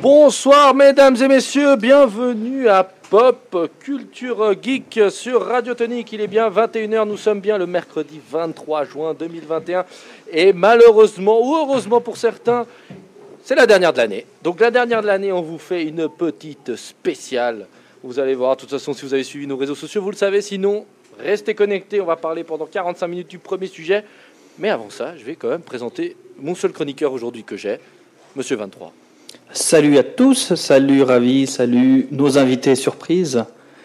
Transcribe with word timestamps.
Bonsoir 0.00 0.76
mesdames 0.76 1.16
et 1.16 1.26
messieurs, 1.26 1.74
bienvenue 1.74 2.68
à 2.68 2.84
Pop 2.84 3.68
Culture 3.80 4.54
Geek 4.62 5.00
sur 5.10 5.44
Radio 5.44 5.74
Tonique. 5.74 6.12
Il 6.12 6.20
est 6.20 6.28
bien 6.28 6.48
21h, 6.48 7.04
nous 7.04 7.16
sommes 7.16 7.40
bien 7.40 7.58
le 7.58 7.66
mercredi 7.66 8.20
23 8.30 8.84
juin 8.84 9.14
2021 9.14 9.84
et 10.30 10.52
malheureusement 10.52 11.40
ou 11.44 11.56
heureusement 11.56 12.00
pour 12.00 12.16
certains, 12.16 12.64
c'est 13.42 13.56
la 13.56 13.66
dernière 13.66 13.92
de 13.92 13.98
l'année. 13.98 14.24
Donc 14.44 14.60
la 14.60 14.70
dernière 14.70 15.02
de 15.02 15.08
l'année, 15.08 15.32
on 15.32 15.42
vous 15.42 15.58
fait 15.58 15.82
une 15.82 16.08
petite 16.08 16.76
spéciale. 16.76 17.66
Vous 18.04 18.20
allez 18.20 18.36
voir, 18.36 18.54
de 18.54 18.60
toute 18.60 18.70
façon 18.70 18.92
si 18.92 19.04
vous 19.04 19.14
avez 19.14 19.24
suivi 19.24 19.48
nos 19.48 19.56
réseaux 19.56 19.74
sociaux, 19.74 20.00
vous 20.00 20.12
le 20.12 20.16
savez, 20.16 20.42
sinon 20.42 20.86
restez 21.18 21.56
connectés, 21.56 22.00
on 22.00 22.06
va 22.06 22.14
parler 22.14 22.44
pendant 22.44 22.66
45 22.66 23.08
minutes 23.08 23.28
du 23.28 23.40
premier 23.40 23.66
sujet. 23.66 24.04
Mais 24.60 24.70
avant 24.70 24.90
ça, 24.90 25.16
je 25.16 25.24
vais 25.24 25.34
quand 25.34 25.48
même 25.48 25.62
présenter 25.62 26.16
mon 26.38 26.54
seul 26.54 26.70
chroniqueur 26.70 27.12
aujourd'hui 27.12 27.42
que 27.42 27.56
j'ai, 27.56 27.80
Monsieur 28.36 28.54
23. 28.54 28.92
Salut 29.52 29.96
à 29.98 30.02
tous, 30.04 30.54
salut 30.54 31.02
Ravi, 31.02 31.46
salut 31.46 32.06
nos 32.10 32.36
invités 32.38 32.74
surprises. 32.74 33.44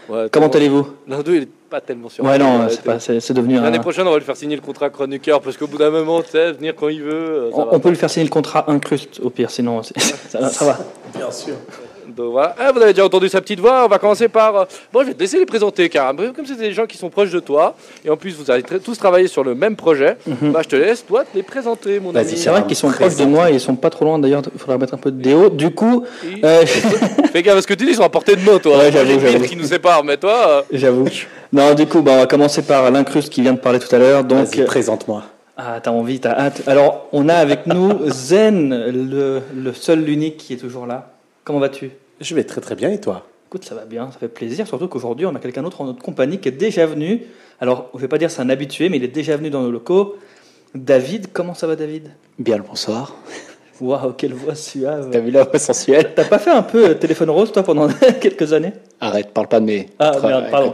Ouais, 0.10 0.28
Comment 0.32 0.50
allez-vous? 0.50 0.88
L'un 1.08 1.22
d'eux, 1.22 1.36
il 1.38 1.44
est 1.44 1.50
pas 1.70 1.80
tellement 1.80 2.10
sûr. 2.10 2.24
Ouais, 2.24 2.38
non, 2.38 2.68
c'est 2.70 2.82
pas- 2.84 3.00
c'est 3.00 3.20
c'est 3.22 3.34
devenu 3.34 3.58
un. 3.58 3.62
L'année 3.64 3.80
prochaine, 3.80 4.06
on 4.06 4.12
va 4.12 4.18
lui 4.20 4.26
faire 4.26 4.36
signer 4.36 4.58
le 4.58 4.62
contrat 4.62 4.90
chroniqueur 4.90 5.42
parce 5.42 5.56
qu'au 5.56 5.68
bout 5.68 5.78
d'un 5.78 5.90
moment, 5.90 6.22
tu 6.22 6.32
sais, 6.32 6.52
venir 6.52 6.76
quand 6.76 6.90
il 6.90 7.02
veut. 7.02 7.14
euh, 7.14 7.52
ça 7.52 7.58
On, 7.58 7.66
va 7.66 7.74
on 7.76 7.80
peut 7.80 7.90
lui 7.90 7.96
faire 7.96 8.10
signer 8.10 8.26
le 8.26 8.30
contrat 8.30 8.70
incruste 8.70 9.22
au 9.24 9.30
pire, 9.30 9.50
sinon 9.50 9.82
ça 10.30 10.40
va. 10.66 10.78
Bien 11.16 11.32
sûr. 11.32 11.56
Donc 12.16 12.32
voilà. 12.32 12.56
Ah, 12.60 12.72
vous 12.72 12.82
avez 12.82 12.94
déjà 12.94 13.06
entendu 13.06 13.28
sa 13.30 13.42
petite 13.42 13.60
voix. 13.60 13.84
On 13.86 13.88
va 13.88 13.98
commencer 14.00 14.28
par. 14.28 14.56
euh, 14.56 14.66
Bon, 14.92 15.02
je 15.02 15.08
vais 15.08 15.14
te 15.14 15.20
laisser 15.20 15.40
les 15.40 15.46
présenter, 15.46 15.90
car 15.90 16.14
comme 16.16 16.46
c'est 16.46 16.58
des 16.58 16.74
gens 16.74 16.86
qui 16.86 16.98
sont 16.98 17.10
proches 17.10 17.32
de 17.32 17.40
toi, 17.40 17.76
et 18.06 18.10
en 18.10 18.18
plus 18.18 18.36
vous 18.36 18.50
avez 18.52 18.62
tous 18.64 18.98
travaillé 18.98 19.28
sur 19.28 19.44
le 19.44 19.56
même 19.56 19.76
projet, 19.76 20.18
bah, 20.28 20.60
je 20.64 20.70
te 20.70 20.76
laisse 20.76 21.06
toi 21.06 21.24
te 21.24 21.36
les 21.36 21.44
présenter, 21.44 22.00
mon 22.00 22.12
Vas-y, 22.12 22.30
ami. 22.30 22.38
C'est 22.38 22.50
vrai 22.50 22.64
qu'ils 22.66 22.76
sont 22.76 22.90
proches 22.92 23.16
de 23.16 23.26
moi 23.26 23.50
et 23.50 23.54
ils 23.54 23.60
sont 23.60 23.76
pas 23.76 23.90
trop 23.90 24.06
loin 24.06 24.20
d'ailleurs. 24.20 24.42
Il 24.54 24.60
faudra 24.60 24.78
mettre 24.78 24.94
un 24.94 24.98
peu 24.98 25.12
de 25.12 25.22
déo. 25.22 25.50
Du 25.50 25.72
coup, 25.72 26.04
euh, 26.44 26.66
Fais 27.34 27.42
gaffe 27.42 27.58
à 27.58 27.62
ce 27.62 27.68
que 27.68 27.74
tu 27.74 27.86
dis, 27.86 27.92
ils 27.92 27.96
sont 27.96 28.04
à 28.04 28.10
portée 28.10 28.36
de 28.36 28.42
main, 28.50 28.60
toi. 28.60 28.78
Ouais, 28.78 28.92
j'avoue, 28.92 29.44
qui 29.46 29.56
nous 29.56 29.64
sépare, 29.66 30.04
mais 30.04 30.18
toi. 30.18 30.48
euh, 30.48 30.62
j'avoue. 30.72 31.06
Non, 31.52 31.74
du 31.74 31.86
coup, 31.88 32.02
bah, 32.02 32.12
on 32.16 32.18
va 32.20 32.26
commencer 32.28 32.62
par 32.62 32.90
l'incruste 32.92 33.30
qui 33.30 33.42
vient 33.42 33.54
de 33.54 33.60
parler 33.60 33.80
tout 33.80 33.94
à 33.96 33.98
l'heure. 33.98 34.24
Donc, 34.24 34.48
Vas-y, 34.56 34.66
présente-moi. 34.66 35.24
ah, 35.58 35.80
t'as 35.82 35.92
envie, 35.92 36.20
t'as 36.20 36.32
hâte. 36.38 36.62
Alors, 36.68 37.08
on 37.12 37.28
a 37.30 37.34
avec 37.36 37.66
nous 37.68 38.10
Zen, 38.10 38.70
le, 38.92 39.42
le 39.56 39.74
seul, 39.74 40.04
l'unique 40.04 40.38
qui 40.38 40.54
est 40.54 40.58
toujours 40.58 40.86
là. 40.86 41.10
Comment 41.44 41.60
vas-tu? 41.60 41.92
Je 42.24 42.36
vais 42.36 42.46
très 42.46 42.62
très 42.62 42.76
bien 42.76 42.90
et 42.90 43.02
toi? 43.02 43.28
Écoute, 43.50 43.66
ça 43.66 43.76
va 43.76 43.84
bien, 43.84 44.10
ça 44.12 44.18
fait 44.18 44.30
plaisir, 44.30 44.66
surtout 44.66 44.88
qu'aujourd'hui, 44.88 45.26
on 45.26 45.36
a 45.36 45.40
quelqu'un 45.40 45.62
d'autre 45.62 45.82
en 45.82 45.86
notre 45.86 46.02
compagnie 46.02 46.40
qui 46.40 46.48
est 46.48 46.54
déjà 46.54 46.86
venu. 46.86 47.22
Alors, 47.60 47.90
je 47.94 48.00
vais 48.00 48.08
pas 48.08 48.18
dire 48.18 48.32
c'est 48.32 48.42
un 48.42 48.50
habitué, 48.50 48.88
mais 48.88 48.98
il 48.98 49.04
est 49.04 49.10
déjà 49.10 49.36
venu 49.36 49.50
dans 49.50 49.62
nos 49.62 49.72
locaux. 49.72 50.16
David, 50.74 51.28
comment 51.34 51.54
ça 51.54 51.68
va, 51.68 51.76
David? 51.76 52.12
Bien 52.40 52.58
le 52.58 52.64
bonsoir. 52.64 53.14
Waouh, 53.82 54.14
quelle 54.14 54.34
voix 54.34 54.56
suave. 54.56 55.10
T'as 55.12 55.20
vu 55.20 55.32
la 55.32 55.44
voix 55.44 55.60
sensuelle? 55.60 56.14
T'as 56.16 56.24
pas 56.24 56.40
fait 56.40 56.50
un 56.50 56.64
peu 56.64 56.90
euh, 56.90 56.94
téléphone 56.94 57.30
rose, 57.30 57.52
toi, 57.52 57.64
pendant 57.64 57.90
quelques 58.22 58.54
années? 58.54 58.72
Arrête, 59.02 59.32
parle 59.34 59.50
pas 59.50 59.60
de 59.60 59.66
mes. 59.66 59.90
Ah, 60.00 60.14
merde, 60.24 60.46
pardon. 60.50 60.72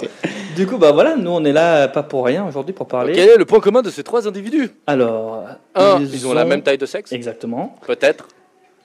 Du 0.55 0.67
coup, 0.67 0.77
bah 0.77 0.91
voilà, 0.91 1.15
nous, 1.15 1.31
on 1.31 1.43
est 1.43 1.51
là, 1.51 1.87
pas 1.87 2.03
pour 2.03 2.25
rien 2.25 2.45
aujourd'hui, 2.47 2.73
pour 2.73 2.87
parler. 2.87 3.13
Quel 3.13 3.29
est 3.29 3.37
le 3.37 3.45
point 3.45 3.59
commun 3.59 3.81
de 3.81 3.89
ces 3.89 4.03
trois 4.03 4.27
individus? 4.27 4.69
Alors, 4.85 5.43
Un, 5.73 5.99
ils, 6.01 6.27
ont 6.27 6.33
la 6.33 6.45
même 6.45 6.61
taille 6.61 6.77
de 6.77 6.85
sexe, 6.85 7.11
Exactement. 7.11 7.75
peut-être. 7.87 8.27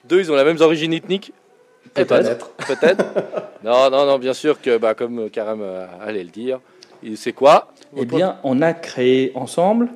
Deux, 0.05 0.19
ils 0.19 0.31
ont 0.31 0.35
la 0.35 0.43
même 0.43 0.59
origine 0.61 0.93
ethnique. 0.93 1.31
Peut-être. 1.95 2.51
Peut-être. 2.67 3.03
non, 3.63 3.89
non, 3.89 4.05
non, 4.05 4.19
bien 4.19 4.33
sûr 4.33 4.61
que, 4.61 4.77
bah, 4.77 4.93
comme 4.93 5.29
Karam 5.29 5.61
euh, 5.61 5.85
allait 6.01 6.23
le 6.23 6.29
dire, 6.29 6.59
il- 7.01 7.17
c'est 7.17 7.33
quoi? 7.33 7.69
Eh 7.97 8.05
bien, 8.05 8.37
on 8.43 8.61
a 8.61 8.73
créé 8.73 9.31
ensemble 9.35 9.89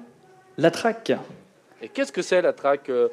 la 0.57 0.71
track. 0.71 1.11
Et 1.81 1.87
qu'est-ce 1.89 2.11
que 2.11 2.21
c'est 2.21 2.41
la 2.41 2.53
track 2.53 2.89
euh, 2.89 3.07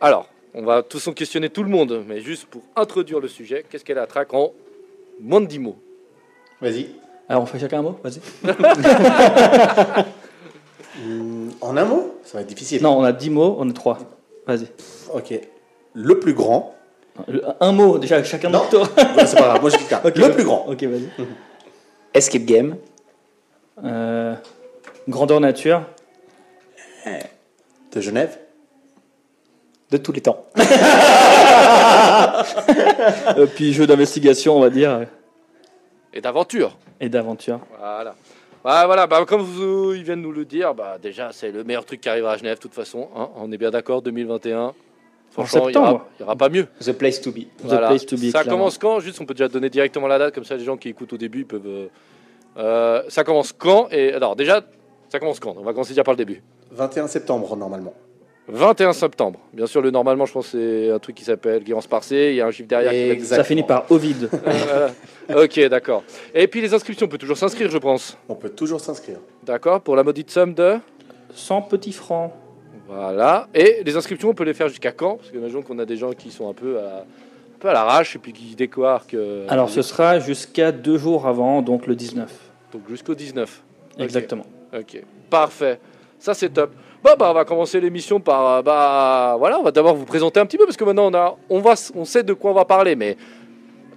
Alors, 0.00 0.28
on 0.54 0.62
va 0.64 0.82
tous 0.82 1.06
en 1.08 1.12
questionner 1.12 1.48
tout 1.50 1.62
le 1.62 1.68
monde, 1.68 2.04
mais 2.08 2.20
juste 2.20 2.46
pour 2.46 2.62
introduire 2.76 3.20
le 3.20 3.28
sujet, 3.28 3.64
qu'est-ce 3.68 3.84
qu'est 3.84 3.94
la 3.94 4.06
track 4.06 4.32
en 4.34 4.52
moins 5.20 5.40
de 5.40 5.46
10 5.46 5.58
mots 5.58 5.76
Vas-y. 6.60 6.88
Alors, 7.28 7.42
on 7.44 7.46
fait 7.46 7.58
chacun 7.60 7.78
un 7.78 7.82
mot? 7.82 7.98
Vas-y. 8.02 8.20
En 11.60 11.76
un 11.76 11.84
mot? 11.84 12.14
Ça 12.24 12.38
va 12.38 12.42
être 12.42 12.48
difficile. 12.48 12.82
Non, 12.82 12.98
on 12.98 13.04
a 13.04 13.12
10 13.12 13.30
mots, 13.30 13.56
on 13.58 13.68
est 13.68 13.72
3. 13.72 13.98
Vas-y. 14.46 14.66
Ok. 15.14 15.38
Le 15.94 16.18
plus 16.20 16.34
grand. 16.34 16.74
Le- 17.28 17.42
Un 17.60 17.72
mot, 17.72 17.98
déjà, 17.98 18.22
chacun 18.24 18.50
notre 18.50 18.68
tour. 18.70 18.88
Ouais, 19.16 19.26
c'est 19.26 19.36
pas 19.36 19.42
grave, 19.48 19.60
moi 19.60 19.70
je 19.70 19.76
dis 19.78 19.84
qu'un. 19.86 20.00
Ok, 20.04 20.16
Le 20.16 20.22
vas-y. 20.22 20.32
plus 20.34 20.44
grand. 20.44 20.66
Ok, 20.68 20.82
vas-y. 20.84 21.08
Escape 22.14 22.44
game. 22.44 22.76
Euh, 23.84 24.34
grandeur 25.08 25.40
nature. 25.40 25.82
De 27.92 28.00
Genève. 28.00 28.38
De 29.90 29.96
tous 29.96 30.12
les 30.12 30.20
temps. 30.20 30.46
Euh, 33.36 33.46
puis 33.54 33.72
jeu 33.72 33.86
d'investigation, 33.86 34.56
on 34.56 34.60
va 34.60 34.70
dire, 34.70 35.06
Et 36.12 36.20
d'aventure. 36.20 36.76
et 37.00 37.08
d'aventure. 37.08 37.60
Voilà. 37.78 38.14
Bah, 38.62 38.84
voilà, 38.86 39.06
bah, 39.06 39.24
comme 39.26 39.40
vous, 39.42 39.94
ils 39.94 40.02
viennent 40.02 40.20
nous 40.20 40.32
le 40.32 40.44
dire, 40.44 40.74
bah, 40.74 40.98
déjà, 41.02 41.30
c'est 41.32 41.50
le 41.50 41.64
meilleur 41.64 41.84
truc 41.84 42.00
qui 42.02 42.08
arrivera 42.08 42.32
à 42.32 42.36
Genève, 42.36 42.56
de 42.56 42.60
toute 42.60 42.74
façon. 42.74 43.08
hein. 43.16 43.28
on 43.36 43.50
est 43.50 43.56
bien 43.58 43.70
d'accord, 43.70 44.02
2021. 44.02 44.74
Franchement, 45.30 45.68
il 45.68 45.72
n'y 45.72 45.76
aura, 45.78 45.86
septembre. 45.90 46.06
il 46.18 46.22
y 46.22 46.24
aura 46.24 46.36
pas 46.36 46.48
mieux. 46.48 46.66
The 46.84 46.92
place 46.92 47.20
to 47.20 47.30
be. 47.30 47.40
The 47.62 47.68
place 47.78 48.06
to 48.06 48.16
be, 48.16 48.24
ça 48.30 48.42
clairement. 48.42 48.58
commence 48.58 48.78
quand 48.78 49.00
Juste, 49.00 49.20
on 49.20 49.26
peut 49.26 49.34
déjà 49.34 49.48
donner 49.48 49.70
directement 49.70 50.06
la 50.08 50.18
date, 50.18 50.34
comme 50.34 50.44
ça, 50.44 50.56
les 50.56 50.64
gens 50.64 50.76
qui 50.76 50.88
écoutent 50.88 51.12
au 51.12 51.16
début 51.18 51.40
ils 51.40 51.46
peuvent. 51.46 51.62
euh, 51.66 51.86
euh, 52.58 53.02
ça 53.08 53.22
commence 53.24 53.52
quand 53.52 53.88
Et 53.90 54.12
alors, 54.12 54.34
déjà, 54.36 54.60
ça 55.08 55.18
commence 55.20 55.38
quand? 55.40 55.54
On 55.56 55.62
va 55.62 55.72
commencer 55.72 55.90
déjà 55.92 56.02
par 56.04 56.14
le 56.14 56.18
début. 56.18 56.42
21 56.72 57.06
septembre 57.06 57.56
normalement. 57.56 57.94
21 58.48 58.92
septembre. 58.92 59.38
Bien 59.52 59.66
sûr, 59.66 59.80
le 59.80 59.92
normalement, 59.92 60.26
je 60.26 60.32
pense 60.32 60.50
que 60.50 60.58
c'est 60.86 60.90
un 60.90 60.98
truc 60.98 61.14
qui 61.14 61.24
s'appelle 61.24 61.62
Guérance 61.62 61.86
Parcé. 61.86 62.30
Il 62.30 62.34
y 62.34 62.40
a 62.40 62.46
un 62.46 62.50
chiffre 62.50 62.68
derrière. 62.68 63.16
qui. 63.16 63.24
Ça 63.24 63.44
finit 63.44 63.62
par 63.62 63.84
Ovid. 63.90 64.28
Ok, 65.32 65.60
d'accord. 65.68 66.02
Et 66.34 66.48
puis 66.48 66.60
les 66.60 66.74
inscriptions, 66.74 67.06
on 67.06 67.08
peut 67.08 67.18
toujours 67.18 67.36
s'inscrire, 67.36 67.70
je 67.70 67.78
pense. 67.78 68.18
On 68.28 68.34
peut 68.34 68.48
toujours 68.50 68.80
s'inscrire. 68.80 69.18
D'accord 69.44 69.80
Pour 69.80 69.94
la 69.94 70.02
maudite 70.02 70.28
somme 70.28 70.54
de? 70.54 70.78
100 71.36 71.62
petits 71.62 71.92
francs. 71.92 72.32
Voilà. 72.90 73.48
Et 73.54 73.82
les 73.84 73.96
inscriptions, 73.96 74.30
on 74.30 74.34
peut 74.34 74.44
les 74.44 74.54
faire 74.54 74.68
jusqu'à 74.68 74.92
quand? 74.92 75.16
Parce 75.16 75.30
que 75.30 75.36
imaginons 75.36 75.62
qu'on 75.62 75.78
a 75.78 75.84
des 75.84 75.96
gens 75.96 76.12
qui 76.12 76.30
sont 76.30 76.48
un 76.50 76.54
peu 76.54 76.78
à, 76.78 76.98
un 76.98 77.58
peu 77.60 77.68
à 77.68 77.72
l'arrache 77.72 78.16
et 78.16 78.18
puis 78.18 78.32
qui 78.32 78.54
découvrent 78.54 79.06
que. 79.06 79.44
Alors, 79.48 79.70
ce 79.70 79.82
sera 79.82 80.18
jusqu'à 80.18 80.72
deux 80.72 80.98
jours 80.98 81.26
avant, 81.26 81.62
donc 81.62 81.86
le 81.86 81.94
19. 81.94 82.30
Donc 82.72 82.82
jusqu'au 82.88 83.14
19. 83.14 83.62
Ok. 83.94 84.00
Exactement. 84.02 84.44
Ok. 84.76 85.02
Parfait. 85.28 85.78
Ça, 86.18 86.34
c'est 86.34 86.50
top. 86.50 86.72
Bon, 87.02 87.10
bah, 87.18 87.28
on 87.30 87.34
va 87.34 87.44
commencer 87.44 87.80
l'émission 87.80 88.20
par. 88.20 88.46
euh, 88.58 88.62
Bah, 88.62 89.36
voilà, 89.38 89.58
on 89.58 89.62
va 89.62 89.70
d'abord 89.70 89.94
vous 89.94 90.04
présenter 90.04 90.38
un 90.40 90.46
petit 90.46 90.58
peu 90.58 90.64
parce 90.66 90.76
que 90.76 90.84
maintenant, 90.84 91.10
on, 91.10 91.14
a, 91.14 91.36
on, 91.48 91.60
va, 91.60 91.74
on 91.94 92.04
sait 92.04 92.22
de 92.22 92.34
quoi 92.34 92.50
on 92.50 92.54
va 92.54 92.64
parler. 92.66 92.94
Mais 92.94 93.16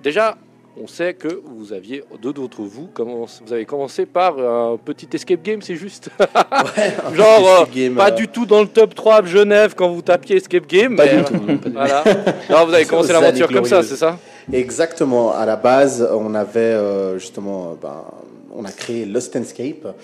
déjà, 0.02 0.38
on 0.82 0.88
sait 0.88 1.14
que 1.14 1.42
vous 1.46 1.72
aviez, 1.74 2.04
deux 2.22 2.34
d'entre 2.34 2.62
vous, 2.62 2.88
commence- 2.88 3.42
vous 3.46 3.54
avez 3.54 3.66
commencé 3.66 4.06
par 4.06 4.40
un 4.40 4.78
petit 4.78 5.08
escape 5.14 5.44
game, 5.44 5.62
c'est 5.62 5.76
juste? 5.76 6.10
Genre, 7.14 7.48
euh, 7.48 7.66
game, 7.74 7.96
pas 7.96 8.10
euh, 8.10 8.12
du 8.12 8.28
tout 8.28 8.46
dans 8.46 8.62
le 8.62 8.68
top 8.68 8.96
3 8.96 9.22
de 9.22 9.28
Genève 9.28 9.76
quand 9.76 9.90
vous 9.90 10.02
tapiez 10.02 10.38
escape 10.38 10.66
game. 10.68 10.96
Pas 10.96 11.06
mais, 11.06 11.18
du 11.18 11.24
tout. 11.24 11.70
Voilà. 11.74 12.04
Vous 12.66 12.74
avez 12.74 12.86
commencé 12.86 13.14
l'aventure 13.14 13.52
comme 13.52 13.66
ça, 13.66 13.84
c'est 13.84 13.96
ça? 13.96 14.18
Exactement. 14.52 15.32
À 15.34 15.46
la 15.46 15.56
base, 15.56 16.08
on 16.12 16.34
avait 16.34 16.60
euh, 16.60 17.18
justement, 17.20 17.78
ben, 17.82 18.04
on 18.56 18.66
a 18.66 18.72
créé 18.72 19.06
Lost 19.06 19.36
Escape 19.36 19.96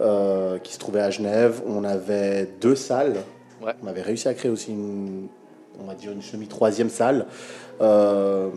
euh, 0.00 0.58
qui 0.58 0.72
se 0.72 0.78
trouvait 0.78 1.00
à 1.00 1.10
Genève. 1.10 1.62
On 1.66 1.84
avait 1.84 2.48
deux 2.60 2.74
salles. 2.76 3.16
Ouais. 3.62 3.72
On 3.82 3.86
avait 3.86 4.02
réussi 4.02 4.28
à 4.28 4.34
créer 4.34 4.50
aussi 4.50 4.72
une, 4.72 5.28
on 5.80 5.86
va 5.86 5.94
dire 5.94 6.12
une 6.12 6.22
semi 6.22 6.46
troisième 6.46 6.90
salle. 6.90 7.26
Euh, 7.80 8.48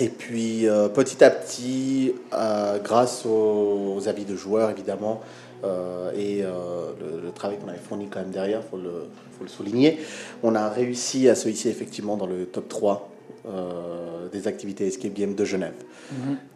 et 0.00 0.08
puis 0.08 0.66
euh, 0.66 0.88
petit 0.88 1.22
à 1.22 1.30
petit, 1.30 2.14
euh, 2.32 2.78
grâce 2.78 3.26
aux, 3.26 3.94
aux 3.96 4.08
avis 4.08 4.24
de 4.24 4.36
joueurs 4.36 4.70
évidemment 4.70 5.20
euh, 5.64 6.10
et 6.16 6.42
le, 6.42 7.20
le 7.24 7.30
travail 7.32 7.58
qu'on 7.58 7.68
avait 7.68 7.78
fourni 7.78 8.08
quand 8.08 8.20
même 8.20 8.30
derrière, 8.30 8.62
faut 8.68 8.78
le, 8.78 9.06
faut 9.38 9.44
le 9.44 9.48
souligner, 9.48 9.98
on 10.42 10.54
a 10.54 10.68
réussi 10.68 11.28
à 11.28 11.34
se 11.34 11.48
hisser 11.48 11.68
effectivement 11.68 12.16
dans 12.16 12.26
le 12.26 12.46
top 12.46 12.68
3 12.68 13.08
euh, 13.44 14.28
des 14.32 14.46
activités 14.46 14.86
escape 14.86 15.14
game 15.14 15.34
de 15.34 15.44
Genève. 15.44 15.74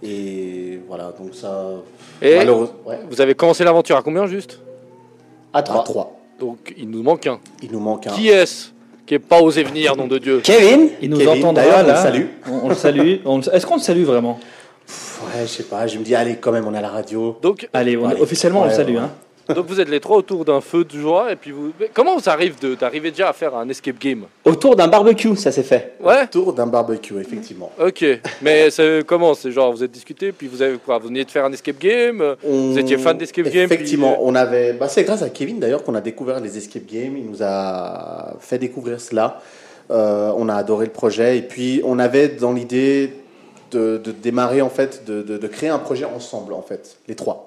Et 0.04 0.78
voilà, 0.86 1.12
donc 1.18 1.34
ça. 1.34 1.72
Et 2.22 2.38
ouais, 2.48 3.00
vous 3.10 3.20
avez 3.20 3.34
commencé 3.34 3.64
l'aventure 3.64 3.96
à 3.96 4.02
combien 4.02 4.26
juste? 4.26 4.60
À 5.52 5.62
3. 5.62 5.84
Donc, 6.38 6.74
il 6.76 6.88
nous 6.88 7.02
manque 7.02 7.26
un. 7.26 7.40
Il 7.62 7.72
nous 7.72 7.80
manque 7.80 8.06
un. 8.06 8.10
Qui 8.10 8.28
est-ce? 8.28 8.68
Qui 9.06 9.14
n'est 9.14 9.18
pas 9.20 9.40
osé 9.40 9.62
venir, 9.62 9.96
nom 9.96 10.06
de 10.06 10.18
Dieu 10.18 10.40
Kevin 10.42 10.90
Il 11.00 11.10
nous 11.10 11.18
Kevin, 11.18 11.32
entendra 11.44 11.62
d'ailleurs, 11.62 11.84
on 11.84 11.86
là. 11.86 11.94
le 11.94 11.98
salue. 12.00 12.24
On, 12.50 12.66
on 12.66 12.68
le 12.68 12.74
salue. 12.74 13.14
On 13.24 13.38
le- 13.38 13.54
Est-ce 13.54 13.64
qu'on 13.66 13.76
le 13.76 13.80
salue 13.82 14.02
vraiment? 14.04 14.38
Pff, 14.86 15.20
Ouais, 15.24 15.42
je 15.42 15.46
sais 15.48 15.62
pas, 15.64 15.86
je 15.86 15.98
me 15.98 16.04
dis, 16.04 16.14
allez, 16.14 16.36
quand 16.36 16.52
même, 16.52 16.66
on 16.68 16.74
est 16.74 16.78
à 16.78 16.82
la 16.82 16.88
radio. 16.90 17.38
Donc, 17.42 17.68
Allez, 17.72 17.96
on- 17.96 18.06
Allez. 18.06 18.20
officiellement, 18.20 18.62
on 18.62 18.64
le 18.66 18.70
salue. 18.70 18.94
ouais. 18.94 18.98
hein. 19.00 19.10
Donc 19.54 19.66
vous 19.66 19.80
êtes 19.80 19.88
les 19.88 20.00
trois 20.00 20.16
autour 20.18 20.44
d'un 20.44 20.60
feu 20.60 20.84
de 20.84 20.98
joie 20.98 21.32
et 21.32 21.36
puis 21.36 21.50
vous. 21.52 21.72
mais 21.78 21.90
comment 21.92 22.16
vous 22.16 22.28
arrive 22.28 22.56
d'arriver 22.78 23.10
déjà 23.10 23.28
à 23.28 23.32
faire 23.32 23.54
un 23.54 23.68
escape 23.68 23.98
game 23.98 24.24
Autour 24.44 24.76
d'un 24.76 24.88
barbecue, 24.88 25.34
ça 25.36 25.52
s'est 25.52 25.62
fait. 25.62 25.94
Ouais. 26.00 26.26
Tour 26.26 26.52
d'un 26.52 26.66
barbecue, 26.66 27.18
effectivement. 27.20 27.70
Ok. 27.80 28.04
Mais 28.42 28.68
comment 29.06 29.34
C'est 29.34 29.50
genre 29.52 29.72
vous 29.72 29.82
êtes 29.84 29.90
discuté 29.92 30.32
puis 30.32 30.46
vous 30.48 30.62
avez 30.62 30.76
quoi 30.78 30.98
Vous 30.98 31.08
veniez 31.08 31.24
de 31.24 31.30
faire 31.30 31.44
un 31.44 31.52
escape 31.52 31.78
game 31.78 32.22
On- 32.44 32.70
Vous 32.72 32.78
étiez 32.78 32.98
fan 32.98 33.16
d'escape 33.16 33.46
game, 33.46 33.64
Effectivement, 33.64 34.12
puis- 34.14 34.22
on 34.24 34.34
avait. 34.34 34.72
Bah, 34.72 34.88
c'est 34.88 35.04
grâce 35.04 35.22
à 35.22 35.28
Kevin 35.30 35.58
d'ailleurs 35.60 35.82
qu'on 35.84 35.94
a 35.94 36.00
découvert 36.00 36.40
les 36.40 36.56
escape 36.58 36.86
games. 36.86 37.16
Il 37.16 37.26
nous 37.30 37.42
a 37.42 38.34
fait 38.40 38.58
découvrir 38.58 39.00
cela. 39.00 39.40
Euh, 39.90 40.32
on 40.36 40.48
a 40.48 40.54
adoré 40.54 40.86
le 40.86 40.92
projet 40.92 41.38
et 41.38 41.42
puis 41.42 41.80
on 41.84 41.98
avait 42.00 42.28
dans 42.28 42.52
l'idée 42.52 43.12
de, 43.70 43.98
de 43.98 44.10
démarrer 44.12 44.60
en 44.62 44.68
fait, 44.68 45.04
de, 45.06 45.22
de- 45.22 45.38
de 45.38 45.46
créer 45.46 45.68
un 45.68 45.78
projet 45.78 46.04
ensemble 46.04 46.52
en 46.52 46.62
fait, 46.62 46.96
les 47.08 47.14
trois. 47.14 47.45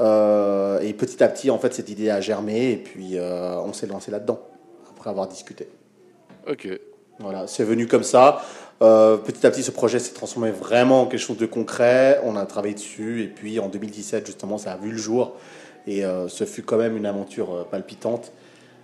Euh, 0.00 0.80
et 0.80 0.92
petit 0.94 1.22
à 1.22 1.28
petit 1.28 1.50
en 1.50 1.58
fait 1.58 1.74
cette 1.74 1.90
idée 1.90 2.08
a 2.08 2.20
germé 2.22 2.72
et 2.72 2.76
puis 2.76 3.18
euh, 3.18 3.60
on 3.60 3.74
s'est 3.74 3.86
lancé 3.86 4.10
là-dedans 4.10 4.40
après 4.90 5.10
avoir 5.10 5.28
discuté. 5.28 5.68
Ok. 6.48 6.68
Voilà, 7.18 7.46
c'est 7.46 7.64
venu 7.64 7.86
comme 7.86 8.02
ça. 8.02 8.42
Euh, 8.82 9.18
petit 9.18 9.46
à 9.46 9.50
petit, 9.50 9.62
ce 9.62 9.70
projet 9.70 9.98
s'est 9.98 10.14
transformé 10.14 10.50
vraiment 10.50 11.02
en 11.02 11.06
quelque 11.06 11.20
chose 11.20 11.36
de 11.36 11.44
concret. 11.44 12.18
On 12.24 12.34
a 12.36 12.46
travaillé 12.46 12.74
dessus 12.74 13.22
et 13.22 13.26
puis 13.26 13.60
en 13.60 13.68
2017, 13.68 14.24
justement, 14.24 14.56
ça 14.56 14.72
a 14.72 14.76
vu 14.76 14.90
le 14.90 14.96
jour. 14.96 15.34
Et 15.86 16.04
euh, 16.04 16.28
ce 16.28 16.44
fut 16.44 16.62
quand 16.62 16.78
même 16.78 16.96
une 16.96 17.06
aventure 17.06 17.54
euh, 17.54 17.66
palpitante. 17.70 18.32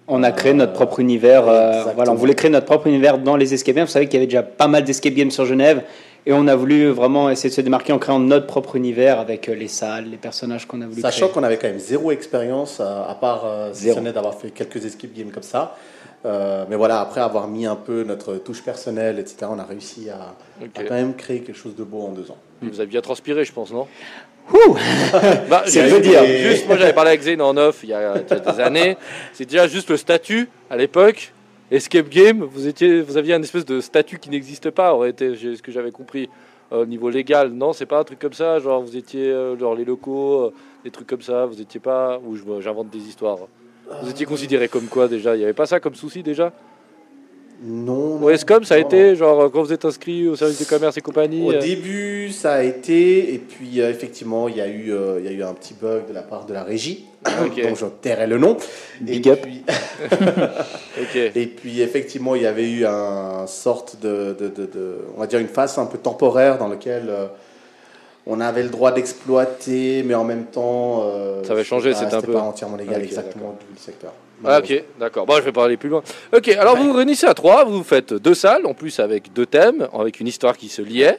On 0.08 0.22
a 0.22 0.32
créé 0.32 0.52
notre 0.52 0.72
propre 0.72 1.00
univers. 1.00 1.48
euh, 1.48 1.84
voilà, 1.94 2.12
on 2.12 2.14
voulait 2.14 2.34
créer 2.34 2.50
notre 2.50 2.66
propre 2.66 2.86
univers 2.86 3.18
dans 3.18 3.36
les 3.36 3.54
escape 3.54 3.74
games. 3.74 3.86
Vous 3.86 3.90
savez 3.90 4.06
qu'il 4.06 4.14
y 4.14 4.18
avait 4.18 4.26
déjà 4.26 4.42
pas 4.42 4.68
mal 4.68 4.84
d'escape 4.84 5.14
games 5.14 5.30
sur 5.30 5.46
Genève. 5.46 5.82
Et 6.28 6.32
on 6.32 6.48
a 6.48 6.56
voulu 6.56 6.88
vraiment 6.88 7.30
essayer 7.30 7.50
de 7.50 7.54
se 7.54 7.60
démarquer 7.60 7.92
en 7.92 7.98
créant 8.00 8.18
notre 8.18 8.46
propre 8.46 8.74
univers 8.74 9.20
avec 9.20 9.48
euh, 9.48 9.54
les 9.54 9.68
salles, 9.68 10.06
les 10.10 10.16
personnages 10.16 10.66
qu'on 10.66 10.82
a 10.82 10.86
voulu 10.86 11.00
Sachant 11.00 11.26
créer. 11.26 11.34
qu'on 11.34 11.42
avait 11.44 11.56
quand 11.56 11.68
même 11.68 11.78
zéro 11.78 12.10
expérience, 12.10 12.78
euh, 12.80 13.04
à 13.08 13.14
part 13.14 13.44
euh, 13.46 13.70
si 13.72 13.84
Zéro. 13.84 13.98
ce 13.98 14.02
n'est 14.02 14.12
d'avoir 14.12 14.34
fait 14.34 14.50
quelques 14.50 14.84
escape 14.84 15.12
games 15.14 15.30
comme 15.30 15.44
ça. 15.44 15.76
Euh, 16.24 16.64
mais 16.68 16.74
voilà, 16.74 17.00
après 17.00 17.20
avoir 17.20 17.46
mis 17.46 17.64
un 17.66 17.76
peu 17.76 18.02
notre 18.02 18.34
touche 18.38 18.62
personnelle, 18.64 19.20
etc., 19.20 19.46
on 19.48 19.58
a 19.60 19.64
réussi 19.64 20.08
à, 20.10 20.34
quand 20.74 20.94
même 20.94 21.14
créer 21.14 21.40
quelque 21.42 21.56
chose 21.56 21.76
de 21.76 21.84
beau 21.84 22.02
en 22.02 22.10
deux 22.10 22.28
ans. 22.30 22.38
Vous 22.60 22.80
avez 22.80 22.88
bien 22.88 23.00
transpiré, 23.00 23.44
je 23.44 23.52
pense, 23.52 23.70
non 23.70 23.86
Ouh 24.52 24.76
Bah, 25.48 25.62
C'est 25.66 25.88
peu 25.88 26.00
dire. 26.00 26.24
Juste, 26.24 26.66
moi 26.66 26.76
j'avais 26.76 26.92
parlé 26.92 27.10
avec 27.10 27.22
Zane 27.22 27.40
en 27.40 27.56
off 27.56 27.80
il 27.84 27.90
y 27.90 27.94
a, 27.94 28.14
il 28.16 28.28
y 28.28 28.32
a 28.32 28.52
des 28.52 28.60
années. 28.60 28.96
C'est 29.32 29.44
déjà 29.44 29.68
juste 29.68 29.90
le 29.90 29.96
statut 29.96 30.48
à 30.70 30.76
l'époque. 30.76 31.32
Escape 31.70 32.08
Game, 32.08 32.42
vous, 32.44 32.68
étiez, 32.68 33.02
vous 33.02 33.16
aviez 33.16 33.34
un 33.34 33.42
espèce 33.42 33.64
de 33.64 33.80
statut 33.80 34.18
qui 34.18 34.30
n'existe 34.30 34.70
pas, 34.70 34.94
aurait 34.94 35.10
été 35.10 35.34
ce 35.34 35.60
que 35.60 35.72
j'avais 35.72 35.90
compris 35.90 36.28
euh, 36.72 36.82
au 36.82 36.86
niveau 36.86 37.10
légal. 37.10 37.50
Non, 37.50 37.72
c'est 37.72 37.86
pas 37.86 37.98
un 37.98 38.04
truc 38.04 38.20
comme 38.20 38.32
ça. 38.32 38.60
Genre, 38.60 38.80
vous 38.82 38.96
étiez 38.96 39.30
euh, 39.30 39.58
genre 39.58 39.74
les 39.74 39.84
locaux, 39.84 40.42
euh, 40.42 40.54
des 40.84 40.90
trucs 40.90 41.08
comme 41.08 41.22
ça. 41.22 41.44
Vous 41.46 41.60
étiez 41.60 41.80
pas. 41.80 42.20
Ou 42.24 42.36
j'invente 42.60 42.90
des 42.90 42.98
histoires. 42.98 43.38
Vous 44.02 44.10
étiez 44.10 44.26
considéré 44.26 44.68
comme 44.68 44.86
quoi 44.86 45.08
déjà? 45.08 45.34
Il 45.34 45.38
n'y 45.38 45.44
avait 45.44 45.52
pas 45.52 45.66
ça 45.66 45.80
comme 45.80 45.94
souci 45.94 46.22
déjà? 46.22 46.52
Non. 47.62 48.22
Au 48.22 48.28
ESCOM, 48.30 48.64
ça 48.64 48.74
a 48.74 48.80
non, 48.80 48.86
été 48.86 49.16
genre 49.16 49.50
quand 49.50 49.62
vous 49.62 49.72
êtes 49.72 49.84
inscrit 49.86 50.28
au 50.28 50.36
service 50.36 50.60
de 50.60 50.64
commerce 50.66 50.96
et 50.98 51.00
compagnie 51.00 51.42
Au 51.46 51.52
euh, 51.52 51.58
début, 51.60 52.30
ça 52.30 52.54
a 52.54 52.62
été, 52.62 53.32
et 53.34 53.38
puis 53.38 53.80
euh, 53.80 53.88
effectivement, 53.90 54.46
il 54.48 54.56
y, 54.56 54.60
a 54.60 54.68
eu, 54.68 54.92
euh, 54.92 55.18
il 55.20 55.24
y 55.24 55.28
a 55.28 55.32
eu 55.32 55.42
un 55.42 55.54
petit 55.54 55.72
bug 55.72 56.06
de 56.08 56.12
la 56.12 56.20
part 56.22 56.44
de 56.44 56.52
la 56.52 56.62
régie, 56.64 57.06
Ok. 57.44 57.62
dont 57.62 57.74
je 57.74 57.86
tairai 57.86 58.26
le 58.26 58.36
nom. 58.38 58.58
Big 59.00 59.26
et 59.26 59.30
up. 59.30 59.40
Puis, 59.42 59.62
et 61.34 61.46
puis 61.46 61.80
effectivement, 61.80 62.34
il 62.34 62.42
y 62.42 62.46
avait 62.46 62.70
eu 62.70 62.84
un 62.84 63.46
sorte 63.46 63.96
de, 64.02 64.36
de, 64.38 64.48
de- 64.48 64.66
de- 64.66 64.98
on 65.16 65.20
va 65.20 65.26
dire 65.26 65.38
une 65.38 65.48
phase 65.48 65.78
un 65.78 65.86
peu 65.86 65.98
temporaire 65.98 66.58
dans 66.58 66.68
laquelle 66.68 67.10
on 68.26 68.40
avait 68.40 68.64
le 68.64 68.68
droit 68.70 68.92
d'exploiter, 68.92 70.02
mais 70.04 70.14
en 70.14 70.24
même 70.24 70.44
temps, 70.44 71.04
Ça 71.44 71.52
avait 71.52 71.64
changé, 71.64 71.94
c'était 71.94 72.14
un 72.14 72.20
peu- 72.20 72.32
pas 72.34 72.40
entièrement 72.42 72.76
légal 72.76 73.02
exactement 73.02 73.56
du 73.60 73.74
le 73.74 73.80
secteur. 73.80 74.12
Ah, 74.44 74.58
ok, 74.58 74.84
d'accord. 75.00 75.24
Bon, 75.26 75.36
je 75.36 75.40
vais 75.42 75.52
pas 75.52 75.64
aller 75.64 75.76
plus 75.76 75.88
loin. 75.88 76.02
Ok, 76.34 76.48
alors 76.48 76.76
vous 76.76 76.84
vous 76.88 76.92
réunissez 76.92 77.26
à 77.26 77.34
trois, 77.34 77.64
vous 77.64 77.82
faites 77.82 78.12
deux 78.14 78.34
salles, 78.34 78.66
en 78.66 78.74
plus 78.74 78.98
avec 79.00 79.32
deux 79.32 79.46
thèmes, 79.46 79.88
avec 79.98 80.20
une 80.20 80.26
histoire 80.28 80.56
qui 80.56 80.68
se 80.68 80.82
liait. 80.82 81.18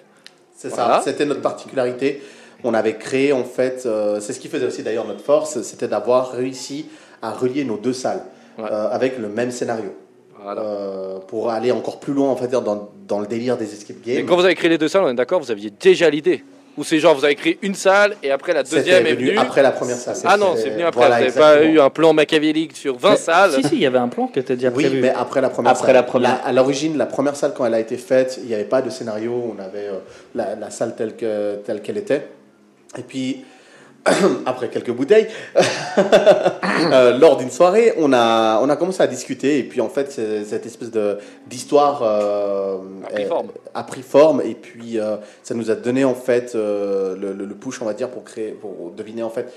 C'est 0.56 0.70
Voilà. 0.70 1.00
ça, 1.00 1.12
c'était 1.12 1.26
notre 1.26 1.42
particularité. 1.42 2.22
On 2.64 2.74
avait 2.74 2.96
créé 2.98 3.34
en 3.34 3.44
fait, 3.44 3.84
euh, 3.86 4.20
c'est 4.20 4.34
ce 4.34 4.40
qui 4.40 4.48
faisait 4.48 4.66
aussi 4.66 4.82
d'ailleurs 4.84 5.06
notre 5.06 5.22
force, 5.24 5.62
c'était 5.62 5.88
d'avoir 5.88 6.32
réussi 6.32 6.88
à 7.22 7.32
relier 7.32 7.64
nos 7.64 7.78
deux 7.78 7.94
salles 7.94 8.24
Ouais. 8.58 8.66
euh, 8.72 8.90
avec 8.90 9.20
le 9.20 9.28
même 9.30 9.52
scénario. 9.52 9.94
Voilà. 10.42 10.62
Euh, 10.62 11.20
pour 11.20 11.52
aller 11.52 11.72
encore 11.72 12.00
plus 12.00 12.14
loin 12.14 12.30
en 12.30 12.36
fait 12.36 12.48
dans, 12.48 12.90
dans 13.08 13.20
le 13.20 13.28
délire 13.28 13.58
des 13.58 13.72
escape 13.74 13.98
Et 14.08 14.16
games. 14.16 14.26
quand 14.26 14.36
vous 14.36 14.46
avez 14.46 14.56
créé 14.56 14.70
les 14.70 14.78
deux 14.80 14.88
salles, 14.88 15.04
on 15.04 15.10
est 15.10 15.14
d'accord, 15.14 15.40
vous 15.40 15.52
aviez 15.52 15.70
déjà 15.70 16.10
l'idée 16.10 16.44
Ou 16.78 16.84
c'est 16.84 17.00
genre 17.00 17.16
vous 17.16 17.26
avez 17.26 17.34
créé 17.36 17.58
une 17.64 17.74
salle 17.74 18.16
et 18.22 18.30
après 18.30 18.54
la 18.54 18.62
deuxième 18.62 19.08
est 19.08 19.14
venu 19.14 19.30
venue 19.30 19.38
après 19.40 19.64
la 19.64 19.72
première 19.72 19.96
salle. 19.98 20.16
Ah 20.26 20.38
non, 20.38 20.54
c'est 20.56 20.70
venu 20.70 20.84
après, 20.84 21.08
Voilà, 21.08 21.16
vous 21.18 21.22
n'avez 21.24 21.40
pas 21.40 21.64
eu 21.64 21.80
un 21.80 21.90
plan 21.90 22.14
machiavélique 22.14 22.76
sur 22.78 22.98
20 22.98 23.10
Mais- 23.12 23.16
salles 23.18 23.52
Si, 23.54 23.64
si, 23.64 23.76
il 23.76 23.82
y 23.82 23.86
avait 23.88 23.98
un 23.98 24.08
plan 24.10 24.28
qui 24.28 24.38
était 24.40 24.56
déjà 24.56 24.70
Oui, 24.70 24.84
prévu. 24.84 25.02
mais 25.02 25.10
après 25.10 25.42
la 25.42 25.50
première 25.50 25.72
Après 25.72 25.88
salle. 25.88 25.96
la 25.96 26.04
première. 26.04 26.40
à 26.46 26.52
l'origine, 26.54 26.96
la 26.98 27.08
première 27.08 27.36
salle, 27.36 27.54
quand 27.58 27.66
elle 27.66 27.74
a 27.74 27.80
été 27.80 27.98
faite, 27.98 28.38
il 28.44 28.48
n'y 28.48 28.54
avait 28.54 28.64
pas 28.64 28.84
de 28.84 28.92
scénario. 28.92 29.34
On 29.58 29.60
avait 29.60 29.88
euh, 29.88 30.00
la, 30.36 30.56
la 30.56 30.70
salle 30.70 30.96
telle 30.96 31.16
qu'elle 31.16 31.98
était. 31.98 32.28
Et 32.98 33.02
puis, 33.02 33.44
après 34.46 34.70
quelques 34.70 34.92
bouteilles, 34.92 35.28
euh, 36.92 37.18
lors 37.18 37.38
d'une 37.38 37.50
soirée, 37.52 37.94
on 37.98 38.14
a, 38.14 38.60
on 38.62 38.70
a 38.70 38.76
commencé 38.76 39.02
à 39.02 39.08
discuter. 39.08 39.60
Et 39.60 39.64
puis, 39.64 39.82
en 39.82 39.90
fait, 39.90 40.12
cette 40.12 40.66
espèce 40.66 40.92
de- 40.92 41.18
d'histoire 41.48 42.02
euh, 42.04 42.78
A 43.06 43.10
pris 43.14 43.26
forme. 43.26 43.48
a 43.74 43.84
pris 43.84 44.02
forme. 44.02 44.42
Et 44.46 44.56
puis, 44.56 45.00
euh, 45.00 45.18
ça 45.44 45.54
nous 45.54 45.72
a 45.72 45.76
donné, 45.76 46.06
en 46.06 46.16
fait, 46.16 46.54
le, 46.56 47.16
le- 47.34 47.48
push, 47.56 47.82
on 47.82 47.86
va 47.86 47.94
dire, 47.94 48.10
pour, 48.10 48.24
créer, 48.24 48.52
pour 48.52 48.92
deviner, 48.96 49.24
en 49.24 49.30
fait, 49.30 49.52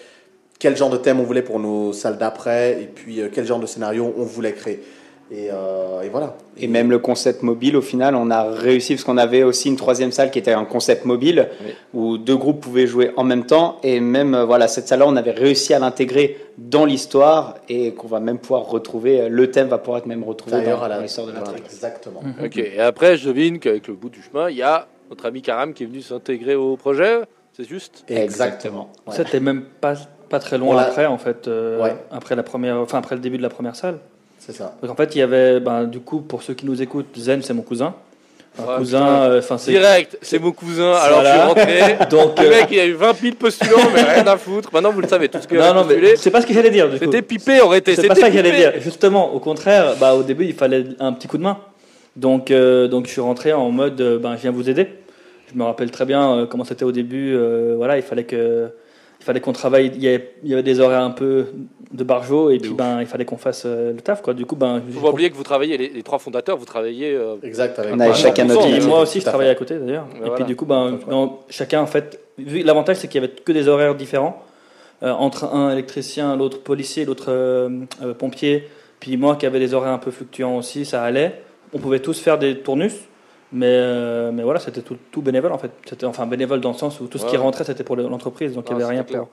quel 0.59 0.77
genre 0.77 0.91
de 0.91 0.97
thème 0.97 1.21
on 1.21 1.25
voulait 1.25 1.43
pour 1.43 1.59
nos 1.59 1.93
salles 1.93 2.19
d'après. 2.19 2.83
Et 2.83 2.87
puis, 2.87 3.21
quel 3.33 3.47
genre 3.47 3.61
de 3.61 3.67
scénario 3.67 4.13
on 4.17 4.25
voulait 4.25 4.53
créer. 4.53 4.83
Et, 5.33 5.49
euh, 5.53 6.01
et 6.03 6.09
voilà. 6.09 6.35
Et 6.57 6.67
même 6.67 6.91
le 6.91 6.99
concept 6.99 7.43
mobile, 7.43 7.77
au 7.77 7.81
final, 7.83 8.17
on 8.17 8.31
a 8.33 8.51
réussi 8.51 8.95
parce 8.95 9.05
qu'on 9.05 9.17
avait 9.17 9.45
aussi 9.45 9.69
une 9.69 9.77
troisième 9.77 10.11
salle 10.11 10.31
qui 10.33 10.41
était 10.41 10.53
un 10.53 10.65
concept 10.65 11.05
mobile 11.05 11.49
Oui. 11.65 11.73
où 11.95 12.19
deux 12.19 12.37
groupes 12.37 12.61
pouvaient 12.61 12.89
jouer 12.89 13.13
en 13.17 13.23
même 13.23 13.47
temps. 13.47 13.77
Et 13.85 14.01
même 14.01 14.35
euh, 14.35 14.45
voilà, 14.45 14.67
cette 14.67 14.89
salle-là, 14.89 15.07
on 15.07 15.15
avait 15.15 15.31
réussi 15.31 15.73
à 15.73 15.79
l'intégrer 15.79 16.37
dans 16.59 16.85
l'histoire 16.85 17.55
et 17.69 17.95
qu'on 17.95 18.09
va 18.09 18.19
même 18.19 18.39
pouvoir 18.39 18.63
retrouver. 18.69 19.21
euh, 19.21 19.29
Le 19.29 19.51
thème 19.53 19.69
va 19.69 19.79
pouvoir 19.79 19.99
être 19.99 20.07
même 20.07 20.25
retrouvé 20.25 20.63
dans, 20.65 20.83
à 20.83 20.89
la- 20.89 20.97
dans 20.97 21.03
l'histoire 21.03 21.27
de 21.29 21.33
la 21.33 21.39
voilà, 21.39 21.53
Matrix. 21.53 21.75
Exactement. 21.75 22.23
Ok, 22.45 22.57
et 22.57 22.81
après 22.81 23.17
je 23.17 23.29
devine 23.29 23.61
qu'avec 23.61 23.87
le 23.87 23.95
bout 23.95 24.09
du 24.11 24.21
chemin, 24.23 24.51
il 24.51 24.57
y 24.57 24.63
a 24.63 24.89
notre 25.11 25.27
ami 25.27 25.43
Karam 25.43 25.73
qui 25.75 25.85
est 25.85 25.87
venu 25.87 26.03
s'intégrer 26.03 26.57
au 26.57 26.77
projet, 26.77 27.21
c'est 27.53 27.69
juste? 27.69 28.05
Exactement. 28.09 28.91
Ouais. 29.07 29.15
C'était 29.15 29.39
même 29.41 29.63
pas, 29.81 29.95
pas 30.29 30.41
très 30.41 30.59
loin 30.59 30.77
après, 30.79 31.07
en 31.07 31.19
fait, 31.19 31.47
euh, 31.47 31.81
Ouais. 31.83 31.95
après, 32.11 32.35
la 32.35 32.43
première, 32.43 32.77
enfin, 32.79 32.99
après 32.99 33.15
le 33.15 33.21
début 33.21 33.37
de 33.39 33.43
la 33.43 33.49
première 33.49 33.77
salle. 33.77 33.99
C'est 34.51 34.59
ça. 34.59 34.75
Donc 34.83 34.91
en 34.91 34.95
fait, 34.95 35.15
il 35.15 35.19
y 35.19 35.23
avait, 35.23 35.61
ben, 35.61 35.85
du 35.85 36.01
coup, 36.01 36.21
pour 36.21 36.43
ceux 36.43 36.55
qui 36.55 36.67
nous 36.67 36.81
écoutent, 36.83 37.07
Zen, 37.17 37.43
c'est 37.43 37.55
mon 37.55 37.63
cousin. 37.63 37.95
Un 38.59 38.63
Ouais, 38.65 38.77
cousin, 38.79 38.99
putain. 38.99 39.23
euh, 39.55 39.59
c'est. 39.59 39.71
Direct, 39.71 40.19
c'est 40.23 40.39
mon 40.41 40.51
cousin, 40.51 40.93
alors 40.93 41.21
Voilà. 41.21 41.31
je 41.35 41.39
suis 41.39 41.49
rentré. 41.87 42.07
Donc, 42.11 42.39
Le 42.41 42.47
euh, 42.47 42.51
mec, 42.51 42.67
il 42.73 42.81
a 42.81 42.87
eu 42.87 42.93
20 42.95 43.15
000 43.21 43.35
postulants, 43.37 43.91
mais 43.95 44.03
rien 44.03 44.27
à 44.27 44.37
foutre. 44.37 44.71
Maintenant, 44.73 44.91
vous 44.91 45.01
le 45.01 45.07
savez, 45.09 45.29
tout 45.29 45.39
ce 45.41 45.47
qu'il 45.47 45.57
non, 45.57 45.73
non, 45.73 45.85
mais 45.85 46.17
c'est 46.17 46.33
pas 46.33 46.41
ce 46.41 46.47
que 46.47 46.53
j'allais 46.53 46.71
dire, 46.71 46.89
c'était 46.99 47.23
pipé, 47.23 47.61
aurait 47.61 47.79
été. 47.79 47.95
C'est 47.95 48.09
pas 48.09 48.15
ça 48.17 48.29
que 48.29 48.35
j'allais 48.35 48.57
dire. 48.57 48.73
Justement, 48.81 49.33
au 49.33 49.39
contraire, 49.39 49.95
bah, 50.01 50.15
au 50.15 50.23
début, 50.25 50.45
il 50.47 50.55
fallait 50.55 50.85
un 50.99 51.13
petit 51.13 51.29
coup 51.29 51.39
de 51.39 51.45
main. 51.45 51.59
Donc, 52.17 52.51
euh, 52.51 52.89
donc 52.89 53.07
je 53.07 53.13
suis 53.13 53.21
rentré 53.21 53.53
en 53.53 53.71
mode, 53.71 54.01
euh, 54.01 54.19
ben, 54.19 54.35
je 54.37 54.43
viens 54.43 54.51
vous 54.51 54.69
aider. 54.69 54.89
Je 55.53 55.57
me 55.59 55.63
rappelle 55.65 55.91
très 55.93 56.05
bien 56.05 56.33
euh, 56.33 56.47
comment 56.47 56.65
c'était 56.65 56.85
au 56.85 56.93
début. 56.93 57.35
euh, 57.37 57.75
voilà, 57.77 57.97
il 57.99 58.03
fallait 58.03 58.25
que, 58.25 58.69
il 59.21 59.25
fallait 59.25 59.41
qu'on 59.41 59.53
travaille. 59.53 59.93
Il 59.95 60.03
y, 60.03 60.09
avait, 60.09 60.33
il 60.43 60.49
y 60.51 60.55
avait 60.55 60.63
des 60.63 60.81
horaires 60.81 61.03
un 61.03 61.11
peu 61.11 61.47
de 61.93 62.05
barjo 62.05 62.51
et 62.51 62.59
puis 62.59 62.71
ouf. 62.71 62.77
ben, 62.77 63.01
il 63.01 63.07
fallait 63.07 63.25
qu'on 63.25 63.37
fasse 63.37 63.65
euh, 63.67 63.93
le 63.93 64.01
taf, 64.01 64.23
quoi. 64.23 64.33
Du 64.33 64.47
coup, 64.47 64.57
ben, 64.57 64.81
Faut 64.93 65.01
pas 65.01 65.11
oublier 65.11 65.31
que 65.31 65.37
vous 65.37 65.43
travaillez, 65.43 65.77
les, 65.77 65.89
les 65.89 66.03
trois 66.03 66.19
fondateurs, 66.19 66.57
vous 66.57 66.65
travaillez. 66.65 67.13
euh, 67.15 67.37
Exact. 67.43 67.79
Avec 67.79 67.95
On 67.95 68.01
avait 68.01 68.11
Ouais, 68.11 68.17
chacun 68.17 68.45
notre 68.47 68.67
Et 68.67 68.81
moi 68.81 69.01
aussi, 69.03 69.21
je 69.21 69.25
travaillais 69.27 69.51
à 69.51 69.55
côté 69.55 69.79
d'ailleurs. 69.79 70.07
Et 70.17 70.19
voilà. 70.21 70.35
puis 70.37 70.45
du 70.45 70.57
coup, 70.57 70.65
ben, 70.67 70.99
chacun 71.49 71.81
en 71.83 71.87
fait, 71.87 72.21
vu- 72.39 72.63
l'avantage 72.63 72.97
c'est 72.97 73.09
qu'il 73.09 73.21
y 73.21 73.25
avait 73.25 73.33
que 73.35 73.53
des 73.53 73.69
horaires 73.69 73.95
différents 73.95 74.43
euh, 75.03 75.11
entre 75.13 75.45
un 75.45 75.73
électricien, 75.73 76.37
l'autre 76.37 76.61
policier, 76.63 77.05
l'autre 77.05 77.27
euh, 77.29 77.69
euh, 78.03 78.15
pompier, 78.15 78.69
puis 79.01 79.17
moi 79.17 79.37
qui 79.37 79.47
avais 79.47 79.59
des 79.59 79.75
horaires 79.75 79.93
un 79.93 79.99
peu 79.99 80.11
fluctuants 80.11 80.57
aussi, 80.57 80.85
ça 80.85 81.03
allait. 81.03 81.41
On 81.73 81.79
pouvait 81.79 82.01
tous 82.01 82.19
faire 82.21 82.39
des 82.39 82.59
tournus, 82.59 82.93
mais 83.53 83.67
euh, 83.69 84.31
mais 84.33 84.43
voilà, 84.43 84.61
c'était 84.61 84.83
tout, 84.83 84.97
tout 85.11 85.23
bénévole 85.23 85.53
en 85.53 85.59
fait. 85.59 85.71
C'était 85.89 86.07
enfin 86.07 86.27
bénévole 86.27 86.61
dans 86.61 86.71
le 86.73 86.77
sens 86.77 87.01
où 87.01 87.07
tout 87.07 87.19
ce 87.19 87.27
qui 87.27 87.33
Ouais. 87.33 87.43
rentrait 87.43 87.65
c'était 87.65 87.85
pour 87.85 87.97
le- 87.97 88.09
l'entreprise, 88.09 88.55
donc 88.55 88.65
il 88.69 88.73
Ah, 88.73 88.77
n'y 88.77 88.83
avait 88.83 88.91
rien 88.93 89.01
c'était 89.03 89.13
clair. 89.15 89.23
pour 89.27 89.31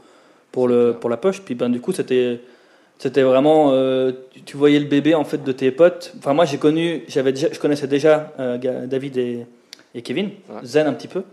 pour 0.51 0.67
le 0.67 0.85
clair. 0.89 0.99
pour 0.99 1.09
la 1.09 1.17
poche. 1.17 1.41
Puis 1.41 1.55
ben 1.55 1.69
du 1.69 1.79
coup 1.79 1.91
c'était 1.91 2.39
c'était 2.97 3.21
vraiment 3.21 3.69
euh, 3.73 4.11
tu, 4.45 4.57
voyais 4.57 4.79
le 4.79 4.85
bébé 4.87 5.13
en 5.13 5.23
fait 5.23 5.43
de 5.43 5.51
tes 5.51 5.71
potes. 5.71 6.13
Enfin 6.17 6.33
moi 6.33 6.45
j'ai 6.45 6.57
connu, 6.57 7.03
j'avais 7.07 7.31
déjà, 7.31 7.47
je 7.51 7.59
connaissais 7.59 7.87
déjà 7.87 8.33
euh, 8.39 8.87
David 8.87 9.17
et, 9.17 9.45
et 9.93 10.01
Kevin, 10.01 10.31
Ouais. 10.49 10.61
Zen 10.63 10.87
un 10.87 10.93
petit 10.93 11.07
peu. 11.07 11.23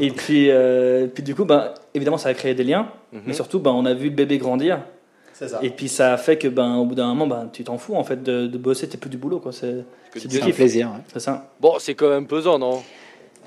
Et 0.00 0.10
puis 0.12 0.48
euh, 0.50 1.08
puis 1.12 1.22
du 1.24 1.34
coup 1.34 1.44
ben 1.44 1.72
évidemment 1.94 2.18
ça 2.18 2.28
a 2.28 2.34
créé 2.34 2.54
des 2.54 2.62
liens, 2.64 2.88
mhm. 3.12 3.22
mais 3.26 3.32
surtout 3.32 3.58
ben 3.58 3.72
on 3.72 3.84
a 3.84 3.94
vu 3.94 4.10
le 4.10 4.14
bébé 4.14 4.38
grandir. 4.38 4.80
Ça. 5.46 5.60
Et 5.62 5.70
puis 5.70 5.88
ça 5.88 6.16
fait 6.16 6.36
que 6.36 6.48
ben 6.48 6.76
au 6.76 6.84
bout 6.84 6.96
d'un 6.96 7.06
moment 7.14 7.26
ben 7.26 7.48
tu 7.52 7.62
t'en 7.62 7.78
fous 7.78 7.94
en 7.94 8.02
fait 8.02 8.22
de, 8.22 8.48
de 8.48 8.58
bosser, 8.58 8.88
t'es 8.88 8.98
plus 8.98 9.10
du 9.10 9.18
boulot 9.18 9.38
quoi. 9.38 9.52
C'est 9.52 9.84
du 10.26 10.40
kiff. 10.40 10.56
plaisir. 10.56 10.88
ouais. 10.88 11.02
c'est 11.12 11.20
ça. 11.20 11.50
Bon, 11.60 11.74
c'est 11.78 11.94
quand 11.94 12.08
même 12.08 12.26
pesant, 12.26 12.58
non? 12.58 12.82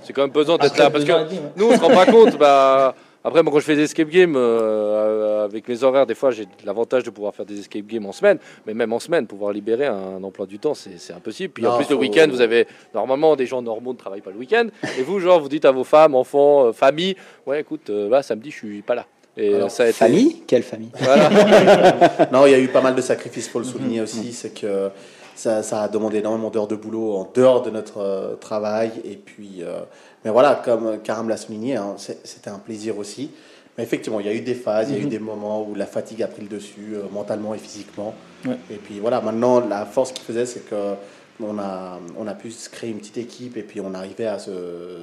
C'est 0.03 0.13
quand 0.13 0.21
même 0.21 0.31
pesant 0.31 0.57
d'être 0.57 0.77
là 0.77 0.89
parce 0.89 1.03
que 1.03 1.12
demi, 1.12 1.38
ouais. 1.38 1.51
nous, 1.55 1.67
on 1.67 1.75
se 1.75 1.81
rend 1.81 1.89
pas 1.89 2.05
compte. 2.05 2.38
Bah, 2.38 2.95
après, 3.24 3.43
moi, 3.43 3.53
quand 3.53 3.60
je 3.60 3.65
fais 3.65 3.75
des 3.75 3.83
escape 3.83 4.10
games 4.10 4.33
euh, 4.36 5.45
avec 5.45 5.67
mes 5.67 5.83
horaires, 5.83 6.07
des 6.07 6.15
fois, 6.15 6.31
j'ai 6.31 6.48
l'avantage 6.65 7.03
de 7.03 7.12
pouvoir 7.12 7.36
faire 7.36 7.45
des 7.45 7.60
escape 7.60 7.86
games 7.86 8.05
en 8.07 8.12
semaine, 8.12 8.39
mais 8.65 8.74
même 8.74 8.91
en 8.93 9.00
semaine, 9.00 9.27
pouvoir 9.27 9.53
libérer 9.53 9.86
un 9.86 10.24
emploi 10.24 10.48
du 10.48 10.57
temps, 10.57 10.74
c'est 10.74 11.13
impossible. 11.13 11.53
Puis 11.53 11.67
en 11.67 11.77
plus, 11.77 11.88
le 11.89 11.95
week-end, 11.98 12.27
vous 12.31 12.41
avez 12.41 12.67
normalement 12.95 13.36
des 13.36 13.45
gens 13.45 13.62
normaux 13.62 13.93
ne 13.93 13.98
travaillent 13.98 14.21
pas 14.21 14.31
le 14.31 14.38
week-end, 14.38 14.67
et 14.98 15.03
vous, 15.03 15.19
genre, 15.19 15.39
vous 15.39 15.50
dites 15.50 15.65
à 15.65 15.71
vos 15.71 15.83
femmes, 15.83 16.15
enfants, 16.15 16.65
euh, 16.65 16.71
famille, 16.71 17.15
ouais, 17.45 17.62
écoute, 17.62 17.91
euh, 17.91 18.10
là, 18.10 18.24
samedi, 18.24 18.50
je 18.50 18.57
suis 18.57 18.81
pas 18.81 18.95
là. 18.95 19.05
Et 19.38 19.56
Alors, 19.56 19.72
ça 19.72 19.84
a 19.84 19.88
été. 19.88 19.94
Famille 19.98 20.44
Quelle 20.46 20.64
famille 20.64 20.90
Voilà. 21.00 21.30
Non, 22.32 22.46
il 22.46 22.52
y 22.52 22.56
a 22.56 22.60
eu 22.60 22.68
pas 22.68 22.82
mal 22.82 22.96
de 22.96 23.02
sacrifices, 23.02 23.48
faut 23.48 23.60
le 23.60 23.66
souligner 23.66 24.02
aussi. 24.02 24.34
C'est 24.34 24.54
que 24.54 24.90
ça, 25.36 25.64
ça 25.64 25.84
a 25.84 25.88
demandé 25.88 26.18
énormément 26.20 26.50
d'heures 26.50 26.68
de 26.68 26.76
boulot 26.76 27.14
en 27.16 27.32
dehors 27.34 27.62
de 27.62 27.70
notre 27.70 28.00
euh, 28.00 28.36
travail. 28.36 28.92
Et 29.06 29.16
puis, 29.16 29.60
euh, 29.62 29.80
mais 30.26 30.32
voilà, 30.32 30.62
comme 30.64 31.00
Karam 31.02 31.30
l'a 31.30 31.38
souligné, 31.38 31.78
hein, 31.78 31.96
c'était 31.98 32.50
un 32.50 32.60
plaisir 32.60 32.98
aussi. 32.98 33.32
Mais 33.78 33.86
effectivement, 33.86 34.20
il 34.20 34.26
y 34.26 34.30
a 34.30 34.34
eu 34.34 34.42
des 34.42 34.54
phases, 34.54 34.90
il 34.90 34.96
y 34.96 34.98
a 34.98 35.02
eu 35.02 35.06
Mhm. 35.06 35.10
des 35.10 35.20
moments 35.20 35.64
où 35.64 35.76
la 35.76 35.86
fatigue 35.86 36.22
a 36.24 36.28
pris 36.28 36.42
le 36.42 36.50
dessus, 36.50 36.94
euh, 36.96 37.04
mentalement 37.12 37.54
et 37.56 37.58
physiquement. 37.58 38.14
Ouais. 38.46 38.58
Et 38.70 38.76
puis 38.76 39.00
voilà, 39.00 39.22
maintenant, 39.22 39.62
la 39.66 39.86
force 39.86 40.12
qu'il 40.12 40.26
faisait, 40.26 40.46
c'est 40.46 40.70
que 40.70 40.96
on 41.44 41.58
a, 41.58 41.98
on 42.20 42.28
a 42.28 42.34
pu 42.36 42.52
se 42.52 42.70
créer 42.70 42.92
une 42.92 42.98
petite 43.00 43.18
équipe 43.18 43.56
et 43.58 43.64
puis 43.64 43.80
on 43.82 43.94
arrivait 43.96 44.28
à 44.28 44.38
se 44.40 44.52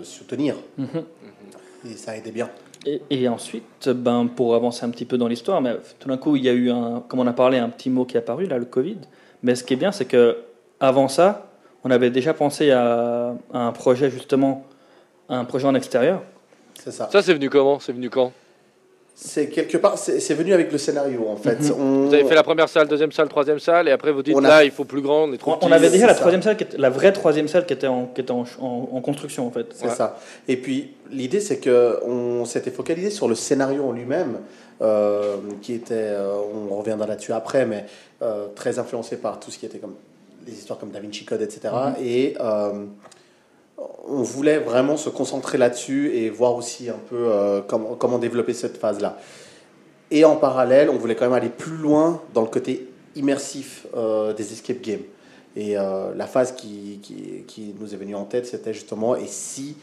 soutenir. 0.05 0.55
Mhm. 0.77 1.03
Et 1.91 1.97
ça 1.97 2.15
aidait 2.17 2.31
bien. 2.31 2.51
Et, 2.90 3.02
et 3.11 3.28
ensuite, 3.28 3.88
ben, 3.88 4.26
pour 4.26 4.54
avancer 4.54 4.85
un 4.87 4.90
petit 4.90 5.04
peu 5.04 5.18
dans 5.18 5.28
l'histoire, 5.28 5.61
mais 5.61 5.76
tout 5.99 6.09
d'un 6.09 6.16
coup, 6.16 6.37
il 6.37 6.45
y 6.45 6.49
a 6.49 6.52
eu, 6.52 6.71
un, 6.71 7.02
comme 7.07 7.21
on 7.21 7.26
a 7.26 7.35
parlé, 7.35 7.59
un 7.59 7.68
petit 7.68 7.90
mot 7.90 8.07
qui 8.07 8.16
est 8.16 8.21
apparu, 8.21 8.47
là, 8.47 8.57
le 8.57 8.64
Covid. 8.64 8.99
Mais 9.42 9.54
ce 9.54 9.62
qui 9.62 9.75
est 9.75 9.76
bien, 9.76 9.92
c'est 9.92 10.07
que 10.07 10.38
avant 10.80 11.09
ça, 11.09 11.50
on 11.85 11.90
avait 11.90 12.11
déjà 12.11 12.33
pensé 12.33 12.71
à, 12.71 13.35
à 13.52 13.59
un 13.59 13.73
projet, 13.73 14.11
justement, 14.11 14.64
un 15.28 15.45
projet 15.45 15.66
en 15.66 15.75
extérieur. 15.75 16.23
C'est 16.75 16.92
ça. 16.92 17.09
Ça, 17.12 17.21
c'est 17.21 17.35
venu 17.35 17.50
comment? 17.50 17.78
C'est 17.78 17.92
venu 17.92 18.09
quand? 18.09 18.33
C'est 19.21 19.49
quelque 19.49 19.77
part, 19.79 19.99
c'est 19.99 20.21
c'est 20.21 20.35
venu 20.35 20.53
avec 20.55 20.71
le 20.71 20.79
scénario 20.79 21.27
en 21.29 21.35
fait. 21.35 21.59
Mhm. 21.59 21.73
On- 21.77 22.07
Vous 22.07 22.15
avez 22.15 22.25
fait 22.25 22.37
la 22.37 22.45
première 22.45 22.69
salle, 22.69 22.87
deuxième 22.87 23.11
salle, 23.11 23.29
troisième 23.29 23.59
salle, 23.59 23.89
et 23.89 23.91
après 23.91 24.13
vous 24.13 24.23
dites 24.23 24.37
a- 24.37 24.41
là, 24.41 24.65
il 24.65 24.71
faut 24.71 24.85
plus 24.85 25.01
grand, 25.01 25.25
on 25.25 25.33
est 25.33 25.39
trop 25.39 25.55
On, 25.61 25.67
on 25.67 25.73
avait 25.73 25.91
déjà 25.91 26.07
la 26.07 26.13
ça. 26.15 26.21
troisième 26.21 26.41
salle, 26.41 26.57
qui 26.57 26.63
était, 26.63 26.79
la 26.79 26.89
vraie 26.89 27.13
troisième 27.13 27.49
salle 27.49 27.67
qui 27.67 27.73
était 27.73 27.89
en, 27.89 28.07
qui 28.07 28.21
était 28.21 28.31
en, 28.31 28.45
en- 28.61 28.89
en 28.93 29.01
construction, 29.01 29.45
en 29.45 29.51
fait. 29.51 29.67
C'est 29.75 29.87
Ouais. 29.89 29.91
ça. 29.95 30.21
Et 30.47 30.57
puis 30.57 30.93
l'idée, 31.11 31.41
c'est 31.41 31.59
que 31.59 31.99
on 32.07 32.45
s'était 32.45 32.71
focalisé 32.71 33.11
sur 33.11 33.27
le 33.27 33.35
scénario 33.35 33.83
en 33.87 33.91
lui-même, 33.93 34.39
euh, 34.83 35.39
qui 35.63 35.75
était, 35.75 35.95
euh, 35.95 36.37
on 36.71 36.77
reviendra 36.77 37.09
là-dessus 37.09 37.33
après, 37.33 37.67
mais 37.67 37.87
euh, 38.23 38.47
très 38.55 38.79
influencé 38.79 39.17
par 39.17 39.41
tout 39.41 39.51
ce 39.51 39.59
qui 39.59 39.67
était 39.67 39.79
comme 39.79 39.95
les 40.47 40.53
histoires 40.53 40.79
comme 40.79 40.91
Da 40.93 41.01
Vinci 41.01 41.25
Code, 41.25 41.43
etc. 41.43 41.75
Et 42.01 42.35
euh, 42.41 42.85
on 44.09 44.23
voulait 44.23 44.59
vraiment 44.59 44.97
se 44.97 45.09
concentrer 45.09 45.59
là-dessus 45.59 46.15
et 46.15 46.31
voir 46.31 46.55
aussi 46.57 46.89
un 46.89 46.99
peu 47.09 47.29
euh, 47.31 47.61
comment, 47.61 48.19
développer 48.19 48.55
cette 48.55 48.77
phase-là. 48.77 49.19
Et 50.11 50.25
en 50.25 50.37
parallèle, 50.37 50.91
on 50.91 50.97
voulait 50.97 51.15
quand 51.15 51.27
même 51.27 51.35
aller 51.35 51.51
plus 51.51 51.77
loin 51.77 52.23
dans 52.33 52.41
le 52.41 52.49
côté 52.49 52.89
immersif 53.15 53.87
euh, 53.97 54.33
des 54.33 54.53
escape 54.53 54.81
games. 54.81 55.03
Et 55.57 55.77
euh, 55.77 56.15
la 56.15 56.27
phase 56.27 56.53
qui, 56.53 57.01
qui 57.47 57.75
nous 57.79 57.93
est 57.93 57.97
venue 57.97 58.15
en 58.15 58.25
tête, 58.25 58.47
c'était 58.47 58.73
justement, 58.73 59.17
et 59.17 59.27
si 59.27 59.77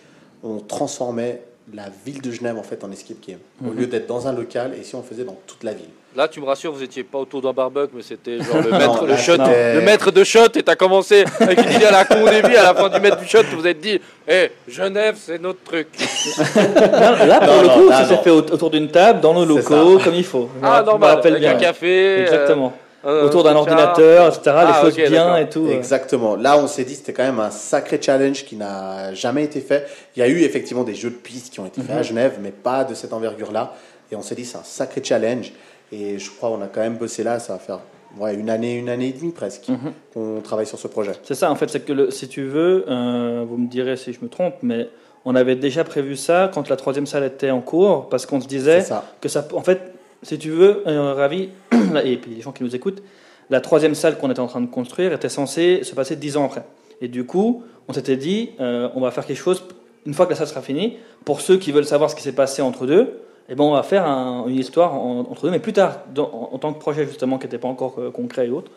on 0.44 0.60
transformait 0.60 1.42
la 1.74 1.86
ville 2.06 2.22
de 2.22 2.32
Genève 2.32 2.58
en 2.58 2.64
fait 2.64 2.84
en 2.84 2.92
escape 2.92 3.18
game, 3.28 3.40
au 3.64 3.72
Mhm. 3.72 3.80
lieu 3.80 3.88
d'être 3.88 4.08
dans 4.08 4.28
un 4.28 4.34
local, 4.34 4.74
et 4.80 4.84
si 4.84 4.94
on 4.96 5.00
le 5.00 5.04
faisait 5.06 5.24
dans 5.24 5.38
toute 5.48 5.64
la 5.64 5.74
ville. 5.74 5.90
Là, 6.16 6.30
tu 6.30 6.40
me 6.40 6.46
rassures, 6.46 6.72
vous 6.72 6.82
étiez 6.84 7.04
pas 7.04 7.18
autour 7.18 7.42
d'un 7.42 7.52
barbecue, 7.52 7.92
mais 7.94 8.02
c'était 8.02 8.38
genre 8.38 8.62
le 8.64 8.72
Non, 8.72 8.78
maître, 8.78 9.06
là, 9.06 9.16
le 9.16 9.18
shot, 9.22 9.36
le 9.38 9.82
maître 9.82 10.12
de 10.12 10.24
shot, 10.24 10.48
et 10.56 10.64
t'as 10.64 10.76
commencé 10.76 11.26
avec 11.42 11.60
une 11.62 11.72
idée 11.74 11.86
à 11.86 11.92
la 11.92 12.06
con 12.06 12.22
au 12.24 12.30
début, 12.30 12.56
à 12.56 12.64
la 12.64 12.74
fin 12.74 12.88
du 12.88 13.00
maître 13.02 13.18
du 13.18 13.28
shot, 13.28 13.44
vous 13.52 13.58
vous 13.62 13.68
êtes 13.68 13.82
dit, 13.82 14.00
hé, 14.28 14.52
Genève, 14.68 15.16
c'est 15.20 15.42
notre 15.42 15.62
truc. 15.64 15.88
Là, 16.56 17.26
là, 17.26 17.40
pour 17.40 17.48
Non, 17.56 17.62
le 17.62 17.68
non, 17.68 17.74
coup, 17.74 17.90
ça 17.90 18.06
s'est 18.06 18.16
non. 18.16 18.22
fait 18.24 18.30
au- 18.30 18.38
autour 18.38 18.70
d'une 18.70 18.90
table, 18.90 19.20
dans 19.20 19.34
nos 19.34 19.44
locaux, 19.46 20.00
comme 20.04 20.16
il 20.16 20.24
faut. 20.24 20.50
Ah, 20.64 20.84
normal, 20.86 21.18
avec 21.20 21.40
bien. 21.40 21.52
un 21.56 21.60
café. 21.60 22.22
Exactement. 22.22 22.68
euh, 22.68 22.85
un 23.06 23.24
autour 23.24 23.44
d'un 23.44 23.56
ordinateur, 23.56 24.28
etc. 24.28 24.42
Ah, 24.48 24.66
les 24.84 24.90
choses 24.90 25.10
bien 25.10 25.38
et 25.38 25.48
tout. 25.50 25.66
euh. 25.68 25.72
Exactement. 25.72 26.36
Là, 26.36 26.58
on 26.58 26.68
s'est 26.68 26.84
dit 26.84 26.96
c'était 26.96 27.14
quand 27.14 27.24
même 27.24 27.40
un 27.40 27.52
sacré 27.52 28.00
challenge 28.02 28.44
qui 28.46 28.56
n'a 28.56 29.14
jamais 29.14 29.44
été 29.44 29.62
fait. 29.62 29.88
Il 30.16 30.20
y 30.20 30.24
a 30.24 30.28
eu 30.28 30.40
effectivement 30.42 30.84
des 30.84 30.96
jeux 30.96 31.12
de 31.12 31.16
piste 31.16 31.54
qui 31.54 31.60
ont 31.60 31.66
été 31.66 31.82
faits 31.82 31.96
à 31.98 32.04
Genève, 32.04 32.34
mais 32.42 32.52
pas 32.52 32.84
de 32.84 32.94
cette 32.94 33.14
envergure-là. 33.14 33.74
Et 34.12 34.16
on 34.16 34.22
s'est 34.22 34.36
dit 34.36 34.46
c'est 34.46 34.58
un 34.58 34.64
sacré 34.64 35.02
challenge. 35.04 35.52
Et 35.92 36.18
je 36.20 36.30
crois 36.32 36.50
qu'on 36.50 36.62
a 36.64 36.68
quand 36.68 36.82
même 36.82 36.98
bossé 36.98 37.24
là. 37.24 37.40
Ça 37.40 37.54
va 37.54 37.60
faire 37.60 37.80
ouais, 38.20 38.34
une 38.34 38.50
année, 38.50 38.76
une 38.76 38.90
année 38.90 39.10
et 39.10 39.14
demie 39.14 39.32
presque 39.32 39.68
Mhm. 39.70 39.92
qu'on 40.14 40.42
travaille 40.42 40.66
sur 40.66 40.80
ce 40.80 40.88
projet. 40.88 41.12
C'est 41.24 41.36
ça, 41.36 41.52
en 41.52 41.56
fait, 41.56 41.70
c'est 41.70 41.82
que 41.86 41.94
le- 41.94 42.12
si 42.12 42.28
tu 42.28 42.44
veux, 42.46 42.86
euh, 42.90 43.44
vous 43.48 43.58
me 43.58 43.68
direz 43.68 43.98
si 43.98 44.14
je 44.14 44.20
me 44.22 44.30
trompe, 44.30 44.56
mais 44.64 44.90
on 45.26 45.36
avait 45.36 45.56
déjà 45.56 45.84
prévu 45.84 46.16
ça 46.16 46.50
quand 46.54 46.70
la 46.70 46.76
troisième 46.76 47.06
salle 47.08 47.24
était 47.26 47.52
en 47.52 47.62
cours, 47.62 48.08
parce 48.10 48.26
qu'on 48.26 48.40
se 48.42 48.48
disait 48.48 48.82
ça. 48.82 49.04
que 49.22 49.28
ça, 49.28 49.46
en 49.54 49.62
fait, 49.62 49.80
si 50.26 50.38
tu 50.38 50.50
veux, 50.50 50.84
Ravi, 50.86 51.50
et 52.04 52.18
puis 52.18 52.32
les 52.36 52.42
gens 52.42 52.52
qui 52.52 52.64
nous 52.64 52.76
écoutent, 52.76 53.02
la 53.50 53.62
troisième 53.62 53.96
salle 53.96 54.18
qu'on 54.18 54.32
était 54.32 54.40
en 54.40 54.48
train 54.48 54.62
de 54.62 54.66
construire 54.68 55.14
était 55.14 55.30
censée 55.30 55.84
se 55.84 55.94
passer 55.94 56.16
dix 56.16 56.36
ans 56.38 56.46
après. 56.46 56.64
Et 57.02 57.08
du 57.08 57.26
coup, 57.26 57.64
on 57.88 57.94
s'était 57.94 58.18
dit, 58.18 58.52
euh, 58.60 58.90
on 58.96 59.02
va 59.02 59.12
faire 59.12 59.26
quelque 59.26 59.38
chose, 59.38 59.64
une 60.06 60.14
fois 60.14 60.26
que 60.26 60.32
la 60.32 60.36
salle 60.36 60.48
sera 60.48 60.62
finie, 60.62 60.98
pour 61.26 61.42
ceux 61.42 61.58
qui 61.58 61.72
veulent 61.72 61.86
savoir 61.86 62.10
ce 62.10 62.16
qui 62.16 62.24
s'est 62.24 62.32
passé 62.32 62.62
entre 62.62 62.88
deux, 62.88 63.20
eh 63.50 63.54
ben, 63.56 63.64
on 63.64 63.74
va 63.74 63.84
faire 63.84 64.08
un- 64.08 64.48
une 64.48 64.56
histoire 64.58 64.96
en- 64.96 65.20
entre 65.20 65.44
deux, 65.44 65.52
mais 65.52 65.60
plus 65.60 65.74
tard, 65.74 66.00
en, 66.18 66.58
tant 66.58 66.74
que 66.74 66.80
projet 66.80 67.06
justement 67.06 67.38
qui 67.38 67.46
n'était 67.46 67.60
pas 67.60 67.68
encore 67.68 67.96
euh, 68.00 68.10
concret 68.10 68.48
et 68.48 68.50
autres. 68.50 68.72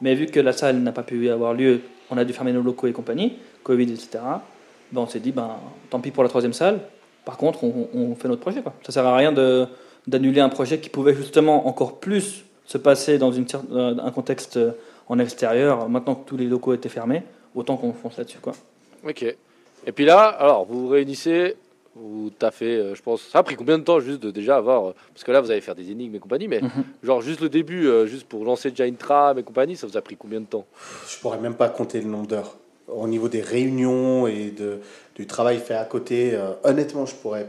Mais 0.00 0.14
vu 0.14 0.26
que 0.26 0.40
la 0.40 0.52
salle 0.52 0.76
n'a 0.78 0.92
pas 0.92 1.02
pu 1.02 1.28
avoir 1.28 1.52
lieu, 1.52 1.82
on 2.10 2.16
a 2.16 2.24
dû 2.24 2.32
fermer 2.32 2.52
nos 2.52 2.62
locaux 2.62 2.86
et 2.86 2.92
compagnie, 2.92 3.34
Covid, 3.62 3.84
etc. 3.92 4.20
Ben, 4.92 5.02
on 5.02 5.06
s'est 5.06 5.20
dit, 5.20 5.32
ben, 5.32 5.50
tant 5.90 6.00
pis 6.00 6.10
pour 6.10 6.22
la 6.22 6.28
troisième 6.30 6.54
salle. 6.54 6.80
Par 7.24 7.36
contre, 7.36 7.64
on, 7.64 8.14
fait 8.16 8.28
notre 8.28 8.40
projet. 8.42 8.60
Quoi. 8.60 8.74
Ça 8.84 8.92
sert 8.92 9.06
à 9.06 9.16
rien 9.16 9.32
de, 9.32 9.66
d'annuler 10.06 10.40
un 10.40 10.48
projet 10.48 10.78
qui 10.80 10.90
pouvait 10.90 11.14
justement 11.14 11.66
encore 11.66 11.98
plus 11.98 12.44
se 12.66 12.78
passer 12.78 13.18
dans 13.18 13.32
une, 13.32 13.46
euh, 13.72 13.94
un 14.02 14.10
contexte 14.10 14.56
euh, 14.56 14.72
en 15.08 15.18
extérieur. 15.18 15.88
Maintenant 15.88 16.14
que 16.14 16.26
tous 16.28 16.36
les 16.36 16.46
locaux 16.46 16.72
étaient 16.74 16.88
fermés, 16.88 17.22
autant 17.54 17.76
qu'on 17.76 17.92
fonce 17.92 18.16
là-dessus. 18.18 18.38
Quoi. 18.40 18.54
Ok. 19.06 19.22
Et 19.86 19.92
puis 19.92 20.04
là, 20.04 20.24
alors, 20.28 20.64
vous 20.64 20.82
vous 20.82 20.88
réunissez, 20.88 21.56
vous 21.94 22.30
taffez, 22.38 22.76
euh, 22.76 22.94
je 22.94 23.02
pense. 23.02 23.20
Ça 23.22 23.38
a 23.40 23.42
pris 23.42 23.54
combien 23.54 23.78
de 23.78 23.84
temps 23.84 24.00
juste 24.00 24.20
de 24.22 24.30
déjà 24.30 24.56
avoir. 24.56 24.94
Parce 25.12 25.24
que 25.24 25.30
là, 25.32 25.40
vous 25.40 25.50
allez 25.50 25.60
faire 25.60 25.74
des 25.74 25.90
énigmes 25.90 26.14
et 26.14 26.18
compagnie, 26.18 26.48
mais 26.48 26.60
Mhm. 26.62 26.70
genre 27.02 27.20
juste 27.20 27.40
le 27.40 27.48
début, 27.50 27.88
juste 28.06 28.26
pour 28.26 28.44
lancer 28.44 28.70
déjà 28.70 28.86
une 28.86 28.96
trame 28.96 29.38
et 29.38 29.42
compagnie, 29.42 29.76
ça 29.76 29.86
vous 29.86 29.96
a 29.96 30.00
pris 30.02 30.16
combien 30.16 30.40
de 30.40 30.46
temps? 30.46 30.64
Je 31.08 31.18
pourrais 31.20 31.38
même 31.38 31.54
pas 31.54 31.68
compter 31.68 32.00
le 32.00 32.06
nombre 32.08 32.26
d'heures. 32.26 32.56
Au 32.88 33.06
niveau 33.08 33.28
des 33.28 33.40
réunions 33.40 34.26
et 34.26 34.50
de, 34.50 34.78
du 35.16 35.26
travail 35.26 35.58
fait 35.58 35.74
à 35.74 35.84
côté, 35.84 36.34
euh, 36.34 36.50
honnêtement, 36.64 37.06
je 37.06 37.14
pourrais. 37.14 37.46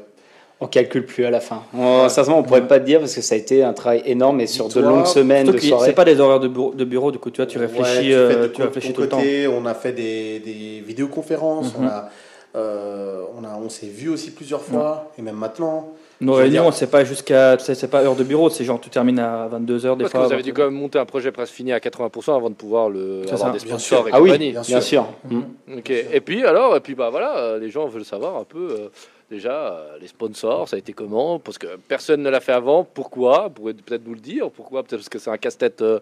On 0.61 0.67
calcule 0.67 1.05
plus 1.05 1.25
à 1.25 1.29
la 1.31 1.41
fin. 1.41 1.63
On, 1.77 2.07
Sincèrement, 2.07 2.39
on 2.39 2.43
pourrait 2.43 2.65
pas 2.67 2.79
te 2.79 2.85
dire 2.85 2.99
parce 3.01 3.13
que 3.13 3.21
ça 3.21 3.35
a 3.35 3.37
été 3.37 3.61
un 3.63 3.73
travail 3.73 4.01
énorme 4.05 4.39
et 4.39 4.47
sur 4.47 4.69
de 4.69 4.79
longues 4.79 5.05
semaines 5.05 5.47
de 5.47 5.51
que 5.51 5.59
soirées. 5.59 5.85
c'est 5.87 5.93
pas 5.93 6.05
des 6.05 6.19
horaires 6.19 6.39
de 6.39 6.47
bureau, 6.47 6.73
de 6.73 6.85
bureau, 6.85 7.11
du 7.11 7.19
coup, 7.19 7.29
tu 7.29 7.37
vois, 7.41 7.45
tu 7.45 7.57
réfléchis, 7.57 7.83
Ouais, 7.83 8.01
tu 8.01 8.13
euh, 8.13 8.47
tu 8.47 8.61
réfléchis 8.61 8.93
tout 8.93 9.01
le 9.01 9.09
temps. 9.09 9.21
On 9.51 9.65
a 9.65 9.73
fait 9.73 9.91
des, 9.91 10.39
des 10.39 10.81
vidéoconférences, 10.85 11.73
Mhm. 11.77 11.83
on, 11.83 11.87
a, 11.87 12.09
euh, 12.55 13.23
on, 13.37 13.43
a, 13.43 13.57
on 13.61 13.67
s'est 13.69 13.87
vu 13.87 14.07
aussi 14.09 14.31
plusieurs 14.31 14.61
fois, 14.61 15.11
et 15.17 15.21
même 15.21 15.35
maintenant. 15.35 15.89
Nos 16.21 16.31
réunions, 16.35 16.63
dire- 16.63 16.73
c'est 16.73 16.89
pas 16.89 17.03
jusqu'à, 17.03 17.57
c'est 17.59 17.75
c'est 17.75 17.89
pas 17.89 18.01
heure 18.01 18.15
de 18.15 18.23
bureau, 18.23 18.49
c'est 18.49 18.63
genre 18.63 18.79
tu 18.79 18.89
termines 18.89 19.19
à 19.19 19.49
22h 19.51 19.97
des 19.97 20.03
Parce 20.03 20.13
que 20.13 20.17
fois. 20.17 20.27
vous 20.27 20.33
avez 20.33 20.43
dû 20.43 20.53
quand 20.53 20.63
même 20.63 20.73
monter 20.73 20.97
un 20.97 21.03
projet 21.05 21.33
presque 21.33 21.51
fini 21.53 21.73
à 21.73 21.79
80% 21.79 22.33
avant 22.37 22.49
de 22.49 22.55
pouvoir 22.55 22.89
le, 22.89 23.23
avoir 23.29 23.37
ça. 23.37 23.49
des 23.49 23.59
Bien 23.65 23.77
sponsors 23.77 24.07
et 24.07 24.11
Ah 24.13 24.21
oui, 24.21 24.29
compagnie. 24.29 24.51
bien 24.51 24.61
bien 24.61 24.79
sûr. 24.79 25.05
Mhm. 25.29 25.43
Ok. 25.79 25.89
Et 25.89 26.21
puis 26.21 26.45
alors, 26.45 26.77
et 26.77 26.79
puis 26.79 26.95
bah 26.95 27.09
voilà, 27.09 27.35
euh, 27.39 27.59
les 27.59 27.69
gens 27.69 27.85
veulent 27.87 28.05
savoir 28.05 28.37
un 28.37 28.45
peu 28.45 28.69
euh, 28.71 28.87
déjà 29.29 29.73
euh, 29.73 29.97
les 29.99 30.07
sponsors, 30.07 30.69
ça 30.69 30.75
a 30.75 30.79
été 30.79 30.93
comment 30.93 31.39
Parce 31.39 31.57
que 31.57 31.75
personne 31.87 32.21
ne 32.21 32.29
l'a 32.29 32.39
fait 32.39 32.53
avant. 32.53 32.83
Pourquoi 32.83 33.43
Vous 33.47 33.49
pourrez 33.53 33.73
peut-être 33.73 34.05
nous 34.05 34.13
le 34.13 34.19
dire. 34.19 34.49
Pourquoi 34.51 34.83
Peut-être 34.83 34.99
parce 35.01 35.09
que 35.09 35.19
c'est 35.19 35.29
un 35.29 35.37
casse-tête 35.37 35.81
euh, 35.81 35.99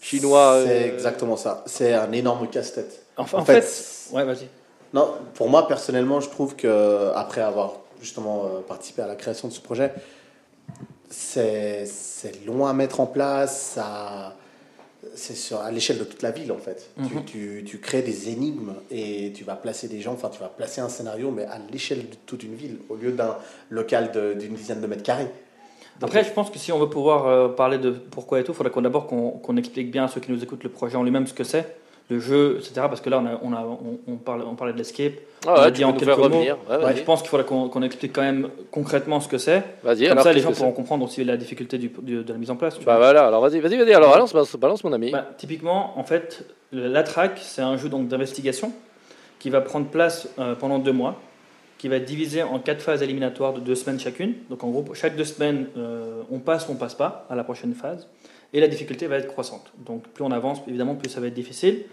chinois. 0.00 0.62
C'est 0.64 0.90
euh, 0.90 0.94
exactement 0.94 1.36
ça. 1.36 1.62
C'est 1.66 1.94
un 1.94 2.10
énorme 2.12 2.48
casse-tête. 2.48 3.04
Enfin, 3.16 3.38
en 3.38 3.40
En 3.42 3.44
fait, 3.44 3.62
fait, 3.62 4.14
ouais, 4.14 4.24
vas-y. 4.24 4.48
Non, 4.92 5.14
pour 5.34 5.48
moi, 5.48 5.66
personnellement, 5.66 6.20
je 6.20 6.28
trouve 6.28 6.54
que 6.54 7.10
après 7.14 7.40
avoir 7.40 7.74
justement 8.00 8.44
euh, 8.44 8.60
participé 8.60 9.02
à 9.02 9.06
la 9.06 9.16
création 9.16 9.48
de 9.48 9.52
ce 9.52 9.60
projet, 9.60 9.92
c'est 11.08 11.86
c'est 11.86 12.44
long 12.44 12.66
à 12.66 12.72
mettre 12.72 13.00
en 13.00 13.06
place. 13.06 13.58
Ça, 13.74 14.34
c'est 15.14 15.34
sur, 15.34 15.60
à 15.60 15.70
l'échelle 15.70 15.98
de 15.98 16.04
toute 16.04 16.22
la 16.22 16.30
ville, 16.30 16.52
en 16.52 16.58
fait. 16.58 16.90
Mhm. 16.96 17.08
tu, 17.08 17.24
tu, 17.24 17.64
tu 17.64 17.78
crées 17.78 18.02
des 18.02 18.30
énigmes 18.30 18.74
et 18.90 19.32
tu 19.34 19.44
vas 19.44 19.54
placer 19.54 19.88
des 19.88 20.00
gens, 20.00 20.12
enfin, 20.12 20.30
tu 20.30 20.40
vas 20.40 20.48
placer 20.48 20.80
un 20.80 20.88
scénario, 20.88 21.30
mais 21.30 21.44
à 21.44 21.58
l'échelle 21.70 22.08
de 22.08 22.16
toute 22.26 22.42
une 22.42 22.54
ville, 22.54 22.78
au 22.88 22.96
lieu 22.96 23.12
d'un 23.12 23.36
local 23.70 24.10
d'une 24.38 24.54
dizaine 24.54 24.80
de 24.80 24.86
mètres 24.86 25.02
carrés. 25.02 25.28
Donc, 26.00 26.10
Après, 26.10 26.24
je 26.24 26.30
pense 26.30 26.50
que 26.50 26.58
si 26.58 26.72
on 26.72 26.78
veut 26.78 26.88
pouvoir 26.88 27.26
euh, 27.26 27.48
parler 27.48 27.78
de 27.78 27.90
pourquoi 27.90 28.40
et 28.40 28.44
tout, 28.44 28.52
il 28.52 28.54
faudrait 28.54 28.72
qu'on 28.72 28.82
d'abord 28.82 29.06
qu'on 29.06 29.30
qu'on 29.30 29.56
explique 29.56 29.90
bien 29.90 30.04
à 30.04 30.08
ceux 30.08 30.20
qui 30.20 30.32
nous 30.32 30.42
écoutent 30.42 30.64
le 30.64 30.70
projet 30.70 30.96
en 30.96 31.02
lui-même 31.02 31.26
ce 31.26 31.34
que 31.34 31.44
c'est, 31.44 31.76
le 32.08 32.18
jeu, 32.20 32.56
etc. 32.58 32.72
Parce 32.88 33.00
que 33.00 33.08
là, 33.10 33.18
on, 33.22 33.26
a, 33.26 33.38
on, 33.42 33.52
a, 33.52 33.60
on, 33.66 33.98
on 34.12 34.16
parlait, 34.16 34.44
on 34.46 34.54
parlait 34.54 34.72
de 34.72 34.78
l'escape. 34.78 35.12
Ah 35.46 35.48
on 35.48 35.54
a 35.54 35.64
ouais, 35.64 35.70
dit 35.72 35.80
tu 35.80 35.84
en 35.84 35.92
quelques 35.92 36.16
mots. 36.18 36.28
Ouais, 36.28 36.52
Ouais, 36.70 36.78
vas-y. 36.78 36.96
je 36.98 37.02
pense 37.02 37.20
qu'il 37.20 37.28
faudrait 37.30 37.46
qu'on 37.46 37.82
explique 37.82 38.12
quand 38.12 38.22
même 38.22 38.48
concrètement 38.70 39.18
ce 39.20 39.28
que 39.28 39.38
c'est. 39.38 39.62
Vas-y, 39.82 40.02
Comme 40.04 40.12
alors. 40.12 40.24
ça, 40.24 40.32
les 40.32 40.40
gens 40.40 40.52
pourront 40.52 40.72
comprendre 40.72 41.04
aussi 41.04 41.24
la 41.24 41.36
difficulté 41.36 41.78
du, 41.78 41.88
du- 42.02 42.22
de 42.22 42.32
la 42.32 42.38
mise 42.38 42.50
en 42.50 42.56
place. 42.56 42.78
Bah 42.80 42.96
voilà, 42.98 43.26
alors 43.26 43.40
vas-y, 43.40 43.58
vas-y, 43.60 43.76
vas-y. 43.76 43.92
Alors 43.92 44.10
balance, 44.12 44.34
balance, 44.56 44.84
mon 44.84 44.92
ami. 44.92 45.10
Bah, 45.10 45.26
typiquement, 45.36 45.98
en 45.98 46.04
fait, 46.04 46.44
la 46.72 47.02
track, 47.02 47.38
c'est 47.42 47.62
un 47.62 47.76
jeu 47.76 47.88
donc 47.88 48.06
d'investigation 48.08 48.72
qui 49.40 49.50
va 49.50 49.60
prendre 49.60 49.86
place 49.86 50.28
euh, 50.38 50.54
pendant 50.54 50.78
deux 50.78 50.92
mois, 50.92 51.20
qui 51.78 51.88
va 51.88 51.96
être 51.96 52.04
divisé 52.04 52.44
en 52.44 52.60
quatre 52.60 52.80
phases 52.80 53.02
éliminatoires 53.02 53.52
de 53.54 53.58
deux 53.60 53.74
semaines 53.74 53.98
chacune. 53.98 54.34
Donc 54.50 54.62
en 54.62 54.68
gros, 54.70 54.84
chaque 54.94 55.16
deux 55.16 55.24
semaines, 55.24 55.66
euh, 55.76 56.22
on 56.30 56.38
passe 56.38 56.68
ou 56.68 56.72
on 56.72 56.76
passe 56.76 56.94
pas 56.94 57.26
à 57.28 57.34
la 57.34 57.42
prochaine 57.42 57.74
phase, 57.74 58.06
et 58.52 58.60
la 58.60 58.68
difficulté 58.68 59.06
va 59.06 59.16
être 59.16 59.28
croissante. 59.28 59.72
Donc 59.86 60.06
plus 60.08 60.24
on 60.24 60.30
avance, 60.30 60.60
évidemment, 60.68 60.94
plus 60.94 61.08
ça 61.10 61.20
va 61.20 61.28
être 61.28 61.34
difficile. 61.34 61.84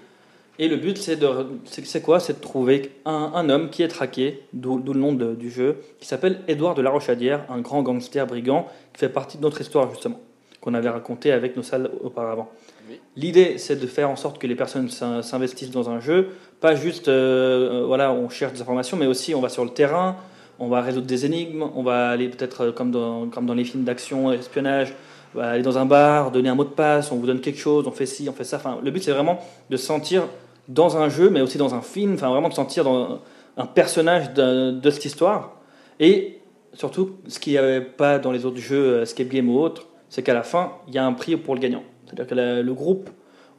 Et 0.61 0.67
le 0.67 0.75
but, 0.75 0.97
c'est 0.97 1.15
de, 1.15 1.27
c'est 1.65 2.01
quoi? 2.01 2.19
C'est 2.19 2.33
de 2.33 2.41
trouver 2.41 2.91
un, 3.05 3.31
un 3.33 3.49
homme 3.49 3.69
qui 3.69 3.81
est 3.81 3.87
traqué, 3.87 4.41
d'où 4.51 4.77
le 4.77 4.99
nom 4.99 5.13
de- 5.13 5.33
du 5.33 5.49
jeu, 5.49 5.77
qui 6.01 6.05
s'appelle 6.05 6.41
Édouard 6.49 6.75
de 6.75 6.81
la 6.81 6.89
Rochadière, 6.89 7.45
un 7.49 7.61
grand 7.61 7.81
gangster 7.81 8.27
brigand 8.27 8.67
qui 8.91 8.99
fait 8.99 9.07
partie 9.07 9.37
de 9.37 9.43
notre 9.43 9.61
histoire 9.61 9.89
justement, 9.89 10.19
qu'on 10.59 10.73
avait 10.73 10.89
raconté 10.89 11.31
avec 11.31 11.55
nos 11.55 11.63
salles 11.63 11.89
auparavant. 12.03 12.49
Oui. 12.89 12.99
L'idée, 13.15 13.57
c'est 13.57 13.77
de 13.77 13.87
faire 13.87 14.09
en 14.09 14.17
sorte 14.17 14.37
que 14.37 14.47
les 14.47 14.55
personnes 14.55 14.89
s'in- 14.89 15.21
s'investissent 15.21 15.71
dans 15.71 15.89
un 15.89 16.01
jeu, 16.01 16.27
pas 16.59 16.75
juste, 16.75 17.07
euh, 17.07 17.83
euh, 17.83 17.85
voilà, 17.85 18.11
on 18.11 18.27
cherche 18.27 18.51
des 18.51 18.61
informations, 18.61 18.97
mais 18.97 19.07
aussi 19.07 19.33
on 19.33 19.39
va 19.39 19.47
sur 19.47 19.63
le 19.63 19.71
terrain, 19.71 20.17
on 20.59 20.67
va 20.67 20.81
résoudre 20.81 21.07
des 21.07 21.25
énigmes, 21.25 21.63
on 21.73 21.83
va 21.83 22.09
aller 22.09 22.27
peut-être 22.27 22.65
euh, 22.65 22.71
comme 22.73 22.91
dans, 22.91 23.29
comme 23.29 23.45
dans 23.45 23.53
les 23.53 23.63
films 23.63 23.85
d'action, 23.85 24.29
espionnage, 24.33 24.93
aller 25.37 25.63
dans 25.63 25.77
un 25.77 25.85
bar, 25.85 26.31
donner 26.31 26.49
un 26.49 26.55
mot 26.55 26.63
de 26.63 26.69
passe, 26.69 27.11
on 27.11 27.17
vous 27.17 27.27
donne 27.27 27.41
quelque 27.41 27.59
chose, 27.59 27.87
on 27.87 27.91
fait 27.91 28.05
ci, 28.05 28.27
on 28.29 28.33
fait 28.33 28.43
ça. 28.43 28.57
Enfin, 28.57 28.79
le 28.83 28.91
but, 28.91 29.03
c'est 29.03 29.11
vraiment 29.11 29.39
de 29.69 29.77
se 29.77 29.85
sentir 29.85 30.23
dans 30.67 30.97
un 30.97 31.09
jeu, 31.09 31.29
mais 31.29 31.41
aussi 31.41 31.57
dans 31.57 31.75
un 31.75 31.81
film, 31.81 32.13
enfin 32.13 32.29
vraiment 32.29 32.49
de 32.49 32.53
sentir 32.53 32.83
dans 32.83 33.19
un 33.57 33.65
personnage 33.65 34.33
de, 34.33 34.79
cette 34.89 35.05
histoire. 35.05 35.57
Et 35.99 36.39
surtout, 36.73 37.17
ce 37.27 37.39
qu'il 37.39 37.53
n'y 37.53 37.59
avait 37.59 37.81
pas 37.81 38.19
dans 38.19 38.31
les 38.31 38.45
autres 38.45 38.57
jeux, 38.57 38.99
euh, 38.99 39.01
escape 39.03 39.27
game 39.27 39.49
ou 39.49 39.59
autres, 39.59 39.87
c'est 40.09 40.23
qu'à 40.23 40.33
la 40.33 40.43
fin, 40.43 40.73
il 40.87 40.93
y 40.93 40.97
a 40.97 41.05
un 41.05 41.13
prix 41.13 41.37
pour 41.37 41.55
le 41.55 41.59
gagnant. 41.59 41.83
C'est-à-dire 42.05 42.27
que 42.27 42.61
le 42.61 42.73
groupe 42.73 43.09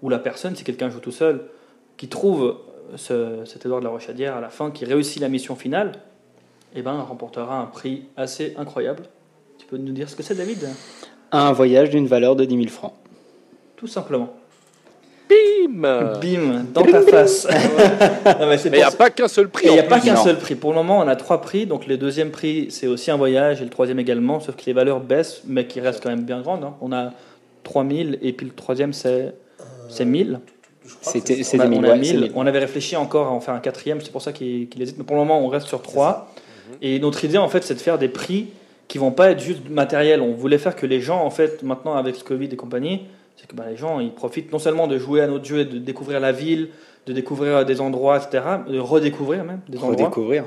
ou 0.02 0.08
la 0.08 0.18
personne, 0.18 0.56
si 0.56 0.64
quelqu'un 0.64 0.90
joue 0.90 1.00
tout 1.00 1.12
seul, 1.12 1.42
qui 1.96 2.08
trouve 2.08 2.56
ce, 2.96 3.44
cet 3.44 3.66
Édouard 3.66 3.80
de 3.80 3.84
la 3.84 3.90
Rochadière 3.90 4.36
à 4.36 4.40
la 4.40 4.48
fin, 4.48 4.70
qui 4.70 4.84
réussit 4.84 5.20
la 5.20 5.28
mission 5.28 5.54
finale, 5.54 5.92
eh 6.74 6.82
ben, 6.82 7.00
remportera 7.00 7.60
un 7.60 7.66
prix 7.66 8.04
assez 8.16 8.54
incroyable. 8.56 9.04
Tu 9.58 9.66
peux 9.66 9.76
nous 9.76 9.92
dire 9.92 10.08
ce 10.08 10.16
que 10.16 10.22
c'est, 10.22 10.34
David? 10.34 10.68
Un 11.32 11.52
voyage 11.52 11.90
d'une 11.90 12.06
valeur 12.06 12.36
de 12.36 12.44
10 12.44 12.56
000 12.56 12.68
francs. 12.68 12.92
Tout 13.76 13.86
simplement. 13.86 14.30
Bim 15.28 16.18
Bim, 16.20 16.64
dans 16.74 16.82
ta 16.82 17.02
face. 17.02 17.46
Non, 18.40 18.46
mais 18.48 18.56
il 18.64 18.72
n'y 18.72 18.82
a 18.82 18.90
pas 18.90 19.10
qu'un 19.10 19.28
seul 19.28 19.48
prix. 19.48 19.66
Il 19.68 19.72
n'y 19.72 19.78
a 19.78 19.84
pas 19.84 20.00
qu'un 20.00 20.16
seul 20.16 20.38
prix. 20.38 20.56
Pour 20.56 20.70
le 20.70 20.76
moment, 20.76 20.98
on 20.98 21.06
a 21.08 21.14
trois 21.16 21.40
prix. 21.40 21.66
Donc, 21.66 21.86
le 21.86 21.96
deuxième 21.96 22.30
prix, 22.30 22.66
c'est 22.70 22.86
aussi 22.88 23.10
un 23.12 23.16
voyage, 23.16 23.60
et 23.60 23.64
le 23.64 23.70
troisième 23.70 24.00
également, 24.00 24.40
sauf 24.40 24.56
que 24.56 24.62
les 24.66 24.72
valeurs 24.72 24.98
baissent, 25.00 25.42
mais 25.46 25.66
qui 25.66 25.80
restent 25.80 26.02
quand 26.02 26.08
même 26.10 26.24
bien 26.24 26.40
grandes. 26.40 26.64
hein. 26.64 26.74
On 26.80 26.92
a 26.92 27.12
3000, 27.62 28.18
et 28.22 28.32
puis 28.32 28.46
le 28.46 28.52
troisième, 28.52 28.92
c'est 28.92 29.32
c'est 29.88 30.04
1000. 30.04 30.40
Je 30.84 30.94
crois 30.96 31.12
que 31.12 31.18
C'était- 31.20 31.56
On, 31.56 31.60
a- 31.60 31.66
1000, 31.66 31.78
on 31.78 31.84
a 31.84 31.88
ouais, 31.90 31.98
1000. 31.98 32.06
c'est 32.06 32.14
1000. 32.16 32.32
On 32.34 32.46
avait 32.46 32.58
réfléchi 32.58 32.96
encore 32.96 33.28
à 33.28 33.30
en 33.30 33.40
faire 33.40 33.54
un 33.54 33.60
quatrième, 33.60 34.00
c'est 34.00 34.10
pour 34.10 34.22
ça 34.22 34.32
qu'il 34.32 34.68
qu'il 34.68 34.82
hésite. 34.82 34.98
Mais 34.98 35.04
pour 35.04 35.14
le 35.14 35.22
moment, 35.22 35.40
on 35.40 35.48
reste 35.48 35.68
sur 35.68 35.80
trois. 35.82 36.32
Et 36.82 36.98
notre 36.98 37.24
idée, 37.24 37.38
en 37.38 37.48
fait, 37.48 37.62
c'est 37.62 37.74
de 37.74 37.80
faire 37.80 37.98
des 37.98 38.08
prix 38.08 38.48
qui 38.90 38.98
vont 38.98 39.12
pas 39.12 39.30
être 39.30 39.38
juste 39.40 39.68
matériels. 39.70 40.20
On 40.20 40.32
voulait 40.34 40.58
faire 40.58 40.74
que 40.74 40.84
les 40.84 41.00
gens, 41.00 41.24
en 41.24 41.30
fait, 41.30 41.62
maintenant 41.62 41.94
avec 41.94 42.18
le 42.18 42.24
Covid 42.24 42.46
et 42.46 42.56
compagnie, 42.56 43.02
c'est 43.36 43.46
que 43.46 43.54
bah, 43.54 43.66
les 43.70 43.76
gens, 43.76 44.00
ils 44.00 44.12
profitent 44.12 44.52
non 44.52 44.58
seulement 44.58 44.88
de 44.88 44.98
jouer 44.98 45.20
à 45.20 45.28
notre 45.28 45.44
jeu 45.44 45.60
et 45.60 45.64
de 45.64 45.78
découvrir 45.78 46.18
la 46.18 46.32
ville, 46.32 46.70
de 47.06 47.12
découvrir 47.12 47.64
des 47.64 47.80
endroits, 47.80 48.16
etc., 48.18 48.42
de 48.68 48.80
redécouvrir 48.80 49.44
même 49.44 49.60
des 49.68 49.78
endroits, 49.78 49.92
Redécouvrir. 50.08 50.44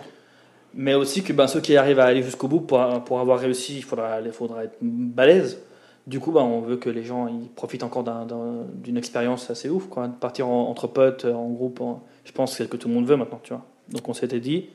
mais 0.73 0.93
aussi 0.93 1.23
que 1.23 1.31
ben, 1.31 1.47
ceux 1.47 1.61
qui 1.61 1.77
arrivent 1.77 1.99
à 2.01 2.03
aller 2.05 2.21
jusqu'au 2.21 2.49
bout 2.49 2.59
pour, 2.59 2.79
pour 3.05 3.21
avoir 3.21 3.39
réussi, 3.39 3.77
il 3.77 3.83
faudra, 3.83 4.19
il 4.19 4.29
faudra 4.33 4.65
être 4.65 4.75
balèze. 4.81 5.59
Du 6.05 6.19
coup, 6.19 6.33
ben, 6.33 6.41
on 6.41 6.59
veut 6.59 6.75
que 6.75 6.89
les 6.89 7.03
gens 7.03 7.27
ils 7.29 7.47
profitent 7.47 7.83
encore 7.83 8.03
d'un- 8.03 8.25
d'un- 8.25 8.65
d'une 8.73 8.97
expérience 8.97 9.49
assez 9.49 9.69
ouf, 9.69 9.87
quoi, 9.87 10.07
de 10.09 10.13
partir 10.15 10.49
en- 10.49 10.67
entre 10.69 10.87
potes, 10.87 11.23
en 11.23 11.47
groupe. 11.49 11.79
en- 11.79 12.03
je 12.25 12.33
pense 12.33 12.51
que 12.51 12.57
c'est 12.57 12.63
ce 12.65 12.69
que 12.69 12.75
tout 12.75 12.89
le 12.89 12.93
monde 12.93 13.05
veut 13.05 13.15
maintenant, 13.15 13.39
tu 13.41 13.53
vois. 13.53 13.63
Donc 13.89 14.07
on 14.09 14.13
s'était 14.13 14.41
dit, 14.41 14.67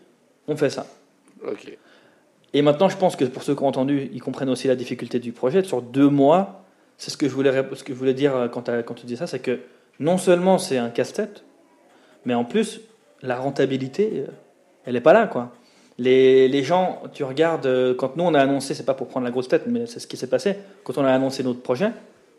on 0.48 0.56
fait 0.56 0.70
ça. 0.70 0.86
Ok. 1.46 1.76
Et 2.54 2.62
maintenant, 2.62 2.88
je 2.88 2.96
pense 2.96 3.16
que 3.16 3.24
pour 3.24 3.42
ceux 3.42 3.54
qui 3.54 3.62
ont 3.62 3.68
entendu, 3.68 4.10
ils 4.12 4.22
comprennent 4.22 4.48
aussi 4.48 4.68
la 4.68 4.76
difficulté 4.76 5.18
du 5.18 5.32
projet. 5.32 5.62
Sur 5.62 5.82
deux 5.82 6.08
mois, 6.08 6.64
c'est 6.96 7.10
ce 7.10 7.16
que 7.16 7.28
je 7.28 7.34
voulais, 7.34 7.52
ce 7.74 7.84
que 7.84 7.92
je 7.92 7.98
voulais 7.98 8.14
dire 8.14 8.34
euh, 8.34 8.48
quand, 8.48 8.94
tu 8.94 9.06
dis 9.06 9.16
ça, 9.16 9.26
c'est 9.26 9.38
que 9.38 9.60
non 10.00 10.18
seulement 10.18 10.58
c'est 10.58 10.78
un 10.78 10.88
casse-tête, 10.88 11.44
mais 12.24 12.34
en 12.34 12.44
plus, 12.44 12.80
la 13.22 13.36
rentabilité, 13.36 14.24
euh, 14.28 14.30
elle 14.86 14.94
n'est 14.94 15.00
pas 15.00 15.12
là. 15.12 15.26
quoi. 15.26 15.52
Les, 15.98 16.48
les 16.48 16.62
gens, 16.62 17.02
tu 17.12 17.24
regardes, 17.24 17.66
euh, 17.66 17.94
quand 17.94 18.16
nous 18.16 18.24
on 18.24 18.34
a 18.34 18.40
annoncé, 18.40 18.74
c'est 18.74 18.86
pas 18.86 18.94
pour 18.94 19.08
prendre 19.08 19.24
la 19.24 19.30
grosse 19.30 19.48
tête, 19.48 19.64
mais 19.66 19.86
c'est 19.86 20.00
ce 20.00 20.06
qui 20.06 20.16
s'est 20.16 20.28
passé, 20.28 20.56
quand 20.84 20.96
on 20.96 21.04
a 21.04 21.12
annoncé 21.12 21.42
notre 21.42 21.60
projet, 21.60 21.90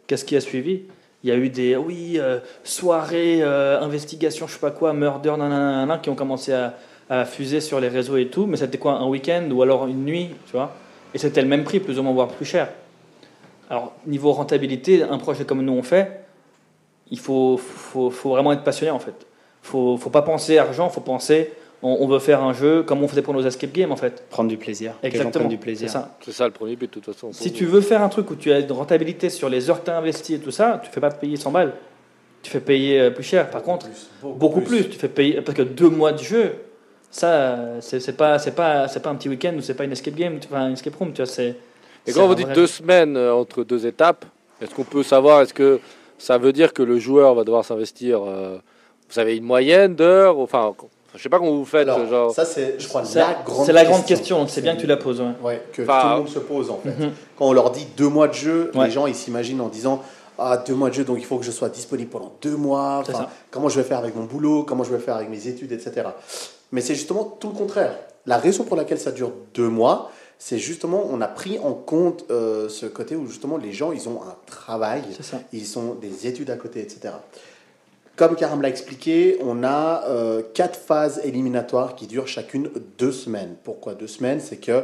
qu'est-ce 0.08 0.25
qui 0.25 0.36
a 0.36 0.42
suivi? 0.42 0.84
Il 1.24 1.30
y 1.30 1.34
a 1.34 1.36
eu 1.36 1.50
des, 1.50 1.75
oui, 1.75 2.18
soirées, 2.63 3.39
euh, 3.42 3.82
investigation, 3.82 4.48
je 4.48 4.54
sais 4.54 4.60
pas 4.60 4.72
quoi, 4.72 4.94
murder, 4.94 5.36
nanana, 5.38 5.98
qui 5.98 6.10
ont 6.10 6.16
commencé 6.16 6.54
à, 6.54 6.75
à 7.10 7.25
fuser 7.25 7.60
sur 7.60 7.80
les 7.80 7.88
réseaux 7.88 8.18
et 8.18 8.28
tout, 8.28 8.46
mais 8.46 8.58
c'était 8.58 8.78
quoi 8.78 8.94
Un 8.94 9.08
week-end 9.08 9.50
ou 9.51 9.62
alors 9.62 9.88
une 9.88 10.06
nuit, 10.06 10.30
tu 10.46 10.54
vois? 10.54 10.74
Et 11.13 11.18
c'était 11.18 11.42
le 11.42 11.48
même 11.48 11.63
prix, 11.63 11.80
plus 11.80 11.98
ou 11.98 12.04
moins, 12.04 12.13
voire 12.13 12.28
plus 12.28 12.45
cher. 12.45 12.69
Alors, 13.69 13.93
niveau 14.06 14.32
rentabilité, 14.32 15.04
un 15.04 15.17
projet 15.17 15.43
comme 15.45 15.62
nous 15.63 15.74
on 15.74 15.84
fait, 15.84 16.22
il 17.12 17.19
faut, 17.19 17.58
faut, 17.58 18.10
faut 18.10 18.30
vraiment 18.30 18.54
être 18.54 18.63
passionné 18.63 18.91
en 18.91 19.00
fait. 19.00 19.26
Faut, 19.62 19.98
faut 19.98 20.10
pas 20.10 20.22
penser 20.22 20.58
argent, 20.58 20.89
faut 20.89 21.02
penser 21.02 21.52
on, 21.82 21.98
on 22.02 22.08
veut 22.08 22.19
faire 22.19 22.43
un 22.43 22.54
jeu 22.54 22.84
comme 22.84 23.04
on 23.04 23.08
faisait 23.08 23.22
pour 23.22 23.34
nos 23.34 23.45
escape 23.45 23.72
games 23.72 23.91
en 23.91 23.95
fait. 23.95 24.24
Prendre 24.30 24.50
du 24.50 24.58
plaisir. 24.58 24.93
Exactement. 25.02 25.48
du 25.48 25.56
C'est 25.56 25.62
plaisir. 25.62 25.89
ça. 25.89 26.17
C'est 26.24 26.32
ça 26.32 26.45
le 26.45 26.52
premier 26.52 26.76
but, 26.76 26.93
de 26.93 27.00
toute 27.00 27.06
façon. 27.13 27.32
Si 27.32 27.52
tu 27.54 27.65
veux 27.65 27.82
faire 27.82 28.02
un 28.02 28.10
truc 28.10 28.30
où 28.32 28.36
tu 28.36 28.52
as 28.52 28.60
une 28.60 28.72
rentabilité 28.72 29.30
sur 29.30 29.50
les 29.50 29.69
heures 29.69 29.80
que 29.80 29.86
tu 29.86 29.91
as 29.91 29.98
investies 29.98 30.36
et 30.36 30.39
tout 30.39 30.52
ça, 30.52 30.82
tu 30.84 30.91
fais 30.91 31.00
pas 31.02 31.10
payer 31.10 31.38
100 31.38 31.52
balles. 31.52 31.74
Tu 32.41 32.52
fais 32.52 32.60
payer 32.60 33.00
euh, 33.00 33.12
plus 33.12 33.24
cher. 33.24 33.50
Par 33.50 33.63
contre, 33.63 33.88
beaucoup 34.24 34.62
plus. 34.62 34.89
Tu 34.89 34.98
fais 34.98 35.10
payer 35.10 35.41
parce 35.41 35.58
que 35.58 35.62
deux 35.63 35.89
mois 35.89 36.12
de 36.13 36.19
jeu, 36.19 36.56
ça, 37.12 37.58
c'est 37.82 38.15
pas, 38.15 38.38
c'est 38.39 38.52
pas, 38.52 38.88
c'est 38.88 39.00
pas 39.00 39.10
un 39.10 39.15
petit 39.15 39.30
week-end 39.30 39.54
ou 39.58 39.62
c'est 39.62 39.74
pas 39.74 39.84
une 39.84 39.91
escape 39.91 40.15
game, 40.15 40.39
enfin 40.45 40.67
une 40.67 40.74
escape 40.74 40.95
room. 40.95 41.12
Tu 41.12 41.22
vois, 41.22 41.32
c'est. 41.32 41.56
Et 42.08 42.13
quand 42.13 42.28
vous 42.28 42.36
dites 42.36 42.45
vrai- 42.48 42.56
deux 42.56 42.67
semaines 42.67 43.17
euh, 43.17 43.34
entre 43.34 43.63
deux 43.63 43.86
étapes, 43.86 44.26
est-ce 44.62 44.74
qu'on 44.74 44.84
peut 44.84 45.04
savoir, 45.04 45.41
est-ce 45.41 45.54
que 45.54 45.80
ça 46.17 46.38
veut 46.38 46.54
dire 46.54 46.74
que 46.74 46.84
le 46.84 46.98
joueur 47.00 47.36
va 47.36 47.43
devoir 47.43 47.65
s'investir, 47.65 48.22
euh, 48.24 48.56
vous 49.08 49.13
savez, 49.13 49.38
une 49.38 49.43
moyenne 49.43 49.95
d'heures 49.95 50.38
Enfin, 50.39 50.74
je 51.15 51.22
sais 51.22 51.30
pas 51.30 51.39
comment 51.39 51.52
vous 51.56 51.65
faites, 51.65 51.88
Alors, 51.88 52.08
genre. 52.08 52.32
ça, 52.32 52.45
c'est, 52.45 52.76
je 52.80 52.88
crois, 52.88 53.04
la 53.15 53.38
grande 53.45 53.65
C'est 53.65 53.74
la 53.74 53.86
grande 53.86 54.06
question, 54.06 54.48
c'est 54.48 54.62
bien 54.62 54.76
que 54.76 54.82
tu 54.82 54.88
la 54.88 54.98
poses. 54.98 55.22
ouais. 55.22 55.28
Ouais, 55.41 55.63
que 55.74 55.82
Enfin, 55.82 56.02
tout 56.02 56.08
le 56.10 56.15
monde 56.17 56.30
se 56.30 56.39
pose 56.39 56.69
en 56.72 56.78
fait. 56.84 56.89
Mhm. 56.98 57.12
Quand 57.38 57.45
on 57.48 57.54
leur 57.54 57.72
dit 57.72 57.88
deux 57.98 58.10
mois 58.10 58.28
de 58.28 58.34
jeu, 58.34 58.72
Ouais. 58.76 58.86
les 58.86 58.91
gens 58.91 59.08
ils 59.08 59.15
s'imaginent 59.15 59.62
en 59.62 59.67
disant 59.69 60.02
ah 60.38 60.58
deux 60.65 60.74
mois 60.76 60.89
de 60.89 60.93
jeu 60.95 61.04
donc 61.04 61.17
il 61.19 61.26
faut 61.26 61.38
que 61.38 61.43
je 61.45 61.52
sois 61.52 61.67
disponible 61.69 62.10
pendant 62.10 62.32
deux 62.41 62.56
mois. 62.56 63.00
Enfin, 63.08 63.28
comment 63.52 63.67
je 63.69 63.80
vais 63.80 63.86
faire 63.88 63.98
avec 63.98 64.15
mon 64.15 64.24
boulot, 64.24 64.63
comment 64.63 64.84
je 64.86 64.91
vais 64.93 65.00
faire 65.00 65.15
avec 65.15 65.30
mes 65.30 65.48
études, 65.48 65.72
etc. 65.74 66.08
Mais 66.71 66.82
c'est 66.82 66.95
justement 66.95 67.23
tout 67.23 67.49
le 67.49 67.55
contraire. 67.55 67.97
La 68.25 68.38
raison 68.38 68.63
pour 68.63 68.75
laquelle 68.75 68.99
ça 68.99 69.12
dure 69.12 69.32
deux 69.53 69.69
mois, 69.69 70.12
c'est 70.38 70.58
justement 70.58 71.05
on 71.10 71.19
a 71.21 71.27
pris 71.27 71.60
en 71.60 71.73
compte 71.73 72.25
euh, 72.32 72.69
ce 72.69 72.86
côté 72.86 73.15
où 73.15 73.27
justement 73.27 73.58
les 73.58 73.73
gens 73.73 73.91
ils 73.91 74.08
ont 74.08 74.21
un 74.23 74.36
travail, 74.45 75.03
ils 75.51 75.79
ont 75.79 75.95
des 75.95 76.27
études 76.27 76.49
à 76.49 76.55
côté, 76.55 76.82
etc. 76.82 77.13
Comme 78.15 78.36
Karam 78.36 78.62
l'a 78.62 78.69
expliqué, 78.69 79.38
on 79.41 79.63
a 79.63 80.03
euh, 80.08 80.41
quatre 80.53 80.77
phases 80.77 81.21
éliminatoires 81.23 81.95
qui 81.95 82.05
durent 82.05 82.27
chacune 82.27 82.69
deux 82.97 83.13
semaines. 83.13 83.55
Pourquoi 83.63 83.95
deux 83.95 84.08
semaines? 84.08 84.41
C'est 84.41 84.58
que 84.58 84.84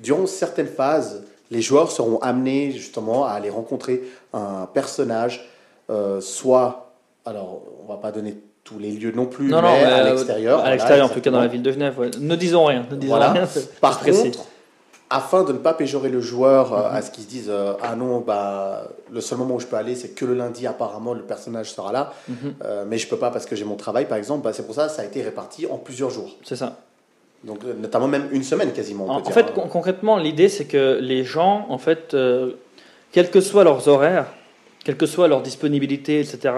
durant 0.00 0.26
certaines 0.26 0.66
phases, 0.66 1.22
les 1.50 1.62
joueurs 1.62 1.90
seront 1.92 2.18
amenés 2.18 2.72
justement 2.72 3.24
à 3.24 3.30
aller 3.30 3.50
rencontrer 3.50 4.02
un 4.32 4.66
personnage, 4.66 5.48
euh, 5.90 6.20
soit, 6.20 6.92
alors 7.24 7.62
on 7.84 7.86
va 7.86 7.98
pas 7.98 8.10
donner 8.10 8.36
tous 8.66 8.78
les 8.78 8.90
lieux 8.90 9.12
non 9.12 9.24
plus, 9.26 9.46
Non, 9.48 9.62
non, 9.62 9.68
mais 9.72 9.84
à 9.84 10.04
euh, 10.04 10.10
l'extérieur. 10.10 10.54
À 10.58 10.60
voilà, 10.60 10.74
l'extérieur, 10.74 11.06
en 11.06 11.08
tout 11.08 11.20
cas 11.22 11.30
dans 11.30 11.40
la 11.40 11.46
ville 11.46 11.62
de 11.62 11.72
Genève. 11.72 11.98
ouais. 11.98 12.10
Ne 12.20 12.36
disons 12.36 12.64
rien. 12.66 12.84
Ne 12.90 12.96
disons 12.96 13.14
Voilà. 13.16 13.32
rien. 13.32 13.48
Par 13.80 13.98
précis. 14.00 14.32
contre, 14.32 14.44
afin 15.08 15.44
de 15.44 15.52
ne 15.52 15.58
pas 15.58 15.72
péjorer 15.72 16.08
le 16.08 16.20
joueur 16.20 16.72
euh, 16.74 16.88
à 16.90 17.00
ce 17.00 17.12
qu'ils 17.12 17.22
se 17.22 17.28
disent 17.28 17.48
euh, 17.48 17.74
ah 17.80 17.94
non 17.94 18.18
bah 18.18 18.88
le 19.12 19.20
seul 19.20 19.38
moment 19.38 19.54
où 19.54 19.60
je 19.60 19.66
peux 19.66 19.76
aller 19.76 19.94
c'est 19.94 20.08
que 20.08 20.24
le 20.24 20.34
lundi 20.34 20.66
apparemment 20.66 21.14
le 21.14 21.22
personnage 21.22 21.70
sera 21.70 21.92
là 21.92 22.12
Mhm. 22.28 22.54
euh, 22.64 22.84
mais 22.88 22.98
je 22.98 23.06
peux 23.06 23.16
pas 23.16 23.30
parce 23.30 23.46
que 23.46 23.54
j'ai 23.54 23.64
mon 23.64 23.76
travail 23.76 24.06
par 24.06 24.18
exemple 24.18 24.42
bah, 24.42 24.52
c'est 24.52 24.64
pour 24.66 24.74
ça 24.74 24.88
ça 24.88 25.02
a 25.02 25.04
été 25.04 25.22
réparti 25.22 25.68
en 25.70 25.76
plusieurs 25.78 26.10
jours 26.10 26.34
c'est 26.42 26.56
ça. 26.56 26.78
donc 27.44 27.60
notamment 27.80 28.08
même 28.08 28.26
une 28.32 28.42
semaine 28.42 28.72
quasiment 28.72 29.04
on 29.04 29.10
En, 29.10 29.14
peut 29.20 29.20
en 29.20 29.24
dire, 29.26 29.32
fait, 29.34 29.52
con- 29.54 29.68
concrètement, 29.68 30.16
l'idée, 30.16 30.48
c'est 30.48 30.64
que 30.64 30.98
les 31.00 31.22
gens, 31.22 31.66
en 31.68 31.78
fait, 31.78 32.16
quels 33.12 33.30
que 33.30 33.40
soient 33.40 33.62
leurs 33.62 33.86
horaires, 33.86 34.26
quelle 34.84 34.96
que 34.96 35.06
soit 35.06 35.28
leur 35.28 35.40
disponibilité, 35.40 36.18
etc., 36.18 36.52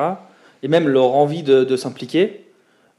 et 0.62 0.68
même 0.68 0.88
leur 0.88 1.14
envie 1.14 1.42
de, 1.42 1.64
de 1.64 1.76
s'impliquer, 1.76 2.44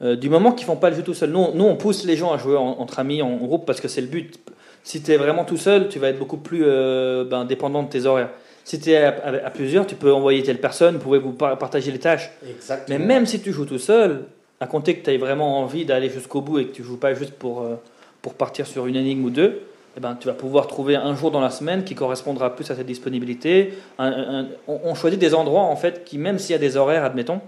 euh, 0.02 0.16
du 0.16 0.28
moment 0.30 0.52
qu'ils 0.52 0.66
font 0.66 0.76
pas 0.76 0.90
le 0.90 0.96
jeu 0.96 1.02
tout 1.02 1.14
seul, 1.14 1.30
nous, 1.30 1.48
nous, 1.54 1.64
on 1.64 1.76
pousse 1.76 2.04
les 2.06 2.16
gens 2.16 2.32
à 2.32 2.38
jouer 2.38 2.56
en- 2.56 2.76
entre 2.78 2.98
amis, 2.98 3.20
en, 3.22 3.36
groupe, 3.36 3.66
parce 3.66 3.80
que 3.80 3.88
c'est 3.88 4.00
le 4.00 4.06
but. 4.06 4.38
Si 4.82 5.02
tu 5.02 5.12
es 5.12 5.16
vraiment 5.18 5.44
tout 5.44 5.58
seul, 5.58 5.88
tu 5.88 5.98
vas 5.98 6.08
être 6.08 6.18
beaucoup 6.18 6.38
plus 6.38 6.62
euh, 6.64 7.24
ben, 7.24 7.44
dépendant 7.44 7.82
de 7.82 7.88
tes 7.90 8.06
horaires. 8.06 8.30
Si 8.64 8.80
tu 8.80 8.90
es 8.90 8.96
à, 8.96 9.08
à- 9.10 9.46
à 9.46 9.50
plusieurs, 9.50 9.86
tu 9.86 9.94
peux 9.94 10.12
envoyer 10.12 10.42
telle 10.42 10.58
personne, 10.60 10.94
vous 10.94 11.00
pouvez 11.02 11.18
vous 11.18 11.32
par- 11.32 11.58
partager 11.58 11.90
les 11.92 11.98
tâches. 11.98 12.30
exactement 12.48 12.98
Mais 12.98 13.04
même 13.04 13.26
si 13.26 13.40
tu 13.40 13.52
joues 13.52 13.66
tout 13.66 13.78
seul, 13.78 14.24
à 14.58 14.66
compter 14.66 14.94
que 14.96 15.04
tu 15.04 15.10
aies 15.10 15.18
vraiment 15.18 15.58
envie 15.60 15.84
d'aller 15.84 16.08
jusqu'au 16.08 16.40
bout 16.40 16.58
et 16.60 16.66
que 16.66 16.72
tu 16.72 16.82
joues 16.82 16.96
pas 16.98 17.12
juste 17.14 17.32
pour, 17.32 17.60
euh, 17.62 17.74
pour 18.22 18.34
partir 18.34 18.66
sur 18.66 18.86
une 18.86 18.96
énigme 18.96 19.24
ou 19.24 19.30
deux, 19.30 19.60
eh 20.00 20.02
ben, 20.02 20.16
tu 20.18 20.28
vas 20.28 20.32
pouvoir 20.34 20.66
trouver 20.66 20.96
un 20.96 21.14
jour 21.14 21.30
dans 21.30 21.40
la 21.42 21.50
semaine 21.50 21.84
qui 21.84 21.94
correspondra 21.94 22.56
plus 22.56 22.70
à 22.70 22.74
ta 22.74 22.82
disponibilité. 22.82 23.74
Un- 23.98 24.06
un- 24.40 24.46
on, 24.66 24.80
on 24.84 24.94
choisit 24.94 25.20
des 25.20 25.34
endroits 25.34 25.60
en 25.62 25.76
fait 25.76 26.04
qui, 26.04 26.16
même 26.16 26.38
s'il 26.38 26.52
y 26.52 26.56
a 26.56 26.58
des 26.58 26.78
horaires, 26.78 27.04
admettons, 27.04 27.40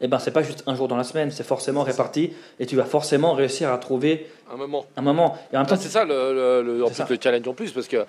eh 0.00 0.06
ben, 0.06 0.18
c'est 0.20 0.30
pas 0.30 0.42
juste 0.42 0.62
un 0.68 0.74
jour 0.76 0.86
dans 0.88 0.96
la 0.96 1.02
semaine, 1.04 1.30
c'est 1.32 1.42
forcément 1.42 1.82
réparti 1.82 2.32
et 2.60 2.66
tu 2.66 2.76
vas 2.76 2.84
forcément 2.84 3.32
réussir 3.32 3.70
à 3.72 3.78
trouver 3.78 4.28
un 4.52 4.56
moment. 4.56 4.84
Un 4.96 5.02
moment. 5.02 5.36
Et 5.52 5.56
en 5.56 5.60
même 5.60 5.66
Ah, 5.66 5.74
temps, 5.74 5.80
c'est 5.80 5.88
ça, 5.88 6.04
le, 6.04 6.62
le- 6.62 6.62
le- 6.78 6.84
en 6.84 6.86
C'est 6.88 6.94
plus, 6.94 7.02
ça. 7.02 7.06
le 7.10 7.18
challenge 7.20 7.48
en 7.48 7.54
plus, 7.54 7.72
parce 7.72 7.88
que 7.88 8.04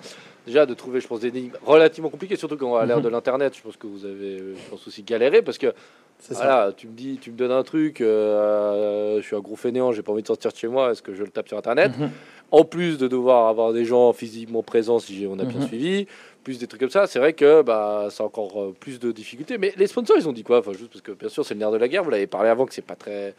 déjà 0.46 0.64
de 0.64 0.74
trouver, 0.74 1.00
je 1.00 1.08
pense, 1.08 1.20
des 1.20 1.28
énigmes 1.28 1.52
relativement 1.66 2.08
compliquées, 2.08 2.36
surtout 2.36 2.56
quand 2.56 2.76
à 2.76 2.86
l'ère 2.86 2.98
Mhm. 2.98 3.02
de 3.02 3.08
l'internet, 3.08 3.52
je 3.56 3.62
pense 3.62 3.76
que 3.76 3.86
vous 3.88 4.04
avez, 4.06 4.38
je 4.38 4.70
pense 4.70 4.86
aussi 4.86 5.02
galéré, 5.02 5.42
parce 5.42 5.58
que 5.58 5.74
C'est 6.20 6.34
ça. 6.34 6.44
voilà, 6.44 6.72
tu 6.72 6.86
me 6.86 6.92
dis, 6.94 7.18
tu 7.20 7.30
me 7.32 7.36
donnes 7.36 7.50
un 7.52 7.62
truc, 7.62 8.00
euh, 8.00 9.16
je 9.20 9.26
suis 9.26 9.36
un 9.36 9.40
gros 9.40 9.56
fainéant, 9.56 9.92
j'ai 9.92 10.02
pas 10.02 10.12
envie 10.12 10.22
de 10.22 10.26
sortir 10.28 10.50
de 10.52 10.56
chez 10.56 10.68
moi, 10.68 10.92
est-ce 10.92 11.02
que 11.02 11.14
je 11.14 11.22
le 11.22 11.28
tape 11.30 11.48
sur 11.48 11.58
internet? 11.58 11.92
Mhm. 11.98 12.10
En 12.52 12.64
plus 12.64 12.98
de 12.98 13.08
devoir 13.08 13.48
avoir 13.48 13.72
des 13.72 13.84
gens 13.84 14.12
physiquement 14.12 14.62
présents 14.62 14.98
si 14.98 15.26
on 15.28 15.38
a 15.38 15.44
bien 15.44 15.58
Mhm. 15.58 15.66
suivi, 15.66 16.06
plus 16.44 16.58
des 16.58 16.66
trucs 16.66 16.80
comme 16.80 16.90
ça, 16.90 17.06
c'est 17.06 17.18
vrai 17.18 17.32
que 17.32 17.62
bah, 17.62 18.08
c'est 18.10 18.22
encore 18.22 18.60
euh, 18.62 18.76
plus 18.78 19.00
de 19.00 19.10
difficultés. 19.10 19.56
Mais 19.58 19.72
les 19.76 19.86
sponsors, 19.86 20.16
ils 20.18 20.28
ont 20.28 20.32
dit 20.32 20.42
quoi? 20.44 20.58
Enfin, 20.58 20.72
juste 20.72 20.90
parce 20.92 21.00
que 21.02 21.12
bien 21.12 21.28
sûr, 21.30 21.44
c'est 21.46 21.54
le 21.54 21.60
nerf 21.60 21.70
de 21.72 21.78
la 21.78 21.88
guerre. 21.88 22.04
Vous 22.04 22.10
l'avez 22.10 22.26
parlé 22.26 22.50
avant 22.50 22.66
que 22.66 22.74
c'est 22.74 22.82
pas 22.82 22.94
très 22.94 23.34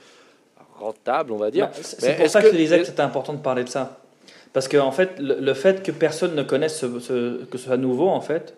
rentable, 0.79 1.31
on 1.31 1.37
va 1.37 1.51
dire. 1.51 1.67
Bah, 1.67 1.71
c'est 1.81 2.15
pour 2.17 2.27
ça 2.29 2.41
que, 2.41 2.49
je 2.51 2.55
disais 2.55 2.79
que 2.79 2.85
c'était 2.85 3.01
important 3.01 3.33
de 3.33 3.39
parler 3.41 3.63
de 3.63 3.69
ça. 3.69 3.99
Parce 4.51 4.67
que 4.67 4.77
en 4.77 4.91
fait, 4.91 5.19
le, 5.19 5.39
le 5.39 5.53
fait 5.53 5.83
que 5.83 5.91
personne 5.91 6.35
ne 6.35 6.43
connaisse 6.43 6.77
ce, 6.79 6.99
ce- 6.99 7.43
que 7.45 7.57
ce 7.57 7.65
soit 7.65 7.77
nouveau, 7.77 8.07
en 8.09 8.21
fait, 8.21 8.55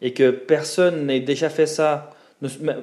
et 0.00 0.12
que 0.14 0.30
personne 0.30 1.06
n'ait 1.06 1.20
déjà 1.20 1.48
fait 1.50 1.66
ça, 1.66 2.10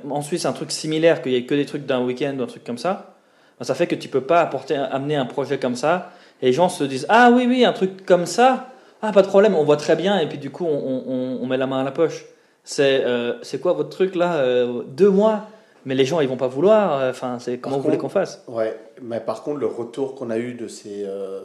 en 0.10 0.22
Suisse, 0.22 0.45
un 0.45 0.54
truc 0.54 0.72
similaire, 0.72 1.22
qu'il 1.22 1.32
n'y 1.32 1.38
ait 1.39 1.45
que 1.45 1.56
des 1.56 1.65
trucs 1.65 1.86
d'un 1.86 2.04
week-end 2.04 2.36
ou 2.39 2.43
un 2.43 2.48
truc 2.48 2.63
comme 2.63 2.78
ça, 2.78 3.15
ben, 3.60 3.65
ça 3.65 3.76
fait 3.76 3.88
que 3.88 3.95
tu 3.95 4.08
peux 4.10 4.22
pas 4.22 4.41
apporter, 4.41 4.76
amener 4.76 5.15
un 5.15 5.26
projet 5.26 5.58
comme 5.60 5.76
ça, 5.76 6.12
et 6.41 6.47
les 6.47 6.54
gens 6.54 6.69
se 6.69 6.84
disent 6.84 7.06
Ah 7.10 7.32
oui, 7.34 7.45
oui, 7.47 7.65
un 7.65 7.73
truc 7.73 8.06
comme 8.06 8.25
ça, 8.25 8.69
ah 9.02 9.12
pas 9.12 9.21
de 9.21 9.28
problème, 9.28 9.56
on 9.56 9.63
voit 9.63 9.78
très 9.78 9.95
bien, 9.95 10.19
et 10.19 10.28
puis 10.28 10.38
du 10.38 10.49
coup, 10.49 10.65
on, 10.65 11.04
on- 11.08 11.39
on 11.41 11.45
met 11.47 11.58
la 11.58 11.67
main 11.67 11.82
à 11.82 11.84
la 11.84 11.91
poche. 11.91 12.25
C'est 12.63 13.04
euh, 13.06 13.34
c'est 13.41 13.60
quoi 13.60 13.73
votre 13.73 13.89
truc 13.89 14.15
là 14.15 14.36
Euh, 14.38 14.84
Deux 14.88 15.10
mois? 15.10 15.47
Mais 15.86 15.95
les 15.95 16.04
gens 16.06 16.19
ils 16.19 16.28
vont 16.28 16.36
pas 16.38 16.47
vouloir. 16.49 16.99
euh, 16.99 17.10
Enfin, 17.10 17.38
c'est 17.39 17.58
comment 17.58 17.78
vous 17.78 17.84
voulez 17.84 17.97
qu'on 17.97 18.10
fasse? 18.10 18.43
Ouais, 18.47 18.78
mais 19.02 19.21
par 19.21 19.43
contre, 19.43 19.60
le 19.60 19.65
retour 19.65 20.13
qu'on 20.13 20.30
a 20.30 20.38
eu 20.38 20.54
de 20.54 20.67
ces 20.67 21.04
euh, 21.06 21.39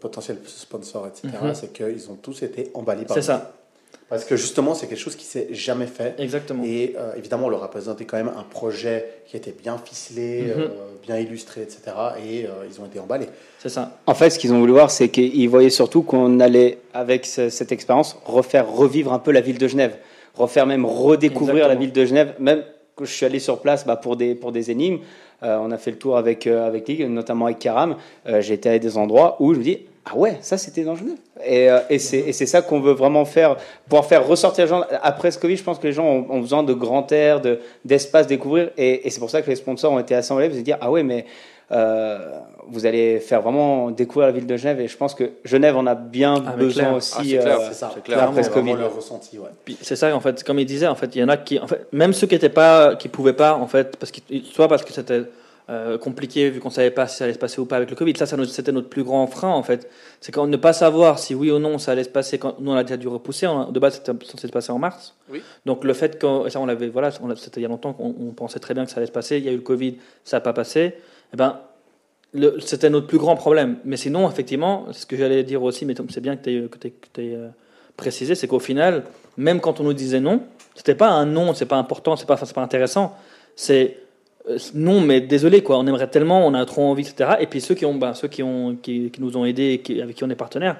potentiels 0.00 0.38
sponsors, 0.46 1.06
etc., 1.08 1.28
Mhm. 1.42 1.54
c'est 1.54 1.72
qu'ils 1.72 2.08
ont 2.10 2.14
tous 2.14 2.42
été 2.42 2.70
emballés 2.74 3.04
par 3.04 3.16
C'est 3.16 3.22
ça, 3.22 3.52
Parce 4.10 4.24
que 4.24 4.36
justement, 4.36 4.74
c'est 4.74 4.88
quelque 4.88 4.98
chose 4.98 5.14
qui 5.16 5.24
s'est 5.24 5.46
jamais 5.52 5.86
fait. 5.86 6.14
exactement. 6.18 6.64
Et 6.64 6.94
euh, 6.98 7.12
évidemment, 7.16 7.46
on 7.46 7.48
leur 7.48 7.62
a 7.62 7.70
présenté 7.70 8.04
quand 8.04 8.16
même 8.16 8.32
un 8.36 8.42
projet 8.42 9.06
qui 9.26 9.36
était 9.36 9.52
bien 9.52 9.78
ficelé, 9.78 10.42
Mhm. 10.48 10.60
euh, 10.62 10.68
bien 11.06 11.16
illustré, 11.18 11.62
etc. 11.62 11.80
Et 12.26 12.44
euh, 12.44 12.66
ils 12.68 12.80
ont 12.80 12.86
été 12.86 12.98
emballés. 12.98 13.28
C'est 13.60 13.68
ça. 13.68 13.96
En 14.06 14.14
fait, 14.14 14.30
ce 14.30 14.38
qu'ils 14.40 14.52
ont 14.52 14.58
voulu 14.58 14.72
voir, 14.72 14.90
c'est 14.90 15.08
qu'ils 15.10 15.48
voyaient 15.48 15.70
surtout 15.70 16.02
qu'on 16.02 16.40
allait, 16.40 16.78
avec 16.92 17.24
ce- 17.24 17.48
cette 17.50 17.70
expérience, 17.72 18.18
refaire 18.24 18.68
revivre 18.70 19.12
un 19.12 19.20
peu 19.20 19.30
la 19.30 19.40
ville 19.40 19.58
de 19.58 19.68
Genève, 19.68 19.96
refaire 20.34 20.66
même 20.66 20.84
redécouvrir 20.84 21.68
la 21.68 21.76
ville 21.76 21.92
de 21.92 22.04
Genève. 22.04 22.34
Même 22.40 22.64
quand 22.96 23.04
je 23.04 23.12
suis 23.12 23.24
allé 23.26 23.38
sur 23.38 23.60
place 23.60 23.86
bah, 23.86 23.94
pour, 23.96 24.16
des, 24.16 24.34
pour 24.34 24.50
des 24.50 24.72
énigmes, 24.72 24.98
euh, 25.44 25.56
on 25.60 25.70
a 25.70 25.78
fait 25.78 25.92
le 25.92 25.98
tour 25.98 26.16
avec, 26.18 26.46
euh, 26.48 26.66
avec 26.66 26.86
Ligue, 26.88 27.02
notamment 27.08 27.46
avec 27.46 27.60
Karam. 27.60 27.94
Euh, 28.26 28.40
J'ai 28.42 28.54
été 28.54 28.68
à 28.70 28.78
des 28.78 28.98
endroits 28.98 29.36
où 29.40 29.54
je 29.54 29.58
me 29.60 29.64
dis, 29.64 29.78
ah 30.06 30.16
ouais, 30.16 30.38
ça 30.40 30.56
c'était 30.58 30.82
dans 30.82 30.96
Genève. 30.96 31.16
Et, 31.44 31.70
euh, 31.70 31.78
et 31.90 31.98
c'est 31.98 32.18
et 32.18 32.32
c'est 32.32 32.46
ça 32.46 32.62
qu'on 32.62 32.80
veut 32.80 32.92
vraiment 32.94 33.24
faire, 33.24 33.56
pouvoir 33.88 34.06
faire 34.06 34.26
ressortir 34.26 34.64
les 34.64 34.68
gens. 34.70 34.82
Après 35.02 35.30
ce 35.30 35.38
Covid, 35.38 35.56
je 35.56 35.62
pense 35.62 35.78
que 35.78 35.86
les 35.86 35.92
gens 35.92 36.04
ont, 36.06 36.26
ont 36.30 36.40
besoin 36.40 36.62
de 36.62 36.72
grand 36.72 37.10
air, 37.12 37.40
de- 37.40 37.60
d'espace 37.84 38.26
découvrir. 38.26 38.70
Et, 38.78 39.06
et 39.06 39.10
c'est 39.10 39.20
pour 39.20 39.30
ça 39.30 39.42
que 39.42 39.50
les 39.50 39.56
sponsors 39.56 39.92
ont 39.92 39.98
été 39.98 40.14
assemblés, 40.14 40.48
pour 40.48 40.56
se 40.56 40.62
dire, 40.62 40.78
ah 40.80 40.90
ouais, 40.90 41.02
mais 41.02 41.26
euh, 41.72 42.18
vous 42.68 42.84
allez 42.86 43.20
faire 43.20 43.42
vraiment 43.42 43.90
découvrir 43.90 44.26
la 44.26 44.32
ville 44.32 44.46
de 44.46 44.56
Genève. 44.56 44.80
Et 44.80 44.88
je 44.88 44.96
pense 44.96 45.14
que 45.14 45.30
Genève 45.44 45.76
en 45.76 45.86
a 45.86 45.94
bien 45.94 46.42
Ah, 46.46 46.52
besoin 46.56 46.84
clair. 46.84 46.94
aussi. 46.96 47.14
Ah, 47.16 47.22
c'est 47.22 47.38
clair, 47.38 47.60
euh, 47.60 47.64
c'est 47.68 47.74
ça. 47.74 47.90
c'est 47.94 48.02
clair. 48.02 48.22
après 48.22 48.42
ce 48.42 48.48
C'est 48.48 48.54
vraiment 48.54 48.72
Covid. 48.72 48.82
leur 48.82 48.96
ressenti, 48.96 49.38
ouais. 49.38 49.74
C'est 49.82 49.96
ça 49.96 50.14
en 50.16 50.20
fait, 50.20 50.42
comme 50.42 50.58
il 50.58 50.66
disait, 50.66 50.86
en 50.88 50.94
fait, 50.96 51.14
il 51.14 51.20
y 51.20 51.24
en 51.24 51.28
a 51.28 51.36
qui, 51.36 51.58
en 51.60 51.66
fait, 51.66 51.86
même 51.92 52.12
ceux 52.12 52.26
qui 52.26 52.34
étaient 52.34 52.48
pas, 52.48 52.96
qui 52.96 53.08
pouvaient 53.08 53.32
pas, 53.34 53.54
en 53.54 53.66
fait, 53.66 53.96
parce 53.96 54.10
que 54.10 54.18
soit 54.52 54.66
parce 54.68 54.82
que 54.84 54.92
c'était 54.92 55.22
euh, 55.70 55.98
compliqué 55.98 56.50
vu 56.50 56.58
qu'on 56.58 56.70
savait 56.70 56.90
pas 56.90 57.06
si 57.06 57.18
ça 57.18 57.24
allait 57.24 57.34
se 57.34 57.38
passer 57.38 57.60
ou 57.60 57.64
pas 57.64 57.76
avec 57.76 57.88
le 57.90 57.94
Covid. 57.94 58.16
Ça, 58.16 58.26
c'était 58.26 58.72
notre 58.72 58.88
plus 58.88 59.04
grand 59.04 59.26
frein 59.28 59.50
en 59.50 59.62
fait. 59.62 59.88
C'est 60.20 60.32
quand 60.32 60.46
ne 60.48 60.56
pas 60.56 60.72
savoir 60.72 61.20
si 61.20 61.34
oui 61.34 61.50
ou 61.52 61.60
non 61.60 61.78
ça 61.78 61.92
allait 61.92 62.02
se 62.02 62.08
passer. 62.08 62.38
Quand 62.38 62.56
nous 62.58 62.72
on 62.72 62.74
a 62.74 62.82
déjà 62.82 62.96
dû 62.96 63.06
repousser. 63.06 63.46
On 63.46 63.70
de 63.70 63.78
base 63.78 63.94
c'était 63.94 64.26
censé 64.26 64.48
se 64.48 64.52
passer 64.52 64.72
en 64.72 64.78
mars. 64.78 65.14
Oui. 65.30 65.42
Donc 65.66 65.84
le 65.84 65.92
fait 65.92 66.18
que 66.18 66.46
et 66.46 66.50
ça 66.50 66.58
on 66.60 66.66
l'avait, 66.66 66.88
voilà, 66.88 67.12
c'était 67.36 67.60
il 67.60 67.62
y 67.62 67.66
a 67.66 67.68
longtemps 67.68 67.92
qu'on 67.92 68.14
on 68.20 68.32
pensait 68.32 68.58
très 68.58 68.74
bien 68.74 68.84
que 68.84 68.90
ça 68.90 68.96
allait 68.96 69.06
se 69.06 69.12
passer. 69.12 69.38
Il 69.38 69.44
y 69.44 69.48
a 69.48 69.52
eu 69.52 69.56
le 69.56 69.62
Covid, 69.62 69.96
ça 70.24 70.38
n'a 70.38 70.40
pas 70.40 70.52
passé. 70.52 70.94
Eh 71.32 71.36
ben 71.36 71.60
c'était 72.60 72.90
notre 72.90 73.06
plus 73.06 73.18
grand 73.18 73.36
problème. 73.36 73.76
Mais 73.84 73.96
sinon, 73.96 74.28
effectivement, 74.28 74.86
c'est 74.92 75.00
ce 75.00 75.06
que 75.06 75.16
j'allais 75.16 75.42
dire 75.44 75.62
aussi, 75.62 75.84
mais 75.84 75.94
c'est 76.08 76.20
bien 76.20 76.36
que 76.36 76.42
tu 76.44 77.20
aies, 77.20 77.38
précisé, 77.96 78.34
c'est 78.34 78.46
qu'au 78.46 78.60
final, 78.60 79.04
même 79.36 79.60
quand 79.60 79.78
on 79.78 79.84
nous 79.84 79.92
disait 79.92 80.20
non, 80.20 80.42
c'était 80.74 80.94
pas 80.94 81.10
un 81.10 81.26
non, 81.26 81.54
c'est 81.54 81.66
pas 81.66 81.76
important, 81.76 82.16
c'est 82.16 82.26
pas, 82.26 82.36
pas 82.36 82.62
intéressant. 82.62 83.16
C'est 83.56 83.98
euh, 84.48 84.58
non, 84.74 85.00
mais 85.00 85.20
désolé, 85.20 85.62
quoi. 85.62 85.78
On 85.78 85.86
aimerait 85.86 86.08
tellement, 86.08 86.46
on 86.46 86.54
a 86.54 86.64
trop 86.64 86.82
envie, 86.82 87.02
etc. 87.02 87.32
Et 87.40 87.46
puis 87.46 87.60
ceux 87.60 87.74
qui 87.74 87.84
ont, 87.84 87.94
ben, 87.94 88.14
ceux 88.14 88.28
qui 88.28 88.42
ont, 88.42 88.76
qui, 88.80 89.12
nous 89.18 89.36
ont 89.36 89.44
aidés, 89.44 89.82
avec 90.02 90.16
qui 90.16 90.24
on 90.24 90.30
est 90.30 90.34
partenaire, 90.34 90.76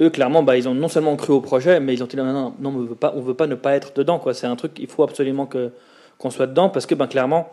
eux, 0.00 0.10
clairement, 0.10 0.42
bah, 0.42 0.56
ils 0.56 0.68
ont 0.68 0.74
non 0.74 0.88
seulement 0.88 1.14
cru 1.16 1.32
au 1.32 1.40
projet, 1.40 1.78
mais 1.78 1.94
ils 1.94 2.02
ont 2.02 2.06
dit 2.06 2.16
non, 2.16 2.24
non, 2.24 2.54
non, 2.58 2.70
on 2.70 2.82
veut 2.84 2.94
pas, 2.94 3.12
on 3.16 3.20
veut 3.20 3.34
pas 3.34 3.46
ne 3.46 3.54
pas 3.54 3.74
être 3.74 3.92
dedans, 3.94 4.18
quoi. 4.18 4.34
C'est 4.34 4.46
un 4.46 4.56
truc, 4.56 4.72
il 4.78 4.86
faut 4.86 5.02
absolument 5.02 5.46
que 5.46 5.70
qu'on 6.18 6.30
soit 6.30 6.46
dedans, 6.46 6.68
parce 6.68 6.84
que, 6.86 6.94
ben, 6.94 7.06
clairement, 7.06 7.48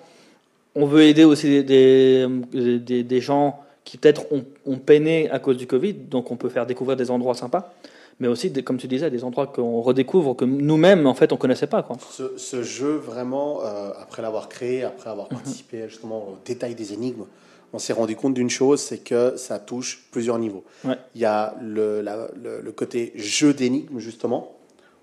on 0.75 0.85
veut 0.85 1.03
aider 1.03 1.23
aussi 1.23 1.63
des, 1.63 1.63
des, 1.63 2.79
des- 2.79 3.03
des 3.03 3.21
gens 3.21 3.59
qui 3.85 3.97
peut-être 3.97 4.25
ont, 4.31 4.43
ont 4.65 4.77
peiné 4.77 5.29
à 5.31 5.39
cause 5.39 5.55
du 5.57 5.65
Covid, 5.67 5.93
donc 5.93 6.31
on 6.31 6.35
peut 6.35 6.49
faire 6.49 6.65
découvrir 6.65 6.97
des 6.97 7.09
endroits 7.09 7.33
sympas, 7.35 7.73
mais 8.19 8.27
aussi, 8.27 8.51
comme 8.63 8.77
tu 8.77 8.87
disais, 8.87 9.09
des 9.11 9.23
endroits 9.23 9.47
qu'on 9.47 9.81
redécouvre, 9.81 10.35
que 10.35 10.45
nous-mêmes, 10.45 11.05
en 11.07 11.13
fait, 11.13 11.31
on 11.33 11.37
connaissait 11.37 11.67
pas, 11.67 11.83
quoi. 11.83 11.97
Ce, 12.09 12.37
ce 12.37 12.63
jeu, 12.63 12.93
vraiment, 12.95 13.61
euh, 13.63 13.91
après 14.01 14.21
l'avoir 14.21 14.49
créé, 14.49 14.83
après 14.83 15.09
avoir 15.09 15.27
Mhm. 15.27 15.37
participé 15.37 15.87
justement 15.89 16.19
au 16.29 16.37
détail 16.45 16.73
des 16.75 16.93
énigmes, 16.93 17.25
on 17.73 17.79
s'est 17.79 17.93
rendu 17.93 18.15
compte 18.15 18.33
d'une 18.33 18.49
chose, 18.49 18.79
c'est 18.81 18.99
que 18.99 19.35
ça 19.35 19.59
touche 19.59 20.07
plusieurs 20.11 20.39
niveaux. 20.39 20.63
Ouais. 20.85 20.95
Il 21.15 21.21
y 21.21 21.25
a 21.25 21.55
le, 21.61 22.01
la- 22.01 22.29
le, 22.41 22.61
le 22.61 22.71
côté 22.71 23.11
jeu 23.15 23.53
d'énigmes, 23.53 23.99
justement, 23.99 24.53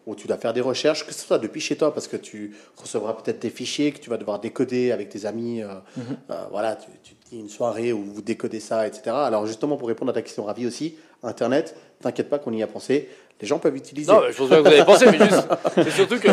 où 0.06 0.14
tu 0.14 0.26
dois 0.26 0.36
faire 0.36 0.52
des 0.52 0.60
recherches, 0.60 1.06
que 1.06 1.14
ce 1.14 1.24
soit 1.26 1.38
depuis 1.38 1.60
chez 1.60 1.76
toi, 1.76 1.94
parce 1.94 2.08
que 2.08 2.16
tu 2.16 2.54
recevras 2.76 3.14
peut-être 3.14 3.40
des 3.40 3.48
fichiers 3.50 3.90
que 3.92 3.98
tu 4.00 4.10
vas 4.10 4.16
devoir 4.18 4.38
décoder 4.40 4.92
avec 4.92 5.08
tes 5.08 5.24
amis. 5.24 5.62
euh, 5.62 5.68
Mhm. 5.96 6.02
euh, 6.30 6.34
voilà, 6.50 6.76
tu, 6.76 6.88
tu 7.02 7.14
une 7.36 7.48
soirée 7.48 7.92
où 7.92 8.02
vous 8.04 8.22
décodez 8.22 8.60
ça, 8.60 8.86
etc. 8.86 9.02
Alors 9.16 9.44
justement, 9.46 9.76
pour 9.76 9.88
répondre 9.88 10.10
à 10.10 10.14
ta 10.14 10.22
question, 10.22 10.44
Ravi 10.44 10.66
aussi, 10.66 10.94
Internet, 11.24 11.76
t'inquiète 12.00 12.28
pas 12.28 12.38
qu'on 12.38 12.52
y 12.52 12.62
a 12.62 12.66
pensé. 12.66 13.08
Les 13.40 13.48
gens 13.48 13.58
peuvent 13.58 13.76
utiliser. 13.76 14.12
Non, 14.12 14.20
je 14.30 14.36
pense 14.36 14.48
pas 14.48 14.56
que 14.56 14.60
vous 14.60 14.66
avez 14.68 14.84
pensé, 14.84 15.06
mais 15.06 15.18
juste, 15.18 15.48
c'est 15.74 15.90
surtout 15.90 16.18
que, 16.20 16.28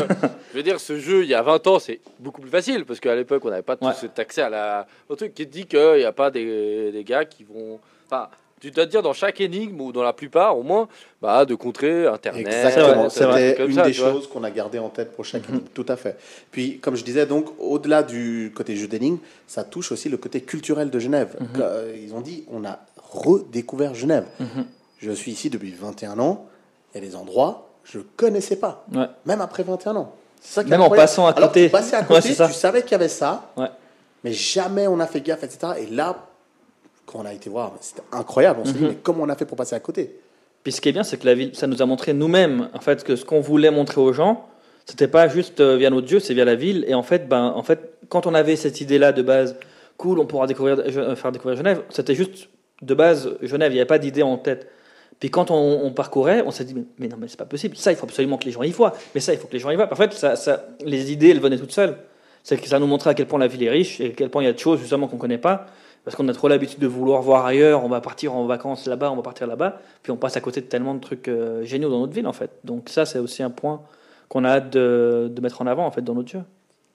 je 0.52 0.58
veux 0.58 0.64
dire, 0.64 0.80
ce 0.80 1.00
jeu, 1.00 1.24
il 1.24 1.30
y 1.30 1.34
a 1.34 1.42
20 1.42 1.66
ans, 1.68 1.80
c'est 1.80 2.00
beaucoup 2.20 2.42
plus 2.42 2.52
facile, 2.52 2.86
parce 2.86 3.00
qu'à 3.00 3.16
l'époque, 3.16 3.44
on 3.44 3.50
n'avait 3.50 3.64
pas 3.64 3.76
tout 3.76 3.86
Ouais. 3.86 3.94
cet 4.00 4.20
accès 4.20 4.42
à 4.44 4.50
la, 4.50 4.86
au 5.10 5.16
truc 5.16 5.34
qui 5.34 5.48
te 5.48 5.52
dit 5.52 5.66
qu'il 5.66 5.96
n'y 5.98 6.04
a 6.04 6.12
pas 6.12 6.30
des, 6.30 6.92
des 6.92 7.04
gars 7.04 7.26
qui 7.26 7.44
vont, 7.44 7.80
enfin, 8.08 8.28
tu 8.62 8.70
dois 8.70 8.86
te 8.86 8.92
dire 8.92 9.02
dans 9.02 9.14
chaque 9.14 9.42
énigme, 9.42 9.82
ou 9.82 9.92
dans 9.92 10.04
la 10.04 10.14
plupart 10.14 10.56
au 10.56 10.62
moins, 10.62 10.88
bah, 11.24 11.44
de 11.46 11.56
contrer 11.56 12.06
Internet. 12.06 12.46
Exactement, 12.46 13.10
c'est 13.10 13.28
trucs 13.28 13.58
comme 13.58 13.70
une 13.72 13.76
ça, 13.76 13.84
des 13.84 13.94
choses 13.94 14.28
qu'on 14.30 14.44
a 14.44 14.52
gardé 14.52 14.78
en 14.78 14.90
tête 14.90 15.14
pour 15.16 15.26
chaque 15.26 15.50
énigme, 15.50 15.66
tout 15.74 15.86
à 15.90 15.96
fait. 15.96 16.18
Puis, 16.52 16.78
comme 16.78 16.96
je 16.96 17.04
disais, 17.04 17.26
donc, 17.26 17.48
au-delà 17.60 18.04
du 18.04 18.54
côté 18.56 18.76
jeu 18.76 18.88
d'énigmes, 18.88 19.18
ça 19.48 19.64
touche 19.64 19.92
aussi 19.92 20.08
le 20.08 20.18
côté 20.18 20.42
culturel 20.42 20.92
de 20.92 21.00
Genève. 21.00 21.36
Mhm. 21.40 21.48
Euh, 21.62 21.96
Ils 22.00 22.14
ont 22.14 22.22
dit, 22.22 22.46
on 22.52 22.64
a 22.64 22.80
redécouvert 23.12 23.96
Genève. 23.96 24.26
Mhm. 24.40 24.66
Je 25.02 25.12
suis 25.12 25.32
ici 25.32 25.50
depuis 25.50 25.72
21 25.72 26.20
ans, 26.20 26.46
il 26.94 27.02
y 27.02 27.06
a 27.06 27.08
des 27.10 27.16
endroits, 27.16 27.70
je 27.84 27.98
ne 28.00 28.04
connaissais 28.16 28.56
pas, 28.58 28.86
Ouais. 28.94 29.08
même 29.26 29.42
après 29.42 29.64
21 29.64 29.96
ans. 29.96 30.14
C'est 30.40 30.54
ça 30.56 30.64
qui 30.64 30.70
est 30.70 30.72
Même 30.72 30.82
en 30.82 30.90
passant 30.90 31.26
à 31.28 31.32
Alors, 31.32 31.50
côté. 31.50 31.70
tu 31.70 31.76
à 31.76 31.82
c'est 32.22 32.34
ça. 32.34 32.48
tu 32.48 32.54
savais 32.54 32.82
qu'il 32.84 32.92
y 32.92 32.96
avait 32.96 33.08
ça, 33.08 33.52
Ouais. 33.58 33.68
mais 34.24 34.32
jamais 34.32 34.88
on 34.88 35.00
a 35.00 35.08
fait 35.08 35.22
gaffe, 35.22 35.44
etc. 35.44 35.74
Et 35.80 35.88
là, 35.88 36.28
quand 37.06 37.20
on 37.20 37.26
a 37.26 37.34
été 37.34 37.50
voir, 37.50 37.74
c'était 37.82 38.04
incroyable. 38.12 38.60
On 38.62 38.66
s'est 38.66 38.74
dit, 38.74 38.84
Mhm. 38.84 38.88
mais 38.90 38.96
comment 39.02 39.24
on 39.24 39.30
a 39.30 39.36
fait 39.36 39.46
pour 39.46 39.58
passer 39.58 39.76
à 39.76 39.80
côté? 39.80 40.20
Puis 40.64 40.72
ce 40.74 40.82
qui 40.82 40.90
est 40.90 40.92
bien, 40.92 41.04
c'est 41.04 41.18
que 41.18 41.26
la 41.26 41.34
ville, 41.34 41.56
ça 41.56 41.66
nous 41.66 41.82
a 41.82 41.86
montré 41.88 42.14
nous-mêmes, 42.14 42.70
en 42.74 42.80
fait, 42.80 43.04
que 43.04 43.16
ce 43.16 43.26
qu'on 43.26 43.42
voulait 43.42 43.72
montrer 43.72 44.00
aux 44.00 44.14
gens, 44.14 44.46
c'était 44.86 45.08
pas 45.08 45.28
juste 45.28 45.60
euh, 45.60 45.78
via 45.78 45.90
notre 45.90 46.06
Dieu, 46.06 46.20
c'est 46.20 46.36
via 46.36 46.46
la 46.46 46.56
ville. 46.56 46.86
Et 46.88 46.94
en 46.94 47.02
fait, 47.04 47.28
ben, 47.28 47.46
en 47.56 47.64
fait, 47.64 47.94
quand 48.10 48.28
on 48.28 48.34
avait 48.36 48.56
cette 48.56 48.80
idée-là 48.82 49.12
de 49.12 49.24
base, 49.24 49.56
cool, 49.98 50.20
on 50.20 50.26
pourra 50.28 50.46
découvrir, 50.48 50.78
euh, 50.80 51.16
faire 51.16 51.32
découvrir 51.32 51.58
Genève, 51.58 51.82
c'était 51.90 52.14
juste 52.16 52.50
de 52.84 52.94
base 52.94 53.32
Genève, 53.42 53.72
il 53.72 53.76
n'y 53.76 53.82
avait 53.82 53.88
pas 53.88 54.00
d'idée 54.00 54.24
en 54.24 54.38
tête. 54.38 54.68
Puis 55.22 55.30
quand 55.30 55.52
on, 55.52 55.92
parcourait, 55.92 56.42
on 56.48 56.50
s'est 56.50 56.66
dit, 56.66 56.74
mais, 56.74 56.84
mais 56.98 57.08
non, 57.08 57.16
mais 57.20 57.28
c'est 57.28 57.38
pas 57.38 57.46
possible. 57.46 57.78
Ça, 57.78 57.92
il 57.92 57.96
faut 57.96 58.06
absolument 58.06 58.40
que 58.40 58.46
les 58.46 58.52
gens 58.52 58.64
y 58.64 58.72
voient. 58.72 58.92
Mais 59.14 59.22
ça, 59.22 59.32
il 59.32 59.40
faut 59.40 59.48
que 59.48 59.54
les 59.54 59.60
gens 59.60 59.70
y 59.70 59.76
voient. 59.76 59.88
En 59.90 59.96
fait, 59.96 60.12
ça, 60.14 60.36
ça, 60.36 60.66
les 60.84 61.12
idées, 61.12 61.30
elles 61.30 61.40
venaient 61.40 61.60
toutes 61.60 61.72
seules. 61.72 61.96
C'est 62.42 62.58
que 62.58 62.68
ça 62.68 62.80
nous 62.80 62.88
montrait 62.88 63.12
à 63.12 63.14
quel 63.14 63.28
point 63.28 63.38
la 63.38 63.46
ville 63.46 63.62
est 63.62 63.70
riche 63.70 64.02
et 64.02 64.08
à 64.08 64.10
quel 64.10 64.32
point 64.32 64.42
il 64.42 64.48
y 64.48 64.50
a 64.50 64.54
de 64.54 64.58
choses 64.58 64.80
justement 64.80 65.08
qu'on 65.08 65.20
connaît 65.20 65.38
pas. 65.38 65.68
Parce 66.04 66.18
qu'on 66.18 66.28
a 66.28 66.34
trop 66.34 66.48
l'habitude 66.48 66.80
de 66.80 66.88
vouloir 66.88 67.22
voir 67.22 67.46
ailleurs, 67.46 67.86
on 67.86 67.88
va 67.88 68.02
partir 68.02 68.34
en 68.34 68.48
vacances 68.48 68.88
là-bas, 68.88 69.12
on 69.12 69.16
va 69.16 69.22
partir 69.22 69.46
là-bas, 69.46 69.80
puis 70.02 70.12
on 70.12 70.18
passe 70.18 70.36
à 70.38 70.42
côté 70.42 70.60
de 70.62 70.66
tellement 70.66 70.96
de 70.96 71.00
trucs 71.00 71.28
euh, 71.28 71.64
géniaux 71.66 71.92
dans 71.92 72.00
notre 72.00 72.14
ville 72.14 72.26
en 72.26 72.34
fait. 72.34 72.50
Donc 72.64 72.90
ça 72.90 73.06
c'est 73.06 73.20
aussi 73.20 73.44
un 73.44 73.52
point 73.52 73.84
qu'on 74.28 74.44
a 74.44 74.50
hâte 74.50 74.72
de, 74.72 75.32
de 75.32 75.42
mettre 75.42 75.62
en 75.62 75.68
avant 75.68 75.86
en 75.86 75.92
fait 75.92 76.02
dans 76.02 76.16
notre 76.16 76.30
jeu. 76.30 76.42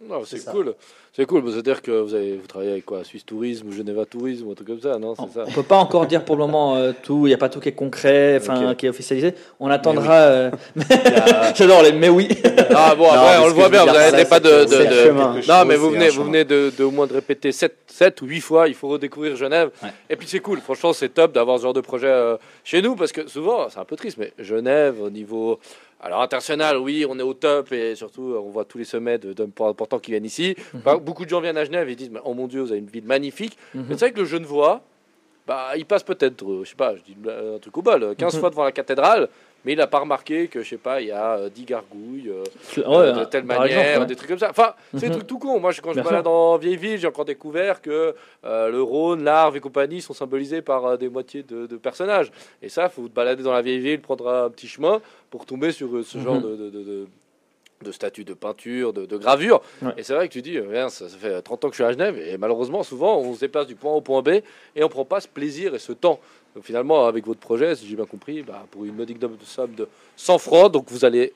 Non, 0.03 0.23
c'est 0.27 0.45
cool. 0.45 0.75
C'est 1.15 1.25
cool. 1.25 1.51
C'est-à-dire 1.51 1.81
que 1.81 1.91
vous, 1.91 2.13
avez, 2.15 2.37
vous 2.37 2.47
travaillez 2.47 2.73
avec 2.73 2.85
quoi 2.85 3.03
Suisse 3.03 3.25
Tourisme 3.25 3.69
ou 3.69 3.73
Geneva 3.73 4.05
Tourisme 4.05 4.47
ou 4.47 4.51
un 4.53 4.55
truc 4.55 4.69
comme 4.69 4.81
ça, 4.81 4.99
non 4.99 5.15
On 5.19 5.27
ça. 5.29 5.45
on 5.47 5.51
peut 5.51 5.63
pas 5.63 5.79
encore 5.79 6.07
dire 6.07 6.23
pour 6.25 6.37
le 6.37 6.43
moment 6.43 6.77
euh, 6.77 6.93
tout, 7.03 7.27
il 7.27 7.31
n'y 7.31 7.35
a 7.35 7.39
pas 7.39 7.49
tout 7.49 7.61
qui 7.61 7.71
est 7.71 7.73
concret, 7.73 8.37
enfin 8.39 8.73
Ok. 8.73 8.77
qui 8.77 8.87
est 8.87 8.89
officialisé. 8.91 9.33
On 9.59 9.71
attendra. 9.71 10.13
euh, 10.15 10.51
J'adore 11.55 11.83
les 11.83 11.93
mais 11.93 12.11
oui. 12.11 12.29
Ah 12.75 12.95
bon, 12.95 13.05
Non, 13.05 13.11
après, 13.13 13.39
on 13.39 13.47
le 13.47 13.53
voit 13.55 13.69
bien, 13.71 13.81
vous 13.87 13.93
n'arrêtez 13.93 14.27
pas 14.29 14.41
de. 14.41 14.65
de- 14.67 15.11
Non, 15.13 15.41
chose, 15.41 15.65
mais 15.67 15.77
vous 15.77 15.91
venez, 15.91 16.11
vous 16.11 16.29
de, 16.31 16.71
de 16.77 16.85
au 16.85 16.91
moins 16.91 17.07
de 17.07 17.15
répéter 17.15 17.51
7, 17.51 17.75
7 17.87 18.21
ou 18.23 18.27
8 18.27 18.41
fois, 18.41 18.69
il 18.69 18.75
faut 18.75 18.89
redécouvrir 18.89 19.35
Genève. 19.37 19.71
Ouais. 19.83 19.89
Et 20.11 20.17
puis 20.17 20.29
c'est 20.29 20.41
cool, 20.41 20.61
franchement, 20.61 20.93
c'est 20.93 21.09
top 21.09 21.33
d'avoir 21.33 21.57
ce 21.59 21.63
genre 21.63 21.73
de 21.73 21.81
projet 21.81 22.09
euh, 22.09 22.37
chez 22.65 22.83
nous 22.83 22.95
parce 22.97 23.13
que 23.13 23.27
souvent, 23.29 23.69
c'est 23.71 23.79
un 23.79 23.85
peu 23.85 23.97
triste, 23.97 24.19
mais 24.19 24.33
Genève, 24.39 25.01
au 25.03 25.09
niveau. 25.11 25.59
Alors 26.01 26.21
international, 26.23 26.77
oui, 26.77 27.07
on 27.09 27.19
est 27.19 27.23
au 27.23 27.33
top 27.35 27.73
et 27.73 27.95
surtout, 27.95 28.33
euh, 28.35 28.39
on 28.39 28.51
voit 28.51 28.65
tous 28.65 28.77
les 28.79 28.85
sommets 28.85 29.19
d'hommes 29.19 29.53
importants 29.61 29.99
qui 29.99 30.11
viennent 30.11 30.27
ici. 30.27 30.55
Bah, 30.85 30.97
beaucoup 30.99 31.25
de 31.25 31.31
gens 31.31 31.41
viennent 31.41 31.57
à 31.57 31.65
Genève 31.65 31.89
et 31.89 31.97
disent 31.97 32.11
Oh 32.25 32.35
mon 32.35 32.47
Dieu, 32.47 32.61
vous 32.61 32.71
avez 32.71 32.81
une 32.81 32.87
ville 32.91 33.07
magnifique. 33.07 33.57
Mhm. 33.75 33.87
Mais 33.89 33.95
c'est 33.95 34.07
vrai 34.07 34.13
que 34.13 34.21
le 34.21 34.27
Genevois, 34.27 34.83
bah, 35.47 35.71
il 35.77 35.87
passe 35.87 36.03
peut-être, 36.03 36.45
euh, 36.45 36.65
je 36.65 36.71
sais 36.71 36.77
pas, 36.77 36.95
je 36.97 37.03
dis 37.03 37.15
bla- 37.17 37.55
un 37.55 37.59
truc 37.59 37.77
au 37.79 37.83
bol, 37.83 38.03
euh, 38.03 38.15
15 38.15 38.35
Mhm. 38.35 38.41
fois 38.41 38.51
devant 38.51 38.65
la 38.65 38.73
cathédrale, 38.73 39.29
mais 39.67 39.73
il 39.73 39.77
n'a 39.79 39.89
pas 39.89 39.99
remarqué 39.99 40.47
que, 40.47 40.63
je 40.63 40.69
sais 40.71 40.77
pas, 40.77 41.01
il 41.03 41.09
y 41.09 41.11
a 41.11 41.33
euh, 41.39 41.49
10 41.51 41.65
gargouilles. 41.65 42.31
euh, 42.31 42.45
Ouais, 42.79 42.85
euh, 42.87 43.13
de 43.13 43.25
telle 43.25 43.45
manière, 43.45 43.81
exemple, 43.81 44.01
ouais. 44.01 44.07
des 44.07 44.15
trucs 44.17 44.29
comme 44.31 44.39
ça. 44.39 44.49
Enfin, 44.49 44.75
c'est 44.95 45.01
des 45.01 45.07
Mhm. 45.09 45.13
trucs 45.15 45.27
tout 45.27 45.39
con. 45.41 45.59
Moi, 45.59 45.73
je- 45.73 45.81
quand 45.83 45.93
je 45.93 45.99
me 45.99 46.05
balade 46.05 46.27
en 46.29 46.57
vieille 46.57 46.77
ville, 46.77 46.99
j'ai 46.99 47.09
encore 47.09 47.25
découvert 47.25 47.83
que 47.83 48.15
euh, 48.45 48.71
le 48.71 48.81
Rhône, 48.81 49.25
l'Arve 49.25 49.57
et 49.57 49.61
compagnie 49.61 50.01
sont 50.01 50.15
symbolisés 50.15 50.63
par 50.63 50.87
euh, 50.87 50.97
des 50.97 51.09
moitiés 51.09 51.43
de, 51.43 51.67
de 51.67 51.77
personnages. 51.77 52.31
Et 52.63 52.69
ça, 52.69 52.89
faut 52.89 53.03
vous 53.03 53.09
balader 53.09 53.43
dans 53.43 53.53
la 53.53 53.61
vieille 53.63 53.81
ville, 53.81 54.01
prendre 54.01 54.29
un 54.29 54.49
petit 54.51 54.69
chemin 54.69 55.01
pour 55.31 55.45
tomber 55.47 55.73
sur 55.73 55.95
euh, 55.97 56.03
ce 56.05 56.19
genre 56.19 56.37
Mhm. 56.37 56.43
de, 56.43 56.57
de, 56.57 56.71
de, 56.71 56.83
de- 56.85 57.07
de 57.83 57.93
statues, 57.93 58.25
de 58.25 58.33
peintures, 58.33 58.95
de, 58.95 59.05
de 59.05 59.17
gravures. 59.19 59.61
Ouais. 59.83 59.93
Et 59.99 60.03
c'est 60.03 60.15
vrai 60.15 60.29
que 60.29 60.33
tu 60.33 60.41
dis, 60.41 60.57
euh, 60.57 60.89
ça, 60.89 61.11
ça 61.11 61.17
fait 61.19 61.43
30 61.43 61.63
ans 61.65 61.69
que 61.69 61.75
je 61.75 61.83
suis 61.83 61.85
à 61.85 61.93
Genève, 61.93 62.17
et 62.17 62.39
malheureusement, 62.39 62.83
souvent, 62.83 63.19
on 63.19 63.35
se 63.35 63.41
déplace 63.41 63.67
du 63.67 63.75
point 63.75 63.93
A 63.93 63.97
au 63.97 64.01
point 64.01 64.23
B, 64.23 64.29
et 64.75 64.83
on 64.83 64.89
prend 64.89 65.05
pas 65.05 65.21
ce 65.21 65.29
plaisir 65.29 65.75
et 65.75 65.79
ce 65.79 65.93
temps. 65.93 66.19
Donc 66.57 66.65
finalement, 66.65 67.07
avec 67.07 67.27
votre 67.27 67.39
projet, 67.39 67.77
si 67.77 67.87
j'ai 67.87 67.97
bien 67.97 68.07
compris, 68.07 68.43
bah, 68.43 68.65
pour 68.71 68.87
une 68.87 68.95
modique 68.97 69.19
somme 69.45 69.75
de 69.77 69.87
100 70.17 70.39
francs, 70.39 70.73
donc 70.73 70.87
vous 70.89 71.05
allez 71.05 71.35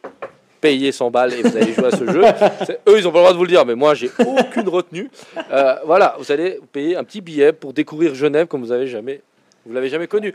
payer 0.62 0.92
100 0.92 1.10
balles 1.10 1.34
et 1.34 1.42
vous 1.42 1.54
allez 1.56 1.74
jouer 1.74 1.86
à 1.86 1.90
ce 1.90 2.06
jeu. 2.10 2.22
Eux, 2.88 2.98
ils 2.98 3.06
ont 3.06 3.12
pas 3.12 3.18
le 3.18 3.22
droit 3.24 3.32
de 3.32 3.36
vous 3.36 3.44
le 3.44 3.50
dire, 3.50 3.66
mais 3.66 3.74
moi, 3.74 3.92
j'ai 3.94 4.10
aucune 4.18 4.68
retenue. 4.70 5.10
Euh, 5.52 5.74
voilà, 5.84 6.16
vous 6.18 6.32
allez 6.32 6.58
payer 6.72 6.96
un 6.96 7.04
petit 7.04 7.20
billet 7.20 7.52
pour 7.52 7.74
découvrir 7.74 8.14
Genève 8.14 8.46
comme 8.46 8.62
vous 8.62 8.72
avez 8.72 8.86
jamais, 8.86 9.20
vous 9.66 9.74
l'avez 9.74 9.90
jamais 9.90 10.06
connu. 10.06 10.34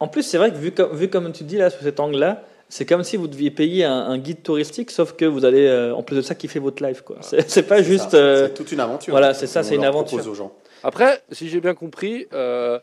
En 0.00 0.08
plus, 0.08 0.22
c'est 0.22 0.38
vrai 0.38 0.50
que 0.50 0.56
vu 0.56 0.72
comme, 0.72 0.96
vu 0.96 1.08
comme 1.08 1.30
tu 1.32 1.44
dis 1.44 1.58
là, 1.58 1.68
sous 1.68 1.84
cet 1.84 2.00
angle-là, 2.00 2.42
c'est 2.70 2.86
comme 2.86 3.04
si 3.04 3.18
vous 3.18 3.28
deviez 3.28 3.50
payer 3.50 3.84
un, 3.84 3.92
un 3.92 4.16
guide 4.16 4.42
touristique, 4.42 4.90
sauf 4.90 5.12
que 5.12 5.26
vous 5.26 5.44
allez, 5.44 5.66
euh, 5.66 5.94
en 5.94 6.02
plus 6.02 6.16
de 6.16 6.22
ça, 6.22 6.34
kiffer 6.34 6.58
votre 6.58 6.82
life. 6.82 7.02
quoi. 7.02 7.16
C'est 7.20 7.50
c'est 7.50 7.64
pas 7.64 7.76
C'est 7.78 7.84
juste. 7.84 8.14
euh, 8.14 8.46
C'est 8.48 8.54
toute 8.54 8.72
une 8.72 8.80
aventure. 8.80 9.10
voilà, 9.12 9.34
c'est 9.34 9.46
ça, 9.46 9.62
c'est 9.62 9.74
une 9.74 9.84
aventure. 9.84 10.26
aux 10.26 10.34
gens. 10.34 10.52
Après, 10.82 11.22
si 11.30 11.50
j'ai 11.50 11.60
bien 11.60 11.74
compris, 11.74 12.26
euh, 12.32 12.78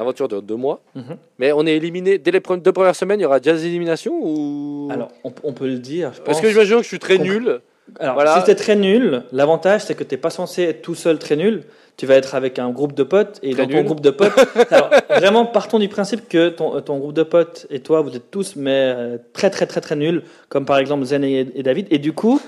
l'aventure 0.00 0.28
dure 0.28 0.42
deux 0.42 0.56
mois, 0.56 0.80
Mhm. 0.94 1.16
mais 1.38 1.52
on 1.52 1.64
est 1.66 1.76
éliminé 1.76 2.18
dès 2.18 2.30
les 2.30 2.40
deux 2.40 2.72
premières 2.72 2.96
semaines. 2.96 3.20
Il 3.20 3.22
y 3.22 3.26
aura 3.26 3.38
déjà 3.40 3.54
des 3.56 3.66
éliminations 3.66 4.14
ou? 4.20 4.88
Alors, 4.90 5.08
on, 5.24 5.32
on 5.44 5.52
peut 5.52 5.66
le 5.66 5.78
dire. 5.78 6.12
Je 6.14 6.20
Parce 6.22 6.40
que 6.40 6.48
j'imagine 6.50 6.78
que 6.78 6.82
je 6.82 6.88
suis 6.88 6.98
très 6.98 7.18
nul. 7.18 7.60
Alors, 7.98 8.14
Voilà. 8.14 8.38
si 8.38 8.44
t'es 8.44 8.54
très 8.54 8.76
nul, 8.76 9.24
l'avantage 9.32 9.82
c'est 9.82 9.94
que 9.96 10.04
t'es 10.04 10.16
pas 10.16 10.30
censé 10.30 10.62
être 10.62 10.82
tout 10.82 10.94
seul 10.94 11.18
très 11.18 11.36
nul. 11.36 11.64
Tu 11.96 12.06
vas 12.06 12.14
être 12.14 12.34
avec 12.34 12.58
un 12.58 12.70
groupe 12.70 12.94
de 12.94 13.02
potes 13.02 13.40
et 13.42 13.50
Très 13.50 13.66
dans 13.66 13.72
ton 13.72 13.82
groupe 13.82 14.00
de 14.00 14.10
potes. 14.10 14.32
alors, 14.70 14.90
vraiment, 15.10 15.44
partons 15.44 15.78
du 15.78 15.88
principe 15.88 16.28
que 16.28 16.48
ton, 16.48 16.80
ton 16.80 16.98
groupe 16.98 17.12
de 17.12 17.24
potes 17.24 17.66
et 17.68 17.80
toi, 17.80 18.00
vous 18.00 18.16
êtes 18.16 18.30
tous 18.30 18.54
mais 18.56 18.70
euh, 18.96 19.18
très 19.34 19.50
très 19.50 19.66
très 19.66 19.80
très 19.82 19.96
nuls, 19.96 20.22
comme 20.48 20.64
par 20.64 20.78
exemple 20.78 21.04
Zen 21.04 21.24
et, 21.24 21.46
et 21.54 21.62
David. 21.62 21.88
Et 21.90 21.98
du 21.98 22.12
coup, 22.14 22.40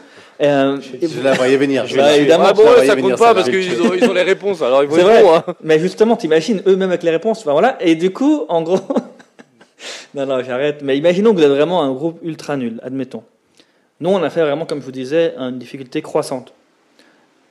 euh, 0.43 0.79
Je 1.01 1.21
la 1.23 1.33
voyais 1.35 1.57
venir. 1.57 1.87
je 1.87 1.97
Bah, 1.97 2.17
évidemment, 2.17 2.45
Ah 2.49 2.53
bon, 2.53 2.63
je 2.75 2.81
ouais, 2.81 2.87
ça 2.87 2.95
compte 2.95 3.03
venir, 3.05 3.17
pas 3.17 3.35
parce 3.35 3.49
qu'ils 3.49 3.81
ont, 3.81 3.95
ils 3.95 4.05
ont 4.05 4.13
les 4.13 4.23
réponses. 4.23 4.61
Alors 4.63 4.83
ils 4.83 4.89
vont 4.89 4.97
vrai. 4.97 5.23
bons. 5.23 5.35
hein. 5.35 5.45
Mais 5.63 5.79
justement, 5.79 6.17
t'imagines 6.17 6.63
eux-mêmes 6.67 6.91
avec 6.91 7.03
les 7.03 7.11
réponses, 7.11 7.41
enfin, 7.41 7.53
voilà. 7.53 7.77
Et 7.81 7.95
du 7.95 8.11
coup, 8.13 8.45
en 8.49 8.63
gros, 8.63 8.81
non, 10.15 10.27
non, 10.27 10.43
j'arrête. 10.43 10.81
Mais 10.83 10.97
imaginons 10.97 11.33
que 11.33 11.37
vous 11.39 11.45
êtes 11.45 11.51
vraiment 11.51 11.83
un 11.83 11.93
groupe 11.93 12.19
ultra 12.23 12.57
nul, 12.57 12.81
admettons. 12.83 13.23
Nous, 14.01 14.11
on 14.11 14.23
a 14.23 14.31
fait 14.31 14.41
vraiment, 14.43 14.67
comme 14.67 14.81
je 14.81 14.85
vous 14.87 14.93
disais, 14.93 15.35
une 15.39 15.59
difficulté 15.59 16.03
croissante. 16.03 16.53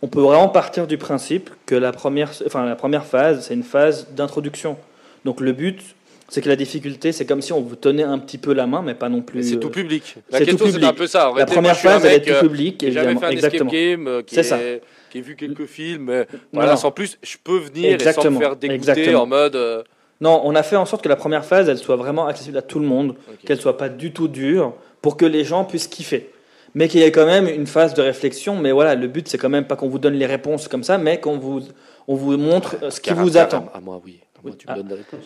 On 0.01 0.07
peut 0.07 0.21
vraiment 0.21 0.49
partir 0.49 0.87
du 0.87 0.97
principe 0.97 1.49
que 1.65 1.75
la 1.75 1.91
première, 1.91 2.31
enfin, 2.45 2.65
la 2.65 2.75
première 2.75 3.05
phase, 3.05 3.45
c'est 3.47 3.53
une 3.53 3.63
phase 3.63 4.07
d'introduction. 4.15 4.75
Donc 5.25 5.39
le 5.39 5.51
but, 5.53 5.79
c'est 6.33 6.41
que 6.41 6.47
la 6.47 6.55
difficulté, 6.55 7.11
c'est 7.11 7.25
comme 7.25 7.41
si 7.41 7.51
on 7.51 7.59
vous 7.59 7.75
tenait 7.75 8.03
un 8.03 8.17
petit 8.17 8.37
peu 8.37 8.53
la 8.53 8.65
main, 8.67 8.81
mais 8.81 8.93
pas 8.95 9.09
non 9.09 9.21
plus. 9.21 9.43
C'est 9.43 9.55
euh, 9.55 9.59
tout 9.59 9.69
public. 9.69 10.15
La 10.31 10.37
c'est 10.39 10.45
tout 10.45 10.57
question, 10.57 10.79
c'est 10.79 10.85
un 10.85 10.93
peu 10.93 11.05
ça. 11.07 11.25
En 11.25 11.29
La 11.31 11.35
réalité, 11.35 11.53
première 11.55 11.77
phase, 11.77 12.05
elle 12.05 12.13
est 12.13 12.21
tout 12.21 12.31
euh, 12.31 12.39
public, 12.39 12.77
J'ai 12.81 12.91
jamais 12.93 13.15
fait 13.19 13.25
un 13.25 13.29
escape 13.31 13.53
Exactement. 13.53 13.71
game 13.71 14.07
euh, 14.07 14.21
qui, 14.21 14.35
C'est 14.35 14.43
ça. 14.43 14.57
est- 14.61 14.81
qui 15.09 15.17
a 15.17 15.21
vu 15.21 15.35
quelques 15.35 15.65
films. 15.65 16.05
mais 16.05 16.27
voilà, 16.53 16.71
non. 16.71 16.77
sans 16.77 16.91
plus, 16.91 17.17
je 17.21 17.35
peux 17.43 17.57
venir 17.57 17.85
et 17.87 17.89
sans 17.89 17.93
Exactement. 17.95 18.39
me 18.39 18.43
faire 18.45 18.55
dégoûter 18.55 18.75
Exactement. 18.75 19.21
en 19.23 19.25
mode. 19.27 19.55
euh, 19.57 19.83
Non, 20.21 20.39
on 20.45 20.55
a 20.55 20.63
fait 20.63 20.77
en 20.77 20.85
sorte 20.85 21.03
que 21.03 21.09
la 21.09 21.17
première 21.17 21.43
phase, 21.43 21.67
elle 21.67 21.77
soit 21.77 21.97
vraiment 21.97 22.27
accessible 22.27 22.57
à 22.57 22.61
tout 22.61 22.79
le 22.79 22.85
monde. 22.87 23.09
ok. 23.29 23.39
qu'elle 23.45 23.59
soit 23.59 23.77
pas 23.77 23.89
du 23.89 24.13
tout 24.13 24.29
dure, 24.29 24.73
pour 25.01 25.17
que 25.17 25.25
les 25.25 25.43
gens 25.43 25.65
puissent 25.65 25.87
kiffer. 25.87 26.29
Mais 26.75 26.87
qu'il 26.87 27.01
y 27.01 27.03
ait 27.03 27.11
quand 27.11 27.25
même 27.25 27.49
une 27.49 27.67
phase 27.67 27.93
de 27.93 28.01
réflexion. 28.01 28.55
Mais 28.55 28.71
voilà, 28.71 28.95
le 28.95 29.07
but, 29.07 29.27
c'est 29.27 29.37
quand 29.37 29.49
même 29.49 29.65
pas 29.65 29.75
qu'on 29.75 29.89
vous 29.89 29.99
donne 29.99 30.13
les 30.13 30.25
réponses 30.27 30.69
comme 30.69 30.85
ça, 30.85 30.97
mais 30.97 31.19
qu'on 31.19 31.37
vous, 31.37 31.61
on 32.07 32.15
vous 32.15 32.37
montre 32.37 32.77
euh, 32.81 32.89
ce 32.89 33.01
qui 33.01 33.11
vous 33.11 33.35
attend. 33.35 33.69
À 33.73 33.81
moi, 33.81 33.99
oui. 34.05 34.21
À 34.37 34.39
moi, 34.41 34.53
tu 34.57 34.65
Ah. 34.69 34.71
me 34.71 34.77
donnes 34.77 34.87
des 34.87 34.95
réponses. 34.95 35.25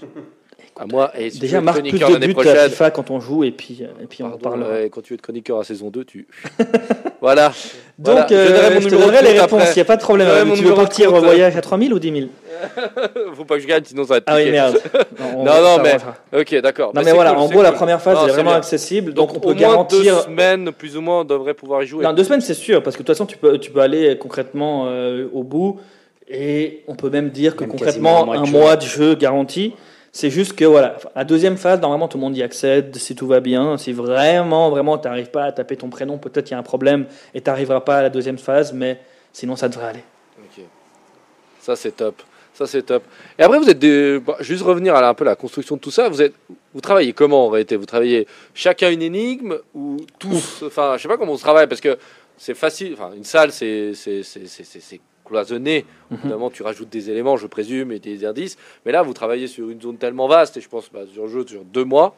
À 0.77 0.85
moi, 0.87 1.11
et 1.17 1.29
si 1.29 1.39
Déjà, 1.39 1.61
marque 1.61 1.79
plus 1.81 1.91
de 1.93 1.97
buts 1.99 2.31
à 2.31 2.33
prochaine. 2.33 2.69
FIFA 2.69 2.91
quand 2.91 3.09
on 3.09 3.21
joue, 3.21 3.45
et 3.45 3.51
puis, 3.51 3.77
euh, 3.81 4.03
et 4.03 4.07
puis 4.07 4.23
on 4.23 4.31
parlera. 4.31 4.71
ouais, 4.71 4.89
quand 4.91 4.99
tu 5.01 5.13
veux 5.13 5.15
être 5.15 5.21
chroniqueur 5.21 5.57
à 5.59 5.63
saison 5.63 5.89
2, 5.89 6.03
tu. 6.03 6.27
voilà. 7.21 7.53
Donc, 7.97 8.15
Voilà. 8.15 8.27
Je 8.29 8.33
euh, 8.35 8.73
mon 8.73 8.79
je 8.81 8.89
te 8.89 8.95
de 8.95 8.99
donnerai 8.99 9.21
les 9.21 9.39
compte 9.39 9.51
réponses, 9.51 9.69
il 9.71 9.75
n'y 9.75 9.81
a 9.81 9.85
pas 9.85 9.95
de 9.95 10.01
problème. 10.01 10.47
Mon 10.47 10.53
tu 10.53 10.63
veux 10.63 10.71
de 10.71 10.75
partir 10.75 11.13
au 11.13 11.21
voyage 11.21 11.55
à 11.55 11.61
3000 11.61 11.93
ou 11.93 11.99
10 11.99 12.11
000 12.11 12.27
Faut 13.35 13.45
pas 13.45 13.55
que 13.55 13.61
je 13.61 13.67
gagne, 13.67 13.83
sinon 13.85 14.03
ça 14.03 14.15
va 14.15 14.17
être 14.17 14.23
Ah 14.27 14.35
oui, 14.35 14.51
merde. 14.51 14.81
Non, 15.19 15.39
on- 15.39 15.45
non, 15.45 15.77
mais-. 15.81 15.95
Ok, 16.41 16.55
d'accord. 16.61 16.87
Non, 16.87 16.93
Bah, 16.95 17.01
mais 17.05 17.13
voilà, 17.13 17.31
cool, 17.31 17.39
en 17.39 17.47
gros, 17.47 17.61
la 17.61 17.71
première 17.71 18.01
phase 18.01 18.17
Non, 18.17 18.27
est 18.27 18.31
vraiment 18.31 18.51
accessible. 18.53 19.13
Donc, 19.13 19.31
on 19.33 19.37
au 19.37 19.39
peut 19.39 19.47
moins 19.53 19.55
garantir. 19.55 19.99
deux 20.17 20.21
semaines, 20.23 20.71
plus 20.73 20.97
ou 20.97 21.01
moins, 21.01 21.21
on 21.21 21.25
devrait 21.25 21.53
pouvoir 21.53 21.83
y 21.83 21.87
jouer. 21.87 22.03
Non, 22.03 22.11
deux 22.11 22.23
semaines, 22.25 22.41
c'est 22.41 22.53
sûr, 22.53 22.83
parce 22.83 22.97
que 22.97 23.01
de 23.01 23.07
toute 23.07 23.15
façon, 23.15 23.25
tu 23.25 23.37
peux, 23.37 23.57
tu 23.59 23.71
peux 23.71 23.79
aller 23.79 24.17
concrètement 24.17 24.87
euh, 24.87 25.27
au 25.33 25.43
bout, 25.43 25.79
et 26.29 26.83
on 26.89 26.95
peut 26.95 27.09
même 27.09 27.29
dire 27.29 27.55
que 27.55 27.61
Même 27.61 27.71
concrètement, 27.71 28.29
un 28.33 28.43
de 28.43 28.49
mois 28.49 28.75
de 28.75 28.81
jeu 28.85 29.15
garanti. 29.15 29.73
C'est 30.17 30.29
juste 30.29 30.53
que 30.53 30.63
voilà, 30.63 30.95
la 31.13 31.25
deuxième 31.25 31.57
phase, 31.57 31.81
normalement, 31.81 32.07
tout 32.07 32.17
le 32.17 32.21
monde 32.23 32.37
y 32.37 32.41
accède 32.41 32.95
si 32.95 33.15
tout 33.15 33.27
va 33.27 33.41
bien. 33.41 33.77
Si 33.77 33.91
vraiment, 33.91 34.69
vraiment, 34.69 34.97
tu 34.97 35.09
n'arrives 35.09 35.29
pas 35.29 35.43
à 35.43 35.51
taper 35.51 35.75
ton 35.75 35.89
prénom, 35.89 36.17
peut-être 36.17 36.49
il 36.49 36.53
y 36.53 36.55
a 36.55 36.57
un 36.57 36.63
problème 36.63 37.05
et 37.33 37.41
tu 37.41 37.49
n'arriveras 37.49 37.81
pas 37.81 37.97
à 37.97 38.01
la 38.01 38.09
deuxième 38.09 38.37
phase, 38.37 38.71
mais 38.71 38.97
sinon, 39.33 39.57
ça 39.57 39.67
devrait 39.67 39.87
aller. 39.87 40.03
Ok. 40.39 40.63
Ça 41.59 41.75
c'est 41.75 41.91
top. 41.97 42.21
Ça 42.53 42.65
c'est 42.65 42.83
top. 42.83 43.03
Et 43.37 43.43
après 43.43 43.59
vous 43.59 43.69
êtes 43.69 43.77
des... 43.77 44.19
bon, 44.19 44.35
juste 44.39 44.63
revenir 44.63 44.95
à 44.95 45.01
la- 45.01 45.09
un 45.09 45.13
peu 45.15 45.25
la 45.25 45.35
construction 45.35 45.75
de 45.75 45.81
tout 45.81 45.91
ça. 45.91 46.07
Vous 46.07 46.21
êtes, 46.21 46.33
vous 46.73 46.79
travaillez 46.79 47.11
comment 47.11 47.47
en 47.47 47.49
réalité? 47.49 47.75
Vous 47.75 47.85
travaillez 47.85 48.25
chacun 48.53 48.91
une 48.91 49.01
énigme 49.01 49.57
ou 49.73 49.97
tous 50.17 50.63
Enfin, 50.65 50.93
je 50.95 51.01
sais 51.01 51.09
pas 51.09 51.17
comment 51.17 51.33
on 51.33 51.37
se 51.37 51.43
travaille 51.43 51.67
parce 51.67 51.81
que 51.81 51.97
c'est 52.37 52.53
facile. 52.53 52.93
Enfin, 52.93 53.11
une 53.17 53.25
salle 53.25 53.51
c'est 53.51 53.91
c'est 53.93 55.01
cloisonné. 55.25 55.85
Évidemment, 56.11 56.49
tu 56.49 56.63
rajoutes 56.63 56.89
des 56.89 57.09
éléments, 57.09 57.35
je 57.35 57.47
présume, 57.47 57.91
et 57.91 57.99
des 57.99 58.25
indices. 58.25 58.57
Mais 58.85 58.91
là, 58.91 59.01
vous 59.01 59.13
travaillez 59.13 59.47
sur 59.47 59.69
une 59.69 59.81
zone 59.81 59.97
tellement 59.97 60.27
vaste 60.27 60.55
et 60.57 60.61
je 60.61 60.69
pense 60.69 60.89
bah, 60.91 61.01
sur 61.11 61.25
un 61.25 61.27
jeu 61.27 61.45
sur 61.45 61.63
deux 61.65 61.83
mois. 61.83 62.15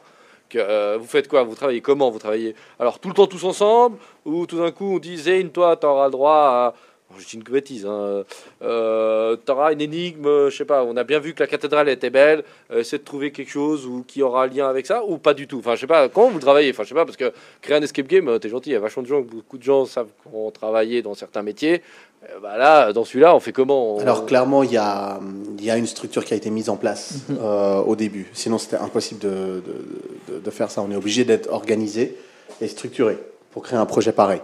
Que, 0.48 0.58
euh, 0.58 0.96
vous 0.98 1.06
faites 1.06 1.28
quoi? 1.28 1.42
Vous 1.42 1.54
travaillez 1.54 1.82
comment? 1.82 2.10
Vous 2.10 2.18
travaillez 2.18 2.54
alors 2.78 2.98
tout 3.00 3.08
le 3.08 3.14
temps 3.14 3.26
tous 3.26 3.44
ensemble? 3.44 3.98
Ou 4.24 4.46
tout 4.46 4.58
d'un 4.58 4.70
coup 4.70 4.94
on 4.94 4.98
dit 4.98 5.16
Zane, 5.16 5.50
toi, 5.50 5.76
tu 5.76 5.86
auras 5.86 6.06
le 6.06 6.12
droit 6.12 6.32
à 6.32 6.74
je 7.18 7.26
dis 7.26 7.36
une 7.36 7.42
bêtise. 7.42 7.86
Hein. 7.86 8.24
Euh, 8.62 9.36
T'auras 9.36 9.72
une 9.72 9.80
énigme, 9.80 10.48
je 10.50 10.56
sais 10.56 10.64
pas. 10.64 10.84
On 10.84 10.96
a 10.96 11.04
bien 11.04 11.18
vu 11.18 11.34
que 11.34 11.42
la 11.42 11.46
cathédrale 11.46 11.88
était 11.88 12.10
belle. 12.10 12.44
Euh, 12.70 12.80
essaie 12.80 12.98
de 12.98 13.04
trouver 13.04 13.32
quelque 13.32 13.50
chose 13.50 13.86
ou 13.86 14.04
qui 14.06 14.22
aura 14.22 14.44
un 14.44 14.46
lien 14.46 14.68
avec 14.68 14.86
ça 14.86 15.02
ou 15.04 15.18
pas 15.18 15.34
du 15.34 15.46
tout. 15.46 15.58
Enfin, 15.58 15.74
je 15.74 15.80
sais 15.80 15.86
pas. 15.86 16.08
Comment 16.08 16.28
vous 16.30 16.38
travaillez? 16.40 16.70
Enfin, 16.70 16.82
je 16.84 16.88
sais 16.90 16.94
pas 16.94 17.04
parce 17.04 17.16
que 17.16 17.32
créer 17.62 17.76
un 17.76 17.82
escape 17.82 18.06
game, 18.06 18.28
euh, 18.28 18.38
t'es 18.38 18.48
gentil. 18.48 18.70
Il 18.70 18.72
y 18.74 18.76
a 18.76 18.80
vachement 18.80 19.02
de 19.02 19.08
gens, 19.08 19.20
beaucoup 19.20 19.58
de 19.58 19.62
gens 19.62 19.84
savent 19.86 20.08
comment 20.24 20.50
travailler 20.50 21.02
dans 21.02 21.14
certains 21.14 21.42
métiers. 21.42 21.82
Euh, 22.24 22.40
bah 22.42 22.58
là, 22.58 22.92
dans 22.92 23.04
celui-là, 23.04 23.34
on 23.34 23.40
fait 23.40 23.52
comment? 23.52 23.96
On- 23.96 24.00
Alors 24.00 24.26
clairement, 24.26 24.62
il 24.64 24.72
y 24.72 24.76
a, 24.76 25.20
il 25.58 25.64
y 25.64 25.70
a 25.70 25.76
une 25.76 25.86
structure 25.86 26.24
qui 26.24 26.34
a 26.34 26.36
été 26.36 26.50
mise 26.50 26.68
en 26.68 26.76
place 26.76 27.20
euh, 27.30 27.76
au 27.78 27.96
début. 27.96 28.28
Sinon, 28.32 28.58
c'était 28.58 28.76
impossible 28.76 29.20
de, 29.20 29.28
de- 29.28 30.34
de- 30.34 30.38
de 30.40 30.50
faire 30.50 30.70
ça. 30.70 30.82
On 30.82 30.90
est 30.90 30.96
obligé 30.96 31.24
d'être 31.24 31.50
organisé 31.52 32.16
et 32.60 32.66
structuré 32.68 33.16
pour 33.52 33.62
créer 33.62 33.78
un 33.78 33.86
projet 33.86 34.12
pareil. 34.12 34.40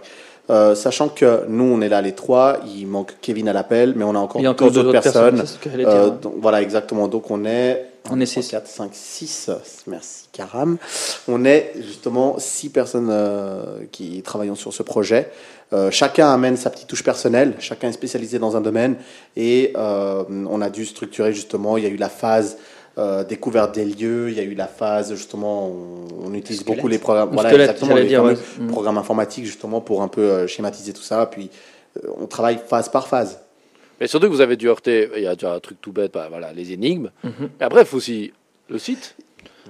Euh, 0.49 0.75
sachant 0.75 1.09
que 1.09 1.45
nous, 1.47 1.63
on 1.63 1.81
est 1.81 1.89
là 1.89 2.01
les 2.01 2.13
trois, 2.13 2.59
il 2.67 2.85
manque 2.85 3.15
Kevin 3.21 3.49
à 3.49 3.53
l'appel, 3.53 3.93
mais 3.95 4.03
on 4.03 4.13
a 4.13 4.19
encore 4.19 4.45
encore 4.45 4.71
deux 4.71 4.79
autres 4.79 4.91
d'autres 4.91 5.01
personnes. 5.01 5.43
j'allais 5.63 5.85
Euh, 5.85 6.09
donc, 6.09 6.35
voilà, 6.37 6.61
exactement. 6.61 7.07
Donc 7.07 7.31
on 7.31 7.45
est 7.45 7.87
On 8.11 8.19
est 8.19 8.27
six. 8.27 8.47
4, 8.47 8.67
5, 8.67 8.91
6. 8.93 9.49
Merci, 9.87 10.27
Karam. 10.31 10.77
On 11.27 11.45
est 11.45 11.73
justement 11.77 12.35
six 12.37 12.69
personnes 12.69 13.09
euh, 13.09 13.85
qui 13.91 14.21
travaillons 14.21 14.55
sur 14.55 14.73
ce 14.73 14.83
projet. 14.83 15.31
Chacun 15.91 16.31
amène 16.31 16.55
sa 16.55 16.69
petite 16.69 16.87
touche 16.87 17.03
personnelle. 17.03 17.53
Chacun 17.59 17.89
est 17.89 17.93
spécialisé 17.93 18.39
dans 18.39 18.55
un 18.55 18.61
domaine. 18.61 18.95
Et 19.35 19.73
on 19.75 20.61
a 20.61 20.69
dû 20.69 20.85
structurer 20.85 21.33
justement. 21.33 21.75
Il 21.75 21.83
y 21.83 21.87
a 21.87 21.89
eu 21.89 21.97
la 21.97 22.07
phase 22.07 22.57
euh, 22.97 23.23
découverte 23.23 23.75
des 23.75 23.85
lieux. 23.85 24.29
Il 24.29 24.35
y 24.35 24.39
a 24.39 24.43
eu 24.43 24.55
la 24.55 24.67
phase 24.67 25.13
justement. 25.15 25.67
On, 25.67 26.27
on 26.27 26.33
utilise 26.33 26.63
beaucoup 26.63 26.87
les 26.87 26.97
programmes. 26.97 27.29
Le 27.29 27.33
Voilà, 27.35 27.49
squelette, 27.49 27.69
exactement. 27.69 27.89
j'allais 27.91 28.03
Les 28.03 28.07
dire, 28.09 28.21
fameux 28.23 28.33
ouais. 28.33 28.63
Mm. 28.65 28.67
programmes 28.67 28.97
informatiques 28.97 29.45
justement 29.45 29.81
pour 29.81 30.01
un 30.01 30.07
peu 30.07 30.21
euh, 30.21 30.47
schématiser 30.47 30.93
tout 30.93 31.01
ça. 31.01 31.25
Puis 31.25 31.49
euh, 32.03 32.09
on 32.19 32.27
travaille 32.27 32.59
phase 32.67 32.89
par 32.89 33.07
phase. 33.07 33.39
Mais 33.99 34.07
surtout 34.07 34.27
que 34.27 34.31
vous 34.33 34.41
avez 34.41 34.57
dû 34.57 34.67
heurter, 34.67 35.09
il 35.15 35.23
y 35.23 35.27
a 35.27 35.35
déjà 35.35 35.53
un 35.53 35.59
truc 35.59 35.79
tout 35.81 35.93
bête, 35.93 36.11
bah, 36.13 36.27
voilà, 36.29 36.51
les 36.51 36.73
énigmes. 36.73 37.11
Mhm. 37.23 37.49
Et 37.61 37.63
après, 37.63 37.81
il 37.81 37.85
faut 37.87 37.95
aussi 37.97 38.33
le 38.69 38.77
site, 38.77 39.15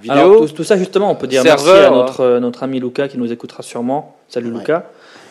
vidéo. 0.02 0.18
Alors, 0.18 0.48
tout, 0.48 0.54
tout 0.54 0.64
ça, 0.64 0.78
justement, 0.78 1.12
on 1.12 1.16
peut 1.16 1.28
dire 1.28 1.44
merci 1.44 1.70
à 1.70 1.92
notre, 1.92 2.22
euh, 2.22 2.40
notre 2.40 2.64
ami 2.64 2.80
Lucas 2.80 3.08
qui 3.08 3.18
nous 3.20 3.32
écoutera 3.32 3.62
sûrement. 3.62 4.16
Salut 4.28 4.52
Ouais. 4.52 4.60
Lucas. 4.60 4.86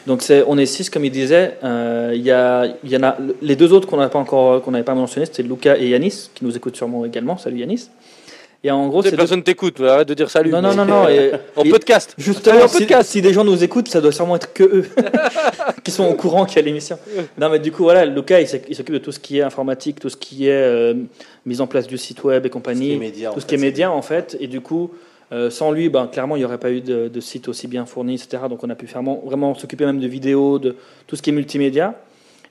Donc, 0.07 0.21
c'est, 0.23 0.45
on 0.47 0.59
est 0.59 0.67
six, 0.67 0.91
comme 0.91 1.05
il 1.05 1.11
disait. 1.11 1.55
Euh, 1.65 2.13
Il 2.15 2.23
y, 2.23 2.31
a, 2.31 2.67
il 2.85 2.91
y 2.91 2.97
en 2.97 3.03
a 3.03 3.17
les 3.41 3.57
deux 3.57 3.73
autres 3.73 3.89
qu'on 3.89 3.97
n'a 3.97 4.09
pas 4.09 4.19
encore, 4.19 4.61
qu'on 4.63 4.71
n'avait 4.73 4.85
pas 4.85 4.95
mentionné, 4.95 5.27
c'était 5.27 5.43
Lucas 5.43 5.77
et 5.79 5.89
Yanis 5.89 6.29
qui 6.35 6.45
nous 6.45 6.55
écoutent 6.57 6.77
sûrement 6.77 7.05
également. 7.05 7.37
Salut 7.39 7.59
Yanis. 7.59 7.89
Et 8.67 8.71
en 8.71 8.89
gros, 8.89 9.03
c'est 9.03 9.15
personne 9.15 9.43
t'écoute, 9.43 9.79
mais 9.79 9.89
arrête 9.89 10.09
de 10.09 10.15
dire 10.15 10.31
salut. 10.31 10.51
Non, 10.51 10.63
non, 10.63 10.75
non, 10.75 10.87
non. 10.87 11.09
et- 11.09 11.33
En 11.55 11.65
et- 11.65 11.69
podcast. 11.71 12.15
Justement, 12.17 12.63
en 12.63 12.69
si, 12.69 12.79
podcast. 12.79 13.11
si 13.11 13.21
des 13.21 13.33
gens 13.35 13.45
nous 13.45 13.63
écoutent, 13.63 13.89
ça 13.89 14.01
doit 14.01 14.11
sûrement 14.13 14.37
être 14.37 14.55
que 14.55 14.63
eux 14.65 14.85
qui 15.85 15.91
sont 15.91 16.07
au 16.07 16.15
courant 16.15 16.47
qu'il 16.47 16.57
y 16.57 16.59
a 16.61 16.63
l'émission. 16.63 16.99
Non, 17.39 17.51
mais 17.51 17.59
du 17.59 17.73
coup, 17.73 17.83
voilà, 17.83 18.07
Lucas, 18.07 18.41
il 18.41 18.47
s'oc- 18.47 18.65
il 18.69 18.75
s'occupe 18.75 18.95
de 18.95 18.99
tout 19.01 19.13
ce 19.13 19.19
qui 19.21 19.39
est 19.39 19.43
informatique, 19.43 20.01
tout 20.01 20.09
ce 20.09 20.17
qui 20.17 20.49
est 20.49 20.53
euh, 20.53 20.95
mise 21.45 21.61
en 21.61 21.67
place 21.67 21.87
du 21.87 21.99
site 21.99 22.25
web 22.25 22.47
et 22.47 22.51
compagnie, 22.51 22.99
Tout 22.99 23.01
ce 23.01 23.01
qui 23.01 23.05
est 23.05 23.09
média, 23.11 23.31
en 23.31 23.35
tout 23.35 23.41
ce 23.41 23.45
fait, 23.45 23.49
qui 23.49 23.55
est 23.55 23.59
média 23.59 23.91
en 23.93 24.03
fait. 24.03 24.37
Et 24.41 24.47
du 24.47 24.63
coup, 24.63 24.91
euh, 25.35 25.51
sans 25.51 25.73
lui, 25.73 25.89
ben, 25.89 26.07
clairement, 26.07 26.37
il 26.37 26.39
n'y 26.39 26.45
aurait 26.45 26.59
pas 26.59 26.71
eu 26.71 26.81
de, 26.81 27.09
de 27.09 27.21
site 27.21 27.49
aussi 27.49 27.67
bien 27.67 27.85
fourni, 27.85 28.15
etc. 28.15 28.45
Donc, 28.49 28.65
on 28.65 28.71
a 28.71 28.75
pu 28.75 28.87
vraiment, 28.87 29.23
vraiment 29.27 29.55
s'occuper 29.55 29.85
même 29.85 30.01
de 30.01 30.07
vidéos, 30.07 30.59
de 30.59 30.77
tout 31.07 31.17
ce 31.17 31.23
qui 31.23 31.31
est 31.31 31.33
multimédia. 31.33 32.01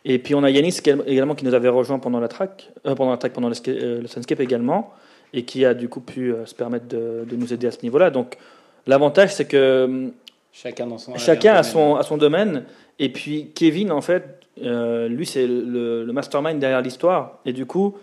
Et 0.06 0.19
puis, 0.19 0.36
on 0.36 0.43
a 0.43 0.50
Yanis 0.50 0.80
également 1.08 1.34
qui 1.34 1.46
nous 1.46 1.54
avait 1.54 1.69
rejoint 1.69 1.98
pendant 2.00 2.19
la 2.19 2.28
track, 2.28 2.72
euh, 2.86 2.93
pendant 2.93 3.12
la 3.12 3.17
track, 3.17 3.34
pendant 3.34 3.50
le, 3.50 3.56
euh, 3.67 4.02
le 4.02 4.08
Sunscape 4.08 4.41
également, 4.41 4.93
et 5.34 5.43
qui 5.43 5.65
a 5.65 5.74
du 5.74 5.89
coup 5.89 6.02
pu 6.02 6.34
se 6.46 6.54
permettre 6.54 6.88
de, 6.88 7.26
de 7.28 7.36
nous 7.36 7.54
aider 7.54 7.67
à 7.67 7.72
ce 7.72 7.82
niveau-là. 7.84 8.10
Donc, 8.10 8.38
l'avantage, 8.86 9.34
c'est 9.34 9.46
que 9.46 10.12
Chacun 10.54 10.86
dans 10.86 11.00
son. 11.00 11.15
Chacun 11.17 11.54
a 11.54 11.62
domaine. 11.62 11.72
son, 11.72 11.96
a 11.96 12.04
son 12.04 12.17
domaine. 12.17 12.63
Et 13.00 13.10
puis 13.10 13.50
Kevin, 13.56 13.91
en 13.91 14.02
fait, 14.02 14.39
euh, 14.62 15.08
lui, 15.08 15.26
c'est 15.26 15.48
le, 15.48 16.06
le 16.06 16.13
mastermind 16.13 16.60
derrière 16.60 16.82
l'histoire. 16.82 17.39
Et 17.46 17.54
du 17.54 17.65
coup, 17.65 17.98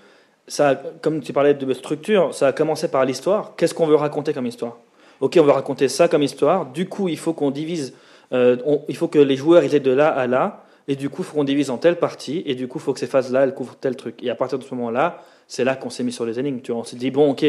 comme 1.00 1.20
tu 1.20 1.32
parlais 1.32 1.54
de 1.54 1.72
structure, 1.74 2.34
ça 2.34 2.48
a 2.48 2.52
commencé 2.52 2.88
par 2.88 3.04
l'histoire. 3.04 3.54
Qu'est-ce 3.56 3.74
qu'on 3.74 3.86
veut 3.86 3.94
raconter 3.96 4.32
comme 4.32 4.46
histoire? 4.46 4.76
Ok, 5.20 5.36
on 5.40 5.44
veut 5.44 5.50
raconter 5.52 5.88
ça 5.88 6.08
comme 6.08 6.22
histoire. 6.22 6.66
Du 6.66 6.88
coup, 6.88 7.08
il 7.08 7.18
faut 7.18 7.32
qu'on 7.32 7.50
divise. 7.50 7.94
euh, 8.32 8.56
on- 8.64 8.82
il 8.88 8.96
faut 8.96 9.08
que 9.08 9.18
les 9.18 9.36
joueurs 9.36 9.64
ils 9.64 9.74
aient 9.74 9.80
de 9.80 9.90
là 9.90 10.08
à 10.08 10.26
là. 10.28 10.64
Et 10.86 10.96
du 10.96 11.08
coup, 11.10 11.22
il 11.22 11.24
faut 11.24 11.34
qu'on 11.34 11.44
divise 11.44 11.68
en 11.70 11.78
telle 11.78 11.96
partie. 11.96 12.42
Et 12.46 12.54
du 12.54 12.68
coup, 12.68 12.78
il 12.78 12.82
faut 12.82 12.92
que 12.92 13.00
ces 13.00 13.06
phases-là, 13.08 13.42
elles 13.42 13.54
couvrent 13.54 13.76
tel 13.80 13.96
truc. 13.96 14.22
Et 14.22 14.30
à 14.30 14.34
partir 14.34 14.58
de 14.58 14.64
ce 14.64 14.74
moment-là, 14.74 15.22
c'est 15.48 15.64
là 15.64 15.74
qu'on 15.76 15.90
s'est 15.90 16.04
mis 16.04 16.12
sur 16.12 16.24
les 16.24 16.38
énigmes. 16.38 16.60
Tu 16.60 16.70
vois, 16.72 16.80
on 16.80 16.84
s'est 16.84 16.96
dit, 16.96 17.10
bon, 17.10 17.30
ok. 17.30 17.44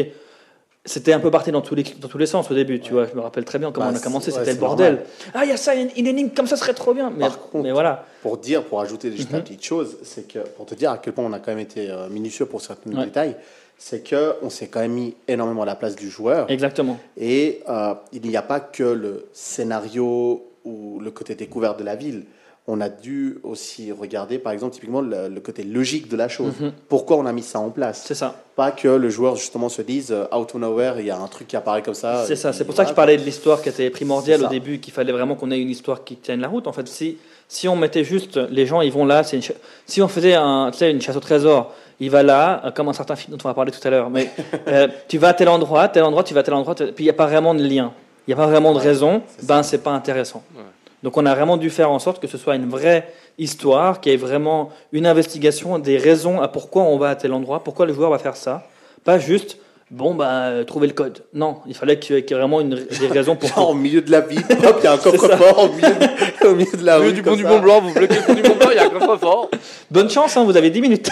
C'était 0.84 1.12
un 1.12 1.20
peu 1.20 1.30
parti 1.30 1.52
dans 1.52 1.60
tous 1.60 1.76
les, 1.76 1.84
dans 2.00 2.08
tous 2.08 2.18
les 2.18 2.26
sens 2.26 2.50
au 2.50 2.54
début, 2.54 2.80
tu 2.80 2.92
vois. 2.92 3.06
Je 3.06 3.14
me 3.14 3.20
rappelle 3.20 3.44
très 3.44 3.60
bien 3.60 3.70
comment 3.70 3.86
Bah, 3.86 3.92
on 3.94 3.96
a 3.96 4.00
commencé, 4.02 4.32
ouais, 4.32 4.38
c'était 4.40 4.54
le 4.54 4.58
bordel. 4.58 4.94
normal. 4.94 5.06
Ah, 5.32 5.44
il 5.44 5.48
y 5.50 5.52
a 5.52 5.56
ça, 5.56 5.76
une, 5.76 5.90
une 5.96 6.08
énigme 6.08 6.30
comme 6.30 6.48
ça 6.48 6.56
serait 6.56 6.74
trop 6.74 6.92
bien. 6.92 7.10
Mais, 7.10 7.20
Par 7.20 7.38
contre, 7.38 7.62
mais 7.62 7.70
voilà. 7.70 8.04
Pour 8.20 8.36
dire, 8.36 8.64
pour 8.64 8.80
ajouter 8.80 9.12
juste 9.12 9.30
Mhm. 9.30 9.36
une 9.36 9.42
petite 9.44 9.62
chose, 9.64 9.96
c'est 10.02 10.26
que 10.26 10.40
pour 10.40 10.66
te 10.66 10.74
dire 10.74 10.90
à 10.90 10.98
quel 10.98 11.12
point 11.12 11.24
on 11.24 11.32
a 11.32 11.38
quand 11.38 11.52
même 11.52 11.60
été 11.60 11.88
euh, 11.88 12.08
minutieux 12.08 12.46
pour 12.46 12.60
certains 12.62 12.90
Ouais. 12.96 13.04
détails, 13.04 13.36
c'est 13.78 14.02
que 14.02 14.34
on 14.42 14.50
s'est 14.50 14.66
quand 14.66 14.80
même 14.80 14.92
mis 14.92 15.14
énormément 15.28 15.62
à 15.62 15.66
la 15.66 15.76
place 15.76 15.94
du 15.94 16.10
joueur. 16.10 16.50
Exactement. 16.50 16.98
Et 17.16 17.60
euh, 17.68 17.94
il 18.12 18.22
n'y 18.22 18.36
a 18.36 18.42
pas 18.42 18.58
que 18.58 18.82
le 18.82 19.26
scénario 19.32 20.44
ou 20.64 20.98
le 20.98 21.10
côté 21.12 21.36
découvert 21.36 21.76
de 21.76 21.84
la 21.84 21.94
ville. 21.94 22.24
On 22.68 22.80
a 22.80 22.88
dû 22.88 23.38
aussi 23.42 23.90
regarder, 23.90 24.38
par 24.38 24.52
exemple, 24.52 24.74
typiquement 24.74 25.00
le, 25.00 25.28
le 25.28 25.40
côté 25.40 25.64
logique 25.64 26.08
de 26.08 26.16
la 26.16 26.28
chose. 26.28 26.52
Mhm. 26.60 26.72
Pourquoi 26.88 27.16
on 27.16 27.26
a 27.26 27.32
mis 27.32 27.42
ça 27.42 27.58
en 27.58 27.70
place? 27.70 28.04
C'est 28.06 28.14
ça. 28.14 28.36
Pas 28.54 28.70
que 28.70 28.86
le 28.86 29.10
joueur 29.10 29.34
justement 29.34 29.68
se 29.68 29.82
dise 29.82 30.12
euh, 30.12 30.26
out 30.32 30.54
of 30.54 30.60
nowhere, 30.60 30.94
il 31.00 31.06
y 31.06 31.10
a 31.10 31.18
un 31.18 31.26
truc 31.26 31.48
qui 31.48 31.56
apparaît 31.56 31.82
comme 31.82 31.94
ça. 31.94 32.24
C'est 32.24 32.36
ça. 32.36 32.52
C'est 32.52 32.64
pour 32.64 32.74
ça 32.76 32.84
que 32.84 32.90
je 32.90 32.94
parlais 32.94 33.16
de 33.16 33.22
l'histoire 33.24 33.60
qui 33.62 33.68
était 33.68 33.90
primordiale 33.90 34.44
au 34.44 34.48
début, 34.48 34.78
qu'il 34.78 34.92
fallait 34.92 35.10
vraiment 35.12 35.34
qu'on 35.34 35.50
ait 35.50 35.58
une 35.58 35.70
histoire 35.70 36.04
qui 36.04 36.14
tienne 36.16 36.40
la 36.40 36.46
route. 36.46 36.68
En 36.68 36.72
fait, 36.72 36.86
si, 36.86 37.18
si 37.48 37.66
on 37.66 37.74
mettait 37.74 38.04
juste 38.04 38.36
les 38.36 38.64
gens, 38.64 38.80
ils 38.80 38.92
vont 38.92 39.06
là. 39.06 39.24
c'est 39.24 39.40
si 39.86 40.00
on 40.00 40.06
faisait 40.08 40.34
un, 40.34 40.70
une 40.70 41.00
chasse 41.00 41.16
au 41.16 41.20
trésor, 41.20 41.72
il 41.98 42.10
va 42.10 42.22
là, 42.22 42.62
euh, 42.64 42.70
comme 42.70 42.88
un 42.88 42.92
certain 42.92 43.16
film 43.16 43.36
dont 43.36 43.44
on 43.44 43.48
va 43.48 43.54
parler 43.54 43.72
tout 43.72 43.80
à 43.86 43.90
l'heure. 43.90 44.08
Mais 44.08 44.30
euh, 44.68 44.86
tu 45.08 45.18
vas 45.18 45.28
à 45.30 45.34
tel 45.34 45.48
endroit, 45.48 45.88
tel 45.88 46.04
endroit, 46.04 46.22
tu 46.22 46.32
vas 46.32 46.40
à 46.40 46.44
tel 46.44 46.54
endroit, 46.54 46.76
tel- 46.76 46.92
puis 46.92 47.02
il 47.04 47.06
n'y 47.06 47.10
a 47.10 47.14
pas 47.14 47.26
vraiment 47.26 47.54
de 47.54 47.62
lien. 47.64 47.92
Il 48.28 48.30
n'y 48.30 48.34
a 48.34 48.36
pas 48.36 48.46
vraiment 48.46 48.72
de 48.72 48.78
raison. 48.78 49.20
Ben, 49.42 49.64
c'est 49.64 49.78
pas 49.82 49.90
intéressant. 49.90 50.44
Ouais. 50.54 50.62
Donc, 51.02 51.16
on 51.16 51.26
a 51.26 51.34
vraiment 51.34 51.56
dû 51.56 51.68
faire 51.70 51.90
en 51.90 51.98
sorte 51.98 52.20
que 52.20 52.28
ce 52.28 52.38
soit 52.38 52.54
une 52.54 52.68
vraie 52.68 53.12
histoire, 53.38 54.00
qu'il 54.00 54.12
y 54.12 54.14
ait 54.14 54.18
vraiment 54.18 54.70
une 54.92 55.06
investigation 55.06 55.78
des 55.78 55.98
raisons 55.98 56.40
à 56.40 56.48
pourquoi 56.48 56.82
on 56.82 56.96
va 56.98 57.10
à 57.10 57.14
tel 57.16 57.32
endroit, 57.32 57.64
pourquoi 57.64 57.86
le 57.86 57.92
joueur 57.94 58.10
va 58.10 58.18
faire 58.18 58.36
ça. 58.36 58.62
Pas 59.04 59.18
juste, 59.18 59.58
bon, 59.90 60.14
bah, 60.14 60.30
euh, 60.46 60.64
trouver 60.64 60.86
le 60.86 60.92
code. 60.92 61.24
Non, 61.34 61.58
il 61.66 61.74
fallait 61.74 61.98
qu'il 61.98 62.16
y 62.16 62.18
ait 62.18 62.34
vraiment 62.34 62.60
une, 62.60 62.76
des 62.76 63.06
raisons 63.08 63.34
pour. 63.34 63.48
Genre, 63.54 63.70
au 63.70 63.74
milieu 63.74 64.00
de 64.00 64.10
la 64.12 64.20
ville, 64.20 64.44
hop, 64.64 64.76
il 64.78 64.84
y 64.84 64.86
a 64.86 64.92
un 64.92 64.98
coffre-fort 64.98 65.64
au, 65.64 65.68
milieu 65.72 65.88
de- 65.88 66.46
au 66.46 66.54
milieu 66.54 66.76
de 66.76 66.84
la 66.84 66.98
rue. 66.98 67.12
du 67.12 67.22
pont 67.22 67.34
du. 67.34 67.44
Mont 67.44 67.58
Blanc, 67.58 67.80
vous 67.80 67.92
bloquez 67.92 68.14
le 68.16 68.22
pont 68.22 68.34
du 68.34 68.42
Mont 68.42 68.54
Blanc, 68.56 68.68
il 68.70 68.76
y 68.76 68.78
a 68.78 68.84
un 68.86 68.90
coffre-fort. 68.90 69.50
Bonne 69.90 70.08
chance, 70.10 70.36
hein, 70.36 70.44
vous 70.44 70.56
avez 70.56 70.70
10 70.70 70.80
minutes. 70.80 71.10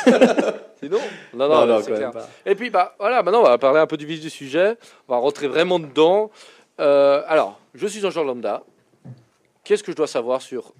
Sinon, 0.82 0.98
non, 1.34 1.48
non, 1.48 1.54
Non, 1.60 1.66
non, 1.66 1.80
c'est 1.82 1.92
clair. 1.92 2.12
Et 2.46 2.54
puis, 2.54 2.70
bah, 2.70 2.94
voilà, 2.98 3.22
maintenant, 3.22 3.40
on 3.40 3.44
va 3.44 3.58
parler 3.58 3.80
un 3.80 3.86
peu 3.86 3.96
du 3.96 4.06
vif 4.06 4.20
du 4.20 4.30
sujet. 4.30 4.76
On 5.08 5.14
va 5.14 5.18
rentrer 5.20 5.48
vraiment 5.48 5.78
dedans. 5.78 6.30
Euh, 6.80 7.22
alors, 7.28 7.58
je 7.74 7.86
suis 7.86 8.06
un 8.06 8.10
joueur 8.10 8.24
lambda. 8.24 8.62
Qu'est-ce 9.64 9.82
que 9.82 9.92
je 9.92 9.96
dois 9.96 10.06
savoir 10.06 10.42
sur 10.42 10.74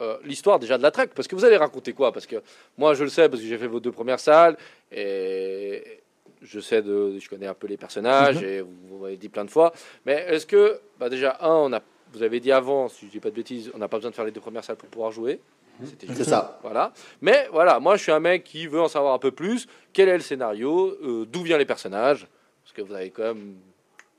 euh, 0.00 0.16
l'histoire 0.24 0.58
déjà 0.58 0.78
de 0.78 0.82
la 0.82 0.90
track 0.90 1.10
Parce 1.14 1.28
que 1.28 1.36
vous 1.36 1.44
allez 1.44 1.56
raconter 1.56 1.92
quoi? 1.92 2.12
Parce 2.12 2.26
que 2.26 2.36
moi, 2.78 2.94
je 2.94 3.04
le 3.04 3.10
sais, 3.10 3.28
parce 3.28 3.40
que 3.42 3.48
j'ai 3.48 3.58
fait 3.58 3.66
vos 3.66 3.80
deux 3.80 3.92
premières 3.92 4.20
salles. 4.20 4.56
Et 4.90 6.00
je 6.40 6.60
sais, 6.60 6.82
de, 6.82 7.18
je 7.18 7.28
connais 7.28 7.46
un 7.46 7.54
peu 7.54 7.66
les 7.66 7.76
personnages. 7.76 8.36
Mhm. 8.36 8.44
Et 8.44 8.60
vous, 8.60 8.98
m'avez 8.98 9.16
dit 9.16 9.28
plein 9.28 9.44
de 9.44 9.50
fois. 9.50 9.72
Mais 10.06 10.24
est-ce 10.28 10.46
que, 10.46 10.80
bah, 10.98 11.08
déjà, 11.08 11.38
un, 11.40 11.50
on 11.50 11.72
a, 11.72 11.80
vous 12.12 12.22
avez 12.22 12.40
dit 12.40 12.52
avant, 12.52 12.88
si 12.88 13.06
je 13.06 13.10
dis 13.10 13.20
pas 13.20 13.30
de 13.30 13.34
bêtises, 13.34 13.70
on 13.74 13.78
n'a 13.78 13.88
pas 13.88 13.98
besoin 13.98 14.10
de 14.10 14.16
faire 14.16 14.24
les 14.24 14.32
deux 14.32 14.40
premières 14.40 14.64
salles 14.64 14.76
pour 14.76 14.88
pouvoir 14.88 15.12
jouer. 15.12 15.40
Juste 15.80 16.04
C'est 16.14 16.24
ça. 16.24 16.58
voilà. 16.62 16.92
Mais 17.22 17.48
voilà, 17.50 17.80
moi 17.80 17.96
je 17.96 18.02
suis 18.02 18.12
un 18.12 18.20
mec 18.20 18.44
qui 18.44 18.66
veut 18.66 18.80
en 18.80 18.88
savoir 18.88 19.14
un 19.14 19.18
peu 19.18 19.30
plus. 19.30 19.66
Quel 19.92 20.08
est 20.10 20.16
le 20.16 20.22
scénario? 20.22 20.96
Euh, 21.02 21.24
D'où 21.24 21.42
viennent 21.42 21.58
les 21.58 21.64
personnages? 21.64 22.26
Parce 22.62 22.74
que 22.74 22.82
vous 22.82 22.92
avez 22.92 23.10
quand 23.10 23.22
même, 23.22 23.56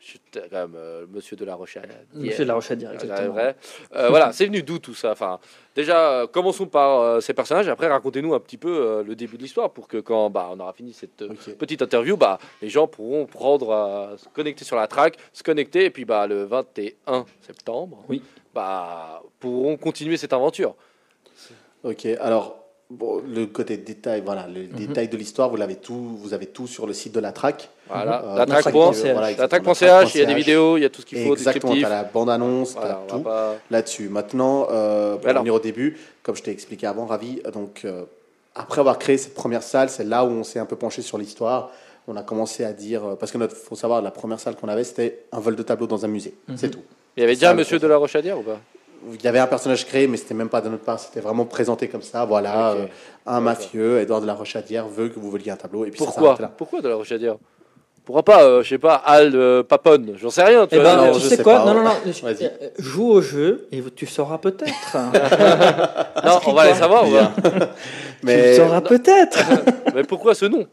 je 0.03 0.09
suis 0.09 0.19
quand 0.33 0.51
même 0.51 0.75
euh, 0.75 1.05
Monsieur 1.09 1.37
de 1.37 1.45
la 1.45 1.55
Rochelle. 1.55 1.89
Monsieur 2.13 2.43
de 2.43 2.49
la 2.49 2.55
Rochelle, 2.55 2.89
exactement. 2.93 3.33
vrai. 3.33 3.55
Euh, 3.95 4.09
voilà, 4.09 4.33
c'est 4.33 4.45
venu 4.45 4.61
d'où 4.61 4.77
tout 4.77 4.93
ça? 4.93 5.11
Enfin, 5.11 5.39
déjà, 5.75 6.11
euh, 6.11 6.27
commençons 6.27 6.65
par 6.65 7.21
ces 7.21 7.33
personnages. 7.33 7.69
Après, 7.69 7.87
racontez-nous 7.87 8.33
un 8.33 8.39
petit 8.41 8.57
peu 8.57 9.01
le 9.05 9.15
début 9.15 9.37
de 9.37 9.43
l'histoire 9.43 9.71
pour 9.71 9.87
que 9.87 9.97
quand 9.97 10.29
bah, 10.29 10.49
on 10.51 10.59
aura 10.59 10.73
fini 10.73 10.91
cette 10.91 11.25
petite 11.57 11.81
interview, 11.81 12.17
bah, 12.17 12.37
les 12.61 12.67
gens 12.69 12.85
pourront 12.85 13.25
prendre, 13.25 14.15
se 14.17 14.27
connecter 14.29 14.65
sur 14.65 14.75
la 14.75 14.87
track, 14.87 15.17
se 15.31 15.41
connecter, 15.41 15.85
et 15.85 15.89
puis 15.89 16.03
bah, 16.03 16.27
le 16.27 16.43
21 16.43 17.25
septembre, 17.41 18.03
Oui. 18.09 18.21
bah, 18.53 19.23
pourront 19.39 19.77
continuer 19.77 20.17
cette 20.17 20.33
aventure. 20.33 20.75
Ok, 21.83 22.05
alors 22.19 22.62
bon, 22.97 23.21
le 23.27 23.45
côté 23.47 23.77
détail, 23.77 24.21
voilà, 24.25 24.47
le 24.47 24.65
détail 24.67 25.07
de 25.07 25.17
l'histoire, 25.17 25.49
vous 25.49 25.55
l'avez 25.57 25.75
tout, 25.75 26.15
vous 26.17 26.33
avez 26.33 26.45
tout 26.47 26.67
sur 26.67 26.87
le 26.87 26.93
site 26.93 27.13
de 27.13 27.19
la 27.19 27.31
track. 27.31 27.69
Voilà, 27.89 28.23
Euh, 28.23 28.37
la 28.37 28.45
track 28.45 28.61
track. 28.61 28.73
point, 28.73 28.83
point- 28.85 28.93
c'est- 28.93 29.11
voilà, 29.13 29.33
track.ch, 29.33 29.81
il 29.81 29.85
y 29.85 30.21
a 30.23 30.25
des 30.25 30.31
track.ch. 30.31 30.35
vidéos, 30.35 30.77
il 30.77 30.81
y 30.81 30.85
a 30.85 30.89
tout 30.89 31.01
ce 31.01 31.05
qu'il 31.05 31.25
faut, 31.25 31.33
Exactement, 31.33 31.73
tu 31.73 31.83
as 31.85 31.89
la 31.89 32.03
bande-annonce, 32.03 32.73
tu 32.75 32.79
as 32.81 32.99
tout 33.07 33.19
pas- 33.19 33.55
là-dessus. 33.69 34.09
Maintenant, 34.09 34.67
euh, 34.71 35.15
pour 35.17 35.27
Alors. 35.29 35.41
revenir 35.41 35.53
au 35.55 35.59
début, 35.59 35.97
comme 36.23 36.35
je 36.35 36.43
t'ai 36.43 36.51
expliqué 36.51 36.87
avant, 36.87 37.05
Ravi, 37.05 37.41
donc 37.53 37.81
euh, 37.85 38.03
après 38.55 38.79
avoir 38.79 38.97
créé 38.99 39.17
cette 39.17 39.33
première 39.33 39.63
salle, 39.63 39.89
c'est 39.89 40.03
là 40.05 40.23
où 40.25 40.29
on 40.29 40.43
s'est 40.43 40.59
un 40.59 40.65
peu 40.65 40.75
penché 40.75 41.01
sur 41.01 41.17
l'histoire. 41.17 41.71
On 42.07 42.15
a 42.17 42.21
commencé 42.23 42.63
à 42.65 42.73
dire, 42.73 43.05
euh, 43.05 43.15
parce 43.15 43.31
que 43.31 43.37
notre, 43.37 43.55
faut 43.55 43.75
savoir, 43.75 44.01
la 44.01 44.11
première 44.11 44.39
salle 44.39 44.55
qu'on 44.55 44.67
avait, 44.69 44.83
c'était 44.83 45.19
un 45.31 45.39
vol 45.39 45.55
de 45.55 45.63
tableau 45.63 45.87
dans 45.87 46.03
un 46.03 46.09
musée, 46.09 46.33
Mhm. 46.47 46.57
c'est 46.57 46.69
tout. 46.69 46.81
Il 47.15 47.21
y 47.21 47.23
avait 47.23 47.35
déjà 47.35 47.51
le 47.53 47.57
Monsieur 47.59 47.79
de 47.79 47.87
la 47.87 47.97
Rochadière 47.97 48.37
ou 48.39 48.43
pas? 48.43 48.59
Il 49.13 49.23
y 49.23 49.27
avait 49.27 49.39
un 49.39 49.47
personnage 49.47 49.85
créé, 49.85 50.07
mais 50.07 50.17
c'était 50.17 50.33
même 50.33 50.49
pas 50.49 50.61
de 50.61 50.69
notre 50.69 50.83
part, 50.83 50.99
c'était 50.99 51.19
vraiment 51.19 51.45
présenté 51.45 51.87
comme 51.87 52.01
ça. 52.01 52.25
Voilà, 52.25 52.71
euh, 52.71 52.85
un 53.25 53.39
mafieux, 53.41 53.99
Edouard 53.99 54.21
de 54.21 54.27
la 54.27 54.33
Rochadière 54.33 54.87
veut 54.87 55.09
que 55.09 55.19
vous 55.19 55.29
voliez 55.31 55.51
un 55.51 55.55
tableau, 55.55 55.85
et 55.85 55.89
puis 55.89 55.99
ça 55.99 56.05
Pourquoi 56.05 56.37
là. 56.39 56.51
Pourquoi 56.55 56.81
de 56.81 56.89
la 56.89 56.95
Rochadière? 56.95 57.35
Pourquoi 58.05 58.23
pas, 58.23 58.43
euh, 58.43 58.63
je 58.63 58.67
sais 58.69 58.77
pas, 58.77 58.95
Al 58.95 59.31
euh, 59.33 59.63
Papone 59.63 60.15
J'en 60.17 60.29
sais 60.29 60.43
rien. 60.43 60.67
Tu 60.67 60.75
Eh 60.75 60.79
vois, 60.79 60.95
ben, 60.95 61.05
non, 61.05 61.13
tu 61.13 61.21
sais 61.21 61.37
sais 61.37 61.43
quoi 61.43 61.59
pas. 61.59 61.65
Non, 61.65 61.73
non, 61.75 61.83
non. 61.83 61.91
Vas-y. 62.23 62.45
Euh, 62.45 62.49
Joue 62.77 63.09
au 63.09 63.21
jeu 63.21 63.65
et 63.71 63.81
tu 63.95 64.05
sauras 64.05 64.39
peut-être. 64.39 64.97
non, 66.25 66.39
on 66.47 66.53
va 66.53 66.61
aller 66.63 66.73
savoir. 66.75 67.05
Tu 68.25 68.55
sauras 68.55 68.81
peut-être. 68.81 69.39
mais 69.93 70.03
pourquoi 70.03 70.33
ce 70.35 70.45
nom? 70.45 70.65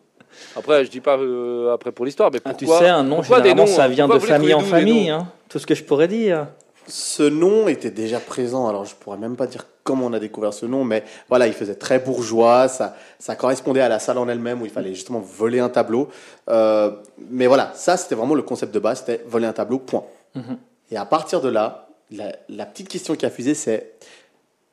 Après, 0.57 0.85
je 0.85 0.91
dis 0.91 1.01
pas 1.01 1.17
euh, 1.19 1.73
après 1.75 1.93
pour 1.93 2.05
l'histoire, 2.05 2.31
mais 2.33 2.41
Ah, 2.45 2.55
tu 2.55 2.65
pourquoi 2.65 2.81
sais, 2.85 2.89
un 2.89 3.03
nom, 3.03 3.17
pourquoi 3.17 3.41
des 3.41 3.51
généralement, 3.51 3.71
noms 3.71 3.77
ça 3.77 3.89
vient 3.89 4.07
Pourquoi 4.09 4.27
de 4.27 4.33
famille 4.33 4.55
en 4.55 4.61
famille. 4.61 5.11
hein. 5.11 5.27
Tout 5.49 5.59
ce 5.59 5.67
que 5.67 5.75
je 5.75 5.83
pourrais 5.85 6.09
dire. 6.09 6.47
Ce 6.91 7.23
nom 7.23 7.69
était 7.69 7.91
déjà 7.91 8.19
présent, 8.21 8.69
alors 8.69 8.85
je 8.85 8.95
pourrais 8.95 9.17
même 9.17 9.37
pas 9.37 9.47
dire 9.47 9.67
comment 9.85 10.07
on 10.07 10.13
a 10.13 10.19
découvert 10.19 10.53
ce 10.53 10.67
nom, 10.67 10.85
mais 10.85 11.05
voilà, 11.29 11.47
il 11.47 11.53
faisait 11.53 11.75
très 11.77 11.99
bourgeois, 11.99 12.69
ça, 12.69 12.97
ça 13.19 13.37
correspondait 13.37 13.81
à 13.81 13.89
la 13.89 13.99
salle 13.99 14.19
en 14.19 14.29
elle-même 14.29 14.61
où 14.61 14.67
il 14.67 14.71
fallait 14.71 14.95
justement 14.95 15.21
voler 15.21 15.61
un 15.61 15.69
tableau. 15.69 16.09
Euh, 16.49 16.91
mais 17.31 17.47
voilà, 17.47 17.73
ça 17.75 17.97
c'était 17.97 18.15
vraiment 18.15 18.35
le 18.35 18.43
concept 18.43 18.75
de 18.75 18.79
base, 18.79 19.01
c'était 19.01 19.25
voler 19.27 19.47
un 19.47 19.53
tableau, 19.53 19.79
point. 19.79 20.05
Mhm. 20.35 20.59
Et 20.91 20.97
à 20.97 21.05
partir 21.05 21.41
de 21.41 21.49
là, 21.49 21.89
la, 22.11 22.33
la 22.49 22.67
petite 22.67 22.89
question 22.89 23.15
qui 23.15 23.25
a 23.25 23.31
fusé, 23.31 23.55
c'est 23.55 23.95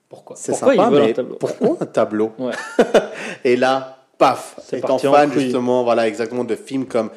Pourquoi? 0.09 0.35
C'est 0.35 0.53
sympa, 0.53 0.89
mais 0.89 1.11
un 1.11 1.13
tableau? 1.13 1.35
pourquoi 1.35 1.77
un 1.79 1.85
tableau? 1.85 2.31
Ouais. 2.39 2.53
Et 3.43 3.55
là, 3.55 3.99
paf, 4.17 4.55
C'est 4.63 4.79
étant 4.79 4.95
en 4.95 4.99
fan 4.99 5.31
couille. 5.31 5.43
justement, 5.43 5.83
voilà, 5.83 6.07
exactement 6.07 6.43
de 6.43 6.55
films 6.55 6.85
comme, 6.87 7.11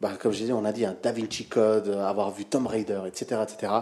bah, 0.00 0.10
comme 0.20 0.32
je 0.32 0.38
disais, 0.38 0.52
on 0.52 0.64
a 0.64 0.72
dit 0.72 0.84
un 0.84 0.96
Da 1.02 1.12
Vinci 1.12 1.46
Code, 1.46 1.88
euh, 1.88 2.04
avoir 2.06 2.30
vu 2.30 2.44
Tomb 2.44 2.66
Raider, 2.66 3.00
etc., 3.06 3.40
etc. 3.42 3.72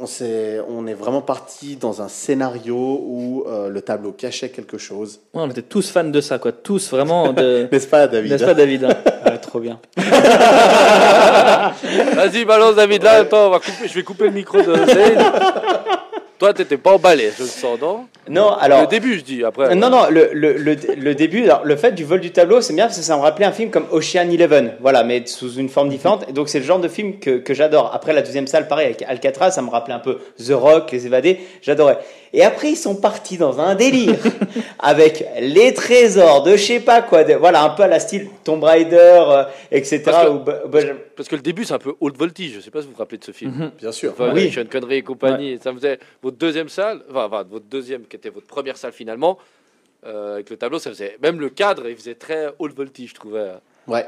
on, 0.00 0.06
s'est- 0.06 0.60
on 0.68 0.86
est 0.86 0.94
vraiment 0.94 1.20
parti 1.20 1.76
dans 1.76 2.00
un 2.02 2.08
scénario 2.08 2.74
où 2.76 3.44
euh, 3.46 3.68
le 3.68 3.80
tableau 3.82 4.12
cachait 4.12 4.48
quelque 4.50 4.78
chose. 4.78 5.20
Ouais, 5.34 5.42
on 5.44 5.50
était 5.50 5.62
tous 5.62 5.90
fans 5.90 6.04
de 6.04 6.20
ça, 6.20 6.38
quoi. 6.38 6.52
Tous 6.52 6.90
vraiment 6.90 7.32
de. 7.32 7.68
N'est-ce 7.72 7.86
pas, 7.86 8.06
David 8.08 8.32
N'est-ce 8.32 8.44
pas, 8.44 8.54
David 8.54 8.84
Ouais, 8.84 9.38
trop 9.42 9.60
bien. 9.60 9.78
Vas-y, 12.14 12.44
balance 12.44 12.76
David. 12.76 13.02
Là, 13.02 13.12
attends, 13.20 13.48
on 13.48 13.50
va 13.50 13.58
couper, 13.58 13.88
je 13.88 13.94
vais 13.94 14.02
couper 14.02 14.24
le 14.24 14.30
micro 14.30 14.58
de 14.60 14.74
Zayn. 14.74 15.32
Toi, 16.42 16.52
t'étais 16.52 16.76
pas 16.76 16.94
emballé, 16.94 17.30
je 17.38 17.44
le 17.44 17.48
sens, 17.48 17.80
non? 17.80 18.06
Non, 18.28 18.50
alors. 18.50 18.80
Le 18.80 18.86
début, 18.88 19.16
je 19.16 19.22
dis. 19.22 19.44
Après. 19.44 19.76
Non, 19.76 19.90
non, 19.90 20.06
le, 20.10 20.30
le, 20.32 20.54
le, 20.54 20.76
le 20.98 21.14
début, 21.14 21.44
alors, 21.44 21.60
le 21.62 21.76
fait 21.76 21.92
du 21.92 22.02
vol 22.02 22.18
du 22.18 22.32
tableau, 22.32 22.60
c'est 22.60 22.74
bien 22.74 22.86
parce 22.86 22.98
que 22.98 23.04
ça 23.04 23.16
me 23.16 23.22
rappelait 23.22 23.46
un 23.46 23.52
film 23.52 23.70
comme 23.70 23.86
Ocean 23.92 24.28
Eleven, 24.28 24.72
voilà, 24.80 25.04
mais 25.04 25.24
sous 25.26 25.54
une 25.54 25.68
forme 25.68 25.88
différente. 25.88 26.24
Et 26.28 26.32
donc, 26.32 26.48
c'est 26.48 26.58
le 26.58 26.64
genre 26.64 26.80
de 26.80 26.88
film 26.88 27.20
que, 27.20 27.38
que 27.38 27.54
j'adore. 27.54 27.92
Après, 27.94 28.12
la 28.12 28.22
deuxième 28.22 28.48
salle, 28.48 28.66
pareil, 28.66 28.86
avec 28.86 29.02
Alcatraz, 29.02 29.52
ça 29.52 29.62
me 29.62 29.70
rappelait 29.70 29.94
un 29.94 30.00
peu 30.00 30.18
The 30.44 30.50
Rock, 30.50 30.90
Les 30.90 31.06
Évadés, 31.06 31.38
j'adorais. 31.62 31.98
Et 32.34 32.42
après, 32.42 32.70
ils 32.70 32.76
sont 32.76 32.96
partis 32.96 33.36
dans 33.36 33.60
un 33.60 33.74
délire 33.74 34.16
avec 34.78 35.24
les 35.40 35.74
trésors 35.74 36.42
de 36.42 36.52
je 36.56 36.62
sais 36.64 36.80
pas 36.80 37.02
quoi, 37.02 37.24
de- 37.24 37.34
voilà, 37.34 37.62
un 37.62 37.70
peu 37.70 37.82
à 37.82 37.88
la 37.88 38.00
style 38.00 38.28
Tomb 38.44 38.62
Raider, 38.64 38.96
euh, 39.28 39.44
etc. 39.70 40.02
Parce 40.04 40.24
que- 40.26 40.30
ou 40.30 40.38
Ba- 40.38 40.62
Ba- 40.66 40.80
Parce 41.14 41.28
que 41.28 41.36
le 41.36 41.42
début, 41.42 41.64
c'est 41.64 41.74
un 41.74 41.78
peu 41.78 41.94
haute 42.00 42.16
voltige. 42.16 42.54
Je 42.54 42.60
sais 42.60 42.70
pas 42.70 42.80
si 42.80 42.86
vous 42.86 42.92
vous 42.94 42.98
rappelez 42.98 43.18
de 43.18 43.24
ce 43.24 43.32
film. 43.32 43.52
Mhm. 43.52 43.70
Bien 43.78 43.92
sûr. 43.92 44.12
Enfin, 44.12 44.32
Oui. 44.34 44.50
Sean 44.50 44.64
Connery 44.70 44.96
et 44.96 45.02
compagnie. 45.02 45.58
Ça 45.62 45.72
faisait 45.74 45.98
votre 46.22 46.36
deuxième 46.38 46.68
salle, 46.70 47.02
enfin, 47.10 47.26
enfin, 47.26 47.44
votre 47.48 47.66
deuxième 47.66 48.02
qui 48.06 48.16
était 48.16 48.30
votre 48.30 48.46
première 48.46 48.76
salle 48.78 48.92
finalement, 48.92 49.38
euh, 50.06 50.34
avec 50.34 50.48
le 50.50 50.56
tableau, 50.56 50.78
ça 50.78 50.90
faisait 50.90 51.16
même 51.22 51.38
le 51.38 51.50
cadre, 51.50 51.86
il 51.88 51.96
faisait 51.96 52.14
très 52.14 52.46
haute 52.58 52.74
voltige, 52.74 53.10
je 53.10 53.14
trouvais. 53.14 53.50
Ouais. 53.88 54.04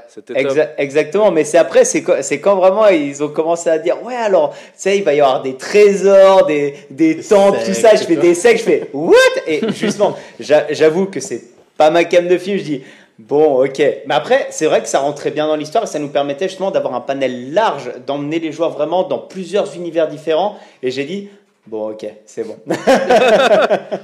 Exa- 0.52 0.68
exactement, 0.78 1.30
mais 1.32 1.42
c'est 1.44 1.58
après, 1.58 1.84
c'est 1.84 2.02
quand, 2.02 2.56
vraiment 2.56 2.86
ils 2.88 3.22
ont 3.24 3.28
commencé 3.28 3.68
à 3.68 3.78
dire 3.78 4.02
ouais 4.04 4.14
alors, 4.14 4.50
tu 4.54 4.58
sais, 4.76 4.98
il 4.98 5.02
va 5.04 5.14
y 5.14 5.20
avoir 5.20 5.42
des 5.42 5.56
trésors, 5.56 6.46
des, 6.46 6.74
des, 6.90 7.14
Des 7.16 7.22
temples, 7.24 7.58
tout 7.66 7.74
ça. 7.74 7.96
Je 7.96 8.04
fais 8.04 8.16
des 8.16 8.34
sectes, 8.34 8.60
je 8.60 8.64
fais 8.64 8.90
what? 8.92 9.14
Et 9.46 9.60
justement, 9.72 10.16
j'a- 10.38 10.66
j'avoue 10.72 11.06
que 11.06 11.18
c'est 11.20 11.42
pas 11.76 11.90
ma 11.90 12.04
cam 12.04 12.28
de 12.28 12.38
film. 12.38 12.56
Je 12.58 12.62
dis 12.62 12.82
bon, 13.18 13.64
ok, 13.64 13.78
mais 14.06 14.14
après 14.14 14.46
c'est 14.50 14.66
vrai 14.66 14.80
que 14.80 14.88
ça 14.88 15.00
rentrait 15.00 15.30
bien 15.32 15.46
dans 15.48 15.56
l'histoire 15.56 15.84
et 15.84 15.86
ça 15.88 15.98
nous 15.98 16.08
permettait 16.08 16.48
justement 16.48 16.70
d'avoir 16.70 16.94
un 16.94 17.00
panel 17.00 17.52
large, 17.52 17.90
d'emmener 18.06 18.38
les 18.38 18.52
joueurs 18.52 18.70
vraiment 18.70 19.02
dans 19.02 19.18
plusieurs 19.18 19.74
univers 19.74 20.06
différents. 20.08 20.56
Et 20.84 20.90
j'ai 20.92 21.04
dit 21.04 21.28
bon, 21.66 21.90
ok, 21.90 22.06
c'est 22.26 22.44
bon. 22.46 22.56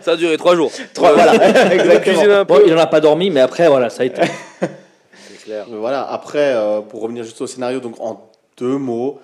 Ça 0.03 0.13
a 0.13 0.17
duré 0.17 0.37
trois 0.37 0.57
jours. 0.57 0.73
Trois, 0.95 1.13
voilà, 1.13 1.35
exactement. 1.73 2.45
Bon, 2.45 2.61
il 2.67 2.75
en 2.75 2.79
a 2.79 2.87
pas 2.87 3.01
dormi, 3.01 3.31
mais 3.31 3.41
après, 3.41 3.69
voilà, 3.69 3.89
ça 3.91 4.03
a 4.03 4.07
été. 4.07 4.23
C'est 5.41 5.45
clair. 5.47 5.67
Mais 5.71 5.77
Voilà, 5.79 6.11
après, 6.11 6.55
euh, 6.55 6.81
pour 6.81 7.03
revenir 7.03 7.25
juste 7.25 7.41
au 7.41 7.47
scénario, 7.47 7.81
donc 7.81 7.95
en 8.01 8.31
deux 8.57 8.77
mots, 8.79 9.19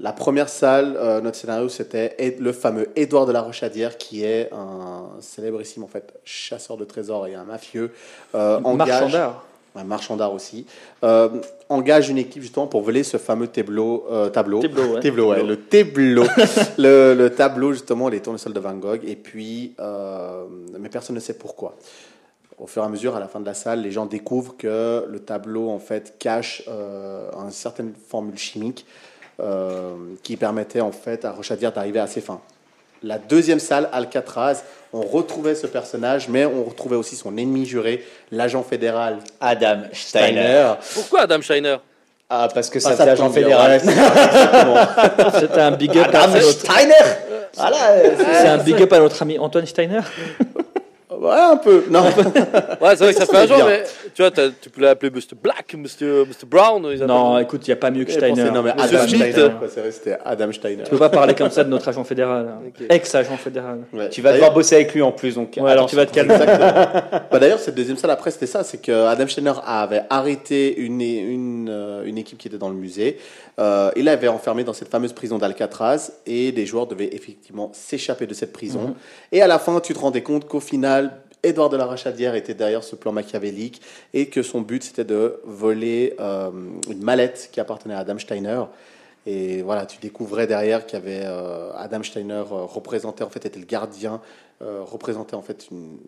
la 0.00 0.12
première 0.12 0.48
salle, 0.48 0.96
euh, 0.96 1.20
notre 1.20 1.36
scénario, 1.36 1.68
c'était 1.68 2.14
le 2.38 2.52
fameux 2.52 2.88
Édouard 2.94 3.26
de 3.26 3.32
la 3.32 3.40
Rochadière, 3.42 3.98
qui 3.98 4.24
est 4.24 4.48
un 4.52 5.08
célébrissime 5.20 5.82
en 5.82 5.88
fait, 5.88 6.14
chasseur 6.24 6.76
de 6.76 6.84
trésors 6.84 7.26
et 7.26 7.34
un 7.34 7.44
mafieux. 7.44 7.90
euh, 8.34 8.60
engage- 8.62 8.88
Marchand 9.00 9.08
d'art. 9.08 9.44
un 9.74 9.84
marchand 9.84 10.16
d'art 10.16 10.32
aussi, 10.32 10.66
euh, 11.04 11.28
engage 11.68 12.08
une 12.10 12.18
équipe 12.18 12.42
justement 12.42 12.66
pour 12.68 12.82
voler 12.82 13.02
ce 13.02 13.16
fameux 13.16 13.48
tableau. 13.48 14.06
euh, 14.10 14.28
tableau. 14.28 14.60
Tableau, 14.60 14.94
ouais. 14.94 15.00
Tableau, 15.00 15.30
ouais, 15.30 15.42
le 15.42 15.56
tableau. 15.56 16.24
le, 16.78 17.14
le 17.14 17.30
tableau, 17.30 17.72
justement, 17.72 18.08
les 18.08 18.20
tournesols 18.20 18.52
de 18.52 18.60
Van 18.60 18.74
Gogh. 18.74 19.00
Et 19.04 19.16
puis, 19.16 19.74
euh, 19.80 20.44
mais 20.78 20.88
personne 20.88 21.16
ne 21.16 21.20
sait 21.20 21.34
pourquoi. 21.34 21.74
Au 22.60 22.66
fur 22.66 22.82
et 22.82 22.86
à 22.86 22.88
mesure, 22.88 23.14
à 23.14 23.20
la 23.20 23.28
fin 23.28 23.38
de 23.40 23.46
la 23.46 23.54
salle, 23.54 23.82
les 23.82 23.92
gens 23.92 24.06
découvrent 24.06 24.56
que 24.56 25.06
le 25.08 25.20
tableau, 25.20 25.70
en 25.70 25.78
fait, 25.78 26.14
cache 26.18 26.62
euh, 26.68 27.30
une 27.32 27.52
certaine 27.52 27.92
formule 28.08 28.36
chimique 28.36 28.84
euh, 29.40 29.94
qui 30.24 30.36
permettait, 30.36 30.80
en 30.80 30.90
fait, 30.90 31.24
à 31.24 31.30
Rochadière 31.30 31.72
d'arriver 31.72 32.00
à 32.00 32.08
ses 32.08 32.20
fins. 32.20 32.40
La 33.04 33.18
deuxième 33.18 33.60
salle, 33.60 33.88
Alcatraz, 33.92 34.64
on 34.92 35.02
retrouvait 35.02 35.54
ce 35.54 35.68
personnage, 35.68 36.28
mais 36.28 36.46
on 36.46 36.64
retrouvait 36.64 36.96
aussi 36.96 37.14
son 37.14 37.36
ennemi 37.36 37.64
juré, 37.64 38.04
l'agent 38.32 38.64
fédéral 38.64 39.18
Adam 39.40 39.82
Steiner. 39.92 40.32
Steiner. 40.32 40.72
Pourquoi 40.94 41.20
Adam 41.20 41.40
Steiner? 41.40 41.76
Ah, 42.28 42.48
parce 42.52 42.68
que 42.68 42.78
Ah, 42.84 42.96
ça 42.96 43.30
fédéral. 43.30 43.80
c'est 43.82 43.90
ça, 43.90 44.24
exactement. 44.26 45.30
C'était 45.40 45.60
un 45.60 45.70
big 45.70 45.96
up 45.96 46.12
à 46.12 46.22
Adam 46.24 46.32
notre, 46.32 46.50
Steiner 46.50 46.94
Voilà, 47.54 47.76
c'est 48.16 48.48
un 48.48 48.58
big 48.58 48.82
up 48.82 48.92
à 48.92 48.98
notre 48.98 49.22
ami 49.22 49.38
Antoine 49.38 49.66
Steiner. 49.66 50.00
Ouais, 51.20 51.30
un 51.34 51.56
peu. 51.56 51.84
Non, 51.90 52.02
Ouais, 52.04 52.90
c'est 52.96 52.96
vrai 53.04 53.12
que 53.12 53.18
ça 53.18 53.26
Ça 53.26 53.32
fait 53.32 53.36
un 53.38 53.46
jour, 53.46 53.56
bien. 53.56 53.66
mais 53.66 53.82
tu 54.14 54.22
vois, 54.22 54.30
tu 54.30 54.70
peux 54.70 54.80
l'appeler 54.82 55.10
Mr. 55.10 55.34
Black, 55.42 55.74
Mr. 55.74 56.24
Mr. 56.26 56.46
Brown. 56.46 56.82
ils 56.90 56.94
appellent- 57.02 57.06
Non, 57.08 57.38
écoute, 57.38 57.66
il 57.66 57.70
n'y 57.70 57.72
a 57.72 57.76
pas 57.76 57.90
mieux 57.90 58.04
que 58.04 58.12
Steiner. 58.12 58.50
Non, 58.50 58.62
mais 58.62 58.72
Monsieur 58.74 58.98
Adam. 58.98 59.08
Steiner, 59.08 59.32
c'est 59.68 59.80
vrai, 59.80 59.90
c'était 59.90 60.18
Adam 60.24 60.52
Steiner. 60.52 60.82
Tu 60.84 60.90
peux 60.90 60.98
pas 60.98 61.08
parler 61.08 61.34
comme 61.34 61.50
ça 61.50 61.64
de 61.64 61.68
notre 61.70 61.88
agent 61.88 62.04
fédéral. 62.04 62.48
hein. 62.48 62.70
Ex-agent 62.88 63.36
fédéral. 63.36 63.80
Ouais. 63.92 64.08
tu 64.10 64.22
vas 64.22 64.32
devoir 64.32 64.52
bosser 64.52 64.76
avec 64.76 64.94
lui 64.94 65.02
en 65.02 65.12
plus, 65.12 65.34
donc. 65.34 65.58
Ouais, 65.60 65.70
alors 65.70 65.88
tu 65.88 65.96
vas 65.96 66.06
te 66.06 66.12
calmer. 66.14 66.36
Bah, 67.30 67.38
D'ailleurs, 67.38 67.58
cette 67.58 67.74
deuxième 67.74 67.96
salle 67.96 68.10
après, 68.10 68.30
c'était 68.30 68.46
ça 68.46 68.62
c'est 68.64 68.78
que 68.80 69.06
Adam 69.06 69.26
Steiner 69.26 69.52
avait 69.66 70.02
arrêté 70.10 70.78
une, 70.78 71.00
une, 71.00 71.68
euh, 71.70 72.04
une 72.04 72.18
équipe 72.18 72.38
qui 72.38 72.48
était 72.48 72.58
dans 72.58 72.68
le 72.68 72.74
musée. 72.74 73.18
Euh, 73.58 73.90
il 73.96 74.04
l'avait 74.04 74.28
enfermé 74.28 74.62
dans 74.62 74.72
cette 74.72 74.88
fameuse 74.88 75.12
prison 75.12 75.36
d'Alcatraz 75.38 76.12
et 76.26 76.52
les 76.52 76.64
joueurs 76.66 76.86
devaient 76.86 77.10
effectivement 77.12 77.70
s'échapper 77.74 78.26
de 78.26 78.34
cette 78.34 78.52
prison. 78.52 78.94
Et 79.32 79.42
à 79.42 79.46
la 79.48 79.58
fin, 79.58 79.80
tu 79.80 79.94
te 79.94 79.98
rendais 79.98 80.22
compte 80.22 80.46
qu'au 80.46 80.60
final, 80.60 81.07
Édouard 81.42 81.70
de 81.70 81.76
la 81.76 81.86
Rachadière 81.86 82.34
était 82.34 82.54
derrière 82.54 82.82
ce 82.82 82.96
plan 82.96 83.12
machiavélique 83.12 83.80
et 84.12 84.26
que 84.26 84.42
son 84.42 84.60
but 84.60 84.82
c'était 84.82 85.04
de 85.04 85.40
voler 85.44 86.14
euh, 86.20 86.50
une 86.88 87.02
mallette 87.02 87.48
qui 87.52 87.60
appartenait 87.60 87.94
à 87.94 87.98
Adam 87.98 88.18
Steiner. 88.18 88.62
Et 89.26 89.62
voilà, 89.62 89.86
tu 89.86 89.98
découvrais 89.98 90.46
derrière 90.46 90.86
qu'il 90.86 90.98
y 90.98 91.02
avait 91.02 91.22
euh, 91.24 91.70
Adam 91.76 92.02
Steiner 92.02 92.32
euh, 92.34 92.64
représentait 92.64 93.24
en 93.24 93.30
fait 93.30 93.44
était 93.46 93.58
le 93.58 93.66
gardien, 93.66 94.20
représentait 94.60 95.36
en 95.36 95.42
fait 95.42 95.68
une, 95.70 95.98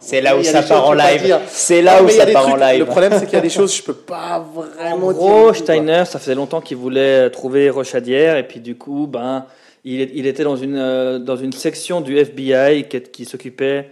C'est 0.00 0.20
là 0.20 0.36
où 0.36 0.42
ça 0.42 0.62
part 0.62 0.88
en 0.88 0.94
live. 0.94 1.38
C'est 1.46 1.82
là 1.82 2.02
où 2.02 2.08
ça 2.08 2.26
part 2.26 2.48
en 2.48 2.56
live. 2.56 2.80
Le 2.80 2.86
problème, 2.86 3.12
c'est 3.16 3.26
qu'il 3.26 3.34
y 3.34 3.38
a 3.38 3.42
des 3.42 3.50
choses, 3.50 3.76
je 3.76 3.82
peux 3.82 3.94
pas 3.94 4.44
vraiment 4.54 5.08
En 5.08 5.12
dire. 5.12 5.20
gros. 5.20 5.54
Steiner, 5.54 6.04
ça 6.06 6.18
faisait 6.18 6.34
longtemps 6.34 6.60
qu'il 6.60 6.78
voulait 6.78 7.30
trouver 7.30 7.70
Rochadière, 7.70 8.36
et 8.36 8.48
puis 8.48 8.58
du 8.58 8.76
coup, 8.76 9.06
ben, 9.06 9.44
il, 9.84 10.26
était 10.26 10.44
dans 10.44 10.56
une, 10.56 10.76
euh, 10.76 11.18
dans 11.18 11.36
une 11.36 11.52
section 11.52 12.00
du 12.00 12.16
FBI 12.16 12.88
qui, 12.88 13.00
qui 13.00 13.24
s'occupait 13.24 13.90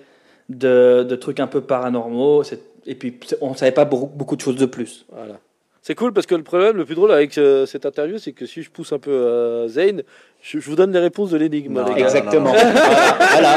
de, 0.48 1.06
de 1.08 1.16
trucs 1.16 1.40
un 1.40 1.46
peu 1.46 1.60
paranormaux, 1.60 2.42
et 2.86 2.94
puis 2.94 3.18
on 3.40 3.50
ne 3.50 3.56
savait 3.56 3.72
pas 3.72 3.84
beaucoup, 3.84 4.06
beaucoup 4.06 4.36
de 4.36 4.40
choses 4.40 4.56
de 4.56 4.66
plus. 4.66 5.06
Voilà. 5.12 5.38
C'est 5.88 5.94
cool 5.94 6.12
parce 6.12 6.26
que 6.26 6.34
le 6.34 6.42
problème, 6.42 6.76
le 6.76 6.84
plus 6.84 6.94
drôle 6.94 7.12
avec 7.12 7.38
euh, 7.38 7.64
cette 7.64 7.86
interview, 7.86 8.18
c'est 8.18 8.32
que 8.32 8.44
si 8.44 8.62
je 8.62 8.70
pousse 8.70 8.92
un 8.92 8.98
peu 8.98 9.10
euh, 9.10 9.68
Zane, 9.68 10.02
je, 10.42 10.58
je 10.58 10.68
vous 10.68 10.76
donne 10.76 10.92
les 10.92 10.98
réponses 10.98 11.30
de 11.30 11.38
l'énigme. 11.38 11.82
Exactement. 11.96 12.52
Je 12.52 12.60
vais 12.60 12.68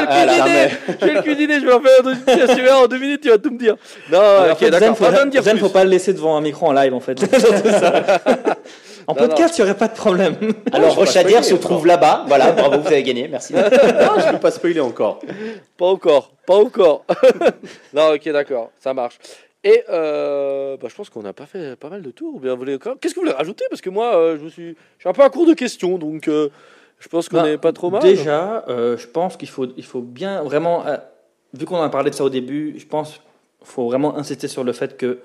cuisiner, 0.24 0.70
je 0.98 1.04
vais 1.04 1.12
le 1.12 1.22
cuisiner, 1.22 1.60
je 1.60 1.66
vais 1.66 1.72
en 1.72 1.80
faire 1.80 1.90
un 2.06 2.54
veux, 2.54 2.72
en 2.72 2.86
deux 2.86 2.98
minutes, 2.98 3.20
tu 3.20 3.28
vas 3.28 3.36
tout 3.36 3.50
me 3.50 3.58
dire. 3.58 3.76
Non, 4.10 4.18
Alors, 4.18 4.44
en 4.44 4.52
ok, 4.52 4.58
fait, 4.58 4.70
d'accord. 4.70 4.96
Zen, 4.96 5.24
faut, 5.34 5.50
plus. 5.50 5.58
faut 5.58 5.68
pas 5.68 5.84
le 5.84 5.90
laisser 5.90 6.14
devant 6.14 6.34
un 6.36 6.40
micro 6.40 6.68
en 6.68 6.72
live, 6.72 6.94
en 6.94 7.00
fait. 7.00 7.20
En 9.06 9.14
Non, 9.14 9.20
podcast, 9.26 9.58
il 9.58 9.64
n'y 9.64 9.70
aurait 9.70 9.78
pas 9.78 9.88
de 9.88 9.94
problème. 9.96 10.36
Alors, 10.72 10.94
Rochadière 10.94 11.44
se 11.44 11.54
trouve 11.54 11.86
là-bas. 11.86 12.24
Voilà, 12.28 12.52
bravo, 12.52 12.80
vous 12.80 12.86
avez 12.86 13.02
gagné. 13.02 13.28
Merci. 13.28 13.52
Non, 13.54 13.60
je 14.20 14.26
ne 14.26 14.32
vais 14.32 14.38
pas 14.38 14.50
spoiler 14.50 14.80
encore. 14.80 15.20
Pas 15.76 15.86
encore, 15.86 16.32
pas 16.46 16.56
encore. 16.56 17.04
non, 17.94 18.14
ok, 18.14 18.28
d'accord, 18.30 18.70
ça 18.78 18.94
marche. 18.94 19.18
Et 19.64 19.84
euh, 19.90 20.76
bah, 20.76 20.88
je 20.90 20.94
pense 20.94 21.08
qu'on 21.08 21.24
a 21.24 21.32
pas 21.32 21.46
fait 21.46 21.76
pas 21.76 21.88
mal 21.88 22.02
de 22.02 22.10
tours. 22.10 22.40
Bien, 22.40 22.56
Qu'est-ce 22.56 23.14
que 23.14 23.20
vous 23.20 23.26
voulez 23.26 23.32
rajouter? 23.36 23.64
Parce 23.70 23.80
que 23.80 23.90
moi, 23.90 24.16
euh, 24.16 24.36
je 24.38 24.44
me 24.44 24.48
suis, 24.50 24.68
je 24.98 25.00
suis 25.02 25.08
un 25.08 25.12
peu 25.12 25.22
à 25.22 25.30
court 25.30 25.46
de 25.46 25.54
questions, 25.54 25.98
donc 25.98 26.26
euh, 26.28 26.48
je 26.98 27.08
pense 27.08 27.28
qu'on 27.28 27.38
Bah, 27.38 27.44
n'est 27.44 27.58
pas 27.58 27.72
trop 27.72 27.90
mal. 27.90 28.02
Déjà, 28.02 28.64
euh, 28.68 28.96
je 28.96 29.06
pense 29.06 29.36
qu'il 29.36 29.48
faut, 29.48 29.66
il 29.76 29.84
faut 29.84 30.00
bien 30.00 30.42
vraiment, 30.42 30.86
euh, 30.86 30.96
vu 31.54 31.64
qu'on 31.64 31.76
en 31.76 31.82
a 31.82 31.88
parlé 31.90 32.10
de 32.10 32.14
ça 32.14 32.24
au 32.24 32.30
début, 32.30 32.74
je 32.78 32.86
pense 32.86 33.10
qu'il 33.12 33.20
faut 33.66 33.86
vraiment 33.86 34.16
insister 34.16 34.48
sur 34.48 34.64
le 34.64 34.72
fait 34.72 34.96
que 34.96 35.18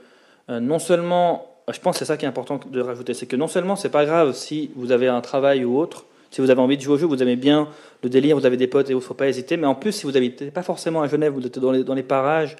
euh, 0.49 0.59
non 0.59 0.79
seulement, 0.79 1.45
je 1.73 1.79
pense 1.79 1.95
que 1.95 1.99
c'est 1.99 2.05
ça 2.05 2.17
qui 2.17 2.25
est 2.25 2.27
important 2.27 2.59
de 2.69 2.79
rajouter, 2.79 3.13
c'est 3.13 3.25
que 3.25 3.35
non 3.35 3.47
seulement 3.47 3.75
c'est 3.75 3.89
pas 3.89 4.05
grave 4.05 4.33
si 4.33 4.71
vous 4.75 4.91
avez 4.91 5.07
un 5.07 5.19
travail 5.19 5.65
ou 5.65 5.77
autre, 5.77 6.05
si 6.31 6.41
vous 6.41 6.49
avez 6.49 6.61
envie 6.61 6.77
de 6.77 6.81
jouer 6.81 6.95
au 6.95 6.97
jeu, 6.97 7.05
vous 7.05 7.21
aimez 7.21 7.35
bien 7.35 7.67
le 8.03 8.09
délire, 8.09 8.37
vous 8.37 8.45
avez 8.45 8.57
des 8.57 8.67
potes 8.67 8.89
et 8.89 8.93
il 8.93 9.01
faut 9.01 9.13
pas 9.13 9.27
hésiter, 9.27 9.57
mais 9.57 9.67
en 9.67 9.75
plus 9.75 9.91
si 9.91 10.05
vous 10.05 10.11
n'habitez 10.11 10.49
pas 10.51 10.63
forcément 10.63 11.01
à 11.01 11.07
Genève, 11.07 11.33
vous 11.33 11.45
êtes 11.45 11.59
dans 11.59 11.93
les, 11.93 12.03
parages, 12.03 12.55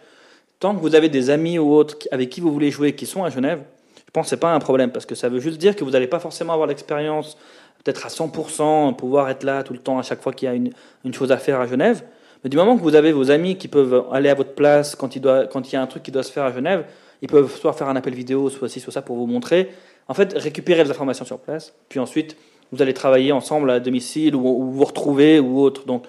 tant 0.59 0.75
que 0.75 0.81
vous 0.81 0.95
avez 0.95 1.09
des 1.09 1.29
amis 1.29 1.57
ou 1.57 1.73
autres 1.73 1.97
avec 2.11 2.29
qui 2.29 2.41
vous 2.41 2.51
voulez 2.51 2.69
jouer 2.69 2.95
qui 2.95 3.05
sont 3.05 3.23
à 3.23 3.29
Genève, 3.29 3.63
je 4.05 4.11
pense 4.11 4.25
que 4.25 4.29
c'est 4.31 4.37
pas 4.37 4.53
un 4.53 4.59
problème 4.59 4.91
parce 4.91 5.05
que 5.05 5.15
ça 5.15 5.29
veut 5.29 5.39
juste 5.39 5.57
dire 5.57 5.75
que 5.75 5.83
vous 5.83 5.91
n'allez 5.91 6.07
pas 6.07 6.19
forcément 6.19 6.53
avoir 6.53 6.67
l'expérience 6.67 7.37
peut-être 7.83 8.05
à 8.05 8.09
100%, 8.09 8.95
pouvoir 8.95 9.29
être 9.29 9.43
là 9.43 9.63
tout 9.63 9.73
le 9.73 9.79
temps 9.79 9.99
à 9.99 10.01
chaque 10.01 10.21
fois 10.21 10.33
qu'il 10.33 10.49
y 10.49 10.51
a 10.51 10.55
une, 10.55 11.13
chose 11.13 11.31
à 11.31 11.37
faire 11.37 11.61
à 11.61 11.67
Genève. 11.67 12.03
Mais 12.43 12.49
du 12.49 12.57
moment 12.57 12.77
que 12.77 12.81
vous 12.81 12.95
avez 12.95 13.13
vos 13.13 13.31
amis 13.31 13.57
qui 13.57 13.69
peuvent 13.69 14.05
aller 14.11 14.29
à 14.29 14.33
votre 14.33 14.53
place 14.53 14.95
quand 14.95 15.15
il 15.15 15.23
y 15.23 15.75
a 15.75 15.81
un 15.81 15.87
truc 15.87 16.03
qui 16.03 16.11
doit 16.11 16.23
se 16.23 16.31
faire 16.31 16.43
à 16.43 16.51
Genève, 16.51 16.85
ils 17.21 17.27
peuvent 17.27 17.53
soit 17.55 17.73
faire 17.73 17.89
un 17.89 17.95
appel 17.95 18.13
vidéo, 18.13 18.49
soit 18.49 18.69
ci, 18.69 18.79
soit 18.79 18.93
ça 18.93 19.01
pour 19.01 19.15
vous 19.15 19.27
montrer. 19.27 19.69
En 20.07 20.13
fait, 20.13 20.33
récupérer 20.33 20.83
les 20.83 20.91
informations 20.91 21.25
sur 21.25 21.39
place, 21.39 21.73
puis 21.89 21.99
ensuite 21.99 22.37
vous 22.71 22.81
allez 22.81 22.93
travailler 22.93 23.31
ensemble 23.31 23.69
à 23.71 23.79
domicile 23.79 24.35
ou, 24.35 24.45
ou 24.45 24.71
vous 24.71 24.83
retrouver 24.83 25.39
ou 25.39 25.59
autre. 25.59 25.85
Donc, 25.85 26.03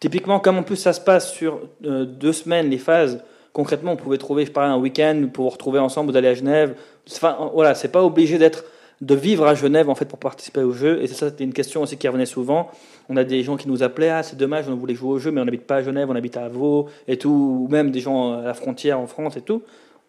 typiquement, 0.00 0.40
comme 0.40 0.58
en 0.58 0.62
plus 0.62 0.76
ça 0.76 0.92
se 0.92 1.00
passe 1.00 1.32
sur 1.32 1.60
euh, 1.84 2.04
deux 2.04 2.32
semaines, 2.32 2.68
les 2.68 2.78
phases, 2.78 3.22
concrètement, 3.52 3.92
vous 3.92 4.02
pouvez 4.02 4.18
trouver, 4.18 4.46
je 4.46 4.50
pas, 4.50 4.66
un 4.66 4.78
week-end 4.78 5.28
pour 5.32 5.44
vous 5.44 5.50
retrouver 5.50 5.78
ensemble, 5.78 6.10
vous 6.10 6.16
allez 6.16 6.28
à 6.28 6.34
Genève. 6.34 6.74
Enfin, 7.10 7.50
voilà, 7.54 7.74
c'est 7.74 7.88
pas 7.92 8.02
obligé 8.02 8.38
d'être 8.38 8.64
de 9.00 9.14
vivre 9.14 9.46
à 9.46 9.54
Genève 9.54 9.88
en 9.88 9.94
fait 9.94 10.04
pour 10.04 10.18
participer 10.18 10.60
au 10.62 10.72
jeu. 10.72 11.02
Et 11.02 11.06
c'est 11.06 11.14
ça, 11.14 11.30
c'était 11.30 11.44
une 11.44 11.52
question 11.52 11.82
aussi 11.82 11.96
qui 11.96 12.06
revenait 12.06 12.26
souvent. 12.26 12.70
On 13.08 13.16
a 13.16 13.24
des 13.24 13.42
gens 13.42 13.56
qui 13.56 13.68
nous 13.68 13.82
appelaient, 13.82 14.10
ah 14.10 14.22
c'est 14.22 14.36
dommage, 14.36 14.68
on 14.68 14.76
voulait 14.76 14.94
jouer 14.94 15.10
au 15.10 15.18
jeu, 15.18 15.30
mais 15.30 15.40
on 15.40 15.44
n'habite 15.44 15.66
pas 15.66 15.76
à 15.76 15.82
Genève, 15.82 16.08
on 16.10 16.16
habite 16.16 16.36
à 16.36 16.48
Vaud 16.48 16.88
et 17.08 17.16
tout, 17.16 17.30
ou 17.66 17.68
même 17.70 17.90
des 17.90 18.00
gens 18.00 18.34
à 18.38 18.42
la 18.42 18.54
frontière 18.54 19.00
en 19.00 19.06
France 19.06 19.36
et 19.36 19.40
tout. 19.40 19.62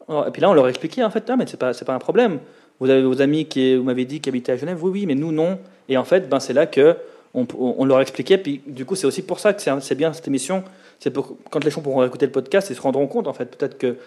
Et 0.10 0.32
puis 0.32 0.42
là, 0.42 0.50
on 0.50 0.54
leur 0.54 0.68
expliquait 0.68 1.04
en 1.04 1.10
fait, 1.10 1.28
non, 1.30 1.38
mais 1.38 1.46
c'est 1.48 1.58
pas, 1.58 1.74
pas 1.74 1.94
un 1.94 2.00
problème. 2.00 2.40
Vous 2.80 2.90
avez 2.90 3.04
vos 3.04 3.22
amis 3.22 3.46
qui, 3.46 3.76
vous 3.76 3.84
m'avez 3.84 4.06
dit, 4.06 4.20
qui 4.20 4.30
habitaient 4.30 4.54
à 4.54 4.58
Genève, 4.58 4.84
oui, 4.84 4.92
oui, 4.92 5.06
mais 5.06 5.16
nous 5.16 5.32
non. 5.32 5.60
Et 5.88 5.98
en 5.98 6.04
fait, 6.04 6.28
ben 6.28 6.40
c'est 6.40 6.54
là 6.54 6.66
que 6.66 6.98
on, 7.34 7.86
leur 7.86 8.02
expliquait. 8.02 8.38
Puis 8.38 8.62
du 8.66 8.86
coup, 8.86 8.96
c'est 8.96 9.08
aussi 9.08 9.22
pour 9.22 9.40
ça 9.40 9.54
que 9.54 9.62
c'est, 9.62 9.96
bien 9.96 10.14
cette 10.14 10.28
émission. 10.28 10.64
C'est 11.00 11.12
pour 11.12 11.38
quand 11.50 11.64
les 11.64 11.72
gens 11.72 11.82
pourront 11.82 12.04
écouter 12.04 12.26
le 12.26 12.32
podcast, 12.32 12.70
ils 12.70 12.76
se 12.76 12.82
rendront 12.82 13.08
compte 13.08 13.28
en 13.28 13.34
fait, 13.34 13.56
peut-être 13.56 13.78
que 13.78 13.98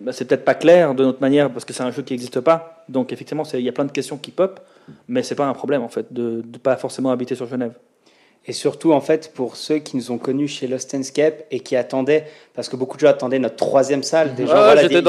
bah, 0.00 0.12
c'est 0.12 0.26
peut-être 0.26 0.44
pas 0.44 0.54
clair 0.54 0.94
de 0.94 1.04
notre 1.04 1.20
manière 1.20 1.50
parce 1.50 1.64
que 1.64 1.72
c'est 1.72 1.82
un 1.82 1.90
jeu 1.90 2.02
qui 2.02 2.12
n'existe 2.12 2.40
pas. 2.40 2.84
Donc 2.88 3.12
effectivement, 3.12 3.44
il 3.54 3.60
y 3.60 3.68
a 3.68 3.72
plein 3.72 3.84
de 3.84 3.92
questions 3.92 4.18
qui 4.18 4.30
pop, 4.30 4.60
mais 5.08 5.22
c'est 5.22 5.34
pas 5.34 5.46
un 5.46 5.54
problème 5.54 5.82
en 5.82 5.88
fait 5.88 6.12
de 6.12 6.42
ne 6.52 6.58
pas 6.58 6.76
forcément 6.76 7.10
habiter 7.10 7.34
sur 7.34 7.46
Genève. 7.46 7.72
Et 8.48 8.52
surtout, 8.52 8.92
en 8.92 9.00
fait, 9.00 9.32
pour 9.34 9.56
ceux 9.56 9.78
qui 9.78 9.96
nous 9.96 10.12
ont 10.12 10.18
connus 10.18 10.48
chez 10.48 10.68
Lost 10.68 10.94
Escape 10.94 11.44
et 11.50 11.60
qui 11.60 11.74
attendaient, 11.74 12.26
parce 12.54 12.68
que 12.68 12.76
beaucoup 12.76 12.96
de 12.96 13.00
gens 13.00 13.08
attendaient 13.08 13.40
notre 13.40 13.56
troisième 13.56 14.04
salle. 14.04 14.34
Des 14.34 14.46
gens, 14.46 14.76
j'étais, 14.80 15.02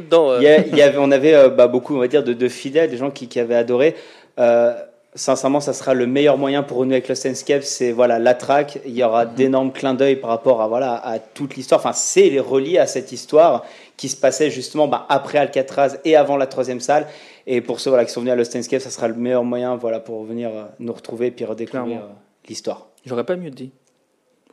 dedans, 0.00 0.38
Il 0.38 0.44
y, 0.76 0.82
avait, 0.82 0.98
on 0.98 1.10
avait 1.10 1.34
euh, 1.34 1.48
bah, 1.48 1.66
beaucoup, 1.66 1.96
on 1.96 1.98
va 1.98 2.06
dire, 2.06 2.22
de, 2.22 2.48
fidèles, 2.48 2.90
des 2.90 2.96
gens 2.96 3.10
qui, 3.10 3.26
qui 3.26 3.40
avaient 3.40 3.56
adoré. 3.56 3.96
Euh, 4.38 4.74
sincèrement, 5.16 5.58
ça 5.58 5.72
sera 5.72 5.92
le 5.92 6.06
meilleur 6.06 6.38
moyen 6.38 6.62
pour 6.62 6.78
renouer 6.78 6.94
avec 6.94 7.08
Lost 7.08 7.26
Escape. 7.26 7.64
C'est 7.64 7.90
voilà, 7.90 8.20
la 8.20 8.34
track. 8.34 8.78
Il 8.86 8.94
y 8.94 9.02
aura 9.02 9.24
mhm. 9.24 9.34
d'énormes 9.34 9.72
clins 9.72 9.94
d'œil 9.94 10.14
par 10.14 10.30
rapport 10.30 10.62
à, 10.62 10.68
voilà, 10.68 10.94
à 10.94 11.18
toute 11.18 11.56
l'histoire. 11.56 11.80
Enfin, 11.80 11.92
c'est 11.92 12.38
relié 12.38 12.78
à 12.78 12.86
cette 12.86 13.10
histoire 13.10 13.64
qui 13.96 14.08
se 14.08 14.16
passait 14.16 14.50
justement 14.50 14.86
bah, 14.86 15.04
après 15.08 15.38
Alcatraz 15.38 15.98
et 16.04 16.14
avant 16.14 16.36
la 16.36 16.46
troisième 16.46 16.80
salle. 16.80 17.08
Et 17.48 17.60
pour 17.60 17.80
ceux 17.80 17.90
voilà, 17.90 18.04
qui 18.04 18.12
sont 18.12 18.20
venus 18.20 18.32
à 18.32 18.36
Lost 18.36 18.54
Escape, 18.54 18.80
ça 18.80 18.90
sera 18.90 19.08
le 19.08 19.14
meilleur 19.14 19.42
moyen 19.42 19.74
voilà, 19.74 19.98
pour 19.98 20.22
venir 20.22 20.50
euh, 20.50 20.62
nous 20.78 20.92
retrouver 20.92 21.26
et 21.26 21.30
puis 21.32 21.44
redécouvrir 21.44 22.02
l'histoire. 22.48 22.88
J'aurais 23.04 23.24
pas 23.24 23.36
mieux 23.36 23.50
dit. 23.50 23.70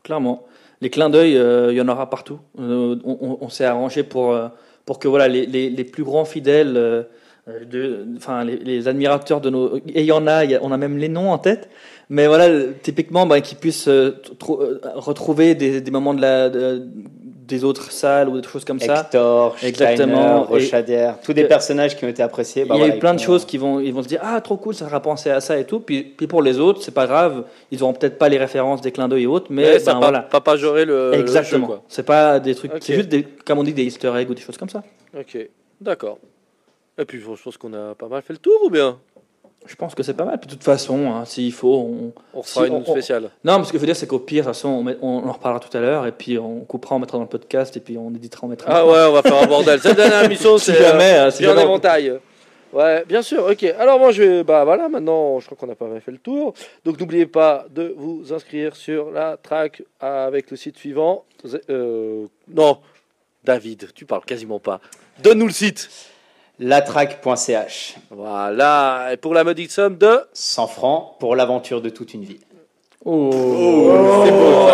Clairement. 0.04 0.46
Les 0.82 0.90
clins 0.90 1.10
d'œil, 1.10 1.38
euh, 1.38 1.72
il 1.72 1.78
y 1.78 1.82
en 1.82 1.88
aura 1.88 2.10
partout. 2.10 2.40
on, 2.58 3.50
s'est 3.50 3.66
arrangé 3.66 4.04
pour, 4.04 4.36
pour 4.86 5.00
que 5.00 5.08
voilà, 5.08 5.28
les, 5.28 5.46
les, 5.46 5.84
plus 5.84 6.04
grands 6.04 6.26
fidèles, 6.26 7.06
enfin, 8.18 8.44
les, 8.44 8.88
admirateurs 8.88 9.42
de 9.42 9.52
nos. 9.52 9.78
Et 9.78 10.02
il 10.02 10.06
y 10.06 10.12
en 10.12 10.26
a, 10.26 10.44
on 10.62 10.72
a 10.72 10.78
même 10.78 10.98
les 10.98 11.10
noms 11.10 11.32
en 11.32 11.38
tête. 11.38 11.70
Mais 12.10 12.26
voilà, 12.26 12.74
typiquement, 12.82 13.28
bah, 13.28 13.42
qu'ils 13.42 13.60
puissent 13.60 13.88
retrouver 13.88 15.54
des, 15.54 15.82
des, 15.82 15.92
moments 15.92 16.16
de 16.16 16.22
la, 16.22 16.50
de, 16.50 16.88
des 17.52 17.64
autres 17.64 17.92
salles 17.92 18.30
ou 18.30 18.40
des 18.40 18.48
choses 18.48 18.66
comme 18.66 18.80
ça. 18.80 19.02
Hector, 19.02 19.56
Exactement. 19.62 20.44
Rochadière, 20.44 21.20
tous 21.22 21.34
des 21.34 21.44
personnages 21.44 21.96
qui 21.96 22.06
ont 22.06 22.08
été 22.08 22.24
appréciés. 22.24 22.66
Bah 22.66 22.76
il 22.78 22.82
y 22.82 22.84
a 22.84 22.96
eu 22.96 23.00
plein 23.00 23.14
de 23.14 23.20
choses 23.20 23.46
qui 23.46 23.58
vont, 23.58 23.80
ils 23.80 23.94
vont 23.94 24.02
se 24.02 24.08
dire 24.08 24.22
ah 24.24 24.40
trop 24.42 24.58
cool, 24.58 24.74
ça 24.74 24.86
va 24.86 25.00
penser 25.00 25.30
à 25.30 25.42
ça 25.42 25.58
et 25.58 25.66
tout. 25.66 25.80
Puis, 25.80 26.04
puis 26.04 26.28
pour 26.28 26.42
les 26.42 26.60
autres, 26.60 26.82
c'est 26.82 26.94
pas 26.94 27.06
grave, 27.06 27.44
ils 27.72 27.84
auront 27.84 27.94
peut-être 27.94 28.18
pas 28.18 28.30
les 28.30 28.38
références 28.38 28.82
des 28.82 28.92
clins 28.92 29.08
d'œil 29.08 29.24
et 29.24 29.28
autres, 29.28 29.48
mais, 29.50 29.80
ça 29.80 29.94
ben, 29.94 30.00
voilà. 30.00 30.20
Pas, 30.22 30.42
pas 30.42 30.56
le. 30.56 31.14
Exactement. 31.14 31.84
C'est 31.88 32.06
pas 32.06 32.40
des 32.40 32.56
trucs, 32.56 32.72
c'est 32.80 32.96
juste 32.96 33.10
des, 33.10 33.24
comme 33.24 33.60
on 33.60 33.64
dit 33.64 33.74
des 33.74 33.84
Easter 33.84 34.12
eggs 34.16 34.30
ou 34.30 34.34
des 34.34 34.42
choses 34.42 34.58
comme 34.58 34.70
ça. 34.70 34.84
Ok, 35.18 35.38
d'accord. 35.80 36.18
Et 36.98 37.06
puis 37.06 37.20
je 37.20 37.44
pense 37.44 37.58
qu'on 37.58 37.74
a 37.74 37.96
pas 37.96 38.08
mal 38.08 38.22
fait 38.22 38.34
le 38.34 38.40
tour 38.40 38.60
ou 38.64 38.70
bien? 38.70 38.98
Je 39.66 39.76
pense 39.76 39.96
que 39.96 40.04
c'est 40.04 40.14
pas 40.14 40.26
mal. 40.26 40.40
de 40.40 40.46
toute 40.46 40.64
façon, 40.64 41.12
hein, 41.12 41.26
s'il 41.26 41.54
faut, 41.54 41.74
on, 41.74 42.14
on 42.34 42.44
fera 42.44 42.68
une 42.68 42.86
spéciale. 42.86 43.30
Non, 43.44 43.60
mais 43.60 43.66
ce 43.66 43.72
que 43.72 43.78
je 43.78 43.82
veux 43.82 43.86
dire, 43.86 43.96
c'est 43.96 44.08
qu'au 44.08 44.20
pire, 44.20 44.44
de 44.44 44.50
toute 44.50 44.56
façon, 44.56 44.70
on, 44.70 45.08
on, 45.08 45.28
en 45.28 45.32
reparlera 45.32 45.60
tout 45.60 45.76
à 45.78 45.82
l'heure, 45.82 46.08
et 46.08 46.12
puis 46.12 46.38
on 46.40 46.62
coupera, 46.62 46.96
on 46.96 47.00
mettra 47.00 47.18
dans 47.18 47.24
le 47.24 47.30
podcast, 47.30 47.76
et 47.78 47.80
puis 47.80 47.98
on 47.98 48.10
éditera, 48.10 48.46
on 48.46 48.50
mettra. 48.50 48.72
Ah 48.72 48.86
ouais, 48.86 49.06
on 49.10 49.14
va 49.14 49.22
faire 49.22 49.42
un 49.42 49.48
bordel. 49.48 49.80
Cette 49.80 49.98
dernière 49.98 50.24
émission, 50.24 50.58
c'est 50.58 50.76
jamais, 50.76 51.14
euh, 51.18 51.32
bien 51.38 51.58
éventail. 51.58 52.20
Ouais, 52.74 53.04
bien 53.06 53.22
sûr. 53.22 53.46
Ok. 53.46 53.64
Alors 53.64 54.00
moi, 54.00 54.12
je 54.12 54.24
vais, 54.24 54.44
bah 54.44 54.64
voilà, 54.64 54.88
maintenant, 54.88 55.40
je 55.40 55.46
crois 55.46 55.58
qu'on 55.58 55.72
a 55.72 55.76
pas 55.76 55.88
mal 55.88 56.00
fait 56.02 56.12
le 56.12 56.18
tour. 56.18 56.54
Donc 56.86 57.00
n'oubliez 57.00 57.26
pas 57.26 57.66
de 57.70 57.94
vous 57.98 58.32
inscrire 58.34 58.76
sur 58.76 59.12
la 59.12 59.38
track 59.38 59.84
avec 60.00 60.50
le 60.50 60.58
site 60.58 60.78
suivant. 60.78 61.26
Euh, 61.70 62.28
non, 62.48 62.80
David, 63.44 63.90
tu 63.94 64.06
parles 64.06 64.24
quasiment 64.24 64.60
pas. 64.60 64.80
Donne-nous 65.22 65.48
le 65.48 65.54
site 65.54 65.90
latrac.ch. 66.62 67.96
Voilà, 68.12 69.10
et 69.12 69.18
pour 69.18 69.34
la 69.34 69.44
modique 69.44 69.72
somme 69.72 69.98
de 69.98 70.22
100 70.32 70.68
francs 70.68 71.16
pour 71.20 71.36
l'aventure 71.36 71.82
de 71.82 71.90
toute 71.90 72.14
une 72.14 72.24
vie. 72.24 72.40
Oh, 73.04 73.32
oh 73.34 74.24
c'est 74.24 74.32
beau 74.32 74.68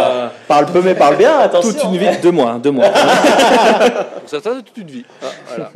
Parle 0.49 0.65
peu 0.65 0.81
mais 0.81 0.95
parle 0.95 1.15
bien, 1.15 1.39
attention. 1.39 1.71
Toute 1.71 1.83
une 1.85 1.97
vie, 1.97 2.17
deux 2.21 2.31
mois, 2.31 2.59
deux 2.59 2.71
mois. 2.71 2.89
pour 4.19 4.29
certains, 4.29 4.57
c'est 4.57 4.63
toute 4.63 4.77
une 4.77 4.87
vie. 4.87 5.05
Ah, 5.23 5.25
voilà. 5.47 5.71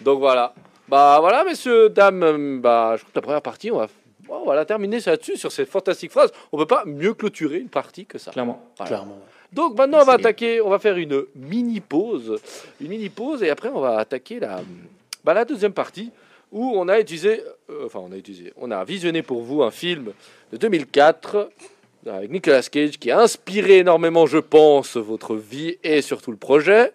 Donc 0.00 0.18
voilà. 0.18 0.54
Bah 0.88 1.18
voilà, 1.20 1.44
messieurs, 1.44 1.90
dames, 1.90 2.60
bah, 2.60 2.94
je 2.96 3.02
crois 3.02 3.10
que 3.12 3.18
la 3.18 3.22
première 3.22 3.42
partie, 3.42 3.70
on 3.70 3.76
va, 3.76 3.86
on 4.30 4.46
va 4.46 4.54
la 4.54 4.64
terminer 4.64 4.98
là-dessus, 5.04 5.36
sur 5.36 5.52
cette 5.52 5.68
fantastique 5.68 6.10
phrase. 6.10 6.32
On 6.52 6.56
ne 6.56 6.62
peut 6.62 6.74
pas 6.74 6.84
mieux 6.86 7.12
clôturer 7.12 7.58
une 7.58 7.68
partie 7.68 8.06
que 8.06 8.18
ça. 8.18 8.30
Clairement. 8.30 8.62
Clairement. 8.84 9.18
Donc 9.52 9.76
maintenant, 9.76 9.98
on 10.00 10.04
va 10.04 10.14
attaquer, 10.14 10.62
on 10.62 10.70
va 10.70 10.78
faire 10.78 10.96
une 10.96 11.24
mini 11.36 11.80
pause. 11.80 12.40
Une 12.80 12.88
mini 12.88 13.10
pause, 13.10 13.42
et 13.42 13.50
après, 13.50 13.68
on 13.68 13.80
va 13.80 13.98
attaquer 13.98 14.40
la 14.40 14.60
bah, 15.24 15.34
la 15.34 15.44
deuxième 15.44 15.72
partie, 15.72 16.10
où 16.52 16.72
on 16.74 16.88
a 16.88 16.98
utilisé, 17.00 17.42
euh, 17.70 17.86
enfin 17.86 18.00
on 18.00 18.12
a 18.12 18.16
utilisé, 18.16 18.52
on 18.56 18.70
a 18.70 18.84
visionné 18.84 19.22
pour 19.22 19.42
vous 19.42 19.62
un 19.62 19.70
film 19.70 20.12
de 20.52 20.56
2004 20.56 21.50
avec 22.06 22.30
Nicolas 22.30 22.62
Cage 22.62 22.98
qui 22.98 23.10
a 23.10 23.20
inspiré 23.20 23.78
énormément, 23.78 24.26
je 24.26 24.38
pense, 24.38 24.96
votre 24.96 25.36
vie 25.36 25.76
et 25.84 26.02
surtout 26.02 26.30
le 26.30 26.36
projet, 26.36 26.92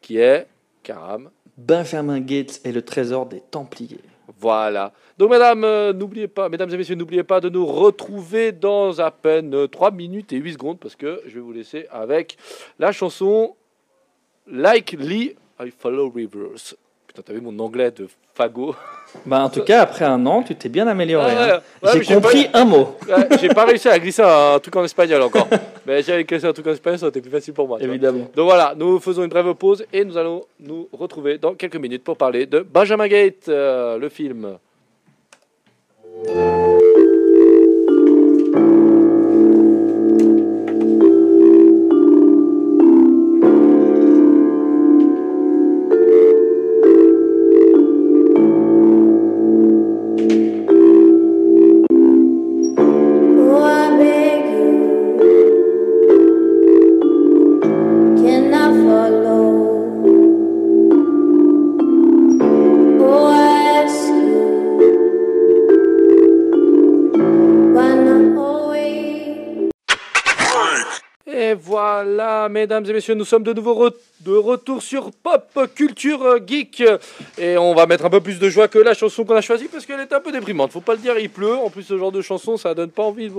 qui 0.00 0.18
est 0.18 0.46
Karam. 0.82 1.30
Benjamin 1.56 2.20
Gates 2.20 2.60
et 2.64 2.72
le 2.72 2.82
trésor 2.82 3.26
des 3.26 3.40
Templiers. 3.40 4.00
Voilà. 4.40 4.92
Donc, 5.16 5.30
mesdames, 5.30 5.64
euh, 5.64 5.92
n'oubliez 5.92 6.28
pas, 6.28 6.48
mesdames 6.48 6.70
et 6.72 6.76
messieurs, 6.76 6.94
n'oubliez 6.94 7.24
pas 7.24 7.40
de 7.40 7.48
nous 7.48 7.66
retrouver 7.66 8.52
dans 8.52 8.98
à 9.00 9.10
peine 9.10 9.66
3 9.68 9.90
minutes 9.90 10.32
et 10.32 10.36
8 10.36 10.52
secondes 10.52 10.78
parce 10.78 10.94
que 10.94 11.20
je 11.26 11.34
vais 11.34 11.40
vous 11.40 11.52
laisser 11.52 11.86
avec 11.90 12.36
la 12.78 12.92
chanson 12.92 13.56
Like 14.46 14.92
Lee, 14.92 15.34
I 15.60 15.70
Follow 15.70 16.10
Rivers. 16.10 16.74
T'as 17.24 17.32
vu 17.32 17.40
mon 17.40 17.58
anglais 17.58 17.90
de 17.90 18.06
fagot 18.34 18.74
bah, 19.26 19.42
En 19.42 19.48
tout 19.48 19.62
cas, 19.62 19.82
après 19.82 20.04
un 20.04 20.24
an, 20.26 20.42
tu 20.42 20.54
t'es 20.54 20.68
bien 20.68 20.86
amélioré. 20.86 21.32
Hein. 21.32 21.60
j'ai 21.94 22.14
compris 22.14 22.46
un 22.52 22.64
mot. 22.64 22.96
j'ai 23.40 23.48
pas 23.48 23.64
réussi 23.64 23.88
à 23.88 23.98
glisser 23.98 24.22
un 24.22 24.58
truc 24.60 24.76
en 24.76 24.84
espagnol 24.84 25.22
encore. 25.22 25.48
Mais 25.86 26.02
j'avais 26.02 26.24
glissé 26.24 26.46
un 26.46 26.52
truc 26.52 26.66
en 26.66 26.72
espagnol, 26.72 26.98
ça 26.98 27.06
aurait 27.06 27.10
été 27.10 27.20
plus 27.20 27.30
facile 27.30 27.54
pour 27.54 27.66
moi. 27.66 27.78
Évidemment. 27.80 28.28
Donc 28.34 28.46
voilà, 28.46 28.74
nous 28.76 29.00
faisons 29.00 29.22
une 29.22 29.30
brève 29.30 29.52
pause 29.54 29.84
et 29.92 30.04
nous 30.04 30.16
allons 30.16 30.44
nous 30.60 30.88
retrouver 30.92 31.38
dans 31.38 31.54
quelques 31.54 31.76
minutes 31.76 32.04
pour 32.04 32.16
parler 32.16 32.46
de 32.46 32.60
Benjamin 32.60 33.08
Gate, 33.08 33.48
euh, 33.48 33.98
le 33.98 34.08
film. 34.08 34.58
Mesdames 72.50 72.84
et 72.86 72.92
messieurs, 72.92 73.14
nous 73.14 73.24
sommes 73.24 73.42
de 73.42 73.52
nouveau 73.52 73.90
de 74.20 74.32
retour 74.32 74.82
sur 74.82 75.10
Pop 75.10 75.58
Culture 75.74 76.38
Geek. 76.46 76.82
Et 77.38 77.56
on 77.56 77.74
va 77.74 77.86
mettre 77.86 78.04
un 78.04 78.10
peu 78.10 78.20
plus 78.20 78.38
de 78.38 78.48
joie 78.48 78.68
que 78.68 78.78
la 78.78 78.94
chanson 78.94 79.24
qu'on 79.24 79.36
a 79.36 79.40
choisie 79.40 79.68
parce 79.68 79.86
qu'elle 79.86 80.00
est 80.00 80.12
un 80.12 80.20
peu 80.20 80.32
déprimante. 80.32 80.72
Faut 80.72 80.80
pas 80.80 80.94
le 80.94 81.00
dire, 81.00 81.18
il 81.18 81.30
pleut. 81.30 81.54
En 81.54 81.70
plus, 81.70 81.82
ce 81.82 81.96
genre 81.96 82.12
de 82.12 82.20
chanson, 82.20 82.56
ça 82.56 82.74
donne 82.74 82.90
pas 82.90 83.02
envie, 83.02 83.30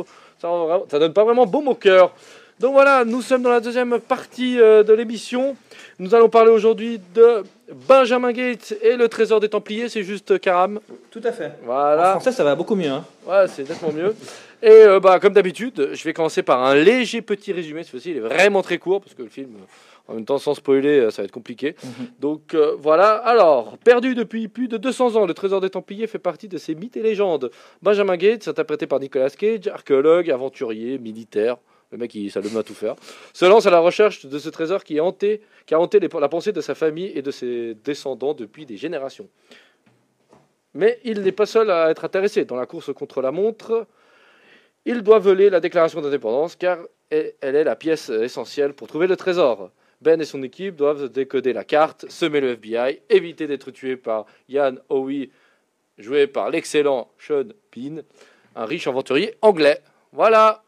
ça, 0.41 0.49
ça 0.89 0.99
donne 0.99 1.14
pas 1.14 1.24
vraiment 1.24 1.45
baume 1.45 1.68
au 1.68 1.76
cœur. 1.76 2.14
Donc 2.60 2.74
voilà, 2.74 3.05
nous 3.05 3.22
sommes 3.22 3.41
dans 3.41 3.51
la 3.51 3.62
deuxième 3.62 3.99
partie 3.99 4.60
euh, 4.60 4.84
de 4.84 4.91
l'émission. 4.91 5.55
Nous 5.97 6.14
allons 6.14 6.28
parler 6.28 6.51
aujourd'hui 6.51 6.99
de 7.16 7.43
Benjamin 7.88 8.34
Gates 8.34 8.74
et 8.82 8.97
le 8.97 9.07
trésor 9.07 9.39
des 9.39 9.47
Templiers. 9.47 9.88
C'est 9.88 10.03
juste 10.03 10.39
Karam. 10.39 10.82
Tout 11.10 11.22
à 11.24 11.32
fait. 11.32 11.53
Voilà. 11.64 12.10
En 12.10 12.12
français, 12.20 12.34
ça 12.34 12.43
va 12.43 12.55
beaucoup 12.55 12.76
mieux. 12.76 12.89
Hein. 12.89 13.05
Ouais, 13.26 13.47
c'est 13.47 13.68
nettement 13.68 13.93
mieux. 13.93 14.14
Et 14.62 14.72
euh, 14.72 14.99
bah, 14.99 15.22
comme 15.22 15.32
d'habitude, 15.32 15.91
je 15.93 16.03
vais 16.03 16.12
commencer 16.12 16.43
par 16.43 16.62
un 16.62 16.76
léger 16.76 17.22
petit 17.22 17.53
résumé. 17.53 17.84
Cette 17.84 17.91
fois-ci, 17.91 18.12
il 18.12 18.18
est 18.18 18.22
vraiment 18.22 18.62
très 18.62 18.78
court 18.78 18.99
parce 18.99 19.14
que 19.14 19.22
le 19.22 19.30
film, 19.30 19.51
en 20.10 20.16
même 20.16 20.26
temps, 20.26 20.38
sans 20.38 20.53
spoiler, 20.53 20.99
euh, 20.99 21.12
ça 21.12 21.22
va 21.22 21.28
être 21.28 21.32
compliqué. 21.32 21.78
Mhm. 21.82 22.07
Donc 22.20 22.57
voilà. 22.78 23.12
Alors, 23.12 23.78
perdu 23.78 24.16
depuis 24.16 24.49
plus 24.49 24.68
de 24.68 24.76
200 24.76 25.16
ans, 25.16 25.26
le 25.26 25.34
trésor 25.34 25.62
des 25.62 25.70
Templiers 25.70 26.07
fait 26.07 26.20
partie 26.20 26.49
de 26.49 26.57
ces 26.57 26.76
mythes 26.76 26.97
et 26.97 27.03
légendes. 27.03 27.51
Benjamin 27.82 28.18
Gates, 28.18 28.49
interprété 28.49 28.86
par 28.86 28.99
Nicolas 28.99 29.30
Cage, 29.30 29.68
archéologue, 29.68 30.30
aventurier, 30.30 30.97
militaire. 30.97 31.55
Le 31.92 31.98
mec, 31.98 32.14
il, 32.14 32.32
ça 32.32 32.40
à 32.40 32.64
tout 32.64 32.74
faire. 32.74 32.96
Se 33.34 33.46
lance 33.46 33.66
à 33.66 33.72
la 33.72 33.80
recherche 33.80 34.26
de 34.26 34.38
ce 34.38 34.50
trésor 34.50 34.84
qui, 34.84 35.00
a 35.00 35.04
hanté, 35.04 35.42
la 35.70 36.30
pensée 36.30 36.52
de 36.52 36.62
sa 36.62 36.76
famille 36.76 37.12
et 37.16 37.22
de 37.22 37.32
ses 37.32 37.74
descendants 37.74 38.34
depuis 38.34 38.66
des 38.66 38.78
générations. 38.78 39.28
Mais 40.76 41.00
il 41.04 41.22
n'est 41.22 41.32
pas 41.32 41.48
seul 41.48 41.72
à 41.72 41.90
être 41.90 42.06
intéressé. 42.06 42.46
Dans 42.46 42.56
la 42.56 42.68
course 42.68 42.94
contre 42.94 43.22
la 43.22 43.32
montre, 43.32 43.88
il 44.86 45.02
doit 45.02 45.20
voler 45.20 45.50
la 45.50 45.60
déclaration 45.60 46.00
d'indépendance 46.00 46.56
car 46.56 46.78
elle 47.10 47.34
est 47.42 47.64
la 47.64 47.76
pièce 47.76 48.10
essentielle 48.10 48.74
pour 48.74 48.88
trouver 48.88 49.08
le 49.08 49.16
trésor. 49.16 49.72
Ben 50.02 50.22
et 50.22 50.26
son 50.26 50.44
équipe 50.44 50.76
doivent 50.76 51.10
décoder 51.10 51.54
la 51.54 51.66
carte, 51.66 52.06
semer 52.10 52.40
le 52.40 52.52
FBI, 52.52 53.02
éviter 53.10 53.48
d'être 53.48 53.72
tués 53.72 53.98
par 53.98 54.26
Ian 54.48 54.76
Howie, 54.88 55.32
joué 55.98 56.28
par 56.28 56.50
l'excellent 56.52 57.12
Sean 57.18 57.50
Bean, 57.76 58.04
un 58.56 58.66
riche 58.66 58.88
aventurier 58.88 59.36
anglais. 59.42 59.82
Voilà. 60.14 60.64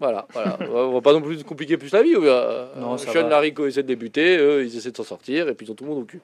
Voilà, 0.00 0.26
voilà. 0.32 0.58
On 0.72 0.92
va 0.92 1.00
pas 1.00 1.12
non 1.12 1.20
plus 1.22 1.42
compliquer 1.44 1.76
plus 1.76 1.92
la 1.92 2.02
vie. 2.02 2.14
Euh, 2.16 2.66
Non, 2.78 2.96
ça 2.98 3.12
Sean 3.12 3.22
va. 3.22 3.28
Larico 3.28 3.66
essaie 3.66 3.82
de 3.82 3.88
débuter, 3.88 4.36
eux, 4.38 4.64
ils 4.64 4.76
essaient 4.76 4.90
de 4.90 4.96
s'en 4.96 5.04
sortir, 5.04 5.48
et 5.48 5.54
puis 5.54 5.66
ils 5.66 5.70
ont 5.70 5.74
tout 5.74 5.84
le 5.84 5.90
monde 5.90 6.02
au 6.02 6.04
cul. 6.06 6.20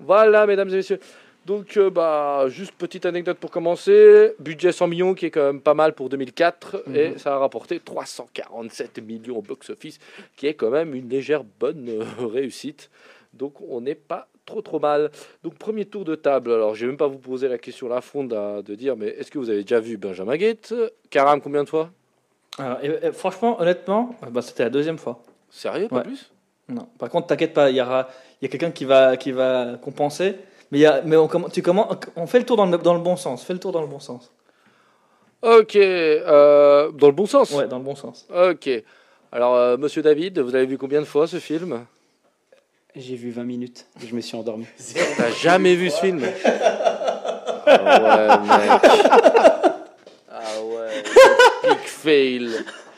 Voilà, 0.00 0.46
mesdames 0.46 0.68
et 0.70 0.76
messieurs. 0.76 1.00
Donc, 1.46 1.78
euh, 1.78 1.88
bah, 1.88 2.44
juste 2.48 2.72
petite 2.72 3.06
anecdote 3.06 3.38
pour 3.38 3.50
commencer. 3.50 4.32
Budget 4.38 4.70
100 4.70 4.86
millions, 4.88 5.14
qui 5.14 5.26
est 5.26 5.30
quand 5.30 5.44
même 5.46 5.60
pas 5.62 5.72
mal 5.74 5.94
pour 5.94 6.08
2004, 6.10 6.84
et 6.94 7.16
ça 7.18 7.34
a 7.36 7.38
rapporté 7.38 7.80
347 7.80 8.98
millions 9.02 9.38
au 9.38 9.42
box-office, 9.42 9.98
qui 10.36 10.46
est 10.46 10.54
quand 10.54 10.70
même 10.70 10.94
une 10.94 11.08
légère 11.08 11.44
bonne 11.58 11.88
euh, 11.88 12.04
réussite. 12.26 12.90
Donc, 13.32 13.54
on 13.66 13.80
n'est 13.80 13.94
pas 13.94 14.28
trop 14.44 14.62
trop 14.62 14.78
mal. 14.78 15.10
Donc, 15.42 15.54
premier 15.56 15.84
tour 15.84 16.04
de 16.04 16.14
table. 16.14 16.52
Alors, 16.52 16.74
je 16.74 16.82
vais 16.82 16.86
même 16.88 16.96
pas 16.96 17.06
vous 17.06 17.18
poser 17.18 17.48
la 17.48 17.58
question 17.58 17.88
la 17.88 18.00
fronde 18.00 18.32
à- 18.32 18.62
de 18.62 18.74
dire, 18.74 18.96
mais 18.96 19.08
est-ce 19.08 19.30
que 19.30 19.38
vous 19.38 19.48
avez 19.50 19.62
déjà 19.62 19.80
vu 19.80 19.96
Benjamin 19.96 20.36
Gate 20.36 20.74
Karam, 21.10 21.40
combien 21.40 21.64
de 21.64 21.68
fois? 21.68 21.90
Alors, 22.58 22.78
et- 22.82 23.06
et 23.06 23.12
franchement, 23.12 23.60
honnêtement, 23.60 24.10
euh, 24.24 24.30
bah, 24.30 24.42
c'était 24.42 24.64
la 24.64 24.70
deuxième 24.70 24.98
fois. 24.98 25.20
Sérieux, 25.50 25.88
pas 25.88 25.96
Ouais. 25.96 26.02
plus? 26.02 26.30
Non. 26.68 26.86
Par 26.98 27.08
contre, 27.08 27.28
t'inquiète 27.28 27.54
pas, 27.54 27.70
il 27.70 27.76
y 27.76 27.80
aura, 27.80 28.08
il 28.40 28.44
y 28.44 28.48
a 28.48 28.50
quelqu'un 28.50 28.70
qui 28.70 28.84
va, 28.84 29.16
qui 29.16 29.32
va 29.32 29.76
compenser. 29.82 30.36
Mais, 30.70 30.78
il 30.78 30.80
y 30.82 30.86
a, 30.86 31.00
mais 31.04 31.16
on, 31.16 31.28
tu 31.48 31.62
comment, 31.62 31.88
on 32.16 32.26
fait 32.26 32.38
le 32.40 32.44
tour 32.44 32.56
dans 32.56 32.66
le, 32.66 32.76
dans 32.78 32.94
le 32.94 33.00
bon 33.00 33.16
sens. 33.16 33.42
Fais 33.44 33.54
le 33.54 33.58
tour 33.60 33.72
dans 33.72 33.80
le 33.80 33.86
bon 33.86 34.00
sens. 34.00 34.30
Ok, 35.40 35.76
euh, 35.76 36.90
dans 36.92 37.06
le 37.06 37.12
bon 37.12 37.26
sens? 37.26 37.52
Ouais, 37.52 37.68
dans 37.68 37.78
le 37.78 37.84
bon 37.84 37.94
sens. 37.94 38.26
Ok. 38.34 38.68
Alors, 39.32 39.54
euh, 39.54 39.76
monsieur 39.76 40.02
David, 40.02 40.38
vous 40.40 40.54
avez 40.54 40.66
vu 40.66 40.76
combien 40.76 41.00
de 41.00 41.06
fois 41.06 41.26
ce 41.26 41.38
film? 41.38 41.84
J'ai 42.96 43.14
vu 43.14 43.30
20 43.30 43.44
minutes 43.44 43.86
et 44.02 44.06
je 44.06 44.14
me 44.14 44.20
suis 44.20 44.36
endormi. 44.36 44.66
T'as 45.16 45.30
jamais 45.30 45.74
vu 45.76 45.90
ce 45.90 46.00
film? 46.00 46.20
Ah 47.66 48.00
ouais, 48.02 48.38
mec. 48.68 49.27
Fail. 52.02 52.50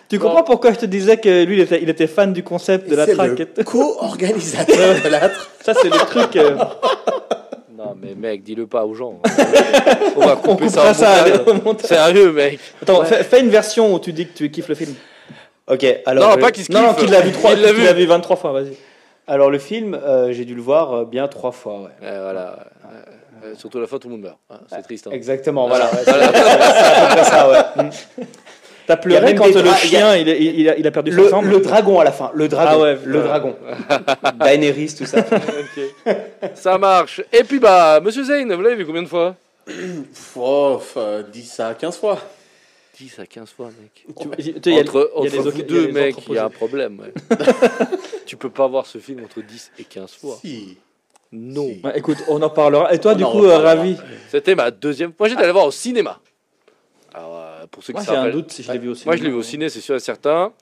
Tu 0.09 0.19
Bon. 0.19 0.27
comprends 0.27 0.43
pourquoi 0.43 0.73
je 0.73 0.79
te 0.79 0.87
disais 0.87 1.19
que 1.19 1.45
lui, 1.45 1.55
il 1.57 1.61
était, 1.61 1.81
il 1.83 1.89
était 1.89 2.07
fan 2.09 2.33
du 2.33 2.43
concept 2.43 2.91
de 2.91 2.97
la 2.97 3.07
C'est 3.07 3.15
traque. 3.15 3.39
le 3.57 3.65
co-organisateur 3.65 5.03
de 5.05 5.09
la 5.09 5.21
traque. 5.21 5.33
Ça, 5.65 5.73
c'est 5.75 5.89
le 5.89 5.99
truc. 5.99 6.35
euh, 6.37 6.57
Non, 7.77 7.95
mais 8.01 8.15
mec, 8.15 8.43
dis-le 8.43 8.67
pas 8.67 8.85
aux 8.85 8.95
gens. 8.95 9.21
On 10.17 10.21
va 10.21 10.33
on 10.33 10.37
couper 10.37 10.67
coupera 10.67 10.93
ça. 10.95 11.25
ça. 11.25 11.25
Sérieux, 11.87 12.33
mec. 12.33 12.59
Attends, 12.83 13.05
fais, 13.05 13.23
fais 13.25 13.41
une 13.41 13.49
version 13.51 13.95
où 13.95 13.99
tu 14.01 14.13
dis 14.13 14.27
que 14.27 14.37
tu 14.37 14.51
kiffes 14.51 14.69
le 14.69 14.75
film. 14.75 14.95
Ok, 15.69 15.87
alors, 16.05 16.31
non, 16.31 16.35
le, 16.37 16.41
pas 16.43 16.51
qu'il 16.51 16.65
se 16.65 16.73
Non, 16.73 16.81
non, 16.83 16.89
kiffe. 16.95 17.05
qu'il 17.05 17.11
l'a 17.13 17.21
vu 17.21 17.31
trois, 17.33 17.53
Il 17.53 17.65
vu. 17.73 17.95
vu 17.95 18.07
23 18.07 18.37
fois, 18.37 18.53
vas-y. 18.53 18.73
alors 19.29 19.49
le 19.51 19.59
film, 19.61 19.95
euh, 19.95 20.33
j'ai 20.33 20.45
dû 20.45 20.55
le 20.57 20.63
voir 20.63 20.93
euh, 20.93 21.05
bien 21.05 21.29
trois 21.29 21.53
fois. 21.53 21.83
Ouais. 21.83 21.91
Voilà. 22.01 22.67
Euh, 22.85 23.47
euh, 23.47 23.55
surtout 23.57 23.79
à 23.79 23.83
la 23.83 23.87
fin, 23.87 23.99
tout 23.99 24.09
le 24.09 24.15
monde 24.15 24.23
meurt. 24.25 24.39
hein. 24.51 24.57
C'est 24.69 24.83
triste. 24.83 25.07
hein. 25.07 25.11
Exactement, 25.13 25.69
voilà. 25.69 25.85
ouais, 25.93 26.01
Voilà. 26.05 26.33
c'est 26.33 26.41
à 26.41 27.07
peu 27.07 27.15
près 27.15 27.25
ça, 27.25 27.49
ouais. 27.51 27.91
T'as 28.91 28.97
pleuré 28.97 29.35
quand 29.37 29.47
le 29.47 29.73
chien, 29.75 30.17
il, 30.17 30.27
il, 30.29 30.69
a, 30.69 30.77
il 30.77 30.85
a 30.85 30.91
perdu 30.91 31.13
son 31.13 31.17
Le, 31.23 31.29
sang. 31.29 31.43
le 31.43 31.61
dragon 31.61 32.01
à 32.01 32.05
la 32.05 32.11
fin, 32.11 32.33
le 32.35 32.49
dragon, 32.49 32.71
Ah 32.73 32.79
ouais, 32.81 32.99
le 33.05 33.23
dragon. 33.23 33.57
Daenerys, 34.41 34.95
tout 34.99 35.07
ça. 35.07 35.25
Ça 36.55 36.77
marche. 36.77 37.21
Et 37.33 37.45
puis, 37.45 37.61
bah, 37.61 38.01
monsieur 38.01 38.25
Zayn, 38.25 38.53
vous 38.53 38.63
l'avez 38.63 38.75
vu 38.75 38.85
combien 38.87 39.03
de 39.03 39.09
fois? 39.09 39.37
Oh, 40.35 40.81
euh, 40.97 41.23
10 41.23 41.61
à 41.61 41.75
15 41.75 41.99
fois. 41.99 42.19
10 42.99 43.19
à 43.21 43.27
15 43.27 43.51
fois, 43.51 43.67
mec. 43.67 44.05
Tu- 44.19 44.29
tu 44.29 44.53
sais, 44.53 44.61
il 44.71 44.75
y 44.75 44.79
a- 44.79 44.81
entre 44.81 45.11
il 45.23 45.33
y 45.33 45.37
a 45.37 45.41
entre 45.41 45.53
des 45.53 45.63
vous 45.63 45.63
deux, 45.63 45.93
mec, 45.93 46.17
il 46.29 46.35
y 46.35 46.39
a 46.39 46.45
un 46.47 46.51
problème. 46.51 46.99
ouais. 47.01 47.13
tu 48.27 48.37
peux 48.37 48.51
pas 48.51 48.67
voir 48.67 48.87
ce 48.87 48.99
film 48.99 49.23
entre 49.25 49.41
10 49.41 49.71
et 49.79 49.85
15 49.85 50.11
fois. 50.21 50.37
Si. 50.43 50.77
Non. 51.31 51.67
Si. 51.69 51.81
Ouais, 51.85 51.93
écoute, 51.97 52.19
on 52.27 52.43
en 52.43 52.51
parlera. 52.51 52.93
Et 52.93 52.99
toi, 52.99 53.13
On 53.13 53.17
du 53.17 53.25
coup, 53.25 53.45
euh, 53.45 53.59
ravi? 53.59 53.97
C'était 54.31 54.57
ma 54.57 54.73
deuxième. 54.73 55.13
Moi, 55.17 55.29
j'étais 55.29 55.43
allé 55.45 55.53
voir 55.53 55.67
au 55.67 55.71
cinéma. 55.71 56.19
Alors, 57.15 57.37
euh, 57.37 57.40
pour 57.71 57.83
ceux 57.83 57.93
qui 57.93 57.99
Moi, 57.99 58.07
j'ai 58.09 58.17
un 58.17 58.31
doute 58.31 58.51
si 58.53 58.63
je 58.63 58.73
l'ai 58.73 58.79
vu 58.79 58.89
aussi. 58.89 59.07
Moi, 59.07 59.17
je 59.17 59.23
l'ai 59.23 59.31
vu 59.31 59.37
au 59.37 59.43
ciné, 59.43 59.69
c'est 59.69 59.81
sûr 59.81 59.95
et 59.97 60.01
certain. 60.01 60.53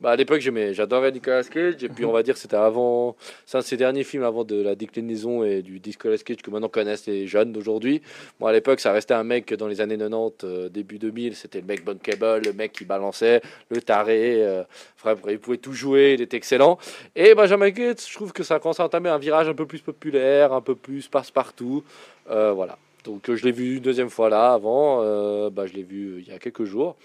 Bah, 0.00 0.10
à 0.10 0.16
l'époque, 0.16 0.40
j'aimais, 0.40 0.74
j'adorais 0.74 1.12
Nicolas 1.12 1.44
Cage. 1.44 1.82
Et 1.82 1.88
puis, 1.88 2.04
on 2.04 2.10
va 2.12 2.22
dire, 2.22 2.36
c'était 2.36 2.56
avant. 2.56 3.16
C'est 3.46 3.56
un 3.56 3.60
de 3.60 3.64
ses 3.64 3.76
derniers 3.76 4.02
films 4.02 4.24
avant 4.24 4.44
de 4.44 4.60
la 4.60 4.74
déclinaison 4.74 5.44
et 5.44 5.62
du 5.62 5.80
Nicolas 5.84 6.18
Cage 6.18 6.38
que 6.38 6.50
maintenant 6.50 6.68
connaissent 6.68 7.06
les 7.06 7.26
jeunes 7.28 7.52
d'aujourd'hui. 7.52 8.02
Moi, 8.40 8.50
à 8.50 8.52
l'époque, 8.52 8.80
ça 8.80 8.92
restait 8.92 9.14
un 9.14 9.22
mec 9.24 9.54
dans 9.54 9.68
les 9.68 9.80
années 9.80 9.96
90, 9.96 10.44
euh, 10.44 10.68
début 10.68 10.98
2000. 10.98 11.36
C'était 11.36 11.60
le 11.60 11.66
mec 11.66 11.84
bankable, 11.84 12.44
le 12.44 12.52
mec 12.52 12.72
qui 12.72 12.84
balançait, 12.84 13.40
le 13.70 13.80
taré. 13.80 14.42
euh, 14.42 14.64
Enfin, 15.02 15.14
il 15.30 15.38
pouvait 15.38 15.58
tout 15.58 15.72
jouer, 15.72 16.14
il 16.18 16.22
était 16.22 16.36
excellent. 16.36 16.76
Et 17.14 17.34
Benjamin 17.34 17.70
Gates, 17.70 18.04
je 18.06 18.14
trouve 18.14 18.32
que 18.32 18.42
ça 18.42 18.58
commence 18.58 18.80
à 18.80 18.84
entamer 18.84 19.10
un 19.10 19.18
virage 19.18 19.48
un 19.48 19.54
peu 19.54 19.64
plus 19.64 19.80
populaire, 19.80 20.52
un 20.52 20.60
peu 20.60 20.74
plus 20.74 21.06
passe-partout. 21.08 21.84
Euh, 22.30 22.52
voilà. 22.52 22.78
Donc 23.04 23.28
euh, 23.28 23.36
je 23.36 23.44
l'ai 23.44 23.52
vu 23.52 23.76
une 23.76 23.82
deuxième 23.82 24.08
fois 24.10 24.28
là, 24.30 24.52
avant, 24.54 25.00
euh, 25.02 25.50
bah, 25.50 25.66
je 25.66 25.74
l'ai 25.74 25.82
vu 25.82 26.14
euh, 26.14 26.20
il 26.20 26.28
y 26.28 26.32
a 26.32 26.38
quelques 26.38 26.64
jours. 26.64 26.96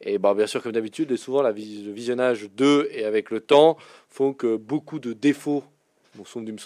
Et 0.00 0.18
bah, 0.18 0.34
bien 0.34 0.46
sûr, 0.46 0.62
comme 0.62 0.72
d'habitude, 0.72 1.10
et 1.12 1.16
souvent 1.16 1.42
la 1.42 1.52
vis- 1.52 1.84
le 1.84 1.92
visionnage 1.92 2.48
d'eux 2.56 2.88
et 2.92 3.04
avec 3.04 3.30
le 3.30 3.40
temps 3.40 3.76
font 4.08 4.32
que 4.32 4.56
beaucoup 4.56 4.98
de 5.00 5.12
défauts 5.12 5.64
m'ont- 6.16 6.24
qui 6.24 6.52
m'ont 6.52 6.58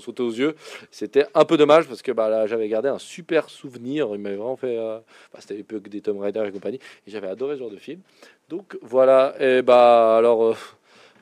sauté 0.00 0.22
aux 0.22 0.30
yeux. 0.30 0.54
C'était 0.90 1.26
un 1.34 1.44
peu 1.44 1.56
dommage 1.56 1.86
parce 1.88 2.02
que 2.02 2.10
bah, 2.12 2.28
là, 2.28 2.46
j'avais 2.48 2.68
gardé 2.68 2.88
un 2.88 2.98
super 2.98 3.48
souvenir. 3.48 4.08
Il 4.12 4.18
m'avait 4.20 4.36
vraiment 4.36 4.56
fait. 4.56 4.76
euh, 4.76 4.98
bah, 5.32 5.38
C'était 5.40 5.54
l'époque 5.54 5.88
des 5.88 6.00
Tomb 6.00 6.18
Raider 6.20 6.42
et 6.46 6.50
compagnie. 6.52 6.80
Et 7.06 7.10
j'avais 7.10 7.28
adoré 7.28 7.54
ce 7.54 7.60
genre 7.60 7.70
de 7.70 7.76
film. 7.78 8.00
Donc 8.48 8.76
voilà. 8.82 9.34
Et 9.38 9.62
bah 9.62 10.16
alors, 10.16 10.56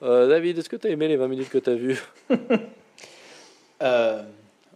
euh, 0.02 0.28
David, 0.28 0.58
est-ce 0.58 0.68
que 0.70 0.76
tu 0.76 0.86
as 0.86 0.90
aimé 0.90 1.06
les 1.08 1.16
20 1.16 1.28
minutes 1.28 1.50
que 1.50 1.58
tu 1.58 1.68
as 1.70 1.74
vues 1.74 2.00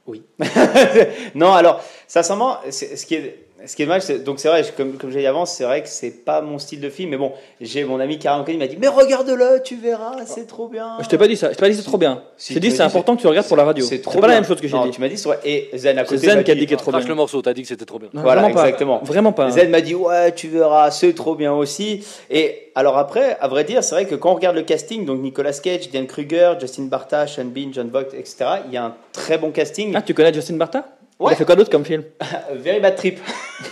oui. 0.07 0.23
non, 1.35 1.53
alors, 1.53 1.83
sincèrement, 2.09 2.59
ce 2.71 3.07
qui 3.07 3.15
est, 3.15 3.47
ce 3.67 3.77
qui 3.77 3.83
est 3.83 3.87
dommage, 3.87 4.03
c'est- 4.03 4.19
donc 4.21 4.39
c'est 4.41 4.49
vrai, 4.49 4.65
je- 4.65 4.73
comme, 4.73 4.95
comme 4.95 5.11
j'ai 5.11 5.21
dit 5.21 5.27
avant, 5.27 5.47
c'est 5.47 5.65
vrai 5.65 5.83
que 5.83 5.89
c'est 5.89 6.25
pas 6.25 6.41
mon 6.41 6.59
style 6.59 6.81
de 6.81 6.89
film, 6.91 7.11
mais 7.11 7.17
bon, 7.17 7.33
j'ai 7.61 7.85
mon 7.85 8.01
ami 8.01 8.19
Karim 8.19 8.45
Kani 8.45 8.59
m'a 8.59 8.67
dit, 8.67 8.77
mais 8.81 8.89
regarde-le, 8.89 9.63
tu 9.65 9.77
verras, 9.77 10.17
c'est 10.27 10.47
trop 10.47 10.69
bien. 10.69 10.97
Je 11.01 11.09
t'ai 11.09 11.19
pas 11.19 11.29
dit 11.29 11.37
ça. 11.37 11.51
Je 11.51 11.55
t'ai 11.57 11.61
pas 11.61 11.69
dit 11.69 11.77
c'est 11.77 11.83
trop 11.83 11.99
bien. 11.99 12.23
Si, 12.37 12.53
je 12.55 12.59
t'ai 12.59 12.69
dit 12.69 12.75
c'est 12.75 12.83
important 12.83 13.17
que 13.17 13.21
tu 13.21 13.27
regardes 13.27 13.47
pour 13.49 13.57
la 13.57 13.65
radio. 13.65 13.85
C'est 13.85 13.97
C'est 13.97 14.03
trop 14.03 14.21
pas 14.21 14.27
la 14.29 14.35
même 14.35 14.45
chose 14.45 14.61
que 14.61 14.67
j'ai 14.69 14.77
Non, 14.77 14.85
dit. 14.87 14.91
tu 14.91 15.01
m'as 15.01 15.09
dit, 15.09 15.17
c'est. 15.17 15.29
Et 15.45 15.71
Zen 15.77 15.99
à 15.99 16.05
C'est 16.05 16.15
côté. 16.17 16.27
Zen 16.27 16.37
m'a 16.39 16.43
qui 16.45 16.51
a 16.51 16.55
dit, 16.55 16.63
est 16.65 16.77
trop 16.77 16.91
bien. 16.93 17.01
le 17.01 17.15
morceau, 17.15 17.43
t'as 17.43 17.53
dit 17.53 17.63
que 17.63 17.69
c'était 17.69 17.85
trop 17.85 17.99
bien. 17.99 18.09
Non, 18.13 18.23
Voilà, 18.23 18.41
vraiment 18.43 18.55
pas. 18.55 18.63
exactement. 18.67 19.01
Vraiment 19.05 19.33
pas. 19.33 19.51
Zen 19.51 19.71
m'a 19.71 19.81
dit 19.81 19.95
ouais 19.95 20.33
tu 20.35 20.49
verras 20.49 20.91
c'est 20.91 21.13
trop 21.15 21.35
bien 21.35 21.53
aussi 21.53 22.05
et 22.31 22.71
alors 22.75 22.97
après 22.99 23.37
à 23.41 23.49
vrai 23.49 23.65
dire 23.65 23.83
c'est 23.85 23.95
vrai 23.95 24.07
que 24.07 24.15
quand 24.15 24.33
on 24.33 24.35
regarde 24.35 24.57
le 24.57 24.63
casting 24.63 25.05
donc 25.05 25.21
Nicolas 25.21 25.53
Cage, 25.53 25.89
Diane 25.91 26.07
Kruger, 26.07 26.55
Justin 26.61 26.85
Bartha, 26.85 27.27
Sean 27.27 27.45
Bean, 27.47 27.69
John 27.73 27.89
Voight 27.91 28.15
etc 28.17 28.37
il 28.67 28.73
y 28.73 28.77
a 28.77 28.85
un 28.85 28.95
très 29.13 29.39
bon 29.39 29.51
casting 29.51 29.93
Ah, 29.95 30.03
tu 30.03 30.15
connais 30.15 30.33
Justin 30.33 30.57
Bartha 30.57 30.85
Il 31.23 31.27
Ouais. 31.27 31.33
a 31.33 31.37
fait 31.37 31.45
quoi 31.45 31.57
d'autre 31.57 31.71
comme 31.71 31.85
film? 31.85 32.03
Euh, 32.23 32.55
Very 32.57 32.81
Bad 32.81 32.97
Trip. 32.97 33.21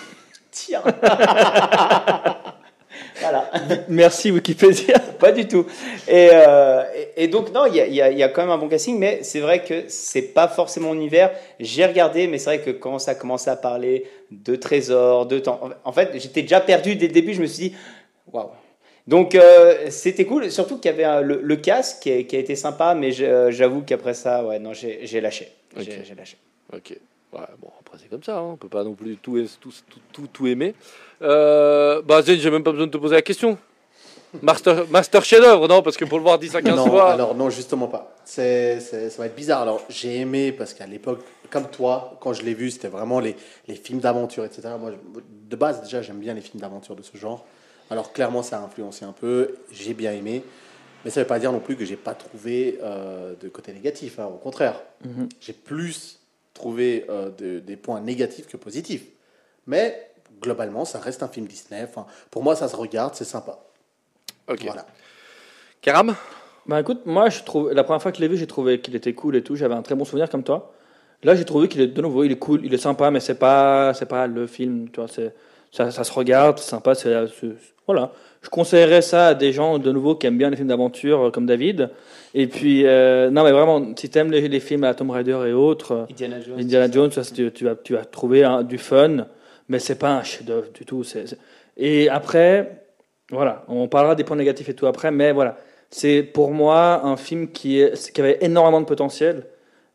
Tiens. 0.50 0.82
Voilà. 3.20 3.50
Merci 3.88 4.30
Wikipédia. 4.30 4.98
pas 4.98 5.30
du 5.32 5.46
tout. 5.46 5.66
Et, 6.08 6.30
euh, 6.32 6.82
et, 7.16 7.24
et 7.24 7.28
donc 7.28 7.52
non 7.52 7.66
il 7.66 7.76
y 7.76 7.80
a, 7.80 7.86
il 7.86 7.94
y 7.94 8.00
a- 8.00 8.10
il 8.10 8.16
y 8.18 8.22
a 8.22 8.28
quand 8.30 8.40
même 8.42 8.50
un 8.50 8.56
bon 8.56 8.68
casting 8.68 8.98
mais 8.98 9.18
c'est 9.22 9.40
vrai 9.40 9.62
que 9.62 9.84
c'est 9.88 10.22
pas 10.22 10.48
forcément 10.48 10.88
mon 10.88 10.94
univers 10.94 11.30
j'ai 11.60 11.84
regardé 11.84 12.26
mais 12.28 12.38
c'est 12.38 12.46
vrai 12.46 12.60
que 12.60 12.70
quand 12.70 12.98
ça 12.98 13.14
commençait 13.14 13.50
à 13.50 13.56
parler 13.56 14.06
de 14.30 14.56
trésors 14.56 15.26
de 15.26 15.38
temps 15.38 15.60
en 15.84 15.92
fait 15.92 16.10
j'étais 16.14 16.42
déjà 16.42 16.60
perdu 16.60 16.96
dès 16.96 17.08
le 17.08 17.12
début. 17.12 17.34
Je 17.34 17.42
me 17.42 17.46
suis 17.46 17.70
dit 17.70 17.76
waouh. 18.32 18.50
Donc 19.06 19.34
euh, 19.34 19.90
c'était 19.90 20.24
cool. 20.24 20.50
Surtout 20.50 20.78
qu'il 20.78 20.90
y 20.90 20.94
avait 20.94 21.22
le, 21.22 21.40
le 21.42 21.56
casque 21.56 21.98
qui 22.02 22.12
a, 22.12 22.22
qui 22.22 22.36
a 22.36 22.38
été 22.38 22.56
sympa 22.56 22.94
mais 22.94 23.12
j'avoue 23.12 23.82
qu'après 23.82 24.14
ça 24.14 24.44
ouais 24.44 24.58
non 24.58 24.72
j'ai 24.72 25.20
lâché. 25.20 25.48
J'ai 25.76 26.14
lâché. 26.16 26.36
Ok. 26.72 26.96
Ouais, 27.32 27.40
bon, 27.60 27.68
après, 27.80 27.96
c'est 28.00 28.08
comme 28.08 28.22
ça. 28.22 28.38
hein. 28.38 28.50
On 28.52 28.56
peut 28.56 28.68
pas 28.68 28.82
non 28.84 28.94
plus 28.94 29.16
tout, 29.16 29.38
tout, 29.60 29.70
tout, 29.88 30.00
tout, 30.12 30.26
tout 30.32 30.46
aimer. 30.46 30.74
Euh, 31.22 32.02
bah, 32.02 32.22
Zen, 32.22 32.38
j'ai 32.38 32.50
même 32.50 32.62
pas 32.64 32.72
besoin 32.72 32.86
de 32.86 32.92
te 32.92 32.96
poser 32.98 33.14
la 33.14 33.22
question. 33.22 33.56
Master, 34.42 34.86
master 34.88 35.24
chef-d'œuvre, 35.24 35.66
non? 35.68 35.82
Parce 35.82 35.96
que 35.96 36.04
pour 36.04 36.18
le 36.18 36.22
voir 36.24 36.38
10 36.38 36.54
à 36.54 36.62
15 36.62 36.76
non, 36.76 36.86
fois. 36.86 37.12
alors 37.12 37.34
non, 37.34 37.50
justement 37.50 37.88
pas. 37.88 38.14
C'est, 38.24 38.78
c'est- 38.80 39.10
ça 39.10 39.18
va 39.18 39.26
être 39.26 39.34
bizarre. 39.34 39.62
Alors, 39.62 39.82
j'ai 39.88 40.18
aimé 40.18 40.52
parce 40.52 40.72
qu'à 40.72 40.86
l'époque, 40.86 41.20
comme 41.50 41.68
toi, 41.68 42.16
quand 42.20 42.32
je 42.32 42.42
l'ai 42.44 42.54
vu, 42.54 42.70
c'était 42.70 42.86
vraiment 42.88 43.18
les, 43.18 43.34
les 43.66 43.74
films 43.74 43.98
d'aventure, 43.98 44.44
etc. 44.44 44.68
Moi, 44.78 44.92
de 45.48 45.56
base, 45.56 45.82
déjà, 45.82 46.00
j'aime 46.00 46.18
bien 46.20 46.34
les 46.34 46.40
films 46.42 46.60
d'aventure 46.60 46.94
de 46.94 47.02
ce 47.02 47.16
genre. 47.16 47.44
Alors, 47.90 48.12
clairement, 48.12 48.44
ça 48.44 48.58
a 48.58 48.62
influencé 48.62 49.04
un 49.04 49.12
peu. 49.12 49.56
J'ai 49.72 49.94
bien 49.94 50.12
aimé. 50.12 50.44
Mais 51.04 51.10
ça 51.10 51.20
ne 51.20 51.24
veut 51.24 51.28
pas 51.28 51.38
dire 51.40 51.50
non 51.50 51.58
plus 51.60 51.76
que 51.76 51.84
j'ai 51.84 51.96
pas 51.96 52.14
trouvé 52.14 52.78
euh, 52.84 53.34
de 53.40 53.48
côté 53.48 53.72
négatif. 53.72 54.20
hein. 54.20 54.26
Au 54.26 54.36
contraire, 54.38 54.80
Mhm. 55.04 55.28
j'ai 55.40 55.54
plus 55.54 56.19
trouvé 56.60 57.06
euh, 57.08 57.30
de- 57.30 57.58
des 57.58 57.76
points 57.76 58.00
négatifs 58.00 58.46
que 58.46 58.56
positifs. 58.58 59.06
Mais 59.66 60.10
globalement, 60.42 60.84
ça 60.84 60.98
reste 60.98 61.22
un 61.22 61.28
film 61.28 61.46
Disney. 61.46 61.82
Enfin, 61.82 62.06
pour 62.30 62.42
moi, 62.42 62.54
ça 62.54 62.68
se 62.68 62.76
regarde, 62.76 63.14
c'est 63.14 63.24
sympa. 63.24 63.58
Ok. 64.48 64.62
Voilà. 64.64 64.86
Karam? 65.80 66.14
Bah 66.66 66.78
écoute, 66.78 67.06
moi 67.06 67.30
je 67.30 67.42
trouve 67.42 67.72
la 67.72 67.82
première 67.84 68.02
fois 68.02 68.12
que 68.12 68.18
je 68.18 68.22
l'ai 68.22 68.28
vu, 68.28 68.36
j'ai 68.36 68.46
trouvé 68.46 68.80
qu'il 68.80 68.94
était 68.94 69.14
cool 69.14 69.34
et 69.36 69.42
tout. 69.42 69.56
J'avais 69.56 69.74
un 69.74 69.82
très 69.82 69.94
bon 69.94 70.04
souvenir 70.04 70.28
comme 70.28 70.44
toi. 70.44 70.72
Là, 71.22 71.34
j'ai 71.34 71.44
trouvé 71.44 71.68
qu'il 71.68 71.80
est 71.80 71.86
de 71.86 72.02
nouveau, 72.02 72.22
il 72.24 72.32
est 72.32 72.38
cool, 72.38 72.60
il 72.64 72.72
est 72.72 72.78
sympa, 72.78 73.10
mais 73.10 73.20
c'est 73.20 73.34
pas, 73.38 73.92
c'est 73.94 74.06
pas 74.06 74.26
le 74.26 74.46
film. 74.46 74.88
Tu 74.90 75.00
vois, 75.00 75.08
c'est, 75.08 75.34
ça, 75.70 75.90
ça 75.90 76.04
se 76.04 76.12
regarde, 76.12 76.58
c'est 76.58 76.70
sympa. 76.70 76.94
C'est, 76.94 77.12
c'est- 77.28 77.48
voilà. 77.86 78.12
Je 78.42 78.48
conseillerais 78.48 79.02
ça 79.02 79.28
à 79.28 79.34
des 79.34 79.52
gens 79.52 79.78
de 79.78 79.92
nouveau 79.92 80.14
qui 80.14 80.26
aiment 80.26 80.38
bien 80.38 80.48
les 80.48 80.56
films 80.56 80.68
d'aventure 80.68 81.26
euh, 81.26 81.30
comme 81.30 81.44
David. 81.46 81.90
Et 82.34 82.46
puis, 82.46 82.86
euh, 82.86 83.28
non, 83.30 83.44
mais 83.44 83.52
vraiment, 83.52 83.84
si 83.96 84.08
t'aimes 84.08 84.30
les, 84.30 84.48
les 84.48 84.60
films 84.60 84.84
à 84.84 84.94
Tomb 84.94 85.10
Raider 85.10 85.38
et 85.46 85.52
autres, 85.52 85.92
euh, 85.92 86.04
Indiana 86.10 86.40
Jones. 86.40 86.58
Indiana 86.60 86.90
Jones, 86.90 87.10
ça, 87.10 87.22
tu, 87.22 87.50
tu 87.52 87.64
vas, 87.64 87.74
tu 87.74 87.92
vas 87.94 88.04
trouver 88.04 88.44
un- 88.44 88.62
du 88.62 88.78
fun, 88.78 89.26
mais 89.68 89.78
c'est 89.78 89.98
pas 89.98 90.10
un 90.10 90.22
chef-d'œuvre 90.22 90.68
du 90.72 90.86
tout. 90.86 91.02
Et 91.76 92.08
après, 92.08 92.82
voilà, 93.30 93.64
on 93.68 93.88
parlera 93.88 94.14
des 94.14 94.24
points 94.24 94.36
négatifs 94.36 94.68
et 94.68 94.74
tout 94.74 94.86
après, 94.86 95.10
mais 95.10 95.32
voilà, 95.32 95.56
c'est 95.90 96.22
pour 96.22 96.52
moi 96.52 97.04
un 97.04 97.16
film 97.16 97.48
qui, 97.50 97.80
est, 97.80 98.12
qui 98.12 98.20
avait 98.20 98.38
énormément 98.40 98.80
de 98.80 98.86
potentiel. 98.86 99.44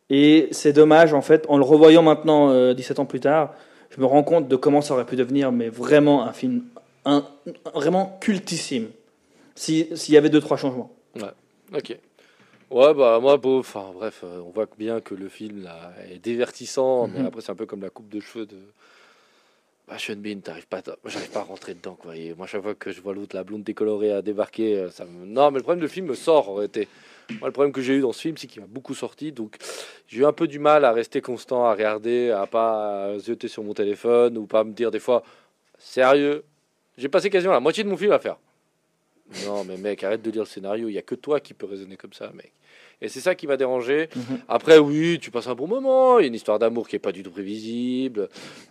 Et 0.08 0.48
c'est 0.52 0.72
dommage, 0.72 1.12
en 1.14 1.20
fait, 1.22 1.44
en 1.48 1.58
le 1.58 1.64
revoyant 1.64 2.02
maintenant, 2.02 2.50
euh, 2.50 2.74
17 2.74 3.00
ans 3.00 3.06
plus 3.06 3.18
tard, 3.20 3.54
je 3.90 4.00
me 4.00 4.06
rends 4.06 4.22
compte 4.22 4.48
de 4.48 4.56
comment 4.56 4.80
ça 4.80 4.94
aurait 4.94 5.06
pu 5.06 5.16
devenir, 5.16 5.52
mais 5.52 5.68
vraiment 5.68 6.24
un 6.24 6.32
film 6.32 6.64
un, 7.04 7.24
vraiment 7.74 8.18
cultissime. 8.20 8.88
Si- 9.54 9.88
S'il 9.96 10.14
y 10.14 10.16
avait 10.16 10.28
deux, 10.30 10.40
trois 10.40 10.56
changements. 10.56 10.92
Ok. 11.72 11.96
Ouais, 12.70 12.94
bah 12.94 13.18
moi, 13.20 13.36
bon, 13.36 13.60
enfin 13.60 13.90
bref, 13.94 14.22
euh, 14.24 14.40
on 14.44 14.50
voit 14.50 14.66
bien 14.76 15.00
que 15.00 15.14
le 15.14 15.28
film 15.28 15.62
là, 15.62 15.92
est 16.10 16.18
divertissant, 16.18 17.06
mais 17.06 17.20
Mhm. 17.20 17.26
après 17.26 17.40
c'est 17.42 17.52
un 17.52 17.54
peu 17.54 17.66
comme 17.66 17.82
la 17.82 17.90
coupe 17.90 18.08
de 18.08 18.18
cheveux 18.20 18.44
de. 18.46 18.56
Bah, 19.88 19.98
Sean 19.98 20.16
Bean, 20.16 20.40
t'arrives 20.40 20.66
pas, 20.66 20.82
j'arrive 21.04 21.30
pas 21.30 21.40
à 21.40 21.44
rentrer 21.44 21.74
dedans 21.74 21.94
quoi. 21.94 22.16
Et 22.16 22.34
moi, 22.34 22.48
chaque 22.48 22.62
fois 22.62 22.74
que 22.74 22.90
je 22.90 23.00
vois 23.00 23.14
l'autre, 23.14 23.36
la 23.36 23.44
blonde 23.44 23.62
décolorée 23.62 24.10
à 24.12 24.20
débarquer, 24.20 24.76
euh, 24.78 24.90
ça 24.90 25.04
me. 25.04 25.24
Non, 25.26 25.52
mais 25.52 25.58
le 25.58 25.62
problème, 25.62 25.80
le 25.82 25.86
film 25.88 26.06
me 26.06 26.14
sort 26.16 26.48
en 26.50 26.54
réalité. 26.54 26.88
Le 27.28 27.50
problème 27.50 27.72
que 27.72 27.80
j'ai 27.80 27.94
eu 27.94 28.00
dans 28.00 28.12
ce 28.12 28.20
film, 28.20 28.36
c'est 28.36 28.46
qu'il 28.46 28.62
m'a 28.62 28.68
beaucoup 28.68 28.94
sorti, 28.94 29.32
donc 29.32 29.56
j'ai 30.06 30.20
eu 30.20 30.24
un 30.24 30.32
peu 30.32 30.46
du 30.46 30.58
mal 30.58 30.84
à 30.84 30.92
rester 30.92 31.20
constant, 31.20 31.64
à 31.64 31.72
regarder, 31.72 32.30
à 32.30 32.46
pas 32.46 33.18
zioter 33.18 33.48
sur 33.48 33.64
mon 33.64 33.74
téléphone 33.74 34.38
ou 34.38 34.46
pas 34.46 34.62
me 34.62 34.72
dire 34.72 34.90
des 34.90 35.00
fois, 35.00 35.22
sérieux, 35.78 36.44
j'ai 36.96 37.08
passé 37.08 37.28
quasiment 37.28 37.52
la 37.52 37.60
moitié 37.60 37.84
de 37.84 37.88
mon 37.88 37.96
film 37.96 38.12
à 38.12 38.18
faire. 38.18 38.36
Non, 39.44 39.64
mais 39.64 39.76
mec, 39.76 40.04
arrête 40.04 40.22
de 40.22 40.30
lire 40.30 40.42
le 40.42 40.48
scénario. 40.48 40.88
Il 40.88 40.92
y 40.92 40.98
a 40.98 41.02
que 41.02 41.16
toi 41.16 41.40
qui 41.40 41.52
peux 41.52 41.66
raisonner 41.66 41.96
comme 41.96 42.12
ça, 42.12 42.30
mec. 42.32 42.52
Et 43.02 43.08
c'est 43.08 43.20
ça 43.20 43.34
qui 43.34 43.46
m'a 43.46 43.58
dérangé. 43.58 44.08
Mhm. 44.16 44.38
Après, 44.48 44.78
oui, 44.78 45.18
tu 45.20 45.30
passes 45.30 45.48
un 45.48 45.54
bon 45.54 45.66
moment. 45.66 46.18
Il 46.18 46.22
y 46.22 46.24
a 46.24 46.28
une 46.28 46.34
histoire 46.34 46.58
d'amour 46.58 46.88
qui 46.88 46.96
est 46.96 46.98
pas 46.98 47.12
du 47.12 47.22
tout 47.22 47.30
prévisible. 47.30 48.28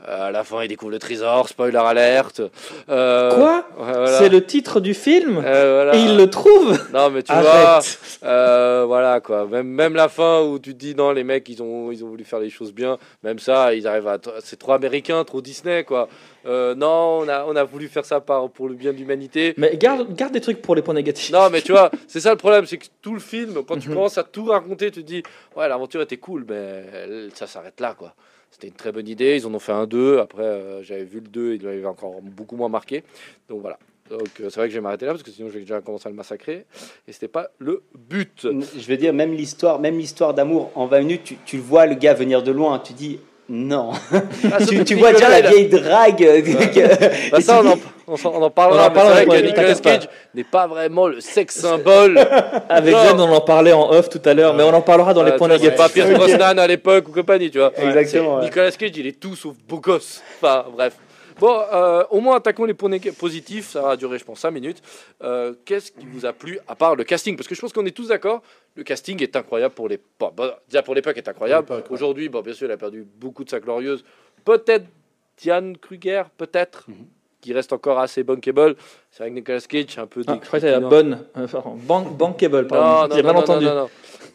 Euh, 0.08 0.28
à 0.30 0.32
la 0.32 0.44
fin, 0.44 0.64
il 0.64 0.68
découvre 0.68 0.90
le 0.92 0.98
trésor. 0.98 1.48
Spoiler 1.48 1.78
alerte. 1.78 2.42
Euh, 2.90 3.32
Quoi 3.36 3.68
voilà. 3.78 4.08
C'est 4.18 4.30
le 4.30 4.44
titre 4.44 4.80
du 4.80 4.96
film 4.96 5.44
Euh, 5.46 5.84
voilà. 5.84 5.96
et 5.96 6.00
il 6.10 6.18
le 6.18 6.28
trouve 6.28 6.76
Non, 6.92 7.12
mais 7.12 7.22
tu 7.22 7.32
Arrête. 7.32 8.00
vois, 8.24 8.86
voilà 8.86 9.20
quoi. 9.22 9.46
Même, 9.46 9.68
même 9.68 9.94
la 9.94 10.10
fin 10.10 10.42
où 10.42 10.58
tu 10.58 10.74
te 10.74 10.80
dis 10.80 10.96
non, 10.96 11.12
les 11.12 11.24
mecs, 11.24 11.48
ils 11.48 11.62
ont, 11.62 11.92
ils 11.92 12.04
ont 12.04 12.08
voulu 12.08 12.24
faire 12.24 12.40
les 12.40 12.50
choses 12.50 12.74
bien. 12.74 12.98
Même 13.24 13.38
ça, 13.38 13.76
ils 13.76 13.86
arrivent 13.88 14.08
à. 14.08 14.18
C'est 14.44 14.58
trop 14.58 14.74
américain, 14.74 15.24
trop 15.24 15.42
Disney 15.42 15.84
quoi. 15.84 16.10
Euh, 16.46 16.76
non, 16.76 17.20
on 17.24 17.28
a, 17.28 17.46
on 17.46 17.56
a 17.56 17.64
voulu 17.64 17.88
faire 17.88 18.06
ça 18.06 18.22
par, 18.22 18.50
pour 18.50 18.68
le 18.70 18.76
bien 18.76 18.94
de 18.94 18.98
l'humanité. 18.98 19.54
Mais 19.58 19.76
garde, 19.78 20.14
garde 20.16 20.34
des 20.34 20.42
trucs 20.42 20.62
pour 20.62 20.76
les 20.76 20.82
points 20.82 20.94
négatifs. 20.94 21.32
Non, 21.32 21.50
mais 21.52 21.62
tu 21.62 21.72
vois, 21.72 21.90
c'est 22.08 22.20
ça 22.20 22.30
le 22.32 22.38
problème, 22.38 22.66
c'est 22.66 22.78
que 22.78 22.86
tout 23.02 23.14
le 23.14 23.20
film, 23.20 23.64
quand 23.68 23.78
tu 23.78 23.90
Mhm. 23.90 23.96
commences 23.96 24.18
à 24.18 24.24
tout 24.24 24.46
raconter, 24.46 24.92
tu 24.92 25.02
te 25.02 25.08
dis, 25.08 25.24
ouais, 25.56 25.68
l'aventure 25.68 26.02
était 26.02 26.18
cool, 26.18 26.46
mais 26.48 26.84
elle- 26.94 27.30
ça 27.34 27.48
s'arrête 27.48 27.80
là, 27.80 27.96
quoi. 27.98 28.14
C'était 28.52 28.68
une 28.68 28.74
très 28.74 28.92
bonne 28.92 29.08
idée, 29.08 29.36
ils 29.36 29.46
en 29.48 29.54
ont 29.54 29.60
fait 29.60 29.74
un 29.74 29.86
2, 29.88 30.20
après 30.20 30.44
euh, 30.44 30.82
j'avais 30.84 31.04
vu 31.04 31.20
le 31.20 31.28
2, 31.28 31.56
il 31.56 31.64
m'avait 31.64 31.86
encore 31.86 32.22
beaucoup 32.22 32.56
moins 32.56 32.70
marqué. 32.70 33.04
Donc 33.50 33.62
voilà. 33.62 33.78
Donc 34.10 34.22
euh, 34.40 34.50
c'est 34.50 34.58
vrai 34.58 34.68
que 34.68 34.72
je 34.74 34.78
vais 34.78 34.82
m'arrêter 34.82 35.06
là, 35.08 35.12
parce 35.14 35.24
que 35.24 35.32
sinon 35.32 35.50
j'ai 35.52 35.60
déjà 35.62 35.82
commencé 35.82 36.08
à 36.08 36.12
le 36.12 36.16
massacrer, 36.16 36.66
et 37.08 37.12
c'était 37.12 37.28
pas 37.28 37.50
le 37.58 37.82
but. 37.98 38.44
Je 38.78 38.88
veux 38.88 38.98
dire, 38.98 39.14
même 39.14 39.34
l'histoire, 39.34 39.80
même 39.80 39.98
l'histoire 39.98 40.34
d'amour 40.36 40.72
en 40.76 40.86
20 40.86 41.00
minutes, 41.00 41.24
tu, 41.26 41.38
tu 41.44 41.58
le 41.58 41.64
vois 41.64 41.86
le 41.88 41.96
gars 41.96 42.14
venir 42.14 42.44
de 42.44 42.52
loin, 42.52 42.78
tu 42.80 42.94
dis 42.94 43.20
non. 43.48 43.92
Ah, 44.12 44.58
tu, 44.86 44.96
vois 44.96 45.14
déjà 45.14 45.30
la 45.30 45.50
vieille 45.50 45.68
drague. 45.68 46.44
Bah, 47.32 47.42
ça, 47.42 47.62
on 47.62 47.68
en, 47.68 47.76
dis- 47.76 47.82
on, 48.08 48.18
s'en- 48.18 48.34
on 48.34 48.42
en 48.42 48.50
parlera, 48.50 48.84
On 48.84 48.86
en 48.86 48.90
mais 48.90 48.94
parlera, 48.96 49.18
c'est 49.18 49.26
vrai 49.26 49.36
ouais, 49.36 49.42
que 49.42 49.48
Nicolas. 49.48 49.76
Cage 49.76 50.10
n'est 50.34 50.44
pas 50.44 50.68
vraiment 50.68 51.08
le 51.08 51.22
sexe 51.22 51.60
symbole. 51.60 52.18
Avec 52.70 52.96
Zen, 52.96 53.20
on 53.20 53.32
en 53.32 53.42
parlait 53.42 53.74
en 53.74 53.92
off 53.92 54.10
tout 54.10 54.22
à 54.26 54.34
l'heure, 54.34 54.54
mais 54.56 54.64
on 54.64 54.74
en 54.74 54.82
parlera 54.82 55.14
dans 55.14 55.24
les 55.24 55.34
points 55.34 55.48
négatifs. 55.48 55.76
pas 55.76 55.90
Pierce. 55.94 56.10
Brosnan 56.12 56.58
à 56.58 56.68
l'époque 56.68 57.08
ou 57.08 57.12
compagnie, 57.12 57.52
tu 57.52 57.60
vois. 57.60 57.72
Exactement, 57.78 58.38
ouais. 58.38 58.46
Nicolas 58.46 58.72
Cage, 58.72 58.92
il 58.96 59.08
est 59.08 59.20
tout 59.20 59.36
sauf 59.36 59.54
beau 59.68 59.80
gosse. 59.80 60.22
Enfin, 60.42 60.66
bref. 60.76 60.94
Bon, 61.40 61.60
euh, 61.74 62.04
au 62.12 62.20
moins 62.22 62.38
attaquons 62.38 62.66
les 62.66 62.74
points 62.74 62.90
positifs. 63.18 63.70
Ça 63.72 63.82
va 63.82 63.98
durer, 63.98 64.18
je 64.20 64.24
pense, 64.26 64.40
5 64.40 64.52
minutes. 64.52 64.82
Euh, 65.24 65.54
Qu'est-ce 65.66 65.92
qui 65.92 66.06
vous 66.06 66.26
a 66.26 66.34
plu 66.34 66.60
à 66.68 66.76
part 66.76 66.96
le 66.96 67.04
casting? 67.04 67.36
Parce 67.36 67.48
que 67.48 67.56
je 67.56 67.62
pense 67.62 67.74
qu'on 67.74 67.86
est 67.86 67.96
tous 67.96 68.08
d'accord. 68.10 68.42
Le 68.76 68.84
casting 68.84 69.22
est 69.22 69.36
incroyable 69.36 69.74
pour 69.74 69.88
les. 69.88 70.00
Bon, 70.20 70.32
bon, 70.36 70.52
déjà 70.70 70.82
pour 70.84 70.96
l'époque 70.96 71.18
est 71.18 71.28
incroyable. 71.28 71.84
Aujourd'hui, 71.90 72.30
bon, 72.30 72.42
bien 72.42 72.54
sûr, 72.54 72.68
il 72.68 72.72
a 72.72 72.78
perdu 72.78 73.06
beaucoup 73.18 73.44
de 73.44 73.50
sa 73.50 73.60
glorieuse. 73.60 74.04
Peut-être 74.44 74.86
Diane 75.38 75.78
Kruger, 75.78 76.24
peut-être, 76.38 76.86
Mhm. 76.88 76.96
Qui 77.46 77.54
reste 77.54 77.72
encore 77.74 78.00
assez 78.00 78.24
bankable. 78.24 78.76
C'est 79.12 79.24
vrai 79.24 79.30
que 79.30 79.36
Nicolas 79.36 79.60
Cage, 79.62 79.98
un 80.00 80.08
peu. 80.08 80.24
Ah, 80.28 80.38
je 80.42 80.48
crois 80.48 80.60
que 80.60 80.66
la 80.66 80.80
bonne. 80.80 81.20
euh, 81.38 81.44
Enfin, 81.46 81.64
bankable, 81.88 82.66
pardon. 82.68 83.08
non, 83.16 83.16
non, 83.18 83.24
mal 83.24 83.36
non, 83.36 83.40
entendu. 83.42 83.68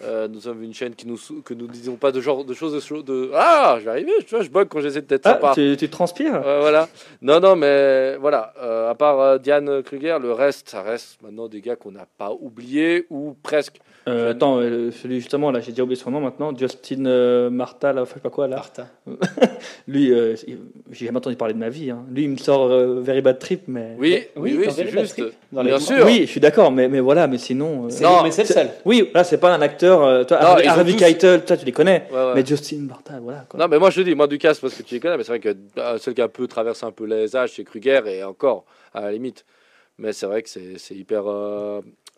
Euh, 0.02 0.28
nous 0.28 0.40
sommes 0.40 0.62
une 0.62 0.72
chaîne 0.72 0.94
qui 0.94 1.06
nous 1.06 1.18
que 1.44 1.52
nous 1.52 1.66
disons 1.66 1.96
pas 1.96 2.10
de 2.10 2.22
genre 2.22 2.42
de 2.44 2.54
choses 2.54 2.72
de, 2.72 3.02
de 3.02 3.30
ah 3.34 3.78
arriver 3.86 4.12
tu 4.26 4.34
vois 4.34 4.42
je 4.42 4.48
bug 4.48 4.66
quand 4.68 4.80
j'essaie 4.80 5.02
d'être 5.02 5.26
Ah, 5.26 5.32
sympa 5.34 5.52
tu, 5.54 5.76
tu 5.76 5.90
transpires? 5.90 6.40
Euh, 6.42 6.60
voilà 6.60 6.88
non 7.20 7.38
non 7.38 7.54
mais 7.54 8.16
voilà 8.16 8.54
euh, 8.62 8.88
à 8.88 8.94
part 8.94 9.38
Diane 9.40 9.82
Kruger 9.82 10.16
le 10.18 10.32
reste 10.32 10.70
ça 10.70 10.80
reste 10.80 11.20
maintenant 11.22 11.48
des 11.48 11.60
gars 11.60 11.76
qu'on 11.76 11.90
n'a 11.92 12.06
pas 12.16 12.30
oublié 12.32 13.04
ou 13.10 13.36
presque 13.42 13.78
Euh, 14.08 14.30
Attends, 14.30 14.58
euh, 14.60 14.90
celui 14.90 15.16
justement, 15.20 15.50
là, 15.50 15.60
j'ai 15.60 15.72
déjà 15.72 15.82
oublié 15.82 16.00
son 16.00 16.10
nom 16.10 16.20
maintenant. 16.20 16.56
Justin 16.56 17.04
euh, 17.06 17.50
Marta, 17.50 17.92
là, 17.92 18.04
je 18.08 18.14
sais 18.14 18.20
pas 18.20 18.30
quoi, 18.30 18.48
là. 18.48 18.56
Martha. 18.56 18.86
Lui, 19.86 20.12
euh, 20.12 20.34
j'ai 20.90 21.06
jamais 21.06 21.18
entendu 21.18 21.36
parler 21.36 21.54
de 21.54 21.58
ma 21.58 21.68
vie. 21.68 21.90
hein. 21.90 22.04
Lui, 22.10 22.24
il 22.24 22.30
me 22.30 22.36
sort 22.36 22.70
euh, 22.70 23.00
Very 23.00 23.20
Bad 23.20 23.38
Trip, 23.38 23.62
mais. 23.68 23.96
oui 23.98 24.22
oui 24.36 24.56
oui, 24.58 24.66
c'est 24.70 24.86
juste 24.88 25.20
dans 25.52 25.62
les- 25.62 25.70
bien 25.70 25.78
sûr 25.78 26.04
Oui, 26.06 26.20
je 26.22 26.26
suis 26.30 26.40
d'accord, 26.40 26.72
mais, 26.72 26.88
mais 26.88 27.00
voilà, 27.00 27.26
mais 27.26 27.38
sinon. 27.38 27.88
Non, 28.00 28.22
mais 28.22 28.30
c'est 28.30 28.42
le 28.42 28.48
seul. 28.48 28.70
Oui, 28.84 29.10
là, 29.14 29.22
c'est 29.24 29.38
pas 29.38 29.52
un 29.54 29.60
acteur. 29.60 30.26
toi, 30.26 30.38
Non, 30.40 30.68
Harvey, 30.68 30.92
tous- 30.92 30.98
Keitel, 30.98 31.44
toi, 31.44 31.56
tu 31.56 31.66
les 31.66 31.72
connais. 31.72 32.06
Ouais, 32.10 32.16
ouais. 32.16 32.32
Mais 32.36 32.46
Justin 32.46 32.86
Marta, 32.88 33.18
voilà. 33.20 33.44
Quoi. 33.48 33.60
non 33.60 33.68
mais 33.68 33.78
moi 33.78 33.90
je 33.90 34.02
dis 34.02 34.14
moi 34.14 34.26
du 34.26 34.38
casse 34.38 34.60
parce 34.60 34.74
que 34.74 34.82
tu 34.82 34.94
les 34.94 35.00
connais 35.00 35.16
mais 35.16 35.24
c'est 35.24 35.32
vrai 35.32 35.40
que 35.40 35.54
celui 35.98 36.14
qui 36.14 36.20
a 36.22 36.24
un 36.24 36.28
peu 36.28 36.46
traversé 36.46 36.84
un 36.86 36.90
peu 36.90 37.04
les 37.04 37.34
âges 37.36 37.52
c'est 37.56 37.64
Kruger 37.64 38.00
et 38.06 38.22
encore 38.24 38.64
à 38.94 39.02
la 39.02 39.12
limite 39.12 39.44
mais 39.98 40.12
c'est 40.12 40.26
vrai 40.26 40.42
que 40.42 40.48
c'est 40.48 40.78
c'est 40.78 40.94
hyper 40.94 41.24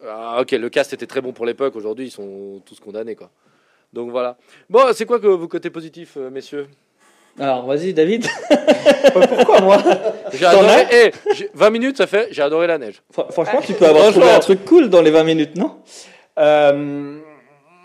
ah, 0.09 0.39
ok 0.41 0.53
le 0.53 0.69
cast 0.69 0.93
était 0.93 1.07
très 1.07 1.21
bon 1.21 1.33
pour 1.33 1.47
l'époque 1.47 1.77
aujourd'hui 1.77 2.07
ils 2.07 2.11
sont 2.11 2.61
tous 2.67 2.79
condamnés 2.81 3.15
quoi 3.17 3.31
donc 3.93 4.11
voilà 4.11 4.37
bon 4.71 4.81
c'est 4.95 5.07
quoi 5.07 5.19
que 5.21 5.27
vos 5.27 5.49
côtés 5.49 5.71
positifs 5.71 6.17
euh, 6.17 6.31
messieurs? 6.31 6.67
Alors, 7.41 7.65
vas-y, 7.65 7.95
David. 7.95 8.27
Pourquoi 9.15 9.63
moi? 9.63 9.79
J'ai 10.35 10.41
T'en 10.45 10.49
adoré. 10.51 10.69
as? 10.69 10.93
Eh, 11.07 11.13
j'ai- 11.35 11.51
20 11.55 11.71
minutes, 11.71 11.97
ça 11.97 12.07
fait. 12.07 12.29
J'ai 12.31 12.43
adoré 12.43 12.67
la 12.67 12.77
neige. 12.77 13.01
Fr- 13.11 13.33
Franchement, 13.33 13.61
tu 13.65 13.73
peux 13.73 13.87
avoir 13.89 14.11
trouvé 14.11 14.27
Franchement. 14.27 14.37
un 14.37 14.41
truc 14.41 14.65
cool 14.67 14.91
dans 14.91 15.01
les 15.01 15.11
20 15.11 15.25
minutes, 15.25 15.57
non? 15.57 15.79
Euh, 16.39 17.19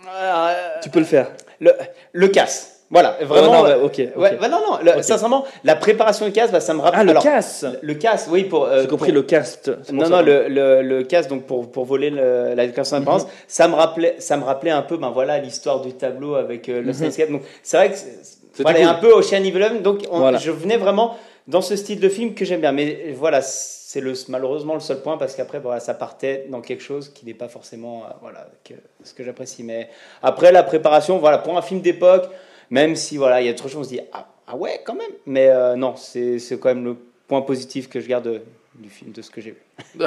euh, 0.06 0.54
Tu 0.82 0.90
peux 0.90 0.98
le 0.98 1.06
faire. 1.06 1.30
le, 1.60 1.72
le 2.12 2.28
casse. 2.28 2.77
Voilà, 2.90 3.18
vraiment. 3.20 3.50
Ouais, 3.50 3.58
non, 3.58 3.66
euh, 3.66 3.78
ouais, 3.80 3.84
ok. 3.84 4.00
ok. 4.16 4.22
ouais, 4.22 4.38
bah 4.40 4.48
non, 4.48 4.60
non, 4.66 4.78
le- 4.82 4.92
Ok. 4.96 5.04
sincèrement, 5.04 5.44
la 5.62 5.76
préparation 5.76 6.24
du 6.24 6.32
casse, 6.32 6.50
bah, 6.50 6.60
ça 6.60 6.72
me 6.72 6.80
rappelle. 6.80 7.00
Ah, 7.00 7.04
le 7.04 7.10
alors, 7.10 7.22
casse 7.22 7.66
Le 7.82 7.94
casse, 7.94 8.28
oui, 8.30 8.44
pour. 8.44 8.64
euh, 8.64 8.80
J'ai 8.82 8.88
compris 8.88 9.08
pour- 9.12 9.16
le 9.16 9.22
cast. 9.24 9.70
Non, 9.92 10.08
non, 10.08 10.22
le, 10.22 10.48
le, 10.48 10.80
le 10.80 11.02
casse, 11.02 11.28
donc 11.28 11.44
pour, 11.44 11.70
pour 11.70 11.84
voler 11.84 12.08
le- 12.08 12.54
la 12.54 12.66
déclaration 12.66 12.96
d'indépendance, 12.96 13.26
ça, 13.46 13.68
me 13.68 13.74
rappelait, 13.74 14.16
ça 14.20 14.38
me 14.38 14.44
rappelait 14.44 14.70
un 14.70 14.80
peu 14.82 14.96
ben, 14.96 15.10
voilà, 15.10 15.38
l'histoire 15.38 15.82
du 15.82 15.92
tableau 15.92 16.34
avec 16.36 16.68
euh, 16.70 16.80
le 16.80 16.92
Mhm. 16.94 17.04
Escape. 17.04 17.30
Donc 17.30 17.42
c'est 17.62 17.76
vrai 17.76 17.90
que 17.90 17.96
c'est- 17.96 18.62
voilà, 18.62 18.80
cool. 18.80 18.88
un 18.88 18.94
peu 18.94 19.12
Ocean 19.12 19.44
Eleven. 19.44 19.82
Donc 19.82 20.04
on- 20.10 20.18
Voilà. 20.20 20.38
je 20.38 20.50
venais 20.50 20.78
vraiment 20.78 21.16
dans 21.46 21.60
ce 21.60 21.76
style 21.76 22.00
de 22.00 22.08
film 22.08 22.32
que 22.34 22.46
j'aime 22.46 22.60
bien. 22.62 22.72
Mais 22.72 23.12
voilà, 23.14 23.42
c'est 23.42 24.00
le, 24.00 24.14
malheureusement 24.28 24.72
le 24.74 24.80
seul 24.80 25.00
point 25.02 25.18
parce 25.18 25.34
qu'après, 25.36 25.58
voilà, 25.58 25.80
ça 25.80 25.92
partait 25.92 26.46
dans 26.48 26.62
quelque 26.62 26.82
chose 26.82 27.10
qui 27.10 27.26
n'est 27.26 27.34
pas 27.34 27.48
forcément 27.48 28.04
euh, 28.06 28.12
voilà, 28.22 28.46
que, 28.64 28.74
ce 29.04 29.12
que 29.12 29.22
j'apprécie. 29.24 29.62
Mais 29.62 29.90
après, 30.22 30.52
la 30.52 30.62
préparation, 30.62 31.18
voilà, 31.18 31.36
pour 31.36 31.54
un 31.58 31.62
film 31.62 31.80
d'époque, 31.82 32.30
même 32.70 32.96
si 32.96 33.16
voilà, 33.16 33.40
il 33.40 33.46
y 33.46 33.50
a 33.50 33.54
trop 33.54 33.68
de 33.68 33.72
choses, 33.72 33.80
on 33.80 33.84
se 33.84 33.90
dit 33.90 34.00
ah, 34.12 34.28
ah 34.46 34.56
ouais, 34.56 34.80
quand 34.84 34.94
même. 34.94 35.12
Mais 35.26 35.48
euh, 35.48 35.76
non, 35.76 35.96
c'est 35.96 36.38
c'est 36.38 36.58
quand 36.58 36.68
même 36.68 36.84
le 36.84 36.96
point 37.26 37.42
positif 37.42 37.88
que 37.88 38.00
je 38.00 38.08
garde 38.08 38.24
de- 38.24 38.42
du 38.74 38.90
film, 38.90 39.12
de 39.12 39.22
ce 39.22 39.30
que 39.30 39.40
j'ai 39.40 39.50
vu. 39.50 39.62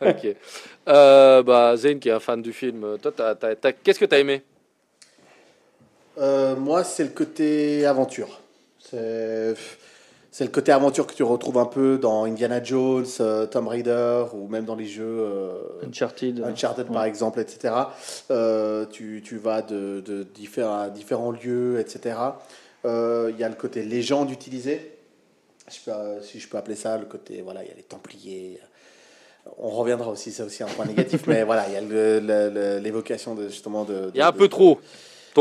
ok. 0.00 0.36
Euh, 0.88 1.42
bah, 1.42 1.76
Zayn, 1.76 1.98
qui 1.98 2.08
est 2.08 2.12
un 2.12 2.20
fan 2.20 2.40
du 2.40 2.52
film, 2.52 2.96
toi, 3.02 3.12
qu'est-ce 3.84 3.98
que 3.98 4.06
t'as 4.06 4.18
aimé? 4.18 4.42
Euh, 6.18 6.56
moi, 6.56 6.84
c'est 6.84 7.04
le 7.04 7.10
côté 7.10 7.86
aventure. 7.86 8.40
C'est 8.78 9.54
c'est 10.38 10.44
le 10.44 10.50
côté 10.52 10.70
aventure 10.70 11.04
que 11.04 11.14
tu 11.14 11.24
retrouves 11.24 11.58
un 11.58 11.64
peu 11.66 11.98
dans 11.98 12.22
Indiana 12.22 12.62
Jones, 12.62 13.04
euh, 13.18 13.46
Tomb 13.46 13.66
Raider 13.66 14.22
ou 14.34 14.46
même 14.46 14.64
dans 14.64 14.76
les 14.76 14.86
jeux 14.86 15.02
euh, 15.04 15.50
Uncharted. 15.84 16.40
Uncharted 16.44 16.86
Ouais. 16.86 16.94
par 16.94 17.02
exemple, 17.06 17.40
etc. 17.40 17.74
Euh, 18.30 18.86
tu, 18.88 19.20
tu 19.26 19.36
vas 19.36 19.62
de, 19.62 20.00
de 20.06 20.22
différents, 20.22 20.82
à 20.82 20.90
différents 20.90 21.32
lieux, 21.32 21.80
etc. 21.80 22.14
Euh, 22.84 23.32
Il 23.34 23.40
y 23.40 23.42
a 23.42 23.48
le 23.48 23.56
côté 23.56 23.82
légende 23.82 24.30
utilisé, 24.30 24.92
je 25.68 25.78
peux, 25.90 26.22
si 26.22 26.38
je 26.38 26.48
peux 26.48 26.56
appeler 26.56 26.76
ça, 26.76 26.96
le 26.98 27.06
côté, 27.06 27.42
voilà, 27.42 27.64
il 27.64 27.68
y 27.68 27.72
a 27.72 27.74
les 27.74 27.82
Templiers. 27.82 28.60
On 29.58 29.70
reviendra 29.70 30.08
aussi, 30.08 30.30
c'est 30.30 30.44
aussi 30.44 30.62
un 30.62 30.66
point 30.66 30.84
négatif, 30.86 31.22
mais 31.26 31.42
voilà, 31.42 31.66
il 31.66 31.72
y 31.74 31.76
a 31.76 32.78
l'évocation 32.78 33.34
de 33.34 33.48
justement 33.48 33.84
de. 33.84 34.12
Il 34.14 34.18
y 34.18 34.20
a 34.22 34.28
un 34.28 34.30
de- 34.30 34.36
peu 34.36 34.46
trop. 34.46 34.78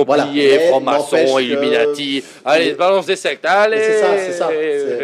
Francs-maçons, 0.05 1.15
n'empêche 1.15 1.33
que- 1.35 1.41
Illuminati. 1.41 2.23
Allez, 2.45 2.65
Mais- 2.65 2.73
balance 2.73 3.05
des 3.05 3.15
sectes. 3.15 3.45
Allez. 3.45 3.77
Mais 3.77 3.83
c'est 3.83 3.99
ça, 3.99 4.07
c'est 4.17 4.31
ça. 4.33 4.49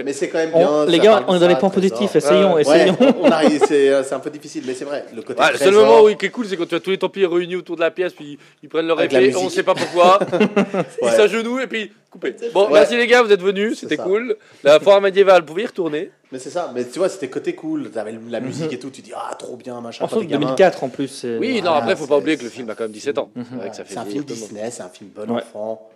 Mais 0.05 0.13
c'est 0.13 0.29
quand 0.29 0.37
même 0.39 0.51
bien. 0.51 0.69
On- 0.69 0.85
les 0.85 0.99
gars, 0.99 1.23
on 1.27 1.35
est 1.35 1.39
dans 1.39 1.47
les 1.47 1.55
points 1.55 1.69
positifs. 1.69 2.15
Essayons, 2.15 2.57
essayons. 2.57 2.95
Ouais, 2.99 3.07
on 3.21 3.29
arrive, 3.31 3.61
c'est 3.67 3.89
euh, 3.89 4.03
c'est 4.03 4.15
un 4.15 4.19
peu 4.19 4.29
difficile, 4.29 4.63
mais 4.67 4.73
c'est 4.73 4.85
vrai. 4.85 5.05
Le 5.15 5.21
côté 5.21 5.41
Ouais, 5.41 5.51
trésor, 5.53 5.85
moment 5.85 6.03
oui, 6.03 6.15
qui 6.17 6.25
est 6.25 6.29
cool, 6.29 6.45
c'est 6.47 6.57
quand 6.57 6.67
tu 6.67 6.75
as 6.75 6.79
tous 6.79 6.89
les 6.91 6.97
Templiers 6.97 7.27
réunis 7.27 7.55
autour 7.55 7.75
de 7.75 7.81
la 7.81 7.91
pièce, 7.91 8.13
puis 8.13 8.37
ils 8.61 8.69
prennent 8.69 8.87
leur 8.87 9.01
épée, 9.01 9.33
on 9.35 9.43
musique. 9.43 9.51
sait 9.51 9.63
pas 9.63 9.73
pourquoi, 9.75 10.19
ils 11.01 11.09
s'agenouillent 11.09 11.63
et 11.63 11.67
puis 11.67 11.91
coupé. 12.13 12.35
Bon, 12.53 12.65
Ouais. 12.67 12.73
merci 12.73 12.95
les 12.95 13.07
gars, 13.07 13.23
vous 13.23 13.31
êtes 13.31 13.41
venus, 13.41 13.79
c'était 13.79 13.97
cool. 13.97 14.37
La 14.63 14.79
foire 14.79 15.01
médiévale, 15.01 15.41
vous 15.41 15.47
pouvez 15.47 15.63
y 15.63 15.65
retourner. 15.65 16.11
Mais 16.31 16.39
c'est 16.39 16.49
ça. 16.51 16.71
Mais 16.73 16.85
tu 16.87 16.99
vois, 16.99 17.09
c'était 17.09 17.29
côté 17.29 17.53
cool. 17.55 17.89
T'avais 17.91 18.13
la 18.29 18.39
musique 18.39 18.71
et 18.71 18.79
tout. 18.79 18.89
Tu 18.91 19.01
dis 19.01 19.11
ah 19.15 19.35
trop 19.35 19.55
bien 19.57 19.79
machin. 19.81 20.05
En 20.05 20.07
fait, 20.07 20.23
gamin. 20.25 20.45
2004 20.47 20.83
en 20.83 20.89
plus. 20.89 21.25
Oui, 21.39 21.61
non, 21.61 21.71
après, 21.73 21.95
faut 21.95 22.07
pas 22.07 22.17
oublier 22.17 22.37
que 22.37 22.43
le 22.43 22.49
film 22.49 22.69
a 22.69 22.75
quand 22.75 22.83
même 22.85 22.91
17 22.91 23.17
ans. 23.17 23.29
C'est 23.35 23.73
fait 23.85 23.93
C'est 23.93 23.97
un 23.97 24.05
film. 24.05 24.23
Disney, 24.23 24.69
c'est 24.71 24.83
un 24.83 24.89
film 24.89 25.09
bon 25.15 25.29
Ouais. 25.33 25.41
enfant. 25.41 25.89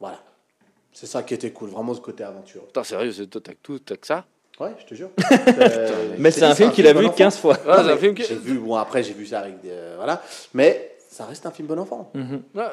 Voilà. 0.00 0.18
C'est 0.92 1.06
ça 1.06 1.22
qui 1.22 1.34
était 1.34 1.50
cool, 1.50 1.70
vraiment 1.70 1.94
ce 1.94 2.00
côté 2.00 2.24
aventure. 2.24 2.62
Putain, 2.66 2.82
sérieux, 2.84 3.12
c'est- 3.12 3.26
tout, 3.26 3.40
t'as 3.78 3.96
que 3.96 4.06
ça? 4.06 4.24
Ouais, 4.58 4.72
je 4.78 4.84
te 4.86 4.94
jure. 4.94 5.10
Euh, 5.60 5.88
Mais 6.18 6.30
c'est 6.30 6.42
un 6.42 6.54
film 6.54 6.70
qu'il 6.72 6.86
a 6.86 6.92
vu 6.92 7.06
enfant. 7.06 7.14
15 7.16 7.36
fois. 7.38 7.56
C'est 7.64 7.70
un 7.70 7.96
film. 7.96 8.14
J'ai 8.16 8.34
vu, 8.34 8.58
bon 8.58 8.74
après 8.76 9.02
j'ai 9.02 9.12
vu 9.14 9.24
ça 9.26 9.40
avec 9.40 9.60
des. 9.62 9.70
euh, 9.70 9.94
voilà. 9.96 10.22
Mais 10.52 10.89
ça 11.12 11.26
reste 11.26 11.44
un 11.44 11.50
film 11.50 11.66
bon 11.66 11.78
enfant. 11.78 12.12
Ouais, 12.14 12.20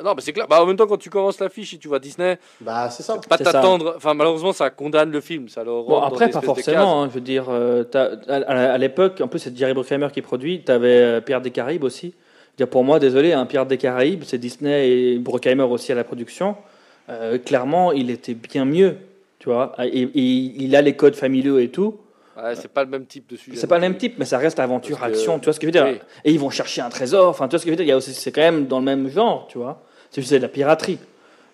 non, 0.03 0.13
mais 0.15 0.21
c'est 0.21 0.31
clair. 0.31 0.47
Bah, 0.47 0.61
en 0.61 0.65
même 0.67 0.75
temps, 0.77 0.85
quand 0.85 0.97
tu 0.97 1.09
commences 1.09 1.39
l'affiche 1.39 1.73
et 1.73 1.77
tu 1.79 1.87
vois 1.87 1.97
Disney, 1.97 2.37
Bah 2.61 2.87
c'est 2.91 3.01
ça. 3.01 3.15
pas 3.27 3.35
C'est 3.37 3.43
ça. 3.45 3.51
t'attendre. 3.53 3.95
Enfin, 3.97 4.13
malheureusement, 4.13 4.53
ça 4.53 4.69
condamne 4.69 5.09
le 5.11 5.21
film. 5.21 5.49
Ça 5.49 5.63
le 5.63 5.71
rend 5.71 5.83
Bon, 5.87 6.01
après, 6.01 6.29
pas 6.29 6.41
forcément. 6.41 7.01
hein, 7.03 7.07
je 7.09 7.15
veux 7.15 7.21
dire, 7.21 7.45
euh, 7.49 7.83
à, 7.95 8.33
à- 8.35 8.73
à 8.73 8.77
l'époque, 8.77 9.19
en 9.21 9.27
plus, 9.27 9.39
c'est 9.39 9.57
Jerry 9.57 9.73
Bruckheimer 9.73 10.09
qui 10.13 10.21
produit. 10.21 10.61
Tu 10.63 10.71
avais 10.71 11.19
Pierre 11.21 11.41
des 11.41 11.49
Caraïbes 11.51 11.83
aussi. 11.83 12.13
Dire, 12.57 12.67
pour 12.69 12.83
moi, 12.83 12.99
désolé, 12.99 13.33
un 13.33 13.45
Pierre 13.47 13.65
des 13.65 13.77
Caraïbes, 13.77 14.23
c'est 14.23 14.37
Disney 14.37 14.89
et 14.89 15.17
Bruckheimer 15.17 15.63
aussi 15.63 15.91
à 15.91 15.95
la 15.95 16.03
production. 16.03 16.55
Euh, 17.09 17.37
clairement, 17.39 17.91
il 17.91 18.09
était 18.11 18.33
bien 18.35 18.65
mieux. 18.65 18.97
Tu 19.39 19.49
vois, 19.49 19.73
et, 19.83 20.01
et 20.01 20.09
il 20.63 20.75
a 20.75 20.81
les 20.81 20.95
codes 20.95 21.15
familiaux 21.15 21.57
et 21.59 21.69
tout. 21.69 21.97
Ouais, 22.37 22.55
c'est 22.55 22.67
pas 22.67 22.83
le 22.83 22.89
même 22.89 23.05
type 23.05 23.29
de 23.29 23.35
sujet. 23.35 23.57
C'est 23.57 23.67
pas 23.67 23.75
le 23.75 23.81
même 23.81 23.97
type, 23.97 24.15
mais 24.19 24.25
ça 24.25 24.37
reste 24.37 24.59
aventure, 24.59 24.97
Parce 24.99 25.11
que- 25.11 25.17
action. 25.17 25.39
Tu 25.39 25.45
vois 25.45 25.53
ce 25.53 25.59
que 25.59 25.65
je 25.65 25.67
veux 25.67 25.71
dire 25.71 25.85
Oui. 25.85 25.99
Et 26.23 26.31
ils 26.31 26.39
vont 26.39 26.49
chercher 26.49 26.81
un 26.81 26.89
trésor. 26.89 27.27
Enfin, 27.29 27.47
tu 27.47 27.51
vois 27.51 27.59
ce 27.59 27.65
que 27.65 27.71
je 27.71 27.77
veux 27.77 27.83
dire 27.83 28.01
c'est 28.01 28.31
quand 28.31 28.41
même 28.41 28.67
dans 28.67 28.79
le 28.79 28.85
même 28.85 29.09
genre, 29.09 29.47
tu 29.49 29.57
vois. 29.57 29.81
C'est 30.11 30.21
juste 30.21 30.33
de 30.33 30.37
la 30.39 30.47
piraterie. 30.47 30.99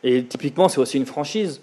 Et 0.03 0.23
typiquement, 0.25 0.67
c'est 0.69 0.79
aussi 0.79 0.97
une 0.97 1.05
franchise. 1.05 1.61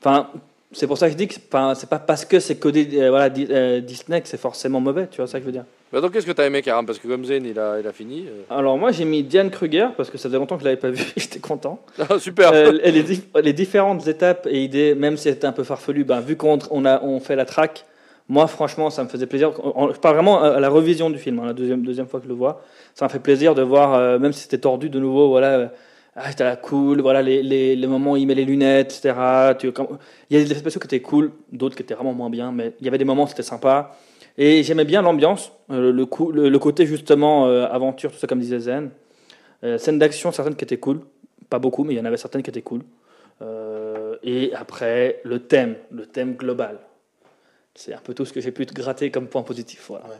Enfin, 0.00 0.28
c'est 0.70 0.86
pour 0.86 0.96
ça 0.96 1.06
que 1.06 1.12
je 1.12 1.16
dis 1.18 1.26
que 1.28 1.34
c'est 1.34 1.48
pas, 1.50 1.74
c'est 1.74 1.88
pas 1.88 1.98
parce 1.98 2.24
que 2.24 2.40
c'est 2.40 2.56
codé 2.56 2.88
euh, 2.94 3.10
voilà, 3.10 3.28
euh, 3.50 3.80
Disney 3.80 4.20
que 4.20 4.28
c'est 4.28 4.38
forcément 4.40 4.80
mauvais. 4.80 5.08
Tu 5.10 5.16
vois 5.18 5.26
ça 5.26 5.38
que 5.38 5.42
je 5.42 5.46
veux 5.46 5.52
dire 5.52 5.64
Bah, 5.92 6.00
donc, 6.00 6.12
qu'est-ce 6.12 6.24
que 6.26 6.32
t'as 6.32 6.46
aimé, 6.46 6.62
Karam 6.62 6.86
Parce 6.86 6.98
que 6.98 7.06
comme 7.08 7.24
Zen, 7.24 7.44
il 7.44 7.58
a, 7.58 7.78
il 7.80 7.86
a 7.86 7.92
fini. 7.92 8.26
euh. 8.28 8.42
Alors 8.56 8.78
moi, 8.78 8.92
j'ai 8.92 9.04
mis 9.04 9.22
Diane 9.22 9.50
Kruger 9.50 9.88
parce 9.96 10.08
que 10.10 10.16
ça 10.16 10.28
faisait 10.28 10.38
longtemps 10.38 10.54
que 10.56 10.60
je 10.62 10.66
l'avais 10.66 10.80
pas 10.80 10.90
vu. 10.90 11.04
J'étais 11.16 11.40
content. 11.40 11.80
Ah, 11.98 12.18
super. 12.18 12.52
Les, 12.52 13.02
dif- 13.02 13.40
les 13.42 13.52
différentes 13.52 14.06
étapes 14.06 14.46
et 14.50 14.62
idées, 14.62 14.94
même 14.94 15.16
si 15.16 15.24
c'était 15.24 15.46
un 15.46 15.52
peu 15.52 15.64
farfelu, 15.64 16.04
ben, 16.04 16.20
vu 16.20 16.36
qu'on 16.36 16.58
on 16.70 16.84
a, 16.86 17.02
on 17.02 17.20
fait 17.20 17.36
la 17.36 17.44
track, 17.44 17.84
moi 18.28 18.46
franchement 18.46 18.90
ça 18.90 19.04
me 19.04 19.08
faisait 19.08 19.26
plaisir. 19.26 19.52
Je 19.92 19.98
parle 19.98 20.14
vraiment 20.14 20.42
à 20.42 20.60
la 20.60 20.68
revision 20.68 21.10
du 21.10 21.18
film, 21.18 21.38
hein, 21.40 21.46
la 21.46 21.52
deuxième, 21.52 21.82
deuxième 21.82 22.06
fois 22.06 22.20
que 22.20 22.24
je 22.24 22.28
le 22.28 22.34
vois. 22.34 22.62
Ça 22.94 23.04
m'a 23.04 23.08
fait 23.08 23.18
plaisir 23.18 23.54
de 23.54 23.62
voir, 23.62 23.94
euh, 23.94 24.18
même 24.18 24.32
si 24.32 24.42
c'était 24.42 24.58
tordu 24.58 24.90
de 24.90 24.98
nouveau, 24.98 25.28
voilà, 25.28 25.48
euh, 25.58 25.68
ah, 26.16 26.30
c'était 26.30 26.44
la 26.44 26.56
cool, 26.56 27.00
voilà, 27.00 27.22
les, 27.22 27.42
les, 27.42 27.86
moments 27.86 28.12
où 28.12 28.16
il 28.16 28.26
met 28.26 28.34
les 28.34 28.44
lunettes, 28.44 28.92
etc. 28.98 29.14
Tu, 29.58 29.72
il 30.30 30.38
y 30.38 30.40
a 30.40 30.44
des 30.44 30.54
spéciaux 30.54 30.80
qui 30.80 30.86
étaient 30.86 31.00
cool, 31.00 31.32
d'autres 31.50 31.74
qui 31.74 31.82
étaient 31.82 31.94
vraiment 31.94 32.12
moins 32.12 32.30
bien, 32.30 32.52
mais 32.52 32.74
il 32.80 32.84
y 32.84 32.88
avait 32.88 32.98
des 32.98 33.04
moments 33.04 33.24
où 33.24 33.28
c'était 33.28 33.42
sympa. 33.42 33.96
Et 34.36 34.62
j'aimais 34.62 34.84
bien 34.84 35.02
l'ambiance, 35.02 35.52
euh, 35.70 35.92
le, 35.92 36.06
coup, 36.06 36.30
le, 36.32 36.58
côté 36.58 36.86
justement 36.86 37.46
aventure, 37.46 38.12
tout 38.12 38.18
ça 38.18 38.26
comme 38.26 38.40
disait 38.40 38.60
Zen. 38.60 38.90
Scènes 39.78 39.98
d'action, 39.98 40.32
certaines 40.32 40.56
qui 40.56 40.64
étaient 40.64 40.78
cool, 40.78 41.00
pas 41.48 41.58
beaucoup, 41.58 41.84
mais 41.84 41.94
il 41.94 41.96
y 41.96 42.00
en 42.00 42.04
avait 42.04 42.16
certaines 42.16 42.42
qui 42.42 42.50
étaient 42.50 42.62
cool. 42.62 42.82
Et 44.22 44.52
après, 44.54 45.20
le 45.24 45.38
thème, 45.40 45.76
le 45.90 46.06
thème 46.06 46.34
global. 46.34 46.78
C'est 47.74 47.94
un 47.94 47.98
peu 47.98 48.14
tout 48.14 48.24
ce 48.24 48.32
que 48.32 48.40
j'ai 48.40 48.52
pu 48.52 48.66
te 48.66 48.74
gratter 48.74 49.10
comme 49.10 49.26
point 49.28 49.42
positif. 49.42 49.86
Voilà. 49.88 50.04
Ouais. 50.06 50.10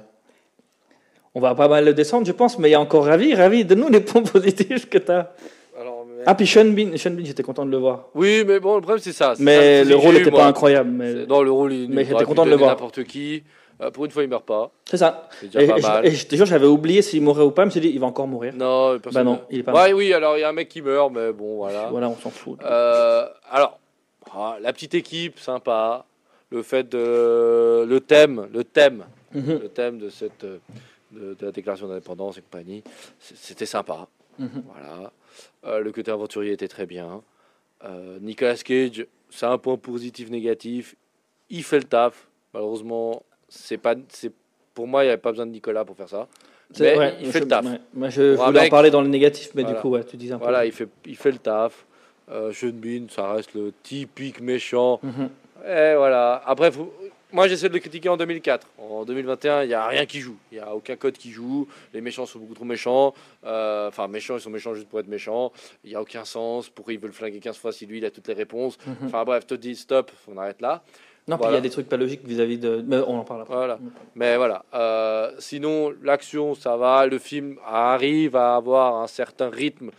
On 1.34 1.40
va 1.40 1.54
pas 1.54 1.68
mal 1.68 1.84
le 1.84 1.94
descendre, 1.94 2.26
je 2.26 2.32
pense, 2.32 2.58
mais 2.58 2.68
il 2.68 2.72
y 2.72 2.74
a 2.74 2.80
encore 2.80 3.06
Ravi. 3.06 3.34
Ravi, 3.34 3.64
donne-nous 3.64 3.88
les 3.88 4.00
points 4.00 4.22
positifs 4.36 4.88
que 4.88 4.98
tu 4.98 5.10
as. 5.10 5.32
Alors, 5.78 6.04
mais- 6.06 6.22
Ah, 6.26 6.34
puis 6.34 6.46
Sean 6.46 6.64
Bean, 6.66 6.96
Sean 6.96 7.10
Bean, 7.12 7.24
j'étais 7.24 7.42
content 7.42 7.64
de 7.64 7.70
le 7.70 7.78
voir. 7.78 8.08
Oui, 8.14 8.44
mais 8.46 8.60
bon, 8.60 8.76
le 8.76 8.80
problème, 8.82 9.02
c'est 9.02 9.12
ça. 9.12 9.34
Mais 9.38 9.84
le 9.84 9.96
rôle 9.96 10.14
n'était 10.14 10.30
pas 10.30 10.46
incroyable. 10.46 10.90
Mais 10.90 11.26
Non, 11.26 11.42
le 11.42 11.50
rôle, 11.50 11.72
il 11.72 11.88
Mais 11.90 12.04
j'étais 12.04 12.24
content 12.24 12.44
de 12.44 12.50
le 12.50 12.56
voir. 12.56 12.70
n'importe 12.70 13.04
qui. 13.04 13.42
Euh, 13.80 13.90
pour 13.90 14.04
une 14.04 14.10
fois, 14.12 14.22
il 14.22 14.28
meurt 14.28 14.44
pas. 14.44 14.70
c'est 14.84 14.98
ça. 14.98 15.28
C'est 15.40 15.46
Et, 15.46 15.48
déjà 15.48 15.72
pas 15.72 15.78
et 15.78 15.82
je- 15.82 15.86
mal. 15.88 16.06
et 16.06 16.10
je 16.12 16.26
te 16.26 16.36
jure, 16.36 16.46
j'avais 16.46 16.66
oublié 16.66 17.02
s'il 17.02 17.20
mourrait 17.22 17.42
ou 17.42 17.50
pas. 17.50 17.62
Je 17.62 17.66
me 17.66 17.70
suis 17.70 17.80
dit, 17.80 17.88
il 17.88 17.98
va 17.98 18.06
encore 18.06 18.28
mourir. 18.28 18.52
Non, 18.54 18.98
personne 19.00 19.12
Bah 19.12 19.24
non, 19.24 19.32
meurt. 19.32 19.44
il 19.50 19.58
est 19.60 19.62
pas 19.64 19.72
Ouais, 19.72 19.92
oui, 19.92 20.12
alors 20.12 20.36
il 20.36 20.40
y 20.42 20.44
a 20.44 20.50
un 20.50 20.52
mec 20.52 20.68
qui 20.68 20.82
meurt, 20.82 21.10
mais 21.12 21.32
bon, 21.32 21.56
voilà. 21.56 21.88
Voilà, 21.90 22.08
on 22.08 22.16
s'en 22.16 22.30
fout. 22.30 22.58
Euh, 22.64 23.26
alors, 23.50 23.80
ah, 24.36 24.56
la 24.60 24.72
petite 24.72 24.94
équipe, 24.94 25.38
sympa. 25.40 26.04
Le 26.52 26.62
fait 26.62 26.88
de. 26.88 27.84
Le 27.88 28.00
thème, 28.00 28.48
le 28.52 28.62
thème, 28.64 29.04
Mhm. 29.34 29.58
le 29.62 29.68
thème 29.68 29.98
de 29.98 30.08
cette. 30.10 30.44
De, 30.44 31.34
de 31.38 31.44
la 31.46 31.52
déclaration 31.52 31.86
d'indépendance 31.88 32.38
et 32.38 32.40
compagnie, 32.40 32.82
c'était 33.20 33.66
sympa. 33.66 34.06
Mhm. 34.38 34.62
Voilà. 34.66 35.12
Euh, 35.66 35.80
le 35.80 35.92
côté 35.92 36.10
aventurier 36.10 36.52
était 36.52 36.68
très 36.68 36.86
bien. 36.86 37.20
Euh, 37.84 38.16
Nicolas 38.22 38.56
Cage, 38.56 39.06
c'est 39.28 39.44
un 39.44 39.58
point 39.58 39.76
positif, 39.76 40.30
négatif. 40.30 40.94
Il 41.50 41.64
fait 41.64 41.76
le 41.78 41.84
taf. 41.84 42.28
Malheureusement, 42.54 43.22
c'est 43.50 43.76
pas, 43.76 43.94
c'est 44.08 44.32
pour 44.72 44.86
moi, 44.86 45.02
il 45.04 45.08
n'y 45.08 45.12
avait 45.12 45.20
pas 45.20 45.32
besoin 45.32 45.44
de 45.44 45.50
Nicolas 45.50 45.84
pour 45.84 45.96
faire 45.96 46.08
ça. 46.08 46.28
Mais 46.80 46.96
ouais, 46.96 47.14
il 47.20 47.26
je- 47.26 47.30
fait 47.32 47.40
le 47.40 47.48
taf. 47.48 47.66
ouais. 47.66 47.80
Moi, 47.92 48.08
je 48.08 48.22
voulais 48.34 48.40
en 48.40 48.52
mec- 48.52 48.70
parler 48.70 48.90
dans 48.90 49.02
le 49.02 49.08
négatif, 49.08 49.50
mais 49.54 49.62
Voilà. 49.62 49.76
du 49.76 49.82
coup, 49.82 49.90
ouais, 49.90 50.04
tu 50.04 50.16
dis 50.16 50.32
un 50.32 50.38
peu. 50.38 50.44
Voilà, 50.44 50.64
il 50.64 50.72
fait, 50.72 50.88
il 51.04 51.16
fait 51.16 51.32
le 51.32 51.38
taf. 51.38 51.84
Euh, 52.30 52.52
Sean 52.54 52.70
Bean, 52.72 53.06
ça 53.10 53.32
reste 53.34 53.52
le 53.52 53.72
typique 53.82 54.40
méchant. 54.40 54.98
Mhm. 55.02 55.28
Et 55.64 55.94
voilà. 55.96 56.42
Après, 56.46 56.70
faut- 56.72 56.92
moi, 57.32 57.48
j'essaie 57.48 57.68
de 57.68 57.74
le 57.74 57.80
critiquer 57.80 58.08
en 58.10 58.16
2004. 58.18 58.66
En 58.78 59.04
2021, 59.04 59.62
il 59.62 59.68
n'y 59.68 59.74
a 59.74 59.86
rien 59.86 60.04
qui 60.04 60.20
joue. 60.20 60.36
Il 60.50 60.56
n'y 60.58 60.60
a 60.60 60.74
aucun 60.74 60.96
code 60.96 61.14
qui 61.16 61.30
joue. 61.30 61.66
Les 61.94 62.00
méchants 62.02 62.26
sont 62.26 62.38
beaucoup 62.38 62.54
trop 62.54 62.64
méchants. 62.64 63.14
Euh, 63.44 63.88
Enfin, 63.88 64.06
méchants, 64.08 64.36
ils 64.36 64.40
sont 64.40 64.50
méchants 64.50 64.74
juste 64.74 64.88
pour 64.88 65.00
être 65.00 65.08
méchants. 65.08 65.50
Il 65.84 65.90
n'y 65.90 65.96
a 65.96 66.02
aucun 66.02 66.24
sens. 66.24 66.68
Pourquoi 66.68 66.92
ils 66.92 66.98
veulent 67.00 67.12
flinguer 67.12 67.38
15 67.40 67.56
fois 67.56 67.72
si 67.72 67.86
lui, 67.86 67.98
il 67.98 68.04
a 68.04 68.10
toutes 68.10 68.28
les 68.28 68.34
réponses? 68.34 68.76
Mhm. 68.86 68.96
Enfin, 69.06 69.24
bref, 69.24 69.46
te 69.46 69.54
dis 69.54 69.76
stop, 69.76 70.10
on 70.28 70.36
arrête 70.36 70.60
là. 70.60 70.82
Non, 71.28 71.38
puis 71.38 71.46
il 71.48 71.54
y 71.54 71.56
a 71.56 71.60
des 71.60 71.70
trucs 71.70 71.88
pas 71.88 71.96
logiques 71.96 72.24
vis-à-vis 72.26 72.58
de. 72.58 72.84
Mais 72.86 72.96
on 72.98 73.20
en 73.20 73.24
parle 73.24 73.42
après. 73.42 73.54
Voilà. 73.54 73.78
Mais 74.16 74.36
voilà. 74.36 74.64
Euh, 74.74 75.30
sinon, 75.38 75.94
l'action, 76.02 76.54
ça 76.56 76.76
va. 76.76 77.06
Le 77.06 77.18
film 77.18 77.58
arrive 77.64 78.34
à 78.36 78.56
avoir 78.56 78.96
un 78.96 79.06
certain 79.06 79.48
rythme 79.48 79.90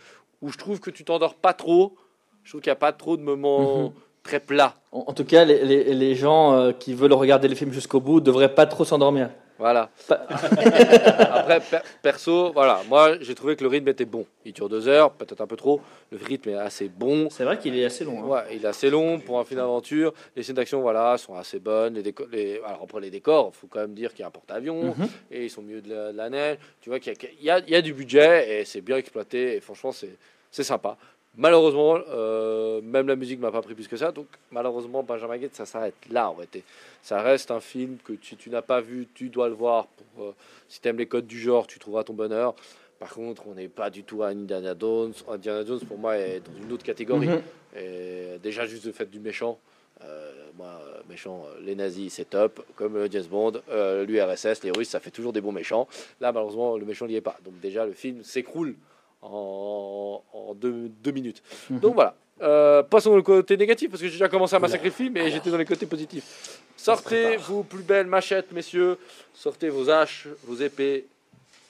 où 0.42 0.50
je 0.52 0.58
trouve 0.58 0.80
que 0.80 0.90
tu 0.90 1.02
t'endors 1.02 1.34
pas 1.34 1.54
trop. 1.54 1.96
Je 2.42 2.50
trouve 2.50 2.60
qu'il 2.60 2.68
n'y 2.70 2.74
a 2.74 2.76
pas 2.76 2.92
trop 2.92 3.16
de 3.16 3.22
moments 3.22 3.84
Mhm. 3.88 3.92
Très 4.24 4.40
plats. 4.40 4.74
En, 4.90 5.04
en 5.08 5.12
tout 5.12 5.24
cas, 5.24 5.44
les, 5.44 5.64
les, 5.64 5.94
les 5.94 6.14
gens 6.16 6.52
euh, 6.54 6.72
qui 6.72 6.94
veulent 6.94 7.12
regarder 7.12 7.46
le 7.46 7.54
film 7.54 7.72
jusqu'au 7.72 8.00
bout 8.00 8.20
devraient 8.20 8.54
pas 8.54 8.66
trop 8.66 8.84
s'endormir. 8.84 9.30
Voilà. 9.56 9.88
Pas- 10.08 10.26
Après, 10.28 11.60
per- 11.60 11.78
perso, 12.02 12.52
voilà. 12.52 12.80
Moi, 12.88 13.18
j'ai 13.20 13.36
trouvé 13.36 13.54
que 13.54 13.62
le 13.62 13.68
rythme 13.70 13.86
était 13.88 14.04
bon. 14.04 14.26
Il 14.44 14.52
dure 14.52 14.68
deux 14.68 14.88
heures, 14.88 15.12
peut-être 15.12 15.40
un 15.40 15.46
peu 15.46 15.54
trop. 15.56 15.80
Le 16.10 16.18
rythme 16.18 16.48
est 16.50 16.54
assez 16.54 16.88
bon. 16.88 17.28
C'est 17.30 17.44
vrai 17.44 17.56
qu'il 17.58 17.78
est 17.78 17.84
assez 17.84 18.04
long. 18.04 18.24
hein. 18.24 18.26
Ouais, 18.26 18.56
il 18.56 18.64
est 18.64 18.68
assez 18.68 18.90
long 18.90 19.20
pour 19.20 19.38
un 19.38 19.44
film 19.44 19.60
d'aventure. 19.60 20.12
Les 20.34 20.42
scènes 20.42 20.56
d'action, 20.56 20.80
voilà, 20.80 21.16
sont 21.18 21.34
assez 21.36 21.60
bonnes. 21.60 21.94
Les 21.94 22.02
décors, 22.02 22.26
les... 22.32 22.60
Alors 22.66 22.80
après 22.82 23.00
les 23.00 23.10
décors, 23.10 23.54
faut 23.54 23.68
quand 23.68 23.80
même 23.80 23.94
dire 23.94 24.10
qu'il 24.10 24.20
y 24.20 24.24
a 24.24 24.26
un 24.26 24.30
porte-avions 24.32 24.94
Mhm. 24.96 25.08
et 25.30 25.44
ils 25.44 25.50
sont 25.50 25.60
au 25.60 25.64
milieu 25.64 25.80
de 25.80 25.94
la, 25.94 26.12
de 26.12 26.16
la 26.16 26.30
neige. 26.30 26.58
Tu 26.80 26.90
vois 26.90 26.98
qu'il 26.98 27.12
y 27.40 27.44
y, 27.44 27.50
a, 27.50 27.58
il 27.60 27.70
y 27.70 27.76
a 27.76 27.82
du 27.82 27.92
budget 27.94 28.60
et 28.60 28.64
c'est 28.64 28.80
bien 28.80 28.96
exploité. 28.96 29.56
Et 29.56 29.60
franchement, 29.60 29.92
c'est 29.92 30.16
c'est 30.50 30.62
sympa. 30.64 30.96
Malheureusement, 31.36 31.98
euh, 32.10 32.80
même 32.82 33.08
la 33.08 33.16
musique 33.16 33.40
m'a 33.40 33.50
pas 33.50 33.62
pris 33.62 33.74
plus 33.74 33.88
que 33.88 33.96
ça. 33.96 34.12
Donc 34.12 34.26
malheureusement, 34.52 35.02
Benjamin 35.02 35.36
Gates, 35.36 35.54
ça 35.54 35.66
s'arrête 35.66 35.94
là 36.10 36.30
en. 36.30 36.36
Et 36.42 36.62
ça 37.02 37.20
reste 37.22 37.50
un 37.50 37.60
film 37.60 37.96
que 38.04 38.12
si 38.22 38.36
tu 38.36 38.50
n'as 38.50 38.62
pas 38.62 38.80
vu, 38.80 39.08
tu 39.14 39.28
dois 39.30 39.48
le 39.48 39.54
voir. 39.54 39.86
Pour, 39.86 40.26
euh, 40.26 40.32
si 40.68 40.80
tu 40.80 40.88
aimes 40.88 40.98
les 40.98 41.06
codes 41.06 41.26
du 41.26 41.38
genre, 41.40 41.66
tu 41.66 41.78
trouveras 41.78 42.04
ton 42.04 42.14
bonheur. 42.14 42.54
Par 43.00 43.12
contre, 43.12 43.48
on 43.48 43.54
n'est 43.54 43.68
pas 43.68 43.90
du 43.90 44.04
tout 44.04 44.22
à 44.22 44.28
Indiana 44.28 44.74
Jones. 44.78 45.12
Indiana 45.28 45.64
Jones, 45.66 45.80
pour 45.80 45.98
moi, 45.98 46.16
est 46.16 46.40
dans 46.40 46.64
une 46.64 46.72
autre 46.72 46.84
catégorie. 46.84 47.26
Mhm. 47.26 47.42
Et 47.76 48.38
déjà, 48.40 48.64
juste 48.66 48.84
le 48.86 48.92
fait 48.92 49.10
du 49.10 49.18
méchant. 49.18 49.58
euh, 50.02 50.32
moi, 50.56 50.80
méchant, 51.08 51.44
les 51.62 51.74
nazis, 51.74 52.12
c'est 52.14 52.30
top. 52.30 52.64
Comme 52.76 52.96
euh, 52.96 53.08
James 53.10 53.26
Bond, 53.28 53.60
l'URSS, 54.06 54.62
les 54.62 54.70
Russes, 54.70 54.88
ça 54.88 55.00
fait 55.00 55.10
toujours 55.10 55.32
des 55.32 55.40
bons 55.40 55.50
méchants. 55.52 55.88
Là, 56.20 56.30
malheureusement, 56.30 56.76
le 56.76 56.84
méchant 56.84 57.06
n'y 57.06 57.16
est 57.16 57.20
pas. 57.20 57.36
Donc, 57.44 57.58
déjà, 57.60 57.84
le 57.84 57.92
film 57.92 58.22
s'écroule 58.22 58.76
en, 59.24 60.22
en 60.32 60.54
deux, 60.54 60.88
deux 61.02 61.10
minutes. 61.12 61.42
Mhm. 61.70 61.80
Donc, 61.80 61.94
voilà. 61.94 62.14
Euh, 62.42 62.82
passons 62.82 63.10
au 63.12 63.22
côté 63.22 63.56
négatif, 63.56 63.90
parce 63.90 64.00
que 64.02 64.06
j'ai 64.08 64.12
déjà 64.14 64.28
commencé 64.28 64.54
à 64.56 64.58
massacrer 64.58 64.88
le 64.88 64.94
film 64.94 65.16
et 65.16 65.30
j'étais 65.30 65.50
dans 65.50 65.56
les 65.56 65.64
côtés 65.64 65.86
positifs. 65.86 66.60
Sortez 66.76 67.36
vos 67.36 67.62
plus 67.62 67.82
belles 67.82 68.06
machettes, 68.06 68.52
messieurs. 68.52 68.98
Sortez 69.32 69.68
vos 69.70 69.88
haches, 69.88 70.28
vos 70.46 70.56
épées. 70.56 71.06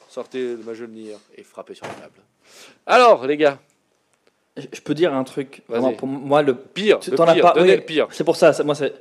Sortez 0.08 0.40
le 0.54 0.56
Mjolnir 0.56 1.18
et 1.36 1.42
frappez 1.42 1.74
sur 1.74 1.86
la 1.86 1.92
table. 1.94 2.20
Alors, 2.86 3.26
les 3.26 3.36
gars, 3.36 3.58
Je 4.56 4.80
peux 4.80 4.94
dire 4.94 5.12
un 5.12 5.24
truc. 5.24 5.62
Vraiment, 5.68 5.92
pour 5.92 6.06
moi, 6.06 6.40
le 6.42 6.54
pire, 6.54 7.00
Tu 7.00 7.10
le 7.10 7.16
t'en 7.16 7.24
as 7.26 7.34
pire, 7.34 7.42
pas- 7.52 7.60
oui. 7.60 7.68
le 7.74 7.80
pire. 7.80 8.06
C'est 8.12 8.22
pour 8.24 8.36
ça, 8.36 8.52
c'est- 8.52 8.62
moi 8.62 8.76
c'est 8.76 8.94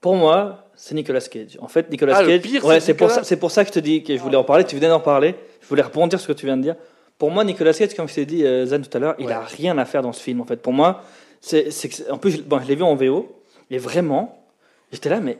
pour 0.00 0.14
moi, 0.14 0.68
c'est 0.76 0.94
Nicolas 0.94 1.20
Cage. 1.20 1.58
En 1.60 1.66
fait, 1.66 1.90
Nicolas 1.90 2.14
Ah, 2.16 2.22
le 2.22 2.28
Cage, 2.28 2.40
pire, 2.42 2.64
ouais, 2.64 2.78
c'est 2.78 2.86
c'est 2.86 2.94
pour 2.94 3.08
Nicolas 3.08 3.22
ça, 3.24 3.28
c'est 3.28 3.36
pour 3.38 3.50
ça 3.50 3.64
que 3.64 3.68
je 3.70 3.74
te 3.74 3.78
dis 3.80 4.04
que 4.04 4.16
je 4.16 4.22
voulais 4.22 4.36
en 4.36 4.44
parler, 4.44 4.64
tu 4.64 4.76
venais 4.76 4.86
d'en 4.88 5.00
parler. 5.00 5.34
Je 5.60 5.66
voulais 5.66 5.82
rebondir 5.82 6.20
sur 6.20 6.28
ce 6.28 6.32
que 6.32 6.38
tu 6.38 6.46
viens 6.46 6.56
de 6.56 6.62
dire. 6.62 6.76
Pour 7.18 7.30
moi, 7.30 7.44
Nicolas 7.44 7.72
Cage, 7.74 7.94
comme 7.94 8.08
je 8.08 8.14
t'ai 8.14 8.26
dit, 8.26 8.44
euh, 8.44 8.64
Zan, 8.66 8.80
tout 8.80 8.96
à 8.96 9.00
l'heure, 9.00 9.14
il 9.18 9.26
Ouais. 9.26 9.32
a 9.32 9.40
rien 9.40 9.76
à 9.78 9.84
faire 9.84 10.02
dans 10.02 10.12
ce 10.12 10.22
film, 10.22 10.40
en 10.40 10.44
fait. 10.44 10.56
Pour 10.62 10.72
moi, 10.72 11.02
c'est, 11.40 11.70
c'est 11.70 12.10
en 12.10 12.18
plus, 12.18 12.30
je, 12.32 12.42
bon, 12.42 12.60
je 12.60 12.66
l'ai 12.68 12.74
vu 12.76 12.82
en 12.84 12.94
VO, 12.94 13.42
et 13.70 13.78
vraiment, 13.78 14.44
j'étais 14.92 15.08
là, 15.08 15.20
mais 15.20 15.38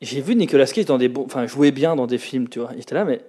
j'ai 0.00 0.20
vu 0.20 0.34
Nicolas 0.34 0.66
Cage 0.66 0.86
dans 0.86 0.98
des 0.98 1.08
bons, 1.08 1.24
enfin, 1.26 1.46
jouer 1.46 1.70
bien 1.70 1.94
dans 1.96 2.06
des 2.06 2.18
films, 2.18 2.48
tu 2.48 2.58
vois. 2.58 2.70
J'étais 2.76 2.94
là, 2.94 3.04
mais, 3.04 3.20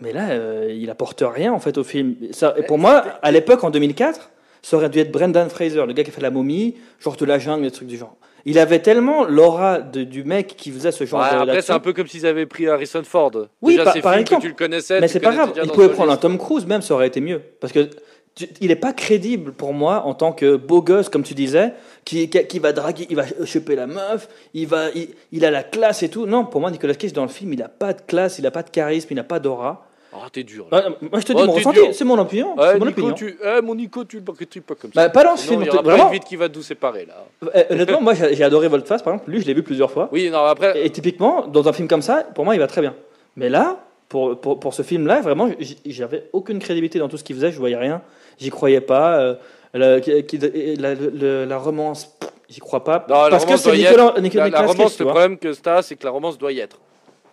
mais 0.00 0.12
là, 0.12 0.30
euh, 0.30 0.72
il 0.74 0.88
apporte 0.90 1.22
rien, 1.26 1.52
en 1.52 1.58
fait, 1.60 1.76
au 1.78 1.84
film. 1.84 2.16
Ça, 2.32 2.54
et 2.56 2.62
pour 2.62 2.78
moi, 2.78 2.98
à 3.22 3.30
l'époque, 3.32 3.64
en 3.64 3.70
2004, 3.70 4.30
ça 4.62 4.76
aurait 4.76 4.90
dû 4.90 4.98
être 4.98 5.10
Brendan 5.10 5.48
Fraser, 5.48 5.84
le 5.86 5.92
gars 5.92 6.04
qui 6.04 6.10
a 6.10 6.12
fait 6.12 6.20
la 6.20 6.30
momie, 6.30 6.76
genre 7.00 7.16
de 7.16 7.24
la 7.24 7.38
jungle, 7.38 7.62
des 7.62 7.70
trucs 7.70 7.88
du 7.88 7.96
genre. 7.96 8.16
Il 8.44 8.58
avait 8.58 8.80
tellement 8.80 9.24
l'aura 9.24 9.80
de- 9.80 10.02
du 10.04 10.24
mec 10.24 10.54
qui 10.56 10.70
faisait 10.70 10.92
ce 10.92 11.04
genre 11.04 11.20
Ouais, 11.20 11.30
de 11.30 11.42
après, 11.50 11.62
c'est 11.62 11.72
un 11.72 11.78
peu 11.80 11.92
comme 11.92 12.06
s'ils 12.06 12.26
avaient 12.26 12.46
pris 12.46 12.66
Harrison 12.68 13.02
Ford. 13.04 13.32
Oui, 13.62 13.76
Déjà, 13.76 13.92
par- 14.00 14.14
exemple. 14.14 14.40
que 14.42 14.46
tu 14.46 14.48
le 14.48 14.54
connaissais. 14.56 15.00
Mais 15.00 15.08
c'est 15.08 15.20
pas 15.20 15.32
grave, 15.32 15.50
déjà 15.50 15.62
il 15.64 15.68
dans 15.68 15.74
pouvait 15.74 15.88
prendre 15.90 16.12
un. 16.12 16.16
Tom 16.16 16.38
Cruise 16.38 16.66
même, 16.66 16.82
ça 16.82 16.94
aurait 16.94 17.06
été 17.08 17.20
mieux. 17.20 17.40
Parce 17.60 17.72
que 17.72 17.88
tu- 18.34 18.48
il 18.60 18.68
n'est 18.68 18.76
pas 18.76 18.92
crédible 18.92 19.52
pour 19.52 19.74
moi 19.74 20.02
en 20.06 20.14
tant 20.14 20.32
que 20.32 20.56
beau 20.56 20.80
gosse, 20.82 21.08
comme 21.08 21.22
tu 21.24 21.34
disais, 21.34 21.72
qui, 22.04 22.30
qui, 22.30 22.46
qui 22.46 22.58
va 22.60 22.72
draguer, 22.72 23.06
il 23.10 23.16
va 23.16 23.24
choper 23.44 23.74
la 23.76 23.86
meuf, 23.86 24.28
il, 24.54 24.66
va, 24.66 24.88
il, 24.94 25.08
il 25.32 25.44
a 25.44 25.50
la 25.50 25.62
classe 25.62 26.02
et 26.02 26.08
tout. 26.08 26.26
Non, 26.26 26.44
pour 26.44 26.60
moi, 26.60 26.70
Nicolas 26.70 26.94
Cage 26.94 27.12
dans 27.12 27.22
le 27.24 27.28
film, 27.28 27.52
il 27.52 27.58
n'a 27.58 27.68
pas 27.68 27.92
de 27.92 28.00
classe, 28.00 28.38
il 28.38 28.42
n'a 28.42 28.50
pas 28.50 28.62
de 28.62 28.70
charisme, 28.70 29.08
il 29.10 29.16
n'a 29.16 29.24
pas 29.24 29.40
d'aura. 29.40 29.86
Ah, 30.12 30.26
t'es 30.32 30.42
dur. 30.42 30.66
là. 30.72 30.88
Ouais, 30.88 30.96
moi, 31.10 31.20
je 31.20 31.26
te 31.26 31.32
dis 31.32 31.40
Oh, 31.42 31.46
mon 31.46 31.52
ressenti, 31.52 31.80
c'est 31.92 32.04
mon 32.04 32.18
opinion. 32.18 32.56
Ouais, 32.58 32.78
mon 32.78 32.86
Nico, 32.86 33.00
opinion. 33.00 33.14
tu... 33.14 33.38
eh, 33.44 33.60
mon 33.62 33.74
Nico, 33.76 34.04
tu 34.04 34.20
le 34.20 34.46
tu 34.46 34.60
pas 34.60 34.74
comme 34.74 34.92
ça. 34.92 35.02
Bah, 35.02 35.08
pas 35.08 35.22
dans 35.24 35.36
ce 35.36 35.44
Sinon, 35.44 35.60
film, 35.60 35.62
il 35.62 35.66
y 35.66 35.70
aura 35.70 35.82
vraiment. 35.82 35.98
pas 36.04 36.08
une 36.08 36.12
vite 36.14 36.24
qui 36.24 36.36
va 36.36 36.48
nous 36.48 36.62
séparer 36.62 37.06
là. 37.06 37.24
Euh, 37.54 37.62
Honnêtement, 37.70 38.00
moi, 38.00 38.14
j'ai 38.14 38.42
adoré 38.42 38.66
Voltface, 38.68 39.02
par 39.02 39.12
exemple. 39.14 39.30
Lui, 39.30 39.40
je 39.40 39.46
l'ai 39.46 39.54
vu 39.54 39.62
plusieurs 39.62 39.90
fois. 39.90 40.08
Oui, 40.10 40.28
non, 40.30 40.44
après. 40.44 40.84
Et 40.84 40.90
typiquement, 40.90 41.46
dans 41.46 41.68
un 41.68 41.72
film 41.72 41.86
comme 41.86 42.02
ça, 42.02 42.24
pour 42.34 42.44
moi, 42.44 42.54
il 42.56 42.58
va 42.58 42.66
très 42.66 42.80
bien. 42.80 42.94
Mais 43.36 43.48
là, 43.48 43.78
pour, 44.08 44.40
pour, 44.40 44.58
pour 44.58 44.74
ce 44.74 44.82
film-là, 44.82 45.20
vraiment, 45.20 45.48
j'avais 45.86 46.28
aucune 46.32 46.58
crédibilité 46.58 46.98
dans 46.98 47.08
tout 47.08 47.16
ce 47.16 47.22
qu'il 47.22 47.36
faisait, 47.36 47.52
je 47.52 47.58
voyais 47.58 47.76
rien, 47.76 48.02
j'y 48.38 48.50
croyais 48.50 48.80
pas. 48.80 49.18
euh, 49.20 49.34
la, 49.72 49.98
la, 49.98 50.94
le- 50.94 51.44
la 51.44 51.56
romance, 51.58 52.16
j'y 52.48 52.58
crois 52.58 52.82
pas. 52.82 53.06
Non, 53.08 53.22
la 53.24 53.30
parce 53.30 53.44
que 53.44 53.56
c'est 53.56 53.76
Nicolas. 53.76 54.14
Nicolas, 54.20 54.48
La, 54.48 54.60
la 54.62 54.66
romance, 54.66 54.98
le 54.98 55.04
problème 55.06 55.38
que 55.38 55.52
ça, 55.52 55.82
c'est 55.82 55.94
que 55.94 56.04
la 56.04 56.10
romance 56.10 56.36
doit 56.36 56.50
y 56.50 56.58
être. 56.58 56.78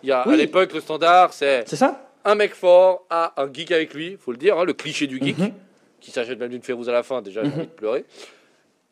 Il 0.04 0.10
y 0.10 0.12
a, 0.12 0.22
Oui. 0.28 0.34
À 0.34 0.36
l'époque, 0.36 0.72
le 0.72 0.78
standard, 0.80 1.32
c'est 1.32 1.64
C'est 1.68 1.74
ça 1.74 2.04
un 2.24 2.34
mec 2.34 2.54
fort 2.54 3.06
a 3.10 3.40
un 3.42 3.52
geek 3.52 3.70
avec 3.72 3.94
lui, 3.94 4.16
faut 4.18 4.32
le 4.32 4.38
dire, 4.38 4.58
hein, 4.58 4.64
le 4.64 4.72
cliché 4.74 5.06
du 5.06 5.18
geek, 5.22 5.38
Mhm. 5.38 5.52
qui 6.00 6.10
s'achète 6.10 6.38
même 6.38 6.50
d'une 6.50 6.62
férouse 6.62 6.88
à 6.88 6.92
la 6.92 7.02
fin, 7.02 7.22
déjà, 7.22 7.42
j'ai 7.44 7.50
envie 7.50 7.66
de 7.66 7.72
pleurer, 7.72 8.04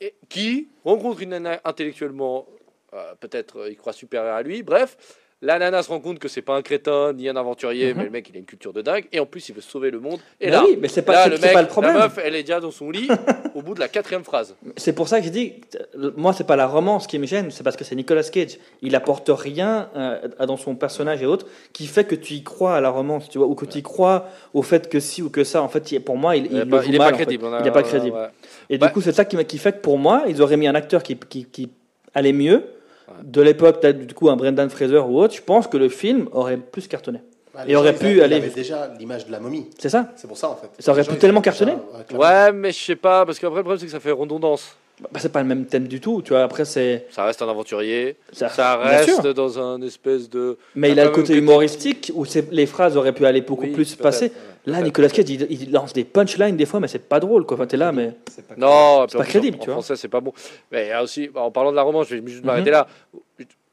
et 0.01 0.14
qui 0.29 0.68
rencontre 0.85 1.22
une 1.22 1.31
nana 1.31 1.61
intellectuellement, 1.64 2.47
euh, 2.95 3.14
peut-être 3.20 3.61
euh, 3.61 3.70
il 3.70 3.77
croit 3.77 3.93
supérieure 3.93 4.35
à 4.37 4.43
lui, 4.43 4.62
bref, 4.62 4.97
la 5.43 5.59
nana 5.59 5.82
se 5.82 5.89
rend 5.91 6.01
compte 6.01 6.18
que 6.18 6.28
c'est 6.28 6.41
pas 6.43 6.57
un 6.57 6.62
crétin 6.62 7.12
ni 7.12 7.28
un 7.28 7.37
aventurier, 7.37 7.93
Mhm. 7.93 7.99
mais 7.99 8.05
le 8.05 8.11
mec 8.11 8.28
il 8.30 8.37
a 8.37 8.39
une 8.39 8.47
culture 8.47 8.72
de 8.72 8.80
dingue, 8.80 9.05
et 9.12 9.20
en 9.20 9.26
plus 9.26 9.49
il 9.51 9.55
veut 9.55 9.61
sauver 9.61 9.91
le 9.91 10.01
monde. 10.01 10.18
Et 10.41 10.47
Mais 10.47 10.53
là, 10.53 10.64
oui, 10.66 10.78
mais 10.80 10.89
c'est 10.89 11.03
pas, 11.03 11.12
là, 11.12 11.28
le 11.28 11.37
c'est 11.37 11.43
mec, 11.43 11.53
pas 11.53 11.61
le 11.62 11.68
problème. 11.68 11.95
la 11.95 12.05
meuf, 12.05 12.18
elle 12.24 12.34
est 12.34 12.43
déjà 12.43 12.59
dans 12.59 12.70
son 12.70 12.91
lit 12.91 13.07
au 13.55 13.61
bout 13.62 13.74
de 13.74 13.80
la 13.80 13.89
quatrième 13.89 14.24
phrase. 14.24 14.55
C'est 14.78 14.95
pour 14.95 15.09
ça 15.09 15.18
que 15.18 15.24
j'ai 15.24 15.30
dit, 15.30 15.55
euh, 15.99 16.11
moi, 16.16 16.32
c'est 16.32 16.47
pas 16.47 16.57
la 16.57 16.66
romance 16.66 17.07
qui 17.07 17.18
me 17.18 17.26
gêne, 17.26 17.51
c'est 17.51 17.62
parce 17.62 17.76
que 17.76 17.84
c'est 17.84 17.95
Nicolas 17.95 18.22
Cage. 18.24 18.59
Il 18.80 18.97
apporte 18.97 19.28
rien 19.32 19.91
euh, 19.95 20.26
dans 20.47 20.57
son 20.57 20.74
personnage 20.74 21.22
et 21.22 21.26
autres 21.26 21.47
qui 21.74 21.87
fait 21.87 22.05
que 22.05 22.14
tu 22.14 22.32
y 22.34 22.43
crois 22.43 22.74
à 22.76 22.80
la 22.80 22.89
romance, 22.91 23.28
tu 23.28 23.37
vois, 23.37 23.47
ou 23.47 23.55
que 23.55 23.66
tu 23.66 23.78
y 23.78 23.82
crois 23.82 24.28
au 24.55 24.62
fait 24.62 24.89
que 24.89 25.01
si 25.01 25.20
ou 25.22 25.28
que 25.28 25.45
ça. 25.45 25.62
En 25.62 25.68
fait, 25.68 25.99
pour 26.01 26.16
moi, 26.16 26.37
il, 26.37 26.47
il, 26.47 26.53
Il, 26.53 26.57
est 26.59 26.64
le 26.64 26.70
pas, 26.70 26.80
joue 26.80 26.89
il 26.89 26.95
est 26.95 26.99
mal, 26.99 27.09
pas 27.11 27.14
en 27.14 27.18
fait. 27.18 27.24
crédible. 27.24 27.47
a- 27.47 27.59
Il 27.61 27.66
est 27.66 27.72
pas 27.72 27.82
crédible. 27.82 28.16
ouais. 28.16 28.28
Et 28.70 28.78
Bah- 28.78 28.87
du 28.87 28.93
coup, 28.95 29.01
c'est 29.03 29.12
ça 29.12 29.24
qui, 29.26 29.37
fait 29.59 29.72
que 29.72 29.80
pour 29.80 29.99
moi, 29.99 30.24
ils 30.28 30.41
auraient 30.41 30.57
mis 30.57 30.66
un 30.66 30.74
acteur 30.74 31.03
qui, 31.03 31.14
qui, 31.16 31.45
qui 31.45 31.68
allait 32.14 32.32
mieux. 32.32 32.64
Ouais. 33.09 33.15
De 33.23 33.41
l'époque, 33.43 33.81
peut-être 33.81 34.07
du 34.07 34.15
coup 34.15 34.29
un 34.31 34.37
Brendan 34.37 34.69
Fraser 34.69 34.99
ou 34.99 35.21
autre, 35.21 35.35
je 35.35 35.43
pense 35.43 35.67
que 35.67 35.77
le 35.77 35.89
film 35.89 36.29
aurait 36.33 36.57
plus 36.57 36.89
cartonné. 36.89 37.21
Bah, 37.55 37.61
Et 37.67 37.73
gens, 37.73 37.79
aurait 37.81 37.93
ils 37.93 37.99
pu 37.99 38.07
avaient- 38.07 38.23
aller- 38.23 38.37
Il 38.37 38.43
avait 38.45 38.51
déjà 38.51 38.91
l'image 38.99 39.27
de 39.27 39.33
la 39.33 39.41
momie. 39.41 39.69
C'est 39.79 39.89
ça 39.89 40.11
C'est 40.17 40.27
pour 40.29 40.37
ça 40.37 40.49
en 40.51 40.57
fait. 40.57 40.69
Ça 40.79 40.91
aurait 40.93 41.03
Les 41.03 41.07
pu 41.09 41.15
gens, 41.15 41.21
tellement 41.21 41.41
cartonner. 41.41 41.75
ouais, 42.15 42.53
mais 42.53 42.73
je 42.73 42.79
sais 42.85 42.97
pas, 42.97 43.25
parce 43.25 43.39
qu'après 43.39 43.59
le 43.59 43.63
problème 43.63 43.79
c'est 43.81 43.87
que 43.87 43.93
ça 43.93 44.01
fait 44.01 44.11
redondance. 44.11 44.77
bah, 45.01 45.09
C'est 45.19 45.31
pas 45.33 45.41
le 45.43 45.47
même 45.49 45.67
thème 45.67 45.87
du 45.89 46.01
tout, 46.01 46.21
tu 46.23 46.31
vois. 46.33 46.43
Après, 46.43 46.65
c'est. 46.65 47.07
Ça 47.11 47.25
reste 47.25 47.41
un 47.43 47.49
aventurier, 47.49 48.17
Ça, 48.33 48.49
ça 48.49 48.77
reste 48.77 49.27
dans 49.29 49.59
un 49.59 49.81
espèce 49.83 50.29
de. 50.31 50.57
Mais 50.75 50.91
il 50.93 51.01
a 51.01 51.05
le 51.05 51.11
côté 51.11 51.35
que- 51.35 51.39
humoristique 51.39 52.11
où 52.15 52.25
les 52.51 52.67
phrases 52.67 52.97
auraient 52.97 53.13
pu 53.13 53.25
aller 53.27 53.41
beaucoup 53.43 53.65
Oui, 53.65 53.71
plus 53.73 53.95
passer. 53.95 54.27
ouais, 54.27 54.33
Là. 54.67 54.81
Nicolas 54.83 55.09
Cage, 55.09 55.31
il, 55.31 55.47
il 55.51 55.71
lance 55.73 55.93
des 55.93 56.05
punchlines 56.05 56.57
des 56.57 56.67
fois, 56.67 56.81
mais 56.81 56.89
c'est 56.89 56.99
pas 57.09 57.21
drôle, 57.21 57.47
quoi. 57.47 57.57
Enfin, 57.57 57.67
t'es 57.67 57.77
là, 57.77 57.93
mais. 57.93 58.14
C'est 58.31 58.47
pas 58.47 58.55
Non, 58.57 59.07
C'est 59.09 59.17
pas 59.17 59.23
en- 59.23 59.27
crédible, 59.27 59.57
en, 59.57 59.61
tu 59.61 59.67
vois. 59.67 59.75
français, 59.75 59.97
c'est 59.97 60.09
pas 60.09 60.21
bon. 60.21 60.33
Mais 60.73 60.87
il 60.87 60.89
y 60.89 60.93
a 60.93 61.03
aussi, 61.03 61.31
en 61.35 61.51
parlant 61.53 61.71
de 61.71 61.77
la 61.77 61.83
romance, 61.83 62.09
je 62.09 62.17
vais 62.17 62.31
juste 62.31 62.45
m'arrêter 62.45 62.71
Mhm. 62.71 62.77
là. 62.77 62.87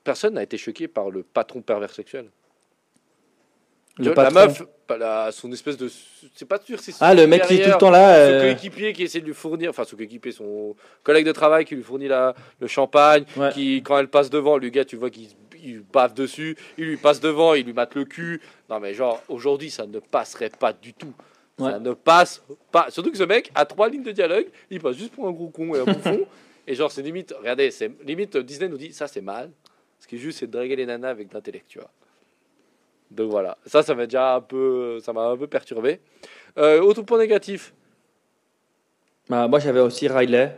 Personne 0.03 0.35
n'a 0.35 0.43
été 0.43 0.57
choqué 0.57 0.87
par 0.87 1.09
le 1.09 1.23
patron 1.23 1.61
pervers 1.61 1.91
sexuel. 1.91 2.25
Le 3.99 4.05
la 4.05 4.11
patron. 4.13 4.33
meuf, 4.33 4.63
pas 4.87 4.97
la- 4.97 5.31
son 5.31 5.51
espèce 5.51 5.77
de. 5.77 5.87
C'est 6.35 6.47
pas 6.47 6.59
sûr, 6.59 6.79
c'est 6.79 6.93
Ah, 6.99 7.13
le 7.13 7.27
mec 7.27 7.45
qui 7.45 7.55
est 7.55 7.63
tout 7.63 7.69
le 7.69 7.77
temps 7.77 7.91
là. 7.91 8.15
Son 8.15 8.31
euh, 8.33 8.41
coéquipier 8.41 8.91
qui 8.91 9.03
essaie 9.03 9.19
de 9.21 9.25
lui 9.25 9.35
fournir, 9.35 9.69
enfin 9.69 9.83
son 9.83 9.95
coéquipier, 9.95 10.31
son 10.31 10.75
collègue 11.03 11.27
de 11.27 11.31
travail 11.31 11.63
qui 11.63 11.75
lui 11.75 11.83
fournit 11.83 12.07
la, 12.07 12.33
le 12.59 12.65
champagne, 12.67 13.23
Ouais. 13.37 13.51
qui 13.53 13.83
quand 13.83 13.99
elle 13.99 14.07
passe 14.07 14.31
devant, 14.31 14.57
le 14.57 14.69
gars, 14.69 14.83
tu 14.83 14.95
vois 14.95 15.11
qu'il 15.11 15.27
il 15.63 15.81
bave 15.81 16.13
dessus, 16.13 16.57
il 16.77 16.85
lui 16.85 16.97
passe 16.97 17.19
devant, 17.19 17.53
il 17.53 17.65
lui 17.65 17.73
mate 17.73 17.95
le 17.95 18.05
cul. 18.05 18.41
Non 18.69 18.79
mais 18.79 18.93
genre, 18.93 19.21
aujourd'hui, 19.29 19.69
ça 19.69 19.85
ne 19.85 19.99
passerait 19.99 20.49
pas 20.49 20.73
du 20.73 20.93
tout. 20.93 21.13
Ouais. 21.59 21.71
Ça 21.71 21.79
ne 21.79 21.93
passe 21.93 22.43
pas. 22.71 22.87
Surtout 22.89 23.11
que 23.11 23.17
ce 23.17 23.23
mec 23.23 23.51
a 23.55 23.65
trois 23.65 23.89
lignes 23.89 24.03
de 24.03 24.11
dialogue, 24.11 24.47
il 24.69 24.81
passe 24.81 24.97
juste 24.97 25.13
pour 25.13 25.27
un 25.27 25.31
gros 25.31 25.49
con 25.49 25.73
et 25.75 25.79
un 25.79 25.85
bouffon. 25.85 26.25
et 26.67 26.75
genre, 26.75 26.91
c'est 26.91 27.01
limite, 27.01 27.33
regardez, 27.37 27.71
c'est 27.71 27.91
limite 28.03 28.37
Disney 28.37 28.69
nous 28.69 28.77
dit 28.77 28.93
ça 28.93 29.07
c'est 29.07 29.21
mal. 29.21 29.51
Ce 29.99 30.07
qui 30.07 30.15
est 30.15 30.19
juste, 30.19 30.39
c'est 30.39 30.47
de 30.47 30.51
draguer 30.51 30.75
les 30.75 30.85
nanas 30.85 31.09
avec 31.09 31.29
de 31.29 31.33
l'intellect, 31.33 31.65
tu 31.67 31.79
vois. 31.79 31.89
Donc 33.09 33.29
voilà, 33.29 33.57
ça, 33.65 33.83
ça 33.83 33.95
m'a 33.95 34.05
déjà 34.05 34.35
un 34.35 34.41
peu, 34.41 34.99
ça 34.99 35.13
m'a 35.13 35.27
un 35.27 35.37
peu 35.37 35.47
perturbé. 35.47 35.99
Euh, 36.57 36.81
autre 36.81 37.03
point 37.03 37.19
négatif. 37.19 37.73
bah, 39.29 39.47
moi, 39.47 39.59
j'avais 39.59 39.79
aussi 39.79 40.07
Riley. 40.07 40.57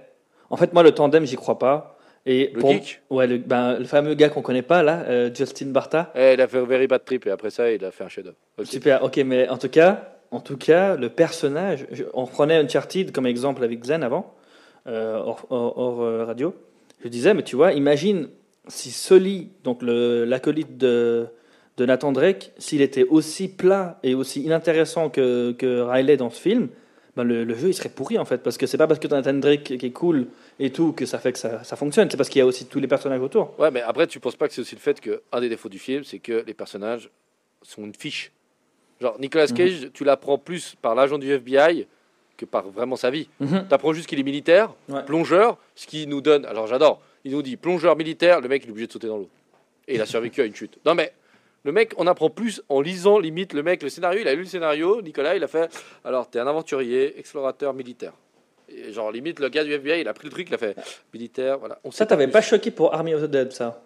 En 0.50 0.58
fait, 0.58 0.74
moi, 0.74 0.84
le 0.84 0.92
tandem, 0.92 1.26
j'y 1.26 1.36
crois 1.36 1.60
pas. 1.60 1.95
Et 2.26 2.52
Le 2.54 2.60
pour- 2.60 2.72
geek? 2.72 3.02
Ouais, 3.10 3.28
le, 3.28 3.38
ben, 3.38 3.78
le 3.78 3.86
fameux 3.86 4.16
gars 4.16 4.30
qu'on 4.30 4.42
connaît 4.42 4.62
pas, 4.64 4.82
là, 4.82 5.04
euh, 5.08 5.30
Justin 5.34 5.68
Barta. 5.68 6.12
Eh, 6.16 6.34
il 6.34 6.42
a 6.42 6.48
fait 6.48 6.60
Very 6.66 6.88
Bad 6.88 7.06
Trip 7.06 7.26
et 7.28 7.30
après 7.32 7.52
ça, 7.52 7.72
il 7.72 7.84
a 7.86 7.92
fait 7.92 8.04
un 8.04 8.10
chef-d'œuvre. 8.10 8.38
Super, 8.64 9.04
ok, 9.04 9.18
mais 9.26 9.48
en 9.50 9.58
tout 9.58 9.70
cas, 9.70 10.16
en 10.32 10.40
tout 10.40 10.58
cas, 10.58 10.96
le 10.96 11.10
personnage, 11.10 11.86
je- 11.92 12.04
on 12.14 12.26
prenait 12.26 12.56
Uncharted 12.58 13.12
comme 13.12 13.28
exemple 13.28 13.64
avec 13.64 13.84
Zen 13.84 14.02
avant, 14.04 14.34
euh, 14.88 15.18
hors, 15.24 15.46
hors- 15.52 15.78
hors, 15.78 16.02
euh, 16.02 16.26
radio. 16.26 16.56
Je 17.04 17.10
disais, 17.10 17.34
mais 17.36 17.44
tu 17.44 17.56
vois, 17.56 17.74
imagine 17.74 18.30
si 18.68 18.90
Sully, 18.90 19.50
donc 19.64 19.82
l'acolyte 19.84 20.78
de, 20.78 21.28
de 21.78 21.86
Nathan 21.86 22.12
Drake, 22.12 22.52
s'il 22.58 22.82
était 22.82 23.04
aussi 23.04 23.48
plat 23.50 24.00
et 24.02 24.16
aussi 24.16 24.42
inintéressant 24.42 25.10
que, 25.10 25.52
que 25.52 25.82
Riley 25.82 26.18
dans 26.18 26.32
ce 26.32 26.42
film, 26.42 26.70
ben 27.16 27.24
le, 27.24 27.44
le 27.44 27.54
jeu 27.54 27.68
il 27.70 27.74
serait 27.74 27.90
pourri 27.90 28.18
en 28.18 28.26
fait, 28.26 28.40
parce 28.40 28.58
que 28.58 28.66
c'est 28.66 28.78
pas 28.78 28.88
parce 28.88 29.00
que 29.00 29.08
Nathan 29.08 29.36
Drake 29.36 29.64
qui 29.78 29.86
est 29.86 29.92
cool 29.92 30.28
et 30.60 30.70
tout 30.72 30.94
que 30.94 31.06
ça 31.06 31.20
fait 31.20 31.34
que 31.34 31.40
ça, 31.40 31.64
ça 31.64 31.76
fonctionne, 31.76 32.10
c'est 32.10 32.18
parce 32.18 32.30
qu'il 32.30 32.40
y 32.40 32.42
a 32.42 32.46
aussi 32.46 32.66
tous 32.66 32.80
les 32.80 32.88
personnages 32.88 33.20
autour. 33.22 33.54
Ouais, 33.60 33.72
mais 33.72 33.82
après, 33.82 34.08
tu 34.08 34.20
penses 34.20 34.36
pas 34.36 34.48
que 34.48 34.54
c'est 34.54 34.62
aussi 34.62 34.76
le 34.76 34.82
fait 34.82 35.00
que 35.02 35.22
un 35.32 35.42
des 35.42 35.50
défauts 35.50 35.70
du 35.70 35.80
film, 35.80 36.04
c'est 36.04 36.20
que 36.20 36.44
les 36.46 36.54
personnages 36.54 37.10
sont 37.62 37.84
une 37.84 37.94
fiche. 37.96 38.32
Genre, 39.02 39.20
Nicolas 39.20 39.48
Mhm. 39.48 39.54
Cage, 39.58 39.90
tu 39.94 40.04
l'apprends 40.06 40.38
plus 40.38 40.76
par 40.82 40.96
l'agent 40.96 41.18
du 41.18 41.30
FBI 41.32 41.88
que 42.38 42.46
par 42.46 42.68
vraiment 42.70 42.96
sa 42.96 43.10
vie. 43.10 43.28
Mhm. 43.40 43.68
T'apprends 43.68 43.94
juste 43.94 44.08
qu'il 44.08 44.20
est 44.20 44.24
militaire, 44.24 44.74
Ouais. 44.90 45.04
plongeur, 45.04 45.58
ce 45.76 45.88
qui 45.88 46.08
nous 46.08 46.22
donne. 46.22 46.46
Alors, 46.46 46.68
j'adore. 46.68 47.02
Il 47.24 47.32
nous 47.32 47.42
dit 47.42 47.58
plongeur 47.58 47.96
militaire, 47.98 48.40
le 48.42 48.48
mec, 48.48 48.64
il 48.64 48.68
est 48.68 48.72
obligé 48.72 48.88
de 48.88 48.92
sauter 48.94 49.08
dans 49.08 49.18
l'eau. 49.18 49.30
Et 49.88 49.96
il 49.96 50.02
a 50.02 50.06
survécu 50.06 50.42
à 50.42 50.46
une 50.46 50.56
chute. 50.56 50.78
Non, 50.86 50.96
mais. 50.96 51.12
Le 51.64 51.72
mec, 51.72 51.94
on 51.98 52.06
apprend 52.06 52.30
plus 52.30 52.62
en 52.70 52.80
lisant, 52.80 53.18
limite, 53.18 53.54
le 53.54 53.64
mec, 53.64 53.82
le 53.82 53.90
scénario, 53.90 54.22
il 54.22 54.28
a 54.28 54.34
lu 54.36 54.42
le 54.42 54.46
scénario, 54.48 55.02
Nicolas, 55.02 55.36
il 55.36 55.44
a 55.44 55.48
fait, 55.48 55.68
alors, 56.04 56.30
t'es 56.30 56.38
un 56.38 56.46
aventurier, 56.46 57.18
explorateur, 57.18 57.74
militaire. 57.74 58.14
Et 58.70 58.92
genre, 58.92 59.12
limite, 59.12 59.40
le 59.40 59.50
gars 59.50 59.64
du 59.64 59.72
FBI, 59.74 60.02
il 60.02 60.08
a 60.08 60.14
pris 60.14 60.26
le 60.26 60.32
truc, 60.32 60.48
il 60.50 60.54
a 60.56 60.58
fait, 60.58 60.76
militaire, 61.14 61.60
voilà. 61.60 61.80
On 61.84 61.92
Ça, 61.92 62.06
t'avais 62.06 62.28
pas 62.28 62.42
choqué 62.42 62.72
pour 62.72 62.94
Army 62.94 63.14
of 63.14 63.24
the 63.24 63.26
Dead, 63.32 63.52
ça? 63.52 63.82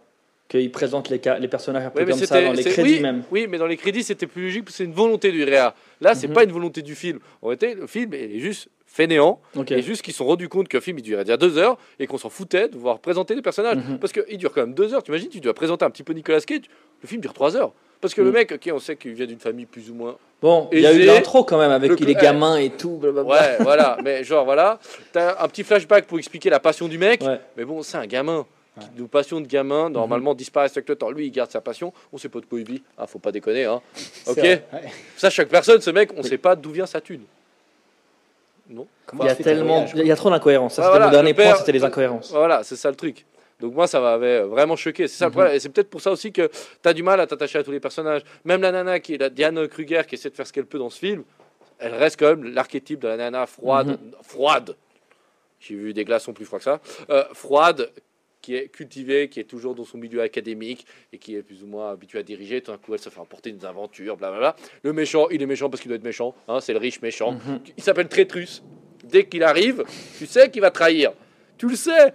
Qu'ils 0.48 0.72
présentent 0.72 1.10
les, 1.10 1.22
les 1.40 1.48
personnages 1.48 1.86
un 1.86 1.90
peu 1.92 2.00
Ouais, 2.00 2.10
comme 2.10 2.18
ça 2.20 2.42
dans 2.42 2.54
les 2.54 2.64
crédits 2.64 2.96
oui, 2.96 3.00
même. 3.02 3.24
Oui, 3.30 3.46
mais 3.48 3.60
dans 3.60 3.68
les 3.68 3.78
crédits, 3.78 4.04
c'était 4.04 4.26
plus 4.26 4.44
logique 4.46 4.66
parce 4.66 4.74
que 4.74 4.78
c'est 4.80 4.86
une 4.86 4.94
volonté 4.94 5.32
du 5.32 5.44
réa. 5.44 5.76
Là, 6.02 6.16
c'est 6.16 6.28
Mhm. 6.28 6.34
pas 6.34 6.44
une 6.44 6.52
volonté 6.52 6.82
du 6.82 6.96
film. 6.96 7.20
En 7.44 7.48
réalité, 7.50 7.76
le 7.76 7.86
film 7.86 8.16
est 8.16 8.40
juste 8.40 8.68
fainéant. 8.88 9.40
Ok. 9.56 9.72
Et 9.72 9.84
juste 9.84 10.02
qu'ils 10.02 10.14
se 10.14 10.18
sont 10.18 10.26
rendus 10.26 10.50
compte 10.50 10.68
qu'un 10.68 10.82
film, 10.82 10.98
il 10.98 11.04
durait 11.04 11.24
déjà 11.24 11.38
deux 11.38 11.60
heures 11.60 11.78
et 12.00 12.08
qu'on 12.08 12.18
s'en 12.18 12.30
foutait 12.30 12.68
de 12.68 12.78
voir 12.78 12.98
présenter 13.00 13.36
les 13.36 13.44
personnages. 13.44 13.78
Mhm. 13.78 14.00
Parce 14.00 14.12
qu'il 14.12 14.38
dure 14.40 14.52
quand 14.52 14.62
même 14.62 14.74
deux 14.74 14.92
heures. 14.96 15.04
Tu 15.04 15.12
imagines, 15.12 15.30
tu 15.30 15.40
dois 15.40 15.54
présenter 15.54 15.86
un 15.86 15.92
petit 15.92 16.02
peu 16.04 16.14
Nicolas 16.14 16.42
Cage. 16.42 16.62
Le 17.04 17.08
film 17.08 17.22
dure 17.22 17.34
trois 17.34 17.56
heures. 17.56 17.74
Parce 18.02 18.14
que 18.14 18.22
le 18.22 18.28
Mhm. 18.28 18.34
mec, 18.34 18.52
ok, 18.54 18.70
on 18.74 18.80
sait 18.80 18.96
qu'il 18.96 19.14
vient 19.14 19.26
d'une 19.26 19.40
famille 19.40 19.66
plus 19.66 19.90
ou 19.90 19.94
moins. 19.94 20.16
Bon, 20.42 20.70
il 20.72 20.80
y 20.80 20.88
a 20.88 20.94
eu 20.94 21.00
l'intro 21.04 21.44
quand 21.44 21.58
même 21.58 21.72
avec 21.72 21.90
Le- 21.92 22.06
les 22.06 22.16
gamins 22.16 22.56
et 22.58 22.70
tout. 22.70 22.92
blablabla. 22.92 23.30
Ouais, 23.34 23.58
voilà. 23.60 23.98
Mais 24.04 24.24
genre, 24.24 24.46
voilà. 24.46 24.80
T'as 25.12 25.44
un 25.44 25.48
petit 25.50 25.64
flashback 25.64 26.06
pour 26.06 26.18
expliquer 26.18 26.50
la 26.50 26.62
passion 26.62 26.88
du 26.88 26.98
mec. 26.98 27.22
Ouais. 27.22 27.40
Mais 27.58 27.66
bon, 27.66 27.84
c'est 27.84 27.98
un 27.98 28.08
gamin. 28.08 28.46
Qui 28.80 28.88
nous 28.96 29.08
passion 29.10 29.42
de 29.42 29.46
gamin, 29.48 29.90
normalement 29.90 30.34
disparaît 30.34 30.70
avec 30.74 30.88
le 30.88 30.96
temps. 30.96 31.10
Lui, 31.12 31.26
il 31.28 31.32
garde 31.32 31.52
sa 31.52 31.60
passion. 31.60 31.92
On 32.14 32.18
sait 32.18 32.30
pas 32.30 32.40
de 32.40 32.46
quoi 32.46 32.60
il 32.62 32.66
vit. 32.66 32.82
Ah, 32.98 33.06
faut 33.08 33.20
pas 33.20 33.34
déconner, 33.34 33.66
hein. 33.66 33.82
Ok. 34.26 34.38
Ouais. 34.38 34.64
Ça, 35.18 35.30
chaque 35.30 35.50
personne, 35.50 35.82
ce 35.82 35.90
mec, 35.90 36.12
on 36.16 36.24
sait 36.24 36.38
pas 36.38 36.56
d'où 36.56 36.72
vient 36.72 36.86
sa 36.86 37.02
thune. 37.02 37.24
Non 38.70 38.88
Comment 39.06 39.24
Il 39.24 39.28
y 39.28 39.30
a 39.32 39.36
tellement, 39.36 39.86
il 39.96 40.06
y 40.06 40.12
a 40.12 40.16
trop 40.16 40.30
d'incohérences. 40.30 40.76
Ça, 40.76 40.84
Ouais, 40.84 40.86
c'était 40.88 40.92
voilà, 40.92 41.06
mon 41.08 41.12
dernier 41.12 41.30
le 41.32 41.36
père- 41.36 41.50
point, 41.50 41.60
c'était 41.60 41.72
les 41.74 41.84
incohérences. 41.84 42.32
Voilà, 42.32 42.64
c'est 42.64 42.76
ça 42.78 42.90
le 42.90 42.96
truc. 42.96 43.26
Donc 43.60 43.74
moi, 43.74 43.88
ça 43.88 44.00
m'avait 44.00 44.42
vraiment 44.42 44.76
choqué. 44.76 45.08
C'est 45.08 45.18
ça 45.18 45.30
Mhm. 45.30 45.48
Et 45.54 45.60
c'est 45.60 45.70
peut-être 45.70 45.90
pour 45.90 46.02
ça 46.02 46.12
aussi 46.12 46.32
que 46.32 46.48
tu 46.48 46.90
as 46.90 46.94
du 46.94 47.04
mal 47.04 47.20
à 47.20 47.28
t'attacher 47.28 47.60
à 47.60 47.64
tous 47.64 47.72
les 47.72 47.80
personnages. 47.80 48.22
Même 48.46 48.62
la 48.62 48.72
nana 48.72 49.00
qui 49.00 49.16
est 49.16 49.18
la 49.18 49.30
Diane 49.30 49.68
Kruger 49.68 50.02
qui 50.08 50.16
essaie 50.16 50.30
de 50.30 50.36
faire 50.36 50.48
ce 50.48 50.54
qu'elle 50.54 50.66
peut 50.66 50.80
dans 50.80 50.90
ce 50.90 51.00
film, 51.00 51.24
elle 51.78 51.94
reste 51.94 52.18
quand 52.20 52.28
même 52.36 52.54
l'archétype 52.54 53.00
de 53.00 53.08
la 53.10 53.18
nana 53.18 53.46
froide, 53.46 53.88
Mhm. 54.02 54.12
froide. 54.24 54.76
J'ai 55.60 55.76
vu 55.76 55.94
des 55.94 56.06
glaçons 56.06 56.32
plus 56.34 56.46
froids 56.46 56.60
que 56.60 56.64
ça. 56.66 56.80
Euh, 57.10 57.26
froide, 57.34 57.92
qui 58.42 58.56
est 58.56 58.70
cultivée, 58.70 59.28
qui 59.28 59.42
est 59.42 59.44
toujours 59.44 59.76
dans 59.76 59.84
son 59.84 59.98
milieu 59.98 60.22
académique 60.22 60.86
et 61.12 61.18
qui 61.18 61.36
est 61.36 61.44
plus 61.44 61.62
ou 61.62 61.68
moins 61.68 61.92
habituée 61.92 62.20
à 62.20 62.24
diriger. 62.24 62.62
Tout 62.62 62.72
d'un 62.72 62.78
coup, 62.78 62.94
elle 62.94 63.00
se 63.02 63.10
fait 63.10 63.20
emporter 63.20 63.52
des 63.52 63.66
aventures, 63.66 64.16
blablabla. 64.16 64.56
Le 64.84 64.94
méchant, 64.94 65.28
il 65.30 65.42
est 65.42 65.46
méchant 65.46 65.70
parce 65.70 65.82
qu'il 65.82 65.90
doit 65.90 65.98
être 65.98 66.04
méchant. 66.06 66.34
hein, 66.48 66.62
c'est 66.62 66.72
le 66.72 66.80
riche 66.80 67.02
méchant. 67.02 67.34
Mhm. 67.34 67.60
Il 67.78 67.84
s'appelle 67.84 68.08
Trétrus. 68.08 68.64
Dès 69.04 69.26
qu'il 69.26 69.44
arrive, 69.44 69.84
tu 70.18 70.26
sais 70.26 70.50
qu'il 70.50 70.62
va 70.62 70.72
trahir. 70.72 71.12
Tu 71.58 71.68
le 71.68 71.76
sais. 71.76 72.14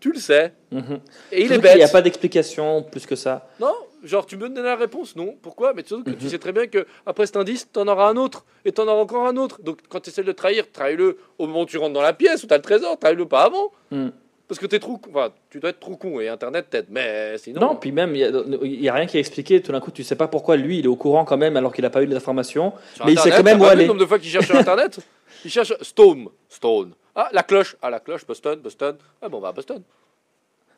Tu 0.00 0.12
le 0.12 0.18
sais. 0.18 0.52
Mhm. 0.72 1.00
Et 1.30 1.42
il 1.42 1.46
Surtout 1.48 1.52
est 1.54 1.58
bête. 1.62 1.76
n'y 1.76 1.82
a 1.82 1.88
pas 1.88 2.00
d'explication 2.02 2.82
plus 2.82 3.04
que 3.06 3.14
ça? 3.16 3.46
Non, 3.60 3.74
genre 4.02 4.24
tu 4.26 4.36
me 4.36 4.48
donnes 4.48 4.64
la 4.64 4.76
réponse, 4.76 5.14
non. 5.14 5.36
Pourquoi? 5.42 5.74
Mais 5.74 5.82
surtout 5.84 6.04
que 6.04 6.10
tu 6.10 6.24
Mhm. 6.24 6.30
sais 6.30 6.38
très 6.38 6.52
bien 6.52 6.66
que 6.66 6.86
après 7.06 7.26
cet 7.26 7.36
indice, 7.36 7.68
tu 7.72 7.78
en 7.78 7.86
auras 7.86 8.08
un 8.08 8.16
autre 8.16 8.44
et 8.64 8.72
tu 8.72 8.80
en 8.80 8.88
auras 8.88 9.02
encore 9.02 9.26
un 9.26 9.36
autre. 9.36 9.60
Donc 9.62 9.78
quand 9.88 10.00
tu 10.00 10.10
essaies 10.10 10.22
de 10.22 10.26
le 10.26 10.34
trahir, 10.34 10.64
trahis-le 10.72 11.18
au 11.38 11.46
moment 11.46 11.60
où 11.62 11.66
tu 11.66 11.76
rentres 11.76 11.92
dans 11.92 12.00
la 12.02 12.14
pièce 12.14 12.42
où 12.42 12.46
tu 12.46 12.54
as 12.54 12.56
le 12.56 12.62
trésor, 12.62 12.98
trahis-le 12.98 13.26
pas 13.26 13.42
avant. 13.42 13.70
Mhm. 13.90 14.10
Parce 14.48 14.58
que 14.58 14.66
t'es 14.66 14.80
trop. 14.80 14.98
Enfin, 15.10 15.32
tu 15.48 15.60
dois 15.60 15.70
être 15.70 15.78
trop 15.78 15.94
con 15.96 16.18
et 16.18 16.28
internet 16.28 16.66
t'aide, 16.70 16.86
mais 16.90 17.38
sinon. 17.38 17.60
Non, 17.60 17.76
puis 17.76 17.92
même, 17.92 18.16
il 18.16 18.80
n'y 18.80 18.88
a, 18.88 18.94
rien 18.94 19.06
qui 19.06 19.16
est 19.16 19.20
expliqué. 19.20 19.62
Tout 19.62 19.70
d'un 19.70 19.78
coup, 19.78 19.92
tu 19.92 20.02
sais 20.02 20.16
pas 20.16 20.26
pourquoi 20.26 20.56
lui, 20.56 20.78
il 20.80 20.86
est 20.86 20.88
au 20.88 20.96
courant 20.96 21.24
quand 21.24 21.36
même 21.36 21.56
alors 21.56 21.72
qu'il 21.72 21.82
n'a 21.82 21.90
pas 21.90 22.02
eu 22.02 22.06
les 22.06 22.16
informations. 22.16 22.72
sur 22.96 23.06
mais 23.06 23.12
il 23.12 23.18
sait 23.20 23.30
quand 23.30 23.44
même 23.44 23.60
où 23.60 23.64
aller. 23.64 23.82
le 23.82 23.88
nombre 23.88 24.00
de 24.00 24.06
fois 24.06 24.18
qu'il 24.18 24.28
cherche 24.30 24.46
sur 24.46 24.56
internet? 24.56 24.98
Il 25.44 25.50
cherche 25.50 25.72
Stone. 25.82 26.26
Stone. 26.50 26.92
Ah, 27.14 27.28
la 27.32 27.42
cloche. 27.42 27.76
Ah, 27.82 27.90
la 27.90 28.00
cloche, 28.00 28.26
Boston, 28.26 28.58
Boston. 28.60 28.96
Ah 29.20 29.28
bon, 29.28 29.40
bah 29.40 29.48
à 29.48 29.52
Boston. 29.52 29.82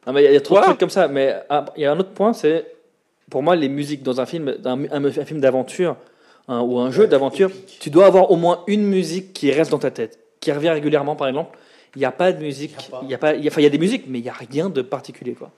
Non, 0.07 0.13
mais 0.13 0.23
il 0.23 0.25
y 0.25 0.27
a- 0.29 0.31
il 0.31 0.35
y, 0.35 0.37
a 0.37 0.41
trop 0.41 0.57
de 0.57 0.61
trucs 0.63 0.79
comme 0.79 0.91
ça. 0.91 1.09
Mais 1.09 1.35
ah, 1.49 1.65
il 1.77 1.83
y 1.83 1.87
a 1.87 1.93
un 1.93 1.99
autre 1.99 2.11
point, 2.11 2.33
c'est 2.33 2.67
pour 3.31 3.43
moi 3.43 3.55
les 3.57 3.69
musiques 3.69 4.03
dans 4.03 4.21
un 4.21 4.27
film, 4.27 4.55
un, 4.65 4.85
un- 4.91 5.05
un 5.05 5.25
film 5.25 5.41
d'aventure 5.41 5.97
ou 6.49 6.79
un 6.81 6.91
jeu 6.91 7.07
d'aventure, 7.07 7.51
tu 7.81 7.89
dois 7.89 8.07
avoir 8.07 8.31
au 8.31 8.37
moins 8.37 8.65
une 8.67 8.83
musique 8.85 9.33
qui 9.33 9.51
reste 9.53 9.71
dans 9.71 9.79
ta 9.79 9.91
tête, 9.91 10.19
qui 10.41 10.51
revient 10.53 10.71
régulièrement, 10.71 11.15
par 11.17 11.29
exemple. 11.29 11.57
Il 11.95 12.01
n'y 12.01 12.05
a 12.05 12.11
pas 12.13 12.33
de 12.33 12.43
musique. 12.43 12.75
Il 13.03 13.11
y 13.11 13.15
a 13.15 13.19
pas. 13.19 13.35
il 13.35 13.45
y 13.45 13.49
a- 13.49 13.51
Enfin, 13.51 13.61
il 13.61 13.65
y 13.65 13.67
a 13.67 13.71
des 13.71 13.79
musiques, 13.79 14.05
mais 14.09 14.19
il 14.19 14.23
n'y 14.23 14.29
a 14.29 14.35
rien 14.35 14.69
de 14.71 14.83
particulier, 14.83 15.35
quoi. 15.35 15.51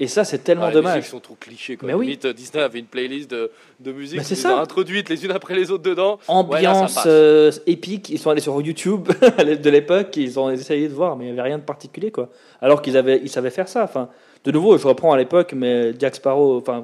Et 0.00 0.06
ça, 0.08 0.24
c'est 0.24 0.38
tellement 0.38 0.64
Ah, 0.64 0.70
les 0.70 0.76
musiques 0.76 0.84
dommage. 0.88 1.08
sont 1.08 1.20
trop 1.20 1.36
clichés. 1.38 1.76
Quoi. 1.76 1.86
Mais 1.86 1.94
oui. 1.94 2.06
Limite, 2.06 2.26
Disney 2.28 2.62
avait 2.62 2.78
une 2.80 2.86
playlist 2.86 3.30
de, 3.30 3.50
de 3.78 3.92
musiques 3.92 4.18
Bah, 4.18 4.24
c'est 4.24 4.34
qui 4.34 4.40
ça. 4.40 4.56
ont 4.56 4.60
introduites 4.60 5.08
les 5.08 5.24
unes 5.24 5.30
après 5.30 5.54
les 5.54 5.70
autres 5.70 5.82
dedans. 5.84 6.18
Ambiance 6.28 6.96
Ouais, 6.96 7.02
là, 7.04 7.10
euh, 7.10 7.52
épique. 7.66 8.10
Ils 8.10 8.18
sont 8.18 8.30
allés 8.30 8.40
sur 8.40 8.60
YouTube 8.60 9.08
de 9.38 9.70
l'époque, 9.70 10.16
ils 10.16 10.40
ont 10.40 10.50
essayé 10.50 10.88
de 10.88 10.94
voir, 10.94 11.16
mais 11.16 11.24
il 11.26 11.32
n'y 11.32 11.38
avait 11.38 11.48
rien 11.48 11.58
de 11.58 11.62
particulier, 11.64 12.10
quoi. 12.10 12.30
Alors 12.60 12.82
qu'ils 12.82 12.96
avaient, 12.96 13.20
ils 13.22 13.28
savaient 13.28 13.50
faire 13.50 13.68
ça. 13.68 13.84
Enfin, 13.84 14.08
de 14.44 14.50
nouveau, 14.50 14.76
je 14.78 14.86
reprends 14.88 15.12
à 15.12 15.18
l'époque, 15.18 15.52
mais 15.54 15.92
Jack 15.98 16.16
Sparrow, 16.16 16.56
enfin, 16.56 16.82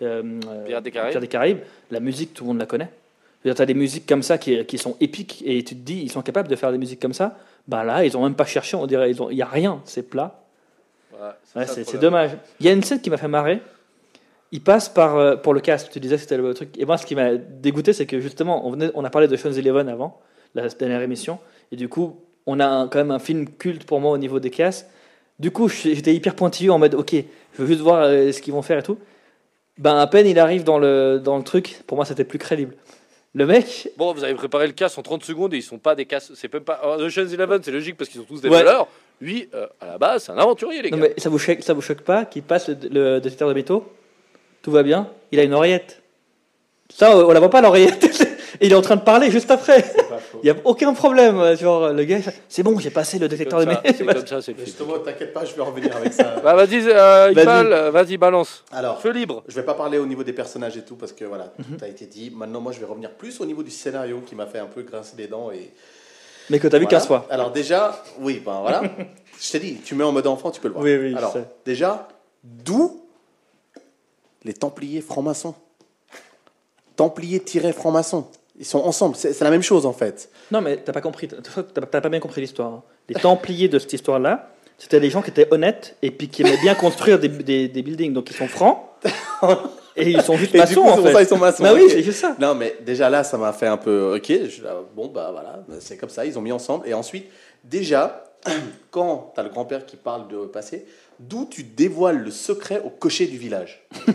euh, 0.00 0.22
euh, 0.48 0.64
Pirates 0.64 0.84
des 0.84 0.90
Caraïbes. 0.90 1.10
Pirates 1.10 1.22
des 1.22 1.28
Caraïbes, 1.28 1.58
la 1.90 2.00
musique, 2.00 2.32
tout 2.34 2.44
le 2.44 2.48
monde 2.48 2.58
la 2.58 2.66
connaît. 2.66 2.88
Tu 3.44 3.50
as 3.50 3.66
des 3.66 3.74
musiques 3.74 4.06
comme 4.06 4.22
ça 4.22 4.38
qui, 4.38 4.64
qui 4.64 4.78
sont 4.78 4.96
épiques 5.00 5.42
et 5.44 5.62
tu 5.64 5.74
te 5.74 5.80
dis, 5.80 6.00
ils 6.02 6.10
sont 6.10 6.22
capables 6.22 6.48
de 6.48 6.56
faire 6.56 6.72
des 6.72 6.78
musiques 6.78 7.00
comme 7.00 7.12
ça. 7.12 7.36
Bah 7.68 7.84
là, 7.84 8.02
ils 8.04 8.16
ont 8.16 8.22
même 8.22 8.34
pas 8.36 8.46
cherché, 8.46 8.74
on 8.74 8.86
dirait, 8.86 9.10
il 9.10 9.36
n'y 9.36 9.42
a 9.42 9.46
rien, 9.46 9.82
c'est 9.84 10.08
plat. 10.08 10.40
Ouais, 11.56 11.66
c'est 11.66 11.98
dommage. 11.98 12.30
Il 12.60 12.66
y 12.66 12.68
a 12.68 12.72
une 12.72 12.82
scène 12.82 13.00
qui 13.00 13.10
m'a 13.10 13.16
fait 13.16 13.28
marrer. 13.28 13.60
Il 14.52 14.62
passe 14.62 14.88
par 14.88 15.16
euh, 15.16 15.36
pour 15.36 15.52
le 15.54 15.60
casque. 15.60 15.88
Tu 15.92 16.00
disais 16.00 16.16
que 16.16 16.22
c'était 16.22 16.36
le 16.36 16.54
truc. 16.54 16.70
Et 16.78 16.84
moi, 16.84 16.96
ce 16.96 17.06
qui 17.06 17.14
m'a 17.14 17.34
dégoûté, 17.34 17.92
c'est 17.92 18.06
que 18.06 18.20
justement, 18.20 18.66
on, 18.66 18.70
venait- 18.72 18.90
on 18.94 19.04
a 19.04 19.10
parlé 19.10 19.26
de 19.28 19.36
Sean's 19.36 19.56
Eleven 19.58 19.88
avant, 19.88 20.20
la 20.54 20.68
dernière 20.68 21.02
émission, 21.02 21.38
et 21.72 21.76
du 21.76 21.88
coup, 21.88 22.20
on 22.46 22.60
a 22.60 22.66
un- 22.66 22.88
quand 22.88 22.98
même 22.98 23.10
un 23.10 23.18
film 23.18 23.48
culte 23.48 23.84
pour 23.84 24.00
moi 24.00 24.12
au 24.12 24.18
niveau 24.18 24.38
des 24.38 24.50
casques. 24.50 24.86
Du 25.40 25.50
coup, 25.50 25.68
j'étais 25.68 26.14
hyper 26.14 26.36
pointilleux 26.36 26.70
en 26.70 26.78
mode, 26.78 26.94
ok, 26.94 27.12
je 27.14 27.62
veux 27.62 27.66
juste 27.66 27.80
voir 27.80 28.02
euh, 28.04 28.30
ce 28.30 28.40
qu'ils 28.40 28.52
vont 28.52 28.62
faire 28.62 28.78
et 28.78 28.82
tout. 28.84 28.98
Ben, 29.78 29.96
à 29.98 30.06
peine 30.06 30.28
il 30.28 30.38
arrive 30.38 30.62
dans 30.62 30.78
le 30.78 31.18
dans 31.18 31.36
le 31.36 31.42
truc, 31.42 31.80
pour 31.88 31.96
moi, 31.96 32.04
c'était 32.04 32.22
plus 32.24 32.38
crédible. 32.38 32.74
Le 33.36 33.46
mec, 33.46 33.88
Bon, 33.96 34.12
vous 34.14 34.22
avez 34.22 34.34
préparé 34.34 34.68
le 34.68 34.72
casse 34.74 34.96
en 34.96 35.02
30 35.02 35.24
secondes 35.24 35.52
et 35.54 35.56
ils 35.56 35.62
sont 35.62 35.78
pas 35.78 35.96
des 35.96 36.04
casses. 36.06 36.30
C'est 36.36 36.52
même 36.52 36.62
pas. 36.62 36.74
alors, 36.74 37.00
Eleven, 37.00 37.60
c'est 37.64 37.72
logique 37.72 37.96
parce 37.96 38.08
qu'ils 38.08 38.20
sont 38.20 38.26
tous 38.28 38.40
des 38.40 38.48
Ouais. 38.48 38.58
voleurs. 38.58 38.86
Lui, 39.24 39.48
euh, 39.54 39.66
à 39.80 39.86
la 39.86 39.96
base, 39.98 40.24
c'est 40.24 40.32
un 40.32 40.36
aventurier, 40.36 40.82
les 40.82 40.90
non, 40.90 40.98
gars. 40.98 41.04
mais 41.08 41.14
ça 41.16 41.30
vous 41.30 41.38
choque, 41.38 41.62
ça 41.62 41.72
vous 41.72 41.80
choque 41.80 42.02
pas 42.02 42.26
qu'il 42.26 42.42
passe 42.42 42.68
le, 42.68 42.76
le 42.90 43.20
détecteur 43.20 43.48
de 43.48 43.54
métaux? 43.54 43.90
Tout 44.60 44.70
va 44.70 44.82
bien? 44.82 45.08
Il 45.32 45.40
a 45.40 45.44
une 45.44 45.54
oreillette. 45.54 46.02
Ça, 46.92 47.16
on 47.16 47.32
la 47.32 47.40
voit 47.40 47.48
pas 47.48 47.62
l'oreillette. 47.62 48.04
Et 48.60 48.66
il 48.66 48.72
est 48.72 48.74
en 48.74 48.82
train 48.82 48.96
de 48.96 49.00
parler 49.00 49.30
juste 49.30 49.50
après. 49.50 49.82
Il 50.42 50.46
y 50.46 50.50
a 50.50 50.54
aucun 50.64 50.92
problème. 50.92 51.38
euh, 51.38 51.56
Genre 51.56 51.88
le 51.94 52.04
gars, 52.04 52.18
c'est 52.50 52.62
bon, 52.62 52.78
j'ai 52.78 52.90
passé 52.90 53.18
le 53.18 53.26
détecteur 53.26 53.60
de 53.60 53.64
métaux. 53.64 53.80
c'est 53.86 54.04
comme 54.04 54.26
ça, 54.26 54.42
c'est 54.42 54.52
le. 54.58 54.62
Justement, 54.62 54.98
t'inquiète 54.98 55.32
pas, 55.32 55.46
je 55.46 55.54
vais 55.54 55.62
revenir 55.62 55.96
avec 55.96 56.12
ça. 56.12 56.36
Bah, 56.44 56.54
vas-y, 56.54 56.82
euh, 56.86 57.90
vas-y, 57.90 58.18
balance. 58.18 58.62
Alors, 58.72 59.00
Feu 59.00 59.10
libre. 59.10 59.42
je 59.48 59.54
vais 59.54 59.62
pas 59.64 59.72
parler 59.74 59.96
au 59.96 60.04
niveau 60.06 60.22
des 60.22 60.34
personnages 60.34 60.76
et 60.76 60.82
tout 60.82 60.96
parce 60.96 61.12
que 61.14 61.24
voilà, 61.24 61.54
Mhm. 61.58 61.78
tout 61.78 61.84
a 61.84 61.88
été 61.88 62.04
dit. 62.04 62.30
Maintenant, 62.36 62.60
moi, 62.60 62.72
je 62.72 62.78
vais 62.80 62.86
revenir 62.86 63.10
plus 63.12 63.40
au 63.40 63.46
niveau 63.46 63.62
du 63.62 63.70
scénario 63.70 64.20
qui 64.26 64.34
m'a 64.34 64.44
fait 64.46 64.58
un 64.58 64.66
peu 64.66 64.82
grincer 64.82 65.14
les 65.16 65.28
dents 65.28 65.50
et. 65.50 65.70
Mais 66.50 66.58
que 66.58 66.68
t'as 66.68 66.78
vu 66.78 66.84
Voilà. 66.84 66.98
15 66.98 67.06
fois. 67.06 67.26
Alors 67.30 67.50
déjà, 67.52 68.02
oui, 68.18 68.40
ben 68.44 68.60
voilà. 68.60 68.82
je 69.40 69.50
t'ai 69.52 69.60
dit, 69.60 69.76
tu 69.84 69.94
mets 69.94 70.04
en 70.04 70.12
mode 70.12 70.26
enfant, 70.26 70.50
tu 70.50 70.60
peux 70.60 70.68
le 70.68 70.74
voir. 70.74 70.84
Oui, 70.84 70.96
oui, 70.96 71.10
je 71.12 71.16
Alors 71.16 71.32
sais. 71.32 71.44
déjà, 71.64 72.08
d'où 72.42 73.00
les 74.44 74.52
Templiers 74.54 75.00
francs-maçons? 75.00 75.54
Templiers-francs-maçons. 76.96 78.26
Ils 78.58 78.64
sont 78.64 78.78
ensemble, 78.78 79.16
c'est 79.16 79.38
la 79.40 79.50
même 79.50 79.62
chose 79.62 79.84
en 79.84 79.92
fait. 79.92 80.30
Non, 80.52 80.60
mais 80.60 80.76
t'as 80.76 80.92
pas 80.92 81.00
compris. 81.00 81.26
T'as 81.26 81.62
t'as 81.62 82.00
pas 82.00 82.08
bien 82.08 82.20
compris 82.20 82.40
l'histoire. 82.40 82.72
hein. 82.72 82.82
Les 83.08 83.16
Templiers 83.16 83.68
de 83.68 83.78
cette 83.80 83.92
histoire-là, 83.94 84.50
c'était 84.78 85.00
des 85.00 85.10
gens 85.10 85.22
qui 85.22 85.30
étaient 85.30 85.48
honnêtes 85.52 85.96
et 86.02 86.12
puis 86.12 86.28
qui 86.28 86.42
aimaient 86.42 86.56
bien 86.58 86.76
construire 86.76 87.18
des, 87.18 87.28
des, 87.28 87.66
des 87.68 87.82
buildings. 87.82 88.12
Donc 88.12 88.30
ils 88.30 88.36
sont 88.36 88.46
francs 88.46 88.78
et 89.96 90.10
ils 90.10 90.22
sont 90.22 90.36
juste 90.36 90.54
maçons 90.54 90.80
en 90.82 90.88
c'est 90.90 90.96
pour 90.96 91.06
fait. 91.08 91.12
ça 91.14 91.22
ils 91.22 91.28
sont 91.28 91.38
maçons. 91.38 91.62
Bah 91.62 91.72
oui, 91.74 91.82
ok. 91.84 91.90
c'est 92.04 92.12
ça. 92.12 92.36
Non, 92.40 92.54
mais 92.54 92.76
déjà 92.84 93.08
là, 93.10 93.24
ça 93.24 93.36
m'a 93.38 93.52
fait 93.52 93.66
un 93.66 93.76
peu. 93.76 94.14
Ok, 94.16 94.26
je- 94.28 94.62
là, 94.62 94.76
bon, 94.94 95.08
bah 95.08 95.30
voilà, 95.32 95.60
bah, 95.68 95.76
c'est 95.80 95.96
comme 95.96 96.08
ça, 96.10 96.24
ils 96.26 96.38
ont 96.38 96.42
mis 96.42 96.52
ensemble. 96.52 96.88
Et 96.88 96.94
ensuite, 96.94 97.26
déjà, 97.62 98.24
quand 98.90 99.32
tu 99.34 99.40
as 99.40 99.44
le 99.44 99.50
grand-père 99.50 99.86
qui 99.86 99.96
parle 99.96 100.28
de 100.28 100.46
passé, 100.46 100.86
d'où 101.20 101.46
tu 101.50 101.62
dévoiles 101.62 102.18
le 102.18 102.30
secret 102.30 102.80
au 102.84 102.90
cocher 102.90 103.26
du 103.26 103.38
village? 103.38 103.86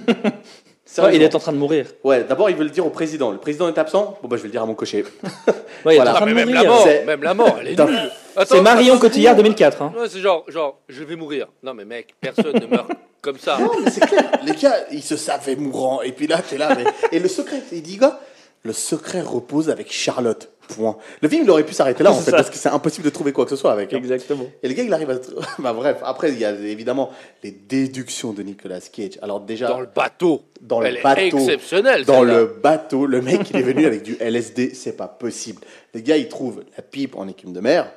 Ouais, 0.97 1.15
il 1.15 1.21
est 1.21 1.35
en 1.35 1.39
train 1.39 1.51
de 1.51 1.57
mourir. 1.59 1.85
Ouais, 2.03 2.23
d'abord, 2.23 2.49
il 2.49 2.55
veut 2.55 2.63
le 2.63 2.71
dire 2.71 2.83
au 2.83 2.89
président. 2.89 3.29
Le 3.29 3.37
président 3.37 3.67
est 3.67 3.77
absent, 3.77 4.17
bon, 4.23 4.27
bah 4.27 4.37
je 4.37 4.41
vais 4.41 4.47
le 4.47 4.51
dire 4.53 4.63
à 4.63 4.65
mon 4.65 4.73
cocher. 4.73 5.03
Ouais, 5.85 5.93
il 5.93 5.93
est 5.93 5.95
Voilà. 5.97 6.11
en 6.11 6.15
train 6.15 6.25
Ah, 6.25 6.29
de 6.29 6.33
mais 6.33 6.45
même 6.45 6.51
la 6.53 6.63
mourir. 6.63 6.83
mort, 6.85 7.05
même 7.05 7.21
la 7.23 7.33
mort, 7.35 7.57
elle 7.61 7.67
est 7.67 7.79
nulle. 7.85 8.11
C'est 8.45 8.61
Marion 8.61 8.93
attends. 8.93 9.01
Cotillard 9.01 9.35
2004. 9.35 9.81
Hein. 9.81 9.93
Ouais, 9.97 10.07
c'est 10.09 10.19
genre, 10.19 10.45
genre, 10.47 10.79
je 10.89 11.03
vais 11.03 11.15
mourir. 11.15 11.47
Non, 11.63 11.73
mais 11.73 11.85
mec, 11.85 12.15
personne 12.21 12.53
ne 12.59 12.65
meurt 12.67 12.89
comme 13.21 13.37
ça. 13.37 13.57
Non, 13.59 13.71
mais 13.83 13.89
c'est 13.91 14.01
clair. 14.05 14.31
Les 14.45 14.53
gars, 14.53 14.75
ils 14.91 15.03
se 15.03 15.17
savaient 15.17 15.55
mourants. 15.55 16.01
Et 16.01 16.11
puis 16.11 16.27
là, 16.27 16.41
t'es 16.47 16.57
là. 16.57 16.75
Mais... 16.75 16.85
Et 17.11 17.19
le 17.19 17.27
secret, 17.27 17.61
il 17.71 17.81
dit, 17.81 17.97
gars, 17.97 18.19
le 18.63 18.73
secret 18.73 19.21
repose 19.21 19.69
avec 19.69 19.91
Charlotte. 19.91 20.49
Point. 20.75 20.97
Le 21.21 21.27
film, 21.27 21.45
il 21.45 21.49
aurait 21.49 21.63
pu 21.65 21.73
s'arrêter 21.73 22.03
là, 22.03 22.11
en 22.11 22.13
C'est 22.13 22.25
fait, 22.25 22.29
ça. 22.31 22.37
parce 22.37 22.49
que 22.51 22.55
c'est 22.57 22.69
impossible 22.69 23.05
de 23.05 23.09
trouver 23.09 23.31
quoi 23.33 23.43
que 23.43 23.49
ce 23.49 23.55
soit 23.55 23.71
avec. 23.71 23.91
hein. 23.91 23.97
Exactement. 23.97 24.45
Et 24.61 24.67
le 24.67 24.75
gars, 24.75 24.83
il 24.83 24.93
arrive 24.93 25.09
à. 25.09 25.15
bah, 25.59 25.73
bref, 25.73 25.97
après, 26.03 26.29
il 26.31 26.37
y 26.37 26.45
a 26.45 26.51
évidemment 26.51 27.09
les 27.43 27.49
déductions 27.49 28.33
de 28.33 28.43
Nicolas 28.43 28.79
Cage. 28.79 29.17
Alors, 29.23 29.39
déjà, 29.39 29.67
Dans 29.67 29.79
le 29.79 29.87
bateau. 29.87 30.43
Dans 30.61 30.79
le 30.79 30.85
elle 30.85 31.01
bateau. 31.01 31.21
est 31.21 31.27
exceptionnelle. 31.27 32.05
dans 32.05 32.19
celle-là. 32.19 32.33
le 32.37 32.45
bateau, 32.45 33.07
le 33.07 33.19
mec, 33.21 33.49
il 33.49 33.55
est 33.55 33.61
venu 33.63 33.87
avec 33.87 34.03
du 34.03 34.15
LSD, 34.19 34.75
c'est 34.75 34.95
pas 34.95 35.07
possible. 35.07 35.61
Le 35.95 36.01
gars, 36.01 36.17
il 36.17 36.27
trouve 36.29 36.63
la 36.77 36.83
pipe 36.83 37.15
en 37.17 37.27
écume 37.27 37.51
de 37.53 37.61
mer. 37.61 37.91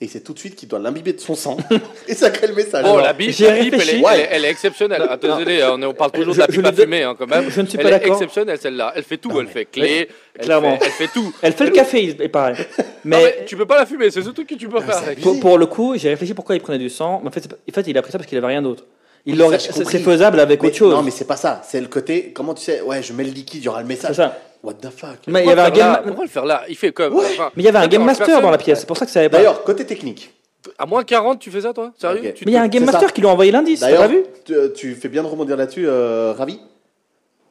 Et 0.00 0.06
c'est 0.06 0.20
tout 0.20 0.32
de 0.32 0.38
suite 0.38 0.54
qu'il 0.54 0.68
doit 0.68 0.78
l'imbiber 0.78 1.12
de 1.12 1.18
son 1.18 1.34
sang. 1.34 1.56
et 2.08 2.14
ça 2.14 2.30
crée 2.30 2.46
le 2.46 2.54
message. 2.54 2.84
Alors, 2.84 2.98
la 2.98 3.12
j'ai 3.18 3.44
la 3.46 3.56
elle, 3.56 3.66
est, 3.66 3.70
réfléchi. 3.70 4.04
elle, 4.08 4.20
est, 4.20 4.28
elle 4.30 4.44
est 4.44 4.50
exceptionnelle. 4.50 5.04
Ah, 5.10 5.16
désolé, 5.16 5.60
on, 5.64 5.82
est- 5.82 5.86
on 5.86 5.92
parle 5.94 6.12
toujours 6.12 6.34
de 6.34 6.38
la 6.38 6.46
pipe 6.46 6.64
à 6.64 6.72
fumer 6.72 7.02
hein, 7.02 7.16
quand 7.18 7.26
même. 7.26 7.50
Je 7.50 7.60
ne 7.60 7.66
suis 7.66 7.76
elle 7.78 7.82
pas 7.82 7.88
est 7.88 7.92
d'accord. 7.98 8.12
exceptionnelle 8.12 8.58
celle-là. 8.62 8.92
Elle 8.94 9.02
fait 9.02 9.16
tout. 9.16 9.28
Non, 9.28 9.40
elle 9.40 9.46
mais- 9.46 9.52
fait 9.52 9.64
clé. 9.64 10.08
Elle 10.36 10.44
clairement. 10.44 10.78
Fait, 10.78 10.84
elle 10.86 10.92
fait 10.92 11.08
tout. 11.12 11.34
Elle 11.42 11.52
fait 11.52 11.64
le 11.64 11.70
café, 11.72 12.04
il 12.04 12.30
paraît. 12.30 12.52
Non, 12.78 12.84
Mais 13.04 13.24
mais 13.24 13.44
tu 13.44 13.56
peux 13.56 13.66
pas 13.66 13.76
la 13.76 13.86
fumer. 13.86 14.08
C'est 14.12 14.22
ce 14.22 14.30
truc 14.30 14.46
que 14.48 14.54
tu 14.54 14.68
peux 14.68 14.80
faire 14.80 14.98
avec. 14.98 15.18
abusé. 15.18 15.22
pour, 15.24 15.40
pour 15.40 15.58
le 15.58 15.66
coup, 15.66 15.94
j'ai 15.96 16.10
réfléchi 16.10 16.32
pourquoi 16.32 16.54
il 16.54 16.60
prenait 16.60 16.78
du 16.78 16.90
sang. 16.90 17.18
Mais 17.22 17.28
en 17.30 17.32
fait, 17.32 17.48
en 17.68 17.72
fait, 17.74 17.88
il 17.88 17.98
a 17.98 18.02
pris 18.02 18.12
ça 18.12 18.18
parce 18.18 18.28
qu'il 18.28 18.38
avait 18.38 18.46
rien 18.46 18.62
d'autre. 18.62 18.84
Il 19.26 19.34
j'ai 19.36 19.58
c'est 19.58 19.98
faisable 19.98 20.38
avec 20.38 20.62
mais- 20.62 20.68
autre 20.68 20.76
chose. 20.76 20.94
Non, 20.94 21.02
mais 21.02 21.10
c'est 21.10 21.26
pas 21.26 21.36
ça. 21.36 21.60
C'est 21.68 21.80
le 21.80 21.88
côté, 21.88 22.30
comment 22.32 22.54
tu 22.54 22.62
sais, 22.62 22.80
ouais, 22.82 23.02
je 23.02 23.12
mets 23.12 23.24
le 23.24 23.30
liquide, 23.30 23.62
il 23.62 23.64
y 23.64 23.68
aura 23.68 23.82
le 23.82 23.86
C'est 23.88 23.94
message. 23.94 24.16
ça. 24.16 24.38
What 24.62 24.74
the 24.74 24.90
fuck? 24.90 25.18
Mais 25.28 25.44
il 25.44 25.48
y 25.48 25.52
avait 25.52 25.60
un 25.62 25.70
game, 25.70 25.98
Pourquoi 26.04 26.24
le 26.24 26.30
faire 26.30 26.44
là? 26.44 26.62
Il 26.68 26.76
fait 26.76 26.92
comme. 26.92 27.14
Ouais. 27.14 27.24
enfin, 27.30 27.50
mais 27.56 27.62
il 27.62 27.66
y 27.66 27.68
avait 27.68 27.78
un 27.78 27.86
game 27.88 28.04
master 28.04 28.40
dans 28.40 28.50
la 28.50 28.58
pièce. 28.58 28.80
C'est 28.80 28.86
pour 28.86 28.96
ça 28.96 29.06
que 29.06 29.12
ça 29.12 29.20
avait 29.20 29.28
pas. 29.28 29.38
D'ailleurs, 29.38 29.62
côté 29.64 29.86
technique. 29.86 30.32
À 30.78 30.86
moins 30.86 31.04
40, 31.04 31.38
tu 31.38 31.50
fais 31.50 31.60
ça 31.62 31.72
toi? 31.72 31.92
Sérieux? 31.96 32.32
Tu 32.34 32.44
Mais 32.44 32.50
il 32.50 32.54
y 32.54 32.58
a 32.58 32.62
un 32.62 32.68
game 32.68 32.84
master 32.84 33.08
ça. 33.08 33.14
qui 33.14 33.20
lui 33.20 33.28
a 33.28 33.30
envoyé 33.30 33.52
l'indice. 33.52 33.80
T'as 33.80 33.86
D'ailleurs, 33.86 34.02
pas 34.02 34.08
vu? 34.08 34.24
tu, 34.44 34.54
tu 34.74 34.94
fais 34.96 35.08
bien 35.08 35.22
de 35.22 35.28
rebondir 35.28 35.56
là-dessus, 35.56 35.84
euh, 35.86 36.32
Ravi. 36.36 36.60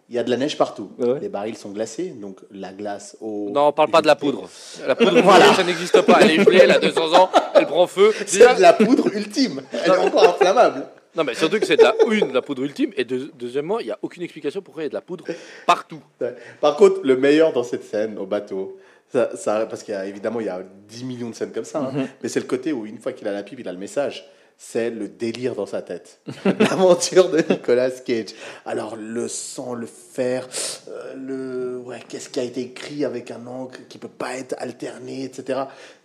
Il 0.10 0.16
y 0.16 0.20
a 0.20 0.24
de 0.24 0.30
la 0.30 0.38
neige 0.38 0.58
partout. 0.58 0.90
Ouais. 1.00 1.20
Les 1.22 1.28
barils 1.30 1.58
sont 1.58 1.70
glacés, 1.72 2.14
donc 2.22 2.38
la 2.52 2.72
glace 2.72 3.18
au. 3.22 3.50
Non, 3.52 3.68
on 3.68 3.72
parle 3.74 3.90
pas 3.90 4.02
de 4.02 4.08
la 4.08 4.16
poudre. 4.16 4.48
La 4.88 4.96
poudre, 4.96 5.20
voilà. 5.24 5.54
ça 5.54 5.64
n'existe 5.64 6.02
pas. 6.02 6.20
Elle 6.22 6.32
est 6.32 6.44
gelée, 6.44 6.60
elle 6.64 6.72
a 6.72 6.80
200 6.80 7.14
ans, 7.14 7.30
elle 7.56 7.66
prend 7.66 7.88
feu. 7.88 8.14
C'est 8.26 8.40
Déjà- 8.40 8.54
de 8.54 8.62
la 8.62 8.74
poudre 8.74 9.08
ultime. 9.14 9.62
Elle 9.74 9.92
est 9.92 9.98
encore 9.98 10.24
inflammable. 10.30 10.86
Non, 11.18 11.24
mais 11.24 11.34
surtout 11.34 11.60
que 11.60 11.66
c'est 11.66 11.78
de 11.78 11.84
la, 11.84 11.96
une, 12.12 12.30
de 12.30 12.34
la 12.34 12.42
poudre 12.42 12.64
ultime, 12.64 12.92
et 12.96 13.04
deux- 13.04 13.32
deuxièmement, 13.38 13.80
il 13.80 13.88
n'y 13.88 13.92
a 13.92 13.98
aucune 14.02 14.24
explication 14.24 14.62
pourquoi 14.62 14.84
il 14.84 14.86
y 14.86 14.88
a 14.88 14.90
de 14.90 14.94
la 14.96 15.02
poudre 15.02 15.26
partout. 15.66 16.02
Ouais. 16.22 16.36
Par 16.62 16.76
contre, 16.78 17.02
le 17.04 17.18
meilleur 17.18 17.52
dans 17.54 17.64
cette 17.64 17.84
scène 17.84 18.18
au 18.18 18.26
bateau, 18.26 18.78
ça, 19.12 19.36
ça- 19.36 19.66
parce 19.66 19.84
qu'il 19.84 19.94
y 19.94 19.98
a 19.98 20.06
évidemment 20.06 20.40
il 20.40 20.46
y 20.46 20.50
a 20.50 20.62
10 20.88 21.04
millions 21.06 21.30
de 21.30 21.36
scènes 21.36 21.52
comme 21.52 21.66
ça, 21.66 21.80
hein, 21.80 21.92
Mhm. 21.94 22.08
mais 22.22 22.30
c'est 22.30 22.40
le 22.40 22.46
côté 22.46 22.72
où 22.72 22.86
une 22.86 23.00
fois 23.00 23.14
qu'il 23.14 23.28
a 23.28 23.32
la 23.34 23.42
pipe, 23.44 23.60
il 23.60 23.68
a 23.68 23.72
le 23.74 23.78
message. 23.80 24.30
C'est 24.60 24.90
le 24.90 25.08
délire 25.08 25.54
dans 25.54 25.68
sa 25.68 25.84
tête. 25.84 26.20
L'aventure 26.60 27.30
de 27.30 27.44
Nicolas 27.48 27.92
Cage. 27.92 28.30
Alors 28.66 28.96
le 28.96 29.28
sang, 29.28 29.76
le 29.76 29.86
fer, 29.86 30.48
euh, 30.90 31.14
le, 31.16 31.78
ouais, 31.78 32.00
qu'est-ce 32.10 32.28
qui 32.30 32.40
a 32.40 32.44
été 32.44 32.62
écrit 32.62 33.06
avec 33.06 33.30
un 33.30 33.46
angle 33.46 33.78
qui 33.88 34.00
peut 34.00 34.08
pas 34.08 34.36
être 34.36 34.56
alterné, 34.58 35.26
etc. 35.26 35.60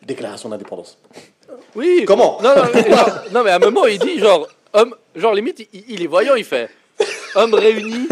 Déclaration 0.07 0.51
d'indépendance. 0.51 0.99
Oui. 1.75 2.05
Comment? 2.07 2.39
Non, 2.43 2.55
non, 3.33 3.43
mais 3.43 3.51
à 3.51 3.57
un 3.57 3.59
moment, 3.59 3.87
il 3.87 3.99
dit 3.99 4.19
genre, 4.19 4.47
homme, 4.75 4.95
genre 5.15 5.35
limite, 5.35 5.67
il, 5.73 5.85
il 5.89 6.03
est 6.03 6.07
voyant, 6.07 6.35
il 6.35 6.45
fait 6.45 6.71
homme 7.35 7.55
réuni, 7.55 8.07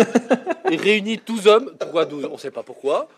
il 0.70 0.80
réunit 0.80 1.18
tous 1.18 1.46
hommes, 1.46 1.72
pourquoi 1.78 2.04
12 2.04 2.28
On 2.32 2.38
sait 2.38 2.50
pas 2.50 2.62
pourquoi, 2.62 3.08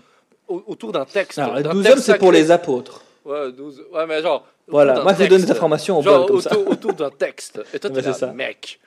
au- 0.48 0.62
autour 0.66 0.92
d'un 0.92 1.04
texte. 1.04 1.38
Alors, 1.38 1.56
les 1.56 1.62
d'un 1.62 1.72
12 1.72 1.82
texte 1.84 1.96
hommes, 1.98 2.04
c'est 2.04 2.18
pour 2.18 2.32
les 2.32 2.50
apôtres. 2.50 3.02
Ouais, 3.24 3.52
12, 3.52 3.84
ouais, 3.92 4.06
mais 4.06 4.20
genre. 4.22 4.40
autour 4.42 4.48
Voilà, 4.68 5.00
moi 5.02 5.12
je 5.14 5.18
donne 5.20 5.28
des 5.28 5.36
texte. 5.46 5.50
informations 5.52 5.98
au 5.98 6.02
Genre 6.02 6.26
comme 6.26 6.40
ça. 6.40 6.52
autour, 6.58 6.72
autour 6.72 6.92
d'un 6.94 7.10
texte. 7.10 7.60
Et 7.72 7.78
toi, 7.78 7.90
là, 7.90 8.02
c'est 8.02 8.12
ça. 8.12 8.26
mec. 8.32 8.80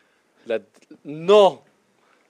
la- 0.48 0.60
Non, 1.06 1.60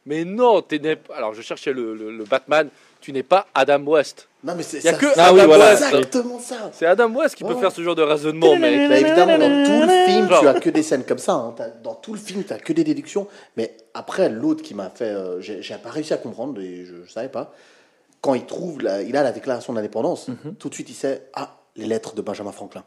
mais 0.05 0.23
non, 0.23 0.61
t'es 0.61 0.77
n'est- 0.79 0.99
Alors, 1.13 1.33
je 1.33 1.41
cherchais 1.41 1.73
le, 1.73 1.95
le- 1.95 2.15
le 2.15 2.23
Batman. 2.25 2.69
Tu 3.05 3.13
n'es 3.13 3.21
pas 3.21 3.45
Adam 3.53 3.83
West. 3.83 4.27
Non, 4.43 4.55
mais 4.55 4.63
c'est 4.63 4.79
que 4.97 5.05
Ah 5.15 5.31
oui, 5.31 5.41
voilà. 5.45 5.73
exactement 5.73 6.39
ça. 6.39 6.71
C'est 6.73 6.87
Adam 6.87 7.07
West 7.13 7.35
qui 7.35 7.43
peut 7.43 7.53
faire 7.53 7.71
ce 7.71 7.83
genre 7.83 7.93
de 7.93 8.01
raisonnement. 8.01 8.57
Bah, 8.57 8.67
évidemment, 8.67 9.37
dans 9.37 9.63
tout 9.63 9.81
le 9.87 10.05
film, 10.07 10.27
Genre. 10.27 10.41
tu 10.41 10.47
as 10.47 10.53
que 10.55 10.71
des 10.71 10.81
scènes 10.81 11.03
comme 11.05 11.19
ça. 11.19 11.33
hein. 11.33 11.53
Dans 11.83 11.93
tout 11.93 12.13
le 12.13 12.19
film, 12.19 12.43
tu 12.43 12.51
as 12.51 12.57
que 12.57 12.73
des 12.73 12.83
déductions. 12.83 13.27
Mais 13.57 13.77
après, 13.93 14.27
l'autre 14.29 14.63
qui 14.63 14.73
m'a 14.73 14.89
fait. 14.89 15.05
euh, 15.05 15.39
j'ai 15.39 15.61
pas 15.77 15.91
réussi 15.91 16.15
à 16.15 16.17
comprendre 16.17 16.59
et 16.59 16.83
je, 16.83 17.03
je 17.05 17.11
savais 17.11 17.29
pas. 17.29 17.53
Quand 18.21 18.33
il 18.33 18.47
trouve, 18.47 18.81
la- 18.81 19.03
il 19.03 19.15
a 19.15 19.21
la 19.21 19.31
déclaration 19.31 19.71
d'indépendance, 19.73 20.25
tout 20.57 20.69
de 20.69 20.73
suite, 20.73 20.89
il 20.89 20.95
sait 20.95 21.27
Ah, 21.35 21.57
les 21.75 21.85
lettres 21.85 22.15
de 22.15 22.23
Benjamin 22.23 22.51
Franklin. 22.51 22.83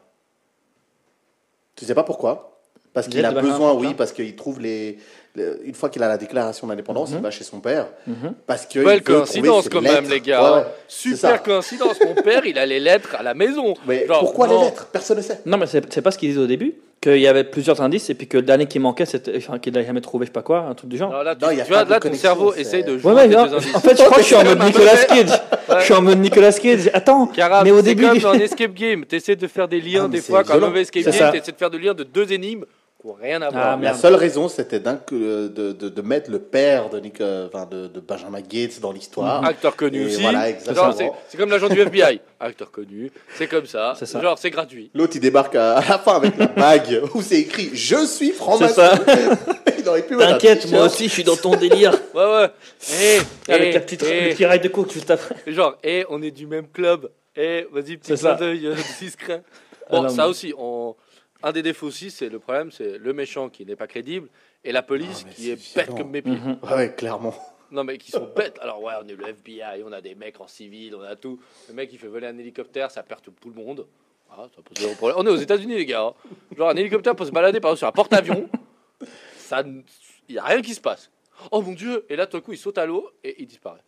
Tu 1.77 1.85
sais 1.85 1.95
pas 1.95 2.03
pourquoi 2.03 2.58
Parce 3.01 3.07
qu'il 3.07 3.25
a 3.25 3.31
besoin, 3.31 3.73
oui, 3.73 3.93
parce 3.97 4.11
qu'il 4.11 4.35
trouve 4.35 4.59
les. 4.59 4.97
le- 5.35 5.59
une 5.63 5.75
fois 5.75 5.89
qu'il 5.89 6.01
a 6.03 6.07
la 6.07 6.17
déclaration 6.17 6.65
d'indépendance, 6.67 7.11
Mhm. 7.11 7.17
il 7.19 7.21
va 7.23 7.31
chez 7.31 7.43
son 7.43 7.59
père. 7.59 7.85
Mhm. 8.07 8.33
Parce 8.47 8.65
que. 8.65 8.79
Belle 8.83 9.03
coïncidence 9.03 9.69
quand 9.69 9.81
même, 9.81 10.09
les 10.09 10.19
gars. 10.21 10.41
Ouais, 10.41 10.47
hein. 10.49 10.57
ouais, 10.61 10.65
c'est 10.87 11.09
Super 11.15 11.43
coïncidence. 11.43 11.97
Mon 12.05 12.15
père, 12.21 12.45
il 12.45 12.57
a 12.57 12.65
les 12.65 12.79
lettres 12.79 13.15
à 13.17 13.23
la 13.23 13.33
maison. 13.35 13.73
Mais 13.87 14.07
Genre, 14.07 14.19
pourquoi 14.19 14.47
non. 14.47 14.59
les 14.59 14.65
lettres? 14.65 14.87
Personne 14.91 15.17
ne 15.17 15.21
sait. 15.21 15.39
Non, 15.45 15.57
mais 15.57 15.67
c'est 15.67 15.93
c'est 15.93 16.01
pas 16.01 16.11
ce 16.11 16.17
qu'ils 16.17 16.29
disaient 16.29 16.41
au 16.41 16.47
début. 16.47 16.73
Qu'il 17.01 17.15
y 17.19 17.27
avait 17.27 17.45
plusieurs 17.45 17.79
indices 17.81 18.09
et 18.09 18.13
puis 18.13 18.27
que 18.27 18.35
le 18.35 18.43
dernier 18.43 18.65
qui 18.65 18.77
manquait, 18.79 19.05
c'était. 19.05 19.37
Enfin, 19.37 19.57
qu'il 19.57 19.71
n'avait 19.71 19.85
jamais 19.85 20.01
trouvé, 20.01 20.25
je 20.25 20.29
sais 20.31 20.33
pas 20.33 20.41
quoi, 20.41 20.65
un 20.69 20.73
truc 20.73 20.89
du 20.89 20.97
genre. 20.97 21.23
Là, 21.23 21.33
tu, 21.33 21.45
Non, 21.45 21.51
il 21.51 21.57
y 21.59 21.61
a 21.61 21.63
tu 21.63 21.71
vois, 21.71 21.85
là, 21.85 21.97
ton 21.97 22.13
cerveau 22.13 22.51
c'est- 22.51 22.61
essaye 22.61 22.83
de 22.83 22.97
jouer 22.97 23.13
ouais, 23.13 23.27
les 23.29 23.35
non, 23.35 23.45
deux 23.45 23.53
indices. 23.55 23.75
en 23.75 23.79
fait, 23.79 23.97
je 23.97 24.03
crois 24.03 24.17
que 24.17 24.21
je 24.23 24.25
suis 24.27 24.35
en 24.35 24.43
mode 24.43 24.61
Nicolas 24.63 24.97
Cage. 25.05 25.39
Je 25.77 25.83
suis 25.85 25.93
en 25.93 26.01
mode 26.01 26.19
Nicolas 26.19 26.51
Cage. 26.51 26.89
Attends, 26.93 27.31
mais 27.63 27.71
au 27.71 27.77
c'est 27.77 27.83
début. 27.83 28.03
comme 28.05 28.17
du- 28.17 28.23
dans 28.23 28.29
un 28.31 28.39
escape 28.39 28.73
game, 28.73 29.05
tu 29.07 29.15
essaies 29.15 29.37
de 29.37 29.47
faire 29.47 29.69
des 29.69 29.79
liens 29.79 30.05
Ah, 30.05 30.07
des 30.09 30.19
c'est 30.19 30.31
fois. 30.31 30.43
Quand 30.43 30.59
mauvais 30.59 30.81
escape 30.81 31.03
C'est 31.05 31.17
game, 31.17 31.31
tu 31.31 31.37
essaies 31.37 31.51
de 31.53 31.57
faire 31.57 31.69
des 31.69 31.77
liens 31.79 31.93
de 31.93 32.03
deux 32.03 32.33
énigmes 32.33 32.65
qui 33.01 33.07
n'ont 33.07 33.13
rien 33.13 33.41
à 33.41 33.47
Ah, 33.47 33.49
voir. 33.51 33.77
merde. 33.77 33.93
La 33.95 33.99
seule 33.99 34.15
raison, 34.15 34.49
c'était 34.49 34.79
d'un 34.81 34.97
que- 34.97 35.47
de, 35.47 35.71
de, 35.71 35.87
de 35.89 36.01
mettre 36.01 36.29
le 36.29 36.39
père 36.39 36.89
de, 36.89 36.99
Nick- 36.99 37.21
euh, 37.21 37.47
de, 37.71 37.87
de 37.87 37.99
Benjamin 38.01 38.41
Gates 38.41 38.79
dans 38.81 38.91
l'histoire. 38.91 39.43
Acteur 39.45 39.75
connu 39.75 40.05
aussi. 40.07 40.21
voilà, 40.21 40.47
c'est 41.29 41.37
comme 41.37 41.49
l'agent 41.49 41.69
du 41.69 41.79
FBI. 41.79 42.19
Acteur 42.39 42.71
connu. 42.71 43.11
C'est 43.35 43.47
comme 43.47 43.65
ça. 43.65 43.93
Genre, 44.21 44.37
c'est 44.37 44.49
gratuit. 44.49 44.91
L'autre, 44.93 45.13
il 45.15 45.21
débarque 45.21 45.55
à, 45.55 45.77
à 45.77 45.87
la 45.89 45.97
fin 45.99 46.15
avec 46.17 46.37
la 46.37 46.47
bague 46.47 47.01
où 47.15 47.21
c'est 47.21 47.39
écrit 47.39 47.69
Je 47.73 48.05
suis 48.05 48.31
franc-maçon. 48.31 48.81
il 49.77 49.87
aurait 49.87 50.01
pu 50.05 50.17
T'inquiète, 50.17 50.69
moi 50.71 50.85
aussi, 50.85 51.05
je 51.07 51.13
suis 51.13 51.23
dans 51.23 51.37
ton 51.37 51.55
délire. 51.55 51.93
Ouais, 52.13 52.25
ouais. 52.25 52.49
Eh, 53.01 53.51
Avec 53.51 53.69
eh, 53.69 53.73
la 53.73 53.79
petite, 53.79 54.03
eh. 54.03 54.25
le 54.29 54.33
petit 54.33 54.45
rail 54.45 54.59
de 54.59 54.67
coke 54.67 54.91
juste 54.91 55.09
après. 55.11 55.35
Genre, 55.47 55.77
et 55.83 56.05
on 56.09 56.21
est 56.21 56.31
du 56.31 56.47
même 56.47 56.67
club. 56.67 57.09
Et 57.35 57.65
vas-y, 57.71 57.95
petit 57.95 57.99
C'est 58.07 58.17
ça. 58.17 58.35
clin 58.35 58.47
d'œil 58.47 58.67
euh, 58.67 58.75
discret. 58.99 59.41
Ah 59.85 59.85
Bon, 59.91 60.01
non, 60.03 60.09
ça 60.09 60.23
mais- 60.23 60.29
aussi, 60.29 60.53
on... 60.57 60.95
un 61.43 61.51
des 61.51 61.61
défauts 61.61 61.87
aussi, 61.87 62.11
c'est 62.11 62.29
le 62.29 62.39
problème, 62.39 62.71
c'est 62.71 62.97
le 62.97 63.13
méchant 63.13 63.49
qui 63.49 63.65
n'est 63.65 63.75
pas 63.75 63.87
crédible 63.87 64.27
et 64.63 64.71
la 64.71 64.81
police 64.83 65.25
Ah, 65.27 65.33
qui 65.33 65.49
est 65.51 65.75
bête 65.75 65.89
comme 65.95 66.09
mes 66.11 66.21
pieds. 66.21 66.33
Mhm. 66.33 66.59
Ouais, 66.63 66.73
ouais, 66.75 66.93
clairement. 66.95 67.33
Non, 67.71 67.83
mais 67.83 67.97
qui 67.97 68.11
sont 68.11 68.27
bêtes. 68.35 68.57
Alors, 68.61 68.81
ouais, 68.81 68.93
on 69.03 69.07
est 69.07 69.15
le 69.15 69.27
FBI, 69.27 69.83
on 69.85 69.91
a 69.91 70.01
des 70.01 70.15
mecs 70.15 70.41
en 70.41 70.47
civil, 70.47 70.95
on 70.95 71.01
a 71.01 71.15
tout. 71.15 71.39
Le 71.67 71.73
mec, 71.75 71.89
il 71.93 71.99
fait 71.99 72.07
voler 72.07 72.27
un 72.27 72.37
hélicoptère, 72.37 72.89
ça 72.89 73.03
perturbe 73.03 73.35
tout 73.39 73.49
le 73.49 73.55
monde. 73.55 73.85
Ah, 74.31 74.47
ça 74.55 74.61
pose 74.61 74.77
zéro 74.77 74.95
problème. 74.95 75.17
On 75.19 75.25
est 75.27 75.29
aux 75.29 75.35
États-Unis, 75.37 75.75
les 75.75 75.85
gars. 75.85 76.01
hein. 76.05 76.13
Genre, 76.57 76.69
un 76.69 76.75
hélicoptère 76.75 77.15
peut 77.15 77.25
se 77.25 77.31
balader 77.31 77.59
par 77.59 77.77
sur 77.77 77.87
un 77.87 77.91
porte-avions. 77.91 78.49
Ça, 79.37 79.63
il 79.65 79.83
n'y 80.33 80.37
a 80.37 80.43
rien 80.43 80.61
qui 80.61 80.73
se 80.73 80.81
passe. 80.81 81.09
Oh 81.51 81.61
mon 81.61 81.71
dieu! 81.73 82.05
Et 82.09 82.15
là, 82.15 82.27
tout 82.27 82.37
à 82.37 82.41
coup, 82.41 82.51
il 82.51 82.57
saute 82.57 82.77
à 82.77 82.85
l'eau 82.85 83.09
et 83.23 83.41
il 83.41 83.47
disparaît. 83.47 83.81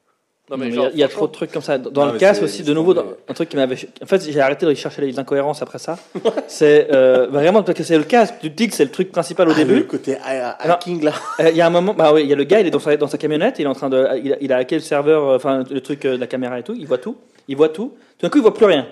Non, 0.52 0.58
Non, 0.58 0.66
mais 0.66 0.70
il 0.94 1.00
y 1.00 1.04
a- 1.04 1.08
trop 1.08 1.28
de 1.28 1.32
trucs 1.32 1.50
comme 1.52 1.62
ça. 1.62 1.78
Dans 1.78 2.06
Non, 2.08 2.12
le 2.14 2.20
casque 2.20 2.44
aussi, 2.44 2.62
de 2.62 2.74
nouveau, 2.74 2.94
un 3.28 3.34
truc 3.34 3.48
qui 3.48 3.56
m'avait. 3.56 3.78
En 4.04 4.06
fait, 4.06 4.30
j'ai 4.30 4.40
arrêté 4.42 4.66
de 4.66 4.74
chercher 4.74 5.02
les 5.02 5.18
incohérences 5.18 5.62
après 5.62 5.80
ça. 5.80 5.98
c'est 6.48 6.88
euh, 6.94 7.28
vraiment 7.32 7.64
parce 7.64 7.78
que 7.78 7.84
c'est 7.86 7.98
le 7.98 8.04
casque. 8.04 8.36
Tu 8.42 8.52
te 8.52 8.56
dis 8.58 8.68
que 8.68 8.76
c'est 8.76 8.84
le 8.84 8.92
truc 8.92 9.12
principal 9.14 9.48
au 9.48 9.52
Ah, 9.56 9.58
Le 9.60 9.64
début. 9.66 9.86
côté 9.88 10.18
ha- 10.18 10.50
Alors- 10.60 10.76
hacking 10.76 11.04
là. 11.04 11.14
Euh, 11.40 11.50
Il 11.52 11.56
y 11.56 11.62
a 11.62 11.68
un 11.68 11.70
moment, 11.70 11.94
bah 11.94 12.12
oui, 12.14 12.24
il 12.24 12.30
y 12.30 12.34
a 12.34 12.36
le 12.36 12.44
gars, 12.44 12.60
il 12.60 12.68
est 12.68 12.72
dans 12.72 12.80
sa, 12.80 12.98
dans 12.98 13.08
sa 13.08 13.18
camionnette, 13.18 13.60
il 13.60 13.64
est 13.64 13.68
en 13.70 13.74
train 13.74 13.90
de, 13.90 14.06
il 14.24 14.34
a, 14.34 14.38
il 14.42 14.52
a 14.52 14.58
hacké 14.58 14.76
le 14.76 14.82
serveur, 14.82 15.24
euh, 15.30 15.36
enfin 15.38 15.64
le 15.72 15.80
truc 15.82 16.02
de 16.04 16.18
la 16.18 16.28
caméra 16.28 16.60
et 16.60 16.64
tout, 16.64 16.76
il 16.78 16.86
voit 16.86 16.98
tout, 16.98 17.16
il 17.48 17.56
voit 17.56 17.70
tout. 17.70 17.94
Tout 18.18 18.26
d'un 18.26 18.30
coup, 18.30 18.38
il 18.40 18.42
voit 18.44 18.54
plus 18.54 18.66
rien. 18.66 18.88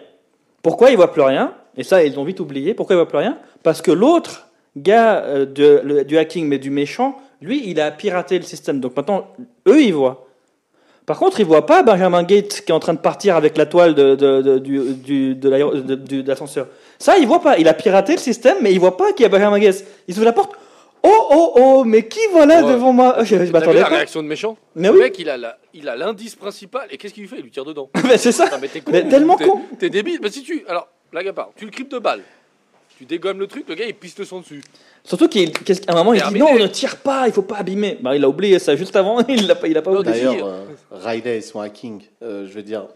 Pourquoi 0.63 0.91
il 0.91 0.95
voit 0.95 1.11
plus 1.11 1.21
rien? 1.23 1.53
Et 1.77 1.83
ça, 1.83 2.03
ils 2.03 2.17
ont 2.19 2.23
vite 2.23 2.39
oublié. 2.39 2.73
Pourquoi 2.73 2.93
il 2.95 2.97
voit 2.97 3.07
plus 3.07 3.17
rien? 3.17 3.37
Parce 3.63 3.81
que 3.81 3.91
l'autre 3.91 4.47
gars 4.77 5.23
de, 5.45 5.81
le- 5.83 6.05
du 6.05 6.17
hacking, 6.17 6.47
mais 6.47 6.57
du 6.57 6.69
méchant, 6.69 7.17
lui, 7.41 7.63
il 7.69 7.79
a 7.81 7.91
piraté 7.91 8.37
le 8.37 8.43
système. 8.45 8.79
Donc 8.79 8.95
maintenant, 8.95 9.27
eux, 9.67 9.81
ils 9.81 9.93
voient. 9.93 10.25
Par 11.09 11.17
contre, 11.17 11.39
ils 11.39 11.45
voient 11.47 11.65
pas 11.65 11.81
Benjamin 11.81 12.21
Gates 12.21 12.61
qui 12.61 12.71
est 12.71 12.75
en 12.75 12.79
train 12.79 12.93
de 12.93 12.99
partir 12.99 13.35
avec 13.35 13.57
la 13.57 13.65
toile 13.65 13.95
de, 13.95 14.13
de, 14.13 14.41
de- 14.43 14.59
du, 14.59 15.33
de 15.33 16.27
l'ascenseur. 16.27 16.67
Ça, 16.99 17.17
il 17.17 17.25
voit 17.25 17.41
pas. 17.41 17.57
Il 17.57 17.67
a 17.67 17.73
piraté 17.73 18.11
le 18.11 18.19
système, 18.19 18.57
mais 18.61 18.71
il 18.73 18.79
voit 18.79 18.95
pas 18.95 19.11
qu'il 19.13 19.23
y 19.23 19.25
a 19.25 19.29
Benjamin 19.29 19.57
Gates. 19.57 19.83
Il 20.07 20.13
ouvre 20.15 20.25
la 20.25 20.33
porte. 20.33 20.51
Oh, 21.01 21.09
oh, 21.31 21.53
oh, 21.55 21.83
mais 21.83 22.07
qui 22.07 22.19
voilà 22.31 22.61
Ouais. 22.63 22.73
devant 22.73 22.93
moi 22.93 23.15
Je, 23.23 23.43
je 23.43 23.51
m'attendais 23.51 23.79
la 23.79 23.87
réaction 23.87 24.21
de 24.21 24.27
méchant? 24.27 24.55
Mais 24.75 24.89
Le 24.89 24.93
oui, 24.93 24.99
mec, 24.99 25.17
il 25.17 25.29
a 25.31 25.37
la- 25.37 25.57
il 25.73 25.89
a 25.89 25.95
l'indice 25.95 26.35
principal 26.35 26.83
et 26.91 26.97
qu'est-ce 26.97 27.15
qu'il 27.15 27.27
fait? 27.27 27.37
Il 27.39 27.43
lui 27.45 27.49
tire 27.49 27.65
dedans. 27.65 27.89
mais 28.07 28.17
c'est 28.19 28.31
ça. 28.31 28.45
Non, 28.51 28.57
mais 28.61 28.67
t'es 28.67 28.81
con. 28.81 28.91
Mais 28.91 29.07
tellement 29.09 29.35
con. 29.37 29.61
T'es 29.79 29.89
débile. 29.89 30.19
Mais 30.21 30.29
si 30.29 30.43
tu. 30.43 30.63
Alors, 30.67 30.89
blague 31.11 31.27
à 31.29 31.33
part, 31.33 31.49
tu 31.55 31.65
le 31.65 31.71
cryptes 31.71 31.91
de 31.91 31.97
balle. 31.97 32.21
Tu 32.99 33.05
dégommes 33.05 33.39
le 33.39 33.47
truc, 33.47 33.63
le 33.69 33.75
gars 33.75 33.85
il 33.87 33.93
pisse 33.93 34.19
le 34.19 34.25
sang 34.25 34.41
dessus. 34.41 34.61
Surtout 35.05 35.29
qu'à 35.29 35.39
un 35.87 35.93
moment, 35.95 36.11
il 36.13 36.21
dit 36.21 36.37
non, 36.37 36.47
on 36.51 36.59
ne 36.59 36.67
tire 36.67 36.97
pas, 36.97 37.27
il 37.27 37.31
faut 37.31 37.41
pas 37.43 37.55
abîmer. 37.55 37.97
Bah, 38.01 38.13
il 38.13 38.21
a 38.25 38.27
oublié 38.27 38.59
ça 38.59 38.75
juste 38.75 38.93
avant, 38.97 39.25
il 39.29 39.47
l'a 39.47 39.55
pas, 39.55 39.69
il 39.69 39.77
a 39.77 39.81
pas 39.81 39.91
oublié. 39.91 40.03
D'ailleurs, 40.25 40.45
euh, 40.45 40.65
Riley 40.91 41.37
et 41.37 41.41
son 41.41 41.61
hacking, 41.61 42.01
euh, 42.21 42.45
je 42.45 42.51
veux 42.51 42.61
dire, 42.61 42.87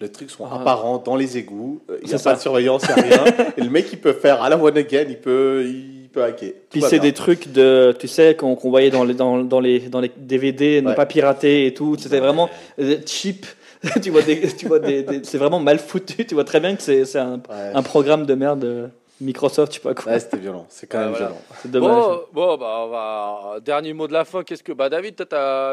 les 0.00 0.08
trucs 0.08 0.30
sont 0.30 0.46
Ah. 0.50 0.60
apparents 0.62 0.96
dans 0.96 1.14
les 1.14 1.36
égouts. 1.36 1.82
euh, 1.90 1.98
Il 2.02 2.08
n'y 2.08 2.14
a 2.14 2.18
pas 2.18 2.34
de 2.36 2.40
surveillance, 2.40 2.84
il 2.88 3.04
n'y 3.04 3.12
a 3.12 3.22
rien. 3.22 3.34
et 3.58 3.60
le 3.60 3.68
mec, 3.68 3.86
il 3.92 3.98
peut 4.00 4.14
faire 4.14 4.42
à 4.42 4.48
la 4.48 4.56
one 4.56 4.78
again, 4.78 5.04
il 5.06 5.18
peut, 5.18 5.62
il 5.66 6.08
peut 6.10 6.24
hacker. 6.24 6.52
Tout 6.52 6.56
Puis 6.70 6.80
c'est 6.80 6.98
des 6.98 7.12
trucs 7.12 7.52
de, 7.52 7.94
tu 8.00 8.08
sais, 8.08 8.34
qu'on 8.34 8.54
voyait 8.54 8.88
dans 8.88 9.04
les, 9.04 9.12
dans, 9.12 9.44
dans 9.44 9.60
les, 9.60 9.80
dans 9.90 10.00
les 10.00 10.10
DVD, 10.16 10.80
ne 10.80 10.88
Ouais. 10.88 10.94
pas 10.94 11.04
pirater 11.04 11.66
et 11.66 11.74
tout. 11.74 11.96
C'était 11.98 12.20
vraiment 12.20 12.48
euh, 12.80 12.96
cheap. 13.04 13.44
tu 14.02 14.08
vois, 14.10 14.22
des, 14.22 14.40
tu 14.56 14.66
vois 14.66 14.78
des, 14.78 15.02
des- 15.02 15.20
c'est 15.22 15.38
vraiment 15.38 15.60
mal 15.60 15.78
foutu. 15.78 16.24
Tu 16.26 16.34
vois 16.34 16.44
très 16.44 16.60
bien 16.60 16.74
que 16.76 16.82
c'est 16.82 17.16
un, 17.18 17.34
Ouais, 17.50 17.72
un 17.74 17.82
programme 17.82 18.24
de 18.24 18.34
merde 18.34 18.90
Microsoft, 19.20 19.72
je 19.72 19.76
sais 19.78 19.82
pas 19.82 19.94
quoi. 19.94 20.12
Ouais, 20.12 20.20
c'était 20.20 20.38
violent. 20.38 20.66
C'est 20.68 20.86
quand 20.86 20.98
Ouais, 20.98 21.04
même 21.04 21.12
voilà. 21.12 21.26
violent. 21.26 21.42
C'est 21.62 21.70
dommage. 21.70 21.90
Bon, 21.96 22.20
bon, 22.32 22.56
bah, 22.56 22.76
on 22.84 22.88
va. 22.88 23.60
Dernier 23.60 23.92
mot 23.92 24.06
de 24.08 24.12
la 24.12 24.24
fin. 24.24 24.42
Qu'est-ce 24.42 24.62
que. 24.62 24.72
Bah, 24.72 24.88
David, 24.88 25.14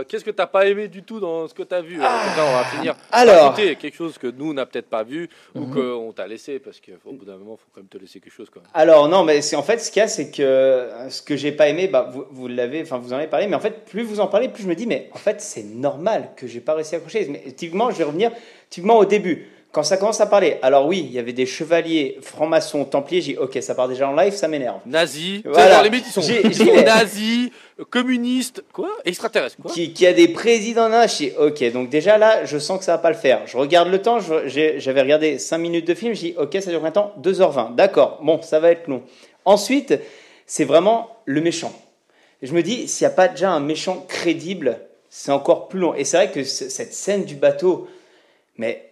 qu'est-ce 0.07 0.23
que 0.25 0.31
t'as 0.31 0.47
pas 0.47 0.67
aimé 0.67 0.87
du 0.87 1.03
tout 1.03 1.19
dans 1.19 1.47
ce 1.47 1.53
que 1.53 1.63
t'as 1.63 1.81
vu? 1.81 1.95
Euh, 1.95 2.03
Comme 2.03 2.35
ça, 2.35 2.45
on 2.45 2.51
va 2.51 2.63
finir. 2.65 2.95
Ah, 3.11 3.19
alors. 3.19 3.51
Rajouter 3.51 3.75
quelque 3.77 3.95
chose 3.95 4.17
que 4.17 4.27
nous, 4.27 4.51
on 4.51 4.53
n'a 4.53 4.65
peut-être 4.65 4.89
pas 4.89 5.03
vu 5.03 5.29
ou 5.55 5.61
Mhm. 5.61 5.73
qu'on 5.73 6.11
t'a 6.13 6.27
laissé 6.27 6.59
parce 6.59 6.79
qu'au 6.81 7.11
bout 7.13 7.25
d'un 7.25 7.37
moment, 7.37 7.53
il 7.57 7.61
faut 7.61 7.67
quand 7.73 7.81
même 7.81 7.87
te 7.87 7.97
laisser 7.97 8.19
quelque 8.19 8.33
chose 8.33 8.49
quand 8.53 8.59
même. 8.59 8.69
Alors 8.73 9.07
non, 9.07 9.23
mais 9.23 9.41
c'est 9.41 9.55
en 9.55 9.63
fait 9.63 9.79
ce 9.79 9.91
qu'il 9.91 9.99
y 10.01 10.03
a, 10.03 10.07
c'est 10.07 10.29
que 10.31 10.89
ce 11.09 11.21
que 11.21 11.35
j'ai 11.35 11.51
pas 11.51 11.67
aimé, 11.69 11.87
bah, 11.87 12.09
vous, 12.11 12.25
vous 12.31 12.47
l'avez, 12.47 12.81
enfin 12.81 12.97
vous 12.97 13.13
en 13.13 13.17
avez 13.17 13.27
parlé, 13.27 13.47
mais 13.47 13.55
en 13.55 13.59
fait 13.61 13.85
plus 13.85 14.03
vous 14.03 14.19
en 14.19 14.27
parlez, 14.27 14.49
plus 14.49 14.63
je 14.63 14.67
me 14.67 14.75
dis, 14.75 14.87
mais 14.87 15.09
en 15.13 15.17
fait 15.17 15.39
c'est 15.41 15.63
normal 15.63 16.29
que 16.35 16.47
j'ai 16.47 16.59
pas 16.59 16.73
réussi 16.73 16.95
à 16.95 16.97
accrocher. 16.97 17.27
Mais 17.29 17.39
typiquement, 17.51 17.91
je 17.91 17.97
vais 17.97 18.03
revenir 18.03 18.31
typiquement 18.69 18.97
au 18.97 19.05
début. 19.05 19.47
Quand 19.77 19.83
ça 19.83 19.97
commence 19.97 20.19
à 20.21 20.25
parler, 20.25 20.57
alors 20.63 20.87
oui, 20.87 21.05
il 21.07 21.11
y 21.13 21.19
avait 21.19 21.33
des 21.33 21.45
chevaliers, 21.45 22.17
francs-maçons, 22.23 22.83
templiers, 22.83 23.21
j'ai 23.21 23.33
dit, 23.33 23.37
ok, 23.37 23.59
ça 23.61 23.75
part 23.75 23.87
déjà 23.87 24.09
en 24.09 24.15
live, 24.15 24.33
ça 24.33 24.47
m'énerve. 24.47 24.79
Nazis, 24.87 25.41
Voilà. 25.45 25.83
les 25.83 25.95
ils 25.99 26.03
sont, 26.03 26.19
J'ai- 26.21 26.41
ils 26.47 26.55
sont 26.55 26.65
nazis, 26.83 27.51
communistes, 27.91 28.63
quoi 28.73 28.89
Extraterrestres, 29.05 29.57
quoi 29.61 29.69
Qui, 29.71 29.93
qui 29.93 30.07
a 30.07 30.13
des 30.13 30.29
présidents 30.29 30.89
d'un, 30.89 31.05
je 31.05 31.15
dis, 31.17 31.31
ok, 31.37 31.71
donc 31.71 31.89
déjà 31.89 32.17
là, 32.17 32.43
je 32.43 32.57
sens 32.57 32.79
que 32.79 32.85
ça 32.85 32.93
va 32.93 32.97
pas 32.97 33.11
le 33.11 33.15
faire. 33.17 33.41
Je 33.45 33.55
regarde 33.55 33.89
le 33.89 34.01
temps, 34.01 34.17
j'ai- 34.47 34.79
j'avais 34.79 35.01
regardé 35.03 35.37
5 35.37 35.59
minutes 35.59 35.85
de 35.87 35.93
film, 35.93 36.15
je 36.15 36.21
dis, 36.21 36.35
ok, 36.39 36.53
ça 36.59 36.71
dure 36.71 36.79
combien 36.79 36.89
de 36.89 36.95
temps? 36.95 37.13
2h20, 37.21 37.75
d'accord, 37.75 38.17
bon, 38.23 38.41
ça 38.41 38.59
va 38.59 38.71
être 38.71 38.87
long. 38.87 39.03
Ensuite, 39.45 39.93
c'est 40.47 40.65
vraiment 40.65 41.17
le 41.25 41.39
méchant. 41.39 41.71
Et 42.41 42.47
je 42.47 42.53
me 42.55 42.63
dis, 42.63 42.87
s'il 42.87 43.05
n'y 43.05 43.13
a 43.13 43.15
pas 43.15 43.27
déjà 43.27 43.51
un 43.51 43.59
méchant 43.59 44.03
crédible, 44.07 44.79
c'est 45.11 45.31
encore 45.31 45.67
plus 45.67 45.79
long. 45.79 45.93
Et 45.93 46.03
c'est 46.03 46.17
vrai 46.17 46.31
que 46.31 46.43
ce- 46.43 46.67
cette 46.67 46.95
scène 46.95 47.25
du 47.25 47.35
bateau, 47.35 47.87
mais 48.57 48.85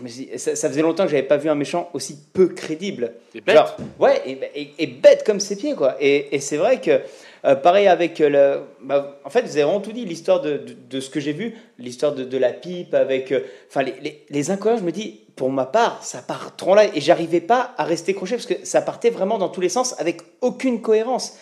je 0.00 0.04
me 0.04 0.08
suis, 0.08 0.28
ça, 0.38 0.56
ça 0.56 0.68
faisait 0.68 0.82
longtemps 0.82 1.04
que 1.04 1.10
j'avais 1.10 1.22
pas 1.22 1.36
vu 1.36 1.48
un 1.48 1.54
méchant 1.54 1.88
aussi 1.94 2.18
peu 2.32 2.48
crédible. 2.48 3.12
Bêtes. 3.34 3.54
Genre, 3.56 3.76
ouais, 3.98 4.20
et, 4.26 4.38
et- 4.54 4.74
et 4.78 4.86
bête 4.86 5.22
comme 5.24 5.38
ses 5.40 5.56
pieds, 5.56 5.74
quoi. 5.74 5.96
Et, 6.00 6.34
et 6.34 6.40
c'est 6.40 6.56
vrai 6.56 6.80
que, 6.80 7.00
euh, 7.44 7.54
pareil 7.54 7.86
avec 7.86 8.18
le. 8.18 8.60
bah, 8.82 9.18
en 9.24 9.30
fait, 9.30 9.42
vous 9.42 9.52
avez 9.52 9.62
vraiment 9.62 9.80
tout 9.80 9.92
dit, 9.92 10.04
l'histoire 10.04 10.40
de, 10.40 10.58
de, 10.58 10.74
de 10.90 11.00
ce 11.00 11.08
que 11.10 11.20
j'ai 11.20 11.32
vu, 11.32 11.54
l'histoire 11.78 12.12
de, 12.14 12.24
de 12.24 12.38
la 12.38 12.52
pipe, 12.52 12.94
avec. 12.94 13.30
euh, 13.32 13.40
Enfin, 13.68 13.82
les, 13.82 13.94
les, 14.02 14.24
les 14.28 14.50
incohérences, 14.50 14.80
je 14.80 14.84
me 14.86 14.92
dis, 14.92 15.20
pour 15.36 15.50
ma 15.50 15.64
part, 15.66 16.02
ça 16.04 16.22
part 16.22 16.56
trop 16.56 16.74
là. 16.74 16.84
Et 16.94 17.00
j'arrivais 17.00 17.40
pas 17.40 17.72
à 17.78 17.84
rester 17.84 18.14
crochet 18.14 18.34
parce 18.36 18.46
que 18.46 18.54
ça 18.64 18.82
partait 18.82 19.10
vraiment 19.10 19.38
dans 19.38 19.48
tous 19.48 19.60
les 19.60 19.68
sens 19.68 19.94
avec 19.98 20.20
aucune 20.40 20.82
cohérence. 20.82 21.36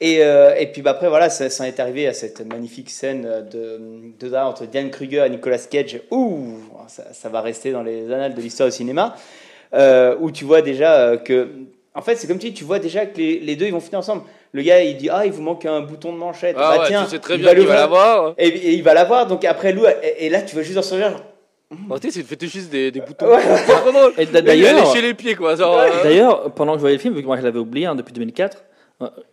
Et, 0.00 0.18
euh, 0.22 0.54
et 0.58 0.66
puis 0.66 0.82
bah, 0.82 0.90
après, 0.90 1.08
voilà, 1.08 1.30
ça, 1.30 1.48
ça 1.48 1.64
en 1.64 1.66
est 1.66 1.80
arrivé 1.80 2.06
à 2.06 2.12
cette 2.12 2.40
magnifique 2.46 2.90
scène 2.90 3.22
de, 3.50 3.80
de 4.18 4.28
drame 4.28 4.48
entre 4.48 4.66
Diane 4.66 4.90
Kruger 4.90 5.24
et 5.26 5.30
Nicolas 5.30 5.58
Cage. 5.58 6.00
Ouh, 6.10 6.58
ça, 6.86 7.04
ça 7.14 7.28
va 7.30 7.40
rester 7.40 7.72
dans 7.72 7.82
les 7.82 8.04
annales 8.12 8.34
de 8.34 8.40
l'histoire 8.42 8.68
au 8.68 8.72
cinéma. 8.72 9.14
euh, 9.74 10.14
où 10.20 10.30
tu 10.30 10.44
vois 10.44 10.60
déjà 10.62 10.92
euh, 10.98 11.16
que. 11.16 11.48
En 11.94 12.02
fait, 12.02 12.16
c'est 12.16 12.26
comme 12.26 12.40
si 12.40 12.52
tu 12.52 12.62
vois 12.64 12.78
déjà 12.78 13.06
que 13.06 13.16
les, 13.16 13.38
les 13.40 13.56
deux 13.56 13.64
ils 13.66 13.72
vont 13.72 13.80
finir 13.80 14.00
ensemble. 14.00 14.22
Le 14.52 14.60
gars 14.62 14.82
il 14.82 14.98
dit 14.98 15.08
Ah, 15.10 15.24
il 15.24 15.32
vous 15.32 15.40
manque 15.42 15.64
un 15.64 15.80
bouton 15.80 16.12
de 16.12 16.18
manchette. 16.18 16.56
Ah 16.58 16.74
bah 16.76 16.82
ouais, 16.82 16.88
tiens, 16.88 17.04
tu 17.04 17.10
sais 17.12 17.18
très 17.18 17.36
il 17.36 17.40
bien 17.40 17.54
va 17.54 17.62
voir. 17.64 17.76
l'avoir. 17.78 18.34
Et, 18.36 18.48
et 18.48 18.72
il 18.74 18.82
va 18.82 18.92
l'avoir. 18.92 19.26
Donc 19.26 19.46
après, 19.46 19.72
Lou, 19.72 19.84
et, 19.86 20.26
et 20.26 20.28
là, 20.28 20.42
tu 20.42 20.54
vas 20.54 20.60
juste 20.62 20.74
dans 20.74 20.82
son 20.82 20.96
regard. 20.96 21.22
Oh, 21.90 21.98
tu 21.98 22.08
sais, 22.08 22.12
c'est 22.14 22.20
le 22.20 22.26
fétichiste 22.26 22.70
des, 22.70 22.90
des 22.92 23.00
boutons. 23.00 23.26
Ouais. 23.28 23.40
C'est 23.66 23.72
trop 23.72 23.90
drôle. 23.90 24.12
Et 24.18 24.26
d'a- 24.26 24.38
Il 24.38 24.38
est 24.38 24.42
d'ailleurs, 24.42 24.94
les 24.94 25.14
pieds, 25.14 25.34
quoi. 25.34 25.56
Genre, 25.56 25.78
euh, 25.78 25.88
D'ailleurs, 26.04 26.52
pendant 26.52 26.72
que 26.72 26.78
je 26.78 26.82
voyais 26.82 26.96
le 26.96 27.02
film, 27.02 27.14
vu 27.14 27.22
que 27.22 27.26
moi 27.26 27.38
je 27.38 27.42
l'avais 27.42 27.58
oublié 27.58 27.86
hein, 27.86 27.94
depuis 27.96 28.12
2004, 28.12 28.58
euh, 28.58 28.60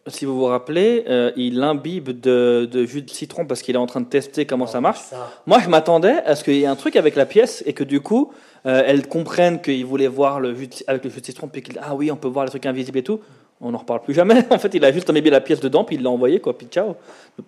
si 0.08 0.26
vous 0.26 0.36
vous 0.38 0.46
rappelez, 0.46 1.06
euh, 1.08 1.32
il 1.38 1.62
imbibe 1.64 2.10
de, 2.20 2.68
de 2.70 2.86
jus 2.86 3.02
de 3.02 3.10
citron 3.10 3.46
parce 3.46 3.62
qu'il 3.62 3.76
est 3.76 3.80
en 3.80 3.86
train 3.86 4.02
de 4.02 4.08
tester 4.10 4.46
comment 4.46 4.68
ça 4.68 4.82
marche. 4.82 5.00
Ça. 5.00 5.32
Moi, 5.46 5.60
je 5.60 5.70
m'attendais 5.70 6.18
à 6.26 6.36
ce 6.36 6.44
qu'il 6.44 6.56
y 6.56 6.64
ait 6.64 6.68
un 6.68 6.76
truc 6.76 6.96
avec 6.98 7.16
la 7.16 7.26
pièce 7.26 7.64
et 7.66 7.72
que 7.74 7.84
du 7.86 8.02
coup, 8.02 8.34
euh, 8.66 8.84
elle 8.86 9.08
comprenne 9.08 9.62
qu'il 9.62 9.86
voulait 9.86 10.08
voir 10.10 10.40
le 10.42 10.54
jus 10.54 10.68
de- 10.68 10.76
avec 10.88 11.04
le 11.06 11.10
jus 11.10 11.22
de 11.22 11.26
citron, 11.26 11.48
puis 11.48 11.62
qu'il 11.62 11.80
ah 11.82 11.96
oui, 11.96 12.12
on 12.12 12.18
peut 12.18 12.28
voir 12.28 12.44
les 12.46 12.50
trucs 12.50 12.66
invisibles 12.66 12.98
et 13.00 13.04
tout. 13.04 13.22
On 13.62 13.72
n'en 13.72 13.78
reparle 13.78 14.02
plus 14.02 14.14
jamais. 14.14 14.44
En 14.52 14.60
fait, 14.60 14.74
il 14.74 14.84
a 14.84 14.92
juste 14.92 15.10
imbibé 15.10 15.30
la 15.30 15.40
pièce 15.40 15.62
dedans, 15.62 15.86
puis 15.86 15.96
il 15.96 16.04
l'a 16.04 16.10
envoyé, 16.10 16.40
quoi. 16.42 16.58
Puis 16.58 16.68
ciao. 16.68 16.96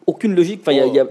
Aucune 0.08 0.36
logique. 0.36 0.62
Enfin, 0.62 0.72
il 0.72 0.78
y 0.78 0.82
a- 0.82 0.86
il 0.86 0.94
y 0.96 1.00
a- 1.00 1.08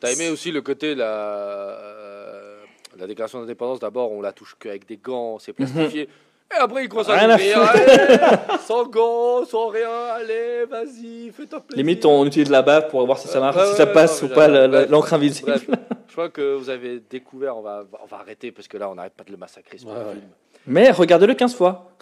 T'as 0.00 0.12
aimé 0.12 0.28
aussi 0.30 0.50
le 0.52 0.60
côté 0.62 0.94
la, 0.94 1.06
euh, 1.06 2.56
la 2.98 3.06
déclaration 3.06 3.40
d'indépendance? 3.40 3.80
D'abord, 3.80 4.12
on 4.12 4.20
la 4.20 4.32
touche 4.32 4.56
qu'avec 4.58 4.86
des 4.88 4.96
gants, 4.98 5.38
c'est 5.38 5.52
plastifié. 5.52 6.08
Et 6.54 6.58
après, 6.58 6.84
il 6.84 6.88
commence 6.88 7.08
à 7.08 7.16
Rien 7.16 7.30
à 7.30 7.34
ouvrir. 7.34 7.58
Allez, 7.60 8.16
sans 8.66 8.86
gants, 8.86 9.44
sans 9.44 9.66
rien. 9.68 9.90
Allez, 10.14 10.64
vas-y, 10.70 11.30
fais 11.32 11.46
ta 11.46 11.58
plaisir. 11.60 11.76
limite, 11.84 12.04
on 12.06 12.24
utilise 12.24 12.50
la 12.50 12.62
bave 12.62 12.88
pour 12.88 13.04
voir 13.04 13.18
si 13.18 13.26
ça 13.28 13.34
Ouais, 13.38 13.44
marche, 13.46 13.56
ouais, 13.56 13.66
si 13.70 13.74
ça 13.76 13.84
ouais, 13.84 13.92
passe 13.92 14.22
non, 14.22 14.28
ou 14.28 14.32
pas 14.34 14.48
l'encre 14.86 15.14
invisible. 15.14 15.50
Bref, 15.50 15.66
je 16.06 16.12
crois 16.12 16.28
que 16.28 16.54
vous 16.54 16.70
avez 16.70 17.00
découvert. 17.10 17.56
On 17.56 17.62
va, 17.62 17.84
on 18.02 18.06
va 18.06 18.18
arrêter 18.18 18.52
parce 18.52 18.68
que 18.68 18.76
là, 18.78 18.88
on 18.88 18.94
n'arrête 18.94 19.14
pas 19.14 19.24
de 19.24 19.32
le 19.32 19.36
massacrer. 19.36 19.76
ce 19.78 19.84
Ouais, 19.86 19.92
film. 20.12 20.22
Mais 20.66 20.90
regardez-le 20.90 21.34
15 21.34 21.54
fois. 21.54 21.92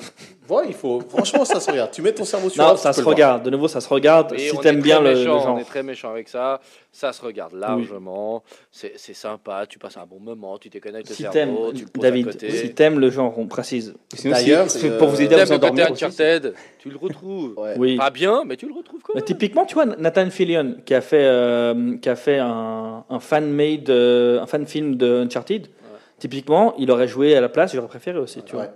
Ouais, 0.49 0.65
il 0.69 0.75
faut. 0.75 1.01
Franchement, 1.01 1.45
ça 1.47 1.59
se 1.59 1.71
regarde. 1.71 1.91
Tu 1.91 2.03
mets 2.03 2.13
ton 2.13 2.25
cerveau 2.25 2.51
sur 2.51 2.63
Non, 2.63 2.73
off, 2.73 2.81
ça 2.81 2.93
se 2.93 3.01
le 3.01 3.07
regarde. 3.07 3.43
De 3.45 3.51
nouveau, 3.51 3.67
ça 3.67 3.81
se 3.81 3.89
regarde. 3.89 4.35
Et 4.35 4.51
si 4.51 4.59
t'aimes 4.59 4.83
bien 4.83 4.97
très 4.97 5.05
le, 5.05 5.11
le 5.13 5.19
méchant, 5.21 5.41
genre. 5.41 5.55
On 5.55 5.59
est 5.59 5.65
très 5.65 5.83
méchant 5.83 6.11
avec 6.11 6.29
ça. 6.29 6.61
Ça 6.93 7.13
se 7.15 7.23
regarde 7.23 7.55
largement. 7.55 8.43
C'est 8.71 8.93
c'est 8.97 9.15
sympa. 9.15 9.65
Tu 9.67 9.79
passes 9.79 9.97
un 9.97 10.05
bon 10.05 10.21
moment. 10.21 10.59
Tu 10.59 10.69
déconnectes 10.69 11.09
le 11.09 11.15
Si 11.15 11.23
t'aimes, 11.25 11.55
cerveau. 11.55 11.73
Tu 11.73 11.85
le 11.85 11.91
poses 11.91 12.05
à 12.05 12.11
David, 12.11 12.27
côté. 12.27 12.51
si 12.51 12.75
t'aimes 12.75 12.99
le 13.01 13.09
genre, 13.11 13.33
on 13.39 13.47
précise. 13.47 13.95
Sinon, 14.15 14.35
D'ailleurs, 14.35 14.67
euh, 14.85 14.99
pour 14.99 15.09
vous 15.09 15.23
aider 15.23 15.35
à 15.35 15.45
vous 15.47 15.51
le 15.53 15.57
endormir. 15.57 15.91
aussi. 15.93 16.05
Uncharted, 16.05 16.53
tu 16.79 16.91
le 16.91 16.97
retrouves. 16.99 17.55
Ouais. 17.57 17.75
Oui. 17.79 17.97
Pas 17.97 18.11
bien, 18.11 18.43
mais 18.45 18.57
tu 18.59 18.67
le 18.67 18.75
retrouves 18.75 19.01
quand 19.03 19.15
Mais 19.15 19.21
même. 19.21 19.25
typiquement, 19.27 19.65
tu 19.65 19.75
vois, 19.75 19.87
Nathan 19.87 20.29
Fillion, 20.29 20.77
qui 20.85 20.95
a 20.95 21.01
fait, 21.01 21.25
euh, 21.25 21.97
qui 21.99 22.09
a 22.11 22.17
fait 22.17 22.39
un, 22.39 23.05
un 23.09 23.21
fan-made, 23.21 23.89
euh, 23.89 24.41
un 24.43 24.47
fan-film 24.47 24.97
de 24.97 25.23
Uncharted, 25.25 25.69
typiquement, 26.19 26.75
il 26.79 26.91
aurait 26.91 27.09
joué 27.09 27.35
à 27.37 27.41
la 27.41 27.49
place, 27.49 27.75
j'aurais 27.75 27.89
préféré 27.89 28.19
aussi, 28.19 28.43
tu 28.43 28.57
Ouais. 28.57 28.63
vois. 28.65 28.75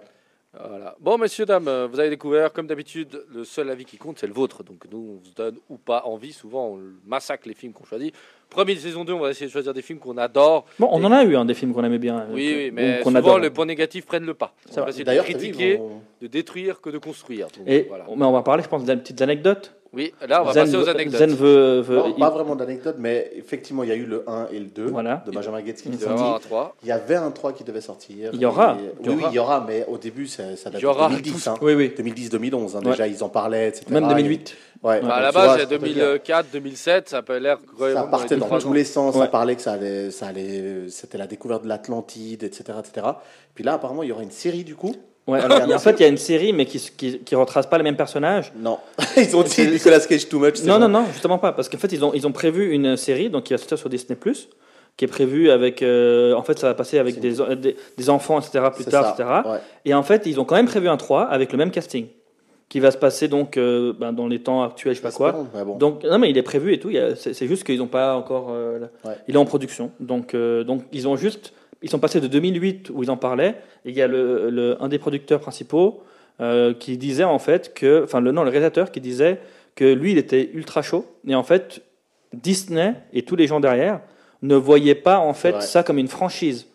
Voilà. 0.69 0.97
Bon, 0.98 1.19
messieurs, 1.19 1.44
dames, 1.44 1.69
vous 1.93 2.01
avez 2.01 2.09
découvert, 2.09 2.52
comme 2.52 2.66
d'habitude, 2.66 3.23
le 3.32 3.44
seul 3.44 3.69
avis 3.70 3.85
qui 3.85 3.97
compte, 3.97 4.19
c'est 4.19 4.27
le 4.27 4.32
vôtre. 4.32 4.65
Donc, 4.65 4.82
nous, 4.90 4.98
on 4.98 5.24
vous 5.24 5.35
donne 5.36 5.56
ou 5.69 5.77
pas 5.77 6.02
envie. 6.06 6.32
Souvent, 6.32 6.70
on 6.70 6.78
massacre 7.06 7.47
les 7.47 7.55
films 7.55 7.73
qu'on 7.73 7.85
choisit. 7.85 8.12
Première 8.51 8.78
saison 8.78 9.05
2, 9.05 9.12
on 9.12 9.19
va 9.20 9.31
essayer 9.31 9.47
de 9.47 9.52
choisir 9.52 9.73
des 9.74 9.82
films 9.82 9.98
qu'on 10.01 10.16
adore. 10.16 10.65
Bon, 10.78 10.89
on 10.90 11.05
en 11.05 11.12
a 11.12 11.23
eu 11.23 11.36
hein, 11.36 11.44
des 11.44 11.52
films 11.55 11.74
qu'on 11.74 11.85
aimait 11.85 11.98
bien. 11.98 12.27
Oui, 12.32 12.51
euh, 12.51 12.56
oui, 12.56 12.70
ou 12.70 12.74
mais 12.74 13.02
souvent, 13.05 13.19
adore. 13.19 13.39
les 13.39 13.51
points 13.51 13.66
négatifs 13.66 14.06
prennent 14.06 14.24
le 14.24 14.35
pas. 14.35 14.55
C'est 14.65 14.70
On 14.70 14.74
vrai. 14.82 14.82
va 14.85 14.89
essayer 14.90 15.05
de 15.05 15.10
vu, 15.12 15.19
critiquer, 15.20 15.81
de 16.23 16.27
détruire 16.27 16.81
que 16.81 16.90
de 16.90 16.98
construire. 16.98 17.48
Donc, 17.48 17.69
Et 17.69 17.85
voilà. 17.86 18.06
mais 18.16 18.24
on 18.24 18.32
va 18.32 18.43
parler, 18.43 18.62
je 18.65 18.69
pense, 18.69 18.85
des 18.85 18.97
petites 18.97 19.20
anecdotes. 19.20 19.74
Oui, 19.94 20.12
là, 20.28 20.43
on 20.43 20.44
va 20.47 20.52
Zen, 20.52 20.65
passer 20.66 20.77
aux 20.77 20.89
anecdotes. 20.89 21.19
Zen 21.19 21.35
veut, 21.35 21.81
veut- 21.81 21.97
Non, 21.97 22.15
il- 22.16 22.20
pas 22.20 22.28
vraiment 22.31 22.55
d'anecdote, 22.56 22.97
mais 22.98 23.31
effectivement, 23.36 23.82
il 23.85 23.89
y 23.89 23.93
a 23.93 23.94
eu 23.94 24.05
le 24.05 24.23
1 24.28 24.47
et 24.52 24.59
le 24.59 24.66
2 24.66 24.86
Voilà. 24.86 25.23
de 25.27 25.31
Benjamin 25.31 25.62
Gates 25.62 25.77
qui 25.77 25.89
Il 25.89 25.94
est 25.94 25.98
doit 25.98 26.09
y 26.09 26.12
avoir 26.12 26.27
un 26.28 26.31
sorti. 26.32 26.47
3. 26.48 26.77
Il 26.82 26.89
y 26.89 26.93
avait 26.93 27.15
un 27.16 27.31
3 27.31 27.52
qui 27.52 27.65
devait 27.65 27.81
sortir. 27.81 28.31
Il 28.35 28.40
y 28.40 28.44
aura. 28.44 28.77
Et- 28.78 28.93
Il 29.05 29.06
y 29.06 29.15
oui, 29.15 29.23
il 29.31 29.35
y 29.35 29.39
aura, 29.39 29.65
mais 29.66 29.86
au 29.89 29.97
début, 29.97 30.27
ça, 30.27 30.56
ça 30.56 30.69
date 30.70 30.81
Il 30.81 30.85
y 30.85 30.86
aura 30.86 31.09
de 31.09 31.15
2010. 31.15 31.47
hein. 31.48 31.55
Oui, 31.62 31.74
oui. 31.74 31.93
2010-2011, 31.97 32.77
hein, 32.77 32.81
Ouais. 32.85 32.90
déjà, 32.90 33.06
ils 33.06 33.24
en 33.24 33.28
parlaient, 33.31 33.69
etc. 33.69 33.86
Même 33.90 34.09
2008. 34.09 34.56
Ouais, 34.82 35.01
Bah, 35.01 35.15
à 35.15 35.20
la 35.23 35.32
base, 35.32 35.44
il 35.56 35.59
y 35.60 35.62
a 35.62 35.62
ça 35.62 35.66
peut 35.78 35.78
dire- 35.89 35.94
2004, 36.05 36.47
2007, 36.52 37.09
ça 37.09 37.23
peut 37.23 37.39
l'air. 37.39 37.59
Ça 37.81 38.02
partait 38.05 38.36
dans 38.36 38.59
tous 38.59 38.73
les 38.73 38.85
sens, 38.85 39.15
Ouais. 39.16 39.23
ça 39.23 39.27
parlait 39.28 39.56
que 39.56 39.62
ça 39.62 39.73
allait, 39.73 40.10
ça 40.10 40.27
allait, 40.28 40.89
c'était 40.89 41.19
la 41.19 41.27
découverte 41.27 41.65
de 41.65 41.69
l'Atlantide, 41.69 42.44
etc., 42.44 42.78
etc. 42.78 43.06
Puis 43.55 43.65
là, 43.65 43.74
apparemment, 43.74 44.02
il 44.05 44.10
y 44.10 44.12
aura 44.12 44.23
une 44.23 44.31
série 44.31 44.62
du 44.65 44.77
coup. 44.77 44.94
Ouais, 45.28 45.40
alors, 45.40 45.60
en 45.74 45.78
fait, 45.78 46.00
il 46.00 46.02
y 46.02 46.06
a 46.06 46.09
une 46.09 46.16
série, 46.16 46.52
mais 46.55 46.64
qui, 46.64 46.78
qui, 46.96 47.18
qui 47.18 47.34
retrace 47.34 47.66
pas 47.66 47.76
les 47.76 47.84
mêmes 47.84 47.96
personnages. 47.96 48.50
Non, 48.59 48.78
ils 49.16 49.36
ont 49.36 49.42
dit 49.42 49.66
Nicolas 49.68 50.00
Cage 50.00 50.28
too 50.28 50.38
much. 50.38 50.62
Non, 50.64 50.74
bon. 50.74 50.88
non, 50.88 51.00
non, 51.00 51.06
justement 51.12 51.36
pas. 51.38 51.52
Parce 51.52 51.68
qu'en 51.68 51.76
fait, 51.78 51.92
ils 51.92 52.02
ont, 52.05 52.12
ils 52.14 52.26
ont 52.26 52.32
prévu 52.32 52.72
une 52.72 52.96
série 52.96 53.28
donc, 53.28 53.44
qui 53.44 53.52
va 53.52 53.59
sortir 53.59 53.78
sur 53.78 53.88
Disney, 53.90 54.16
qui 54.96 55.05
est 55.05 55.09
prévue 55.09 55.50
avec. 55.50 55.82
euh, 55.82 56.32
en 56.34 56.42
fait, 56.42 56.59
ça 56.59 56.66
va 56.68 56.74
passer 56.74 56.98
avec 56.98 57.20
des, 57.20 57.34
des, 57.56 57.76
des 57.96 58.10
enfants, 58.10 58.40
etc., 58.40 58.64
plus 58.74 58.84
tard, 58.86 59.14
ça, 59.16 59.22
etc. 59.22 59.28
ouais. 59.52 59.59
Et 59.84 59.92
en 59.94 60.02
fait, 60.02 60.24
ils 60.26 60.40
ont 60.40 60.44
quand 60.44 60.56
même 60.56 60.66
prévu 60.66 60.88
un 60.88 60.96
3 60.96 61.24
avec 61.24 61.52
le 61.52 61.59
même 61.59 61.70
casting, 61.70 62.06
qui 62.70 62.80
va 62.80 62.90
se 62.90 62.96
passer 62.98 63.28
donc 63.28 63.56
euh, 63.59 63.92
ben, 63.98 64.12
dans 64.14 64.26
les 64.28 64.40
temps 64.40 64.62
actuels, 64.64 64.94
je 64.94 64.98
sais 65.00 65.02
pas 65.02 65.12
quoi. 65.12 65.32
Bon. 65.64 65.76
Donc, 65.76 66.05
non, 66.05 66.18
mais 66.18 66.30
il 66.30 66.38
est 66.38 66.42
prévu 66.42 66.72
et 66.72 66.80
tout. 66.80 66.90
C'est 67.16 67.46
juste 67.46 67.64
qu'ils 67.64 67.78
n'ont 67.78 67.86
pas 67.86 68.14
encore. 68.16 68.48
euh, 68.50 68.78
Ouais. 69.05 69.12
Il 69.28 69.34
est 69.34 69.38
en 69.38 69.44
production. 69.44 69.90
Donc, 70.00 70.34
donc, 70.34 70.82
ils 70.92 71.06
ont 71.06 71.16
juste. 71.16 71.52
Ils 71.82 71.90
sont 71.90 71.98
passés 71.98 72.20
de 72.20 72.26
2008 72.26 72.90
où 72.90 73.02
ils 73.02 73.10
en 73.10 73.16
parlaient. 73.16 73.56
Et 73.84 73.90
il 73.90 73.94
y 73.96 74.02
a 74.02 74.06
le, 74.09 74.50
le- 74.50 74.82
un 74.82 74.88
des 74.88 74.98
producteurs 74.98 75.40
principaux 75.40 76.02
euh, 76.40 76.74
qui 76.74 76.96
disait 76.98 77.24
en 77.24 77.38
fait 77.38 77.72
que. 77.74 78.02
Enfin, 78.05 78.20
le, 78.20 78.32
non, 78.32 78.42
le 78.42 78.50
réalisateur 78.50 78.90
qui 78.90 79.00
disait 79.00 79.40
que 79.76 79.84
lui, 79.84 80.12
il 80.12 80.18
était 80.18 80.50
ultra 80.55 80.82
chaud. 80.82 81.06
Et 81.26 81.34
en 81.34 81.42
fait, 81.44 81.82
Disney 82.34 82.94
et 83.12 83.22
tous 83.22 83.36
les 83.36 83.46
gens 83.46 83.60
derrière 83.60 84.00
ne 84.42 84.55
voyaient 84.55 84.94
pas 84.94 85.18
en 85.18 85.34
fait 85.34 85.55
ça 85.62 85.82
comme 85.82 85.98
une 85.98 86.09
franchise. 86.09 86.66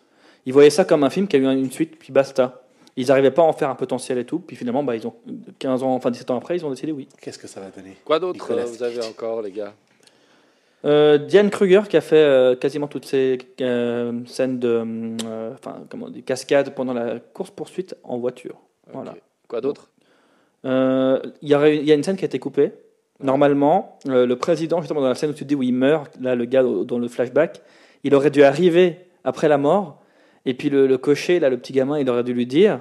Ils 0.46 0.52
voyaient 0.52 0.70
ça 0.70 0.84
comme 0.84 1.04
un 1.04 1.10
film 1.10 1.26
qui 1.28 1.36
a 1.36 1.38
eu 1.38 1.44
une 1.44 1.70
suite, 1.70 1.98
puis 1.98 2.12
basta. 2.12 2.60
Ils 2.96 3.08
n'arrivaient 3.08 3.30
pas 3.30 3.42
à 3.42 3.46
en 3.46 3.52
faire 3.52 3.70
un 3.70 3.74
potentiel 3.74 4.18
et 4.18 4.24
tout. 4.24 4.38
Puis 4.38 4.56
finalement, 4.56 4.84
bah, 4.84 4.94
ils 4.94 5.06
ont 5.06 5.14
15 5.58 5.82
ans, 5.82 5.94
enfin 5.94 6.10
17 6.10 6.30
ans 6.30 6.36
après, 6.36 6.56
ils 6.56 6.64
ont 6.64 6.70
décidé 6.70 6.92
oui. 6.92 7.08
Qu'est-ce 7.20 7.38
que 7.38 7.48
ça 7.48 7.60
va 7.60 7.70
donner 7.70 7.96
Quoi 8.04 8.20
d'autre 8.20 8.52
euh, 8.52 8.64
vous 8.64 8.82
avez 8.82 9.02
encore, 9.04 9.42
les 9.42 9.50
gars? 9.50 9.72
Euh, 10.84 11.16
Diane 11.16 11.48
Kruger 11.50 11.82
qui 11.88 11.96
a 11.96 12.00
fait 12.00 12.16
euh, 12.16 12.56
quasiment 12.56 12.88
toutes 12.88 13.06
ces 13.06 13.38
euh, 13.62 14.20
scènes 14.26 14.58
de 14.58 15.16
enfin, 15.54 15.84
comment 15.88 16.06
on 16.06 16.10
dit, 16.10 16.22
cascade 16.22 16.74
pendant 16.74 16.92
la 16.92 17.20
course 17.20 17.50
poursuite 17.50 17.96
en 18.04 18.18
voiture. 18.18 18.60
Voilà. 18.92 19.14
Quoi 19.48 19.60
d'autre? 19.60 19.90
Il 20.64 21.32
y, 21.42 21.48
y 21.48 21.54
a 21.92 21.94
une 21.94 22.02
scène 22.02 22.16
qui 22.16 22.24
a 22.24 22.26
été 22.26 22.38
coupée. 22.38 22.72
Normalement, 23.20 23.98
le 24.06 24.34
président, 24.34 24.80
justement 24.80 25.00
dans 25.00 25.08
la 25.08 25.14
scène 25.14 25.30
où 25.30 25.34
tu 25.34 25.44
te 25.44 25.48
dis 25.48 25.54
où 25.54 25.62
il 25.62 25.72
meurt, 25.72 26.16
là 26.20 26.34
le 26.34 26.44
gars 26.46 26.62
dans 26.62 26.98
le 26.98 27.08
flashback, 27.08 27.62
il 28.02 28.14
aurait 28.14 28.30
dû 28.30 28.42
arriver 28.42 28.98
après 29.24 29.48
la 29.48 29.58
mort. 29.58 30.02
Et 30.46 30.52
puis 30.54 30.68
le, 30.68 30.86
le 30.86 30.98
cocher, 30.98 31.40
là 31.40 31.48
le 31.48 31.56
petit 31.56 31.72
gamin, 31.72 31.98
il 31.98 32.08
aurait 32.10 32.24
dû 32.24 32.34
lui 32.34 32.46
dire. 32.46 32.80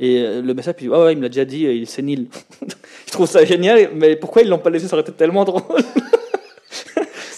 Et 0.00 0.40
le 0.40 0.54
message, 0.54 0.74
puis 0.74 0.88
oh 0.88 1.04
ouais, 1.04 1.12
il 1.12 1.18
me 1.18 1.22
l'a 1.22 1.28
déjà 1.28 1.44
dit, 1.44 1.62
il 1.62 1.82
est 1.82 1.86
sénile. 1.86 2.28
Je 3.06 3.12
trouve 3.12 3.26
ça 3.26 3.44
génial, 3.44 3.90
mais 3.94 4.16
pourquoi 4.16 4.42
ils 4.42 4.48
l'ont 4.48 4.58
pas 4.58 4.70
laissé 4.70 4.88
Ça 4.88 4.96
aurait 4.96 5.02
été 5.02 5.12
tellement 5.12 5.44
drôle? 5.44 5.62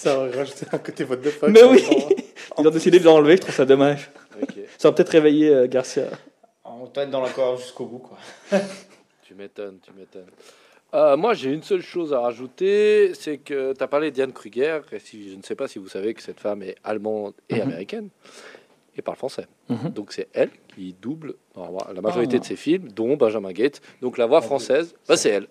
Ça 0.05 0.19
aurait 0.19 0.31
rajouté 0.37 0.65
un 0.71 0.77
côté 0.77 1.03
what 1.03 1.17
the 1.17 1.29
fuck. 1.29 1.49
Mais 1.49 1.63
oui. 1.63 1.83
Ils 2.59 2.67
ont 2.67 2.69
décidé 2.71 2.99
de 2.99 3.05
l'enlever, 3.05 3.35
je 3.37 3.41
trouve 3.41 3.55
ça 3.55 3.65
dommage. 3.65 4.11
Ça 4.77 4.89
va 4.89 4.93
peut-être 4.93 5.09
réveiller 5.09 5.49
euh, 5.49 5.67
Garcia. 5.67 6.05
On 6.63 6.85
doit 6.85 7.03
être 7.03 7.09
dans 7.09 7.21
l'accord 7.21 7.57
jusqu'au 7.57 7.85
bout, 7.85 7.99
quoi. 7.99 8.17
Tu 9.27 9.33
m'étonnes, 9.33 9.79
tu 9.83 9.91
m'étonnes. 9.97 10.29
Euh, 10.93 11.17
moi, 11.17 11.33
j'ai 11.33 11.49
une 11.51 11.63
seule 11.63 11.81
chose 11.81 12.13
à 12.13 12.19
rajouter, 12.19 13.11
c'est 13.15 13.39
que 13.39 13.73
tu 13.73 13.83
as 13.83 13.87
parlé 13.87 14.11
de 14.11 14.15
Diane 14.15 14.31
Kruger, 14.31 14.81
et 14.91 14.99
si, 14.99 15.31
je 15.31 15.35
ne 15.35 15.41
sais 15.41 15.55
pas 15.55 15.67
si 15.67 15.79
vous 15.79 15.87
savez 15.89 16.13
que 16.13 16.21
cette 16.21 16.39
femme 16.39 16.61
est 16.61 16.75
allemande 16.83 17.33
et 17.49 17.55
Mhm. 17.55 17.61
américaine, 17.61 18.09
et 18.95 19.01
parle 19.01 19.17
français. 19.17 19.47
Mhm. 19.69 19.89
Donc 19.89 20.13
c'est 20.13 20.27
elle 20.33 20.51
qui 20.75 20.93
double 21.01 21.33
la 21.55 22.01
majorité 22.01 22.35
Ah. 22.37 22.39
de 22.39 22.45
ses 22.45 22.55
films, 22.55 22.89
dont 22.89 23.17
Benjamin 23.17 23.51
Gates. 23.51 23.81
Donc 24.01 24.19
la 24.19 24.27
voix 24.27 24.41
française, 24.41 24.93
bah, 25.07 25.17
c'est 25.17 25.29
elle. 25.31 25.47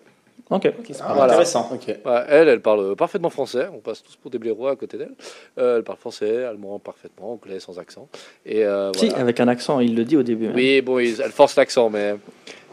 Ok. 0.50 0.66
Ah, 1.00 1.14
Voilà. 1.14 1.32
Intéressant. 1.32 1.70
Ok. 1.72 1.86
Ouais, 1.88 2.24
elle, 2.28 2.48
elle 2.48 2.60
parle 2.60 2.94
parfaitement 2.96 3.30
français. 3.30 3.66
On 3.72 3.78
passe 3.78 4.02
tous 4.02 4.16
pour 4.16 4.30
des 4.30 4.38
blaireaux 4.38 4.66
à 4.68 4.76
côté 4.76 4.98
d'elle. 4.98 5.14
Euh, 5.58 5.78
elle 5.78 5.84
parle 5.84 5.98
français, 5.98 6.44
allemand 6.44 6.78
parfaitement, 6.78 7.32
anglais 7.32 7.60
sans 7.60 7.78
accent. 7.78 8.08
Et 8.44 8.64
euh, 8.64 8.92
Si, 8.94 9.10
avec 9.14 9.40
un 9.40 9.48
accent, 9.48 9.80
il 9.80 9.94
le 9.96 10.04
dit 10.04 10.16
au 10.16 10.22
début. 10.22 10.48
hein. 10.48 10.52
Oui, 10.54 10.82
bon, 10.82 10.98
elle 10.98 11.14
force 11.32 11.56
l'accent, 11.56 11.88
mais 11.88 12.16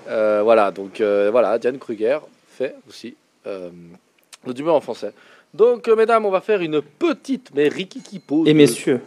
euh, 0.09 0.41
voilà. 0.43 0.71
Donc 0.71 0.99
euh, 0.99 1.29
voilà, 1.31 1.57
Diane 1.57 1.77
Kruger 1.79 2.19
fait 2.47 2.75
aussi 2.89 3.15
euh, 3.47 3.69
le 4.45 4.53
doubleur 4.53 4.75
en 4.75 4.81
français. 4.81 5.11
Donc, 5.53 5.87
euh, 5.87 5.95
mesdames, 5.95 6.25
on 6.25 6.29
va 6.31 6.39
faire 6.41 6.61
une 6.61 6.81
petite, 6.81 7.51
mais 7.55 7.67
rikiki 7.67 8.19
pause. 8.19 8.47
Et 8.47 8.53
messieurs, 8.53 9.01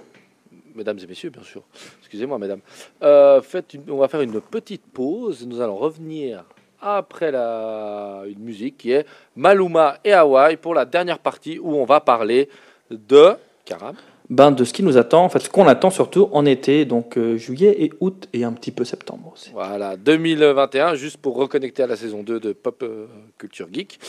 Mesdames 0.75 0.99
et 1.03 1.07
messieurs, 1.07 1.31
bien 1.31 1.43
sûr. 1.45 1.63
Excusez-moi, 2.01 2.37
mesdames. 2.39 2.59
Euh, 3.03 3.41
faites 3.41 3.75
une- 3.75 3.89
on 3.91 3.97
va 3.99 4.09
faire 4.09 4.23
une 4.23 4.41
petite 4.41 4.83
pause. 4.93 5.47
Nous 5.47 5.61
allons 5.61 5.77
revenir 5.77 6.45
après 6.85 7.31
la, 7.31 8.23
une 8.27 8.41
musique 8.41 8.77
qui 8.77 8.93
est 8.93 9.07
Maluma 9.37 9.99
et 10.05 10.13
Hawaii 10.13 10.57
pour 10.57 10.75
la 10.75 10.85
dernière 10.85 11.19
partie 11.19 11.59
où 11.59 11.75
on 11.75 11.85
va 11.85 12.01
parler 12.01 12.49
de 12.91 13.33
Karam. 13.65 13.97
Ben, 14.31 14.53
de 14.53 14.65
ce 14.65 14.73
qui 14.73 14.83
nous 14.83 14.97
attend, 14.97 15.23
en 15.23 15.29
fait, 15.29 15.41
ce 15.41 15.51
qu'on 15.51 15.67
attend 15.67 15.91
surtout 15.91 16.31
en 16.33 16.47
été, 16.47 16.87
donc 16.87 17.19
euh, 17.19 17.37
juillet 17.37 17.77
et 17.79 17.93
août 18.01 18.27
et 18.33 18.45
un 18.45 18.53
petit 18.53 18.71
peu 18.71 18.87
septembre 18.87 19.31
aussi. 19.35 19.51
Voilà, 19.53 19.99
2021, 19.99 20.95
juste 20.95 21.19
pour 21.19 21.37
reconnecter 21.37 21.83
à 21.83 21.87
la 21.87 21.97
saison 21.97 22.23
2 22.23 22.41
de 22.41 22.53
Pop 22.55 22.83
euh, 22.83 23.05
Culture 23.37 23.69
Geek. 23.71 24.01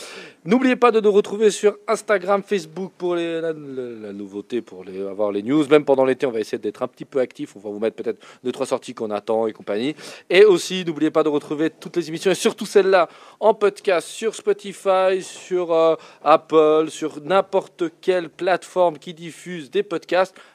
N'oubliez 0.46 0.76
pas 0.76 0.90
de 0.90 1.00
nous 1.00 1.12
retrouver 1.12 1.50
sur 1.50 1.76
Instagram, 1.86 2.42
Facebook 2.42 2.92
pour 2.96 3.14
la, 3.14 3.52
nouveauté, 3.52 4.62
pour 4.62 4.84
avoir 5.06 5.32
les 5.32 5.42
news. 5.42 5.66
Même 5.68 5.84
pendant 5.84 6.06
l'été, 6.06 6.24
on 6.24 6.30
va 6.30 6.40
essayer 6.40 6.58
d'être 6.58 6.82
un 6.82 6.88
petit 6.88 7.04
peu 7.04 7.20
actif. 7.20 7.54
On 7.54 7.60
va 7.60 7.68
vous 7.68 7.78
mettre 7.78 7.96
peut-être 7.96 8.24
deux, 8.42 8.52
trois 8.52 8.66
sorties 8.66 8.94
qu'on 8.94 9.10
attend 9.10 9.46
et 9.46 9.52
compagnie. 9.52 9.94
Et 10.30 10.46
aussi, 10.46 10.82
n'oubliez 10.86 11.10
pas 11.10 11.24
de 11.24 11.28
retrouver 11.28 11.68
toutes 11.68 11.96
les 11.96 12.08
émissions 12.08 12.30
et 12.30 12.34
surtout 12.34 12.64
celle-là 12.64 13.10
en 13.38 13.52
podcast 13.52 14.08
sur 14.08 14.34
Spotify, 14.34 15.20
sur 15.20 15.74
euh, 15.74 15.94
Apple, 16.24 16.86
sur 16.88 17.20
n'importe 17.20 17.84
quelle 18.00 18.30
plateforme 18.30 18.96
qui 18.96 19.12
diffuse 19.12 19.70
des 19.70 19.82
podcasts. 19.82 20.05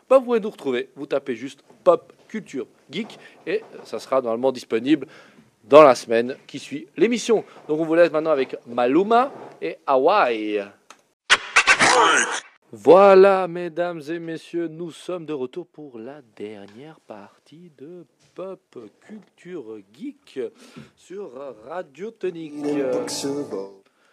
Bah, 0.10 0.18
vous 0.18 0.26
pouvez 0.26 0.40
nous 0.40 0.50
retrouver. 0.50 0.90
Vous 0.96 1.06
tapez 1.06 1.36
juste 1.36 1.64
Pop 1.84 2.14
Culture 2.28 2.68
Geek 2.90 3.20
et 3.46 3.62
ça 3.84 4.00
sera 4.00 4.22
normalement 4.22 4.52
disponible 4.52 5.08
dans 5.64 5.84
la 5.84 5.96
semaine 5.96 6.36
qui 6.48 6.60
suit 6.60 6.88
l'émission. 6.98 7.44
Donc 7.68 7.80
on 7.80 7.86
vous 7.86 7.96
laisse 7.96 8.12
maintenant 8.12 8.32
avec 8.32 8.56
Maluma 8.68 9.32
et 9.62 9.78
Hawaii. 9.86 10.64
Voilà, 12.74 13.50
mesdames 13.50 14.02
et 14.08 14.20
messieurs, 14.20 14.70
nous 14.70 14.92
sommes 14.92 15.26
de 15.26 15.34
retour 15.34 15.68
pour 15.68 16.00
la 16.00 16.22
dernière 16.38 17.02
partie 17.02 17.70
de 17.78 18.06
Pop 18.34 18.78
Culture 19.02 19.80
Geek 19.94 20.40
sur 20.96 21.32
Radio 21.68 22.12
Tonique. 22.12 22.54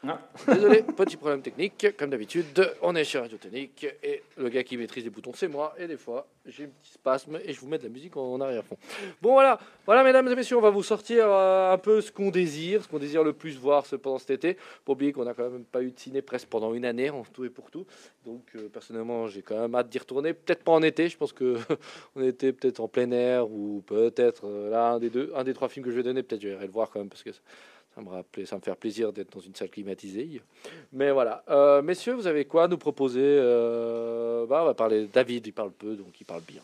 Désolé, 0.47 0.83
petit 0.83 1.17
problème 1.17 1.43
technique. 1.43 1.97
Comme 1.97 2.11
d'habitude, 2.11 2.71
on 2.83 2.95
est 2.95 3.03
chez 3.03 3.19
Radio 3.19 3.37
Tonique 3.37 3.85
et 4.03 4.23
le 4.37 4.49
gars 4.49 4.63
qui 4.63 4.77
maîtrise 4.77 5.03
les 5.03 5.11
boutons, 5.11 5.33
c'est 5.35 5.49
moi. 5.49 5.75
Et 5.77 5.89
des 5.89 5.97
fois, 5.97 6.29
j'ai 6.47 6.65
un 6.65 6.69
petit 6.69 6.93
spasme 6.93 7.39
et 7.45 7.53
je 7.53 7.61
vous 7.61 7.67
mets 7.67 7.79
de 7.79 7.83
la 7.83 7.89
musique 7.89 8.17
en 8.17 8.41
arrière-fond. 8.41 8.77
Bon, 9.21 9.33
voilà, 9.33 9.59
voilà, 9.87 10.05
mesdames 10.05 10.29
et 10.29 10.37
messieurs, 10.37 10.57
on 10.57 10.61
va 10.61 10.71
vous 10.71 10.85
sortir 10.85 11.27
euh, 11.29 11.73
un 11.73 11.79
peu 11.79 12.01
ce 12.01 12.13
qu'on 12.13 12.31
désire, 12.31 12.85
ce 12.85 12.89
qu'on 12.89 13.01
désire 13.01 13.25
le 13.25 13.33
plus 13.33 13.59
voir 13.59 13.85
pendant 14.01 14.19
cet 14.19 14.31
été. 14.31 14.57
Pour 14.85 14.93
oublier 14.93 15.13
qu'on 15.13 15.25
n'a 15.25 15.35
quand 15.35 15.51
même 15.51 15.65
pas 15.65 15.83
eu 15.83 15.91
de 15.91 15.99
ciné 15.99 16.23
presque 16.23 16.47
pendant 16.49 16.75
une 16.75 16.85
année, 16.85 17.11
en 17.11 17.25
tout 17.25 17.45
et 17.45 17.51
pour 17.51 17.71
tout. 17.71 17.85
Donc, 18.25 18.45
euh, 18.55 18.69
personnellement, 18.69 19.27
j'ai 19.27 19.43
quand 19.43 19.59
même 19.59 19.75
hâte 19.75 19.89
d'y 19.89 19.99
retourner. 19.99 20.33
Peut-être 20.33 20.63
pas 20.63 20.73
en 20.73 20.83
été, 20.83 21.09
je 21.09 21.17
pense 21.17 21.33
que 21.33 21.57
on 22.15 22.23
était 22.23 22.53
peut-être 22.53 22.79
en 22.79 22.87
plein 22.87 23.11
air 23.11 23.51
ou 23.51 23.83
peut-être 23.85 24.47
euh, 24.47 24.71
là, 24.71 24.93
un 24.93 25.01
des 25.01 25.11
deux, 25.11 25.33
un 25.35 25.43
des 25.43 25.55
trois 25.55 25.69
films 25.69 25.85
que 25.85 25.91
je 25.91 25.97
vais 25.97 26.05
donner, 26.05 26.23
peut-être 26.23 26.41
j'irai 26.41 26.67
le 26.67 26.73
voir 26.73 26.89
quand 26.91 27.01
même 27.01 27.09
parce 27.09 27.25
que 27.25 27.31
ça 27.95 28.01
me, 28.01 28.09
rappelait, 28.11 28.47
ça 28.47 28.57
me 28.57 28.61
fait 28.61 28.75
plaisir 28.75 29.13
d'être 29.13 29.33
dans 29.33 29.41
une 29.41 29.55
salle 29.55 29.71
climatisée. 29.71 30.41
Mais 30.93 31.11
voilà. 31.11 31.43
Euh, 31.49 31.83
messieurs, 31.83 32.15
vous 32.15 32.27
avez 32.27 32.45
quoi 32.45 32.65
à 32.65 32.69
nous 32.69 32.79
proposer 32.79 33.21
Euh, 33.23 34.47
bah, 34.47 34.61
On 34.63 34.67
va 34.67 34.75
parler. 34.75 35.09
David, 35.13 35.47
il 35.47 35.53
parle 35.53 35.73
peu, 35.73 35.95
donc 35.95 36.21
il 36.21 36.25
parle 36.25 36.43
bien. 36.43 36.63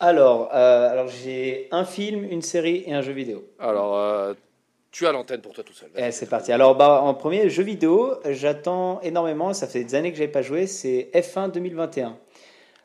Alors, 0.00 0.50
euh, 0.54 0.92
alors 0.92 1.08
j'ai 1.08 1.66
un 1.72 1.84
film, 1.84 2.24
une 2.24 2.42
série 2.42 2.84
et 2.86 2.92
un 2.92 3.02
jeu 3.02 3.12
vidéo. 3.12 3.44
Alors, 3.58 4.34
tu 4.90 5.06
as 5.06 5.12
l'antenne 5.12 5.40
pour 5.40 5.52
toi 5.52 5.64
tout 5.64 5.72
seul. 5.72 5.90
Eh, 5.96 6.10
c'est 6.12 6.28
parti. 6.28 6.52
Alors, 6.52 6.74
bah, 6.74 7.00
en 7.02 7.14
premier, 7.14 7.48
jeu 7.50 7.62
vidéo, 7.62 8.14
j'attends 8.24 9.00
énormément, 9.02 9.52
ça 9.52 9.66
fait 9.66 9.84
des 9.84 9.94
années 9.94 10.10
que 10.10 10.16
je 10.16 10.22
n'avais 10.22 10.32
pas 10.32 10.42
joué, 10.42 10.66
c'est 10.66 11.10
F1 11.14 11.50
2021. 11.52 12.16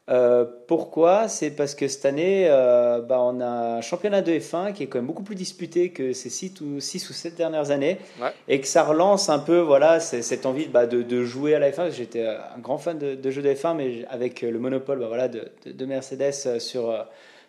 Euh, 0.09 0.43
pourquoi? 0.67 1.29
C'est 1.29 1.51
parce 1.51 1.75
que 1.75 1.87
cette 1.87 2.03
année, 2.05 2.47
euh, 2.49 2.99
bah, 3.01 3.19
on 3.21 3.39
a 3.39 3.45
un 3.77 3.81
championnat 3.81 4.21
de 4.21 4.33
F1 4.33 4.73
qui 4.73 4.83
est 4.83 4.87
quand 4.87 4.97
même 4.97 5.07
beaucoup 5.07 5.23
plus 5.23 5.35
disputé 5.35 5.91
que 5.91 6.11
ces 6.11 6.29
6 6.29 6.59
ou, 6.59 6.81
six 6.81 7.09
ou 7.09 7.13
7 7.13 7.35
dernières 7.35 7.71
années 7.71 7.97
Ouais. 8.21 8.31
et 8.49 8.59
que 8.59 8.67
ça 8.67 8.83
relance 8.83 9.29
un 9.29 9.39
peu 9.39 9.59
voilà, 9.59 10.01
cette 10.01 10.45
envie 10.45 10.65
bah, 10.67 10.87
de, 10.87 11.03
de 11.03 11.23
jouer 11.23 11.55
à 11.55 11.59
la 11.59 11.71
F1. 11.71 11.89
J'étais 11.91 12.25
un 12.25 12.59
grand 12.61 12.77
fan 12.77 12.97
de, 12.97 13.15
de 13.15 13.31
jeux 13.31 13.41
de 13.41 13.49
F1, 13.53 13.75
mais 13.77 14.05
avec 14.09 14.41
le 14.41 14.59
monopole 14.59 14.99
bah, 14.99 15.07
voilà, 15.07 15.29
de, 15.29 15.47
de- 15.65 15.71
de 15.71 15.85
Mercedes 15.85 16.33
euh, 16.47 16.59
sur, 16.59 16.93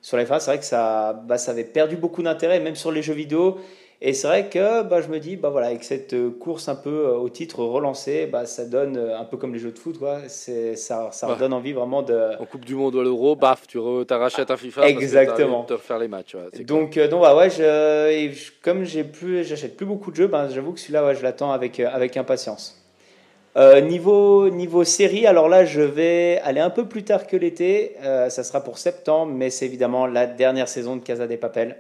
sur 0.01 0.17
la 0.17 0.25
F1, 0.25 0.39
c'est 0.39 0.51
vrai 0.53 0.59
que 0.61 0.65
ça, 0.65 1.13
bah, 1.27 1.39
ça 1.39 1.51
avait 1.51 1.65
perdu 1.65 1.97
beaucoup 1.97 2.23
d'intérêt, 2.23 2.61
même 2.61 2.77
sur 2.77 2.93
les 2.93 3.03
jeux 3.03 3.15
vidéo. 3.15 3.59
Et 4.03 4.13
c'est 4.13 4.27
vrai 4.27 4.49
que 4.51 4.83
bah, 4.83 5.01
je 5.01 5.09
me 5.09 5.19
dis, 5.19 5.37
bah, 5.37 5.49
voilà, 5.49 5.69
avec 5.69 5.83
cette 5.85 6.13
euh, 6.13 6.29
course 6.31 6.69
un 6.69 6.75
peu 6.75 6.91
euh, 7.07 7.13
au 7.17 7.29
titre 7.31 7.65
relancée, 7.65 8.27
bah, 8.27 8.45
ça 8.45 8.67
donne 8.67 8.97
euh, 8.99 9.19
un 9.19 9.25
peu 9.25 9.37
comme 9.39 9.53
les 9.55 9.59
jeux 9.59 9.71
de 9.71 9.79
foot, 9.79 9.99
quoi. 9.99 10.19
C'est, 10.29 10.77
ça, 10.77 11.09
ça 11.13 11.27
Ouais. 11.29 11.35
redonne 11.35 11.53
envie 11.55 11.73
vraiment 11.73 12.03
de. 12.03 12.33
En 12.39 12.45
Coupe 12.45 12.65
du 12.67 12.75
Monde 12.75 12.97
ou 12.97 13.01
à 13.01 13.05
l'Euro, 13.05 13.35
baf, 13.37 13.67
tu 13.67 13.79
re- 13.79 14.05
t'arrachètes 14.05 14.51
un 14.51 14.57
FIFA. 14.57 14.81
parce 14.83 14.93
que 14.93 14.99
Exactement. 14.99 15.65
de 15.67 15.75
refaire 15.75 15.99
les 15.99 16.09
matchs. 16.09 16.35
ouais, 16.35 16.65
Donc, 16.65 16.97
euh, 16.99 17.09
donc 17.09 17.21
voilà, 17.21 17.37
ouais, 17.37 17.51
je, 17.51 18.11
et 18.11 18.33
je- 18.33 18.53
comme 18.63 18.85
j'ai 18.85 19.05
plus, 19.05 19.45
j'achète 19.45 19.77
plus 19.77 19.87
beaucoup 19.87 20.11
de 20.11 20.17
jeux, 20.17 20.27
ben, 20.27 20.49
j'avoue 20.51 20.73
que 20.73 20.81
celui-là, 20.81 21.07
ouais, 21.07 21.15
je 21.15 21.23
l'attends 21.23 21.53
avec, 21.53 21.81
avec 21.81 22.17
impatience. 22.17 22.81
Euh, 23.57 23.81
niveau, 23.81 24.51
niveau 24.51 24.83
série, 24.83 25.27
alors 25.29 25.49
là, 25.49 25.65
je 25.65 25.81
vais 25.81 26.41
aller 26.43 26.59
un 26.61 26.71
peu 26.71 26.87
plus 26.87 27.05
tard 27.05 27.27
que 27.29 27.37
l'été. 27.37 27.95
Euh, 28.03 28.29
ça 28.29 28.43
sera 28.43 28.61
pour 28.65 28.79
septembre, 28.79 29.33
mais 29.33 29.49
c'est 29.49 29.65
évidemment 29.65 30.07
la 30.09 30.27
dernière 30.27 30.67
saison 30.69 30.97
de 30.97 31.03
Casa 31.03 31.29
des 31.29 31.37
Papel. 31.37 31.77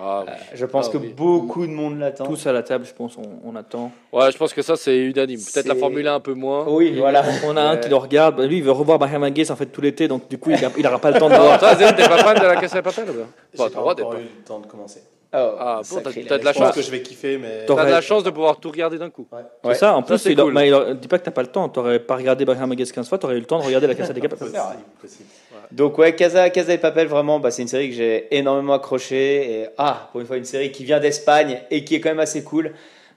Ah, 0.00 0.24
oui. 0.26 0.32
Je 0.54 0.66
pense 0.66 0.86
Ah, 0.88 0.92
que 0.92 0.98
oui. 0.98 1.12
beaucoup 1.16 1.66
de 1.66 1.72
monde 1.72 1.98
l'attend. 1.98 2.24
Tous 2.26 2.46
à 2.46 2.52
la 2.52 2.62
table, 2.62 2.84
je 2.84 2.92
pense, 2.92 3.16
on, 3.16 3.22
on 3.50 3.56
attend. 3.56 3.90
Ouais, 4.12 4.30
je 4.30 4.36
pense 4.36 4.52
que 4.52 4.62
ça, 4.62 4.76
c'est 4.76 4.96
unanime. 4.98 5.38
Peut-être 5.40 5.66
la 5.66 5.74
C'est- 5.74 5.80
Formule 5.80 6.06
1 6.06 6.14
un 6.16 6.20
peu 6.20 6.34
moins. 6.34 6.64
Oui, 6.68 6.98
voilà. 6.98 7.22
On 7.44 7.56
a 7.56 7.62
un 7.62 7.74
Euh, 7.74 7.76
qui 7.78 7.88
le 7.88 7.96
regarde, 7.96 8.40
lui 8.40 8.58
il 8.58 8.62
veut 8.62 8.72
revoir 8.72 8.98
Bahama 8.98 9.30
Gaze 9.30 9.50
en 9.50 9.56
fait 9.56 9.66
tout 9.66 9.80
l'été, 9.80 10.08
donc 10.08 10.28
du 10.28 10.38
coup 10.38 10.50
il 10.50 10.82
n'aura 10.82 10.98
pas 10.98 11.10
le 11.10 11.18
temps 11.18 11.28
de 11.30 11.34
voir. 11.34 11.58
toi, 11.58 11.74
Zéro, 11.74 11.92
t'es 11.92 12.08
pas 12.08 12.18
fan 12.18 12.38
de 12.38 12.44
la 12.44 12.56
Casa 12.56 12.76
de 12.78 12.84
Papel 12.84 13.10
ou 13.10 13.12
bien 13.14 13.26
J'ai 13.52 13.58
pas 13.58 13.64
le 13.68 13.70
droit 13.74 13.94
d'être 13.94 14.06
encore 14.06 14.16
pas. 14.18 14.22
eu 14.22 14.28
le 14.38 14.44
temps 14.44 14.58
de 14.60 14.66
commencer. 14.66 15.02
Oh, 15.34 15.38
Ah, 15.58 15.80
bon, 15.90 16.00
t'as- 16.00 16.38
de 16.38 16.44
la 16.44 16.52
chance. 16.52 16.74
que 16.74 16.80
je 16.80 16.90
vais 16.90 17.02
kiffer, 17.02 17.36
mais 17.36 17.66
T'as 17.66 17.84
de 17.84 17.90
la 17.90 18.00
chance 18.00 18.22
de 18.22 18.30
pouvoir 18.30 18.58
tout 18.58 18.70
regarder 18.70 18.96
d'un 18.96 19.10
coup. 19.10 19.26
C'est 19.62 19.68
Ouais. 19.68 19.74
ça, 19.74 19.94
en 19.94 20.02
plus, 20.02 20.16
c'est 20.18 20.32
il 20.32 20.40
a- 20.40 20.44
cool. 20.44 20.54
bah, 20.54 20.64
il 20.64 20.72
a- 20.72 20.94
dis 20.94 21.08
pas 21.08 21.18
que 21.18 21.24
t'as 21.24 21.30
pas 21.32 21.42
le 21.42 21.48
temps, 21.48 21.68
t'aurais 21.68 21.98
pas 21.98 22.16
regardé 22.16 22.44
Bahama 22.46 22.74
Gaze 22.74 22.92
15 22.92 23.08
fois, 23.08 23.18
t'aurais 23.18 23.34
eu 23.36 23.40
le 23.40 23.44
temps 23.44 23.58
de 23.58 23.64
regarder 23.64 23.86
la 23.88 23.94
Casa 23.94 24.12
des 24.14 24.20
Papel. 24.28 24.38
possible, 24.38 24.58
possible. 25.00 25.28
Donc 25.72 25.98
ouais, 25.98 26.14
Casa, 26.14 26.48
Casa 26.50 26.76
de 26.76 26.80
Papel, 26.80 27.06
vraiment, 27.08 27.38
bah, 27.40 27.50
c'est 27.50 27.62
une 27.62 27.68
série 27.68 27.88
que 27.90 27.94
j'ai 27.96 28.28
énormément 28.36 28.74
accroché. 28.74 29.50
Et 29.62 29.66
ah, 29.78 30.08
pour 30.12 30.20
une 30.20 30.26
fois, 30.26 30.36
une 30.36 30.44
série 30.44 30.70
qui 30.72 30.84
vient 30.84 31.00
d'Espagne 31.00 31.60
et 31.70 31.84
qui 31.84 31.94
est 31.94 32.00
quand 32.00 32.10
même 32.10 32.20
assez 32.20 32.44
cool. 32.44 32.72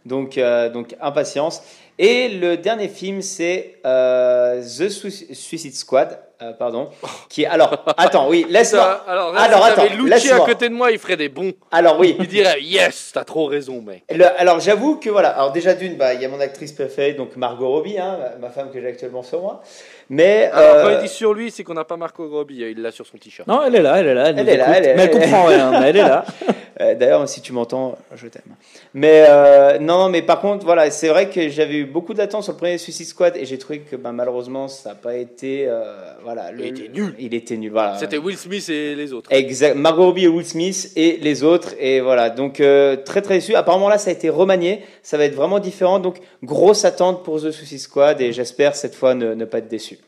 Donc, 0.05 0.37
euh, 0.37 0.69
donc 0.69 0.95
impatience. 1.01 1.61
Et 2.01 2.29
le 2.29 2.55
dernier 2.55 2.87
film, 2.87 3.21
c'est 3.21 3.75
euh, 3.85 4.61
The 4.61 4.87
Sui- 4.87 5.27
Suicide 5.35 5.75
Squad, 5.75 6.17
euh, 6.41 6.53
pardon. 6.53 6.87
Qui 7.27 7.43
est 7.43 7.47
alors, 7.47 7.83
attends, 7.97 8.29
oui, 8.29 8.45
laisse-moi. 8.49 9.03
Alors, 9.05 9.33
là, 9.33 9.41
Alors, 9.41 9.65
si 9.65 9.71
attends, 9.73 9.93
Lucci 9.95 10.31
à 10.31 10.39
côté 10.39 10.69
de 10.69 10.73
moi, 10.73 10.91
il 10.91 10.97
ferait 10.97 11.17
des 11.17 11.27
bons. 11.27 11.51
Alors 11.71 11.99
oui, 11.99 12.15
Il 12.17 12.27
dirait 12.27 12.61
Yes, 12.61 13.11
t'as 13.13 13.25
trop 13.25 13.47
raison, 13.47 13.81
mec. 13.81 14.03
Le- 14.09 14.39
alors 14.39 14.61
j'avoue 14.61 14.95
que 14.95 15.09
voilà, 15.09 15.31
alors 15.31 15.51
déjà 15.51 15.73
d'une, 15.73 15.97
bah, 15.97 16.13
il 16.13 16.21
y 16.21 16.25
a 16.25 16.29
mon 16.29 16.39
actrice 16.39 16.71
préférée, 16.71 17.11
donc 17.13 17.35
Margot 17.35 17.67
Robbie, 17.67 17.99
hein, 17.99 18.17
ma 18.39 18.49
femme 18.49 18.71
que 18.71 18.79
j'ai 18.79 18.87
actuellement 18.87 19.21
sur 19.21 19.41
moi. 19.41 19.61
Mais 20.09 20.49
Alors, 20.51 20.75
euh, 20.75 20.83
quand 20.83 20.99
il 20.99 21.07
dit 21.07 21.13
sur 21.13 21.33
lui, 21.33 21.51
c'est 21.51 21.63
qu'on 21.63 21.73
n'a 21.75 21.83
pas 21.85 21.97
Marco 21.97 22.27
Robbie. 22.27 22.57
Il 22.71 22.81
l'a 22.81 22.91
sur 22.91 23.05
son 23.05 23.17
t-shirt. 23.17 23.47
Non, 23.47 23.61
elle 23.65 23.75
est 23.75 23.81
là, 23.81 23.99
elle 23.99 24.07
est 24.07 24.13
là, 24.15 24.29
elle, 24.29 24.39
est 24.49 24.57
là, 24.57 24.63
écoute. 24.65 24.75
elle 24.77 24.85
est- 24.85 24.95
mais 24.95 25.03
elle 25.03 25.09
elle 25.15 25.19
comprend 25.21 25.45
rien, 25.45 25.71
mais 25.79 25.89
elle 25.89 25.97
est 25.97 26.01
là. 26.01 26.25
Euh, 26.81 26.95
D'ailleurs, 26.95 27.27
si 27.27 27.41
tu 27.41 27.51
m'entends, 27.51 27.97
je 28.15 28.25
t'aime. 28.27 28.55
Mais 28.93 29.25
euh, 29.27 29.79
non, 29.79 29.97
non, 29.97 30.07
mais 30.09 30.21
par 30.21 30.39
contre, 30.39 30.63
voilà, 30.63 30.89
c'est 30.91 31.09
vrai 31.09 31.27
que 31.29 31.49
j'avais 31.49 31.73
eu 31.79 31.83
beaucoup 31.85 32.13
d'attentes 32.13 32.43
sur 32.43 32.53
le 32.53 32.57
premier 32.57 32.77
Suicide 32.77 33.05
Squad 33.05 33.35
et 33.35 33.43
j'ai 33.43 33.57
trouvé 33.57 33.79
que 33.79 33.97
ben, 33.97 34.13
malheureusement, 34.13 34.69
ça 34.69 34.91
n'a 34.91 34.95
pas 34.95 35.15
été. 35.17 35.65
euh, 35.67 36.13
voilà, 36.23 36.53
le- 36.53 36.61
Il 36.67 36.67
était 36.69 36.87
nul. 36.87 37.15
Il 37.19 37.33
était 37.33 37.57
nul, 37.57 37.71
voilà. 37.73 37.97
C'était 37.99 38.17
Will 38.17 38.37
Smith 38.37 38.69
et 38.69 38.95
les 38.95 39.11
autres. 39.11 39.29
Exact. 39.33 39.75
Margot 39.75 40.05
Robbie 40.05 40.23
et 40.23 40.27
Will 40.29 40.45
Smith 40.45 40.93
et 40.95 41.17
les 41.21 41.43
autres. 41.43 41.73
Et 41.81 41.99
voilà, 41.99 42.29
donc 42.29 42.61
euh, 42.61 42.95
très 42.95 43.21
très 43.21 43.33
déçu. 43.35 43.55
Apparemment 43.55 43.89
là, 43.89 43.97
ça 43.97 44.09
a 44.11 44.13
été 44.13 44.29
remanié. 44.29 44.81
Ça 45.03 45.17
va 45.17 45.25
être 45.25 45.35
vraiment 45.35 45.59
différent. 45.59 45.99
Donc, 45.99 46.19
grosse 46.43 46.85
attente 46.85 47.25
pour 47.25 47.41
The 47.41 47.51
Suicide 47.51 47.79
Squad 47.79 48.21
et 48.21 48.31
j'espère 48.31 48.77
cette 48.77 48.95
fois 48.95 49.15
ne, 49.15 49.33
ne 49.33 49.43
pas 49.43 49.57
être 49.57 49.67
déçu. 49.67 49.98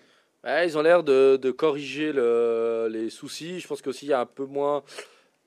Ouais, 0.44 0.66
ils 0.68 0.78
ont 0.78 0.82
l'air 0.82 1.04
de, 1.04 1.38
de 1.38 1.52
corriger 1.52 2.12
le- 2.14 2.88
les 2.92 3.10
soucis. 3.10 3.60
Je 3.60 3.68
pense 3.68 3.82
qu'aussi 3.82 4.06
il 4.06 4.10
y 4.10 4.14
a 4.14 4.20
un 4.20 4.26
peu 4.26 4.46
moins 4.46 4.84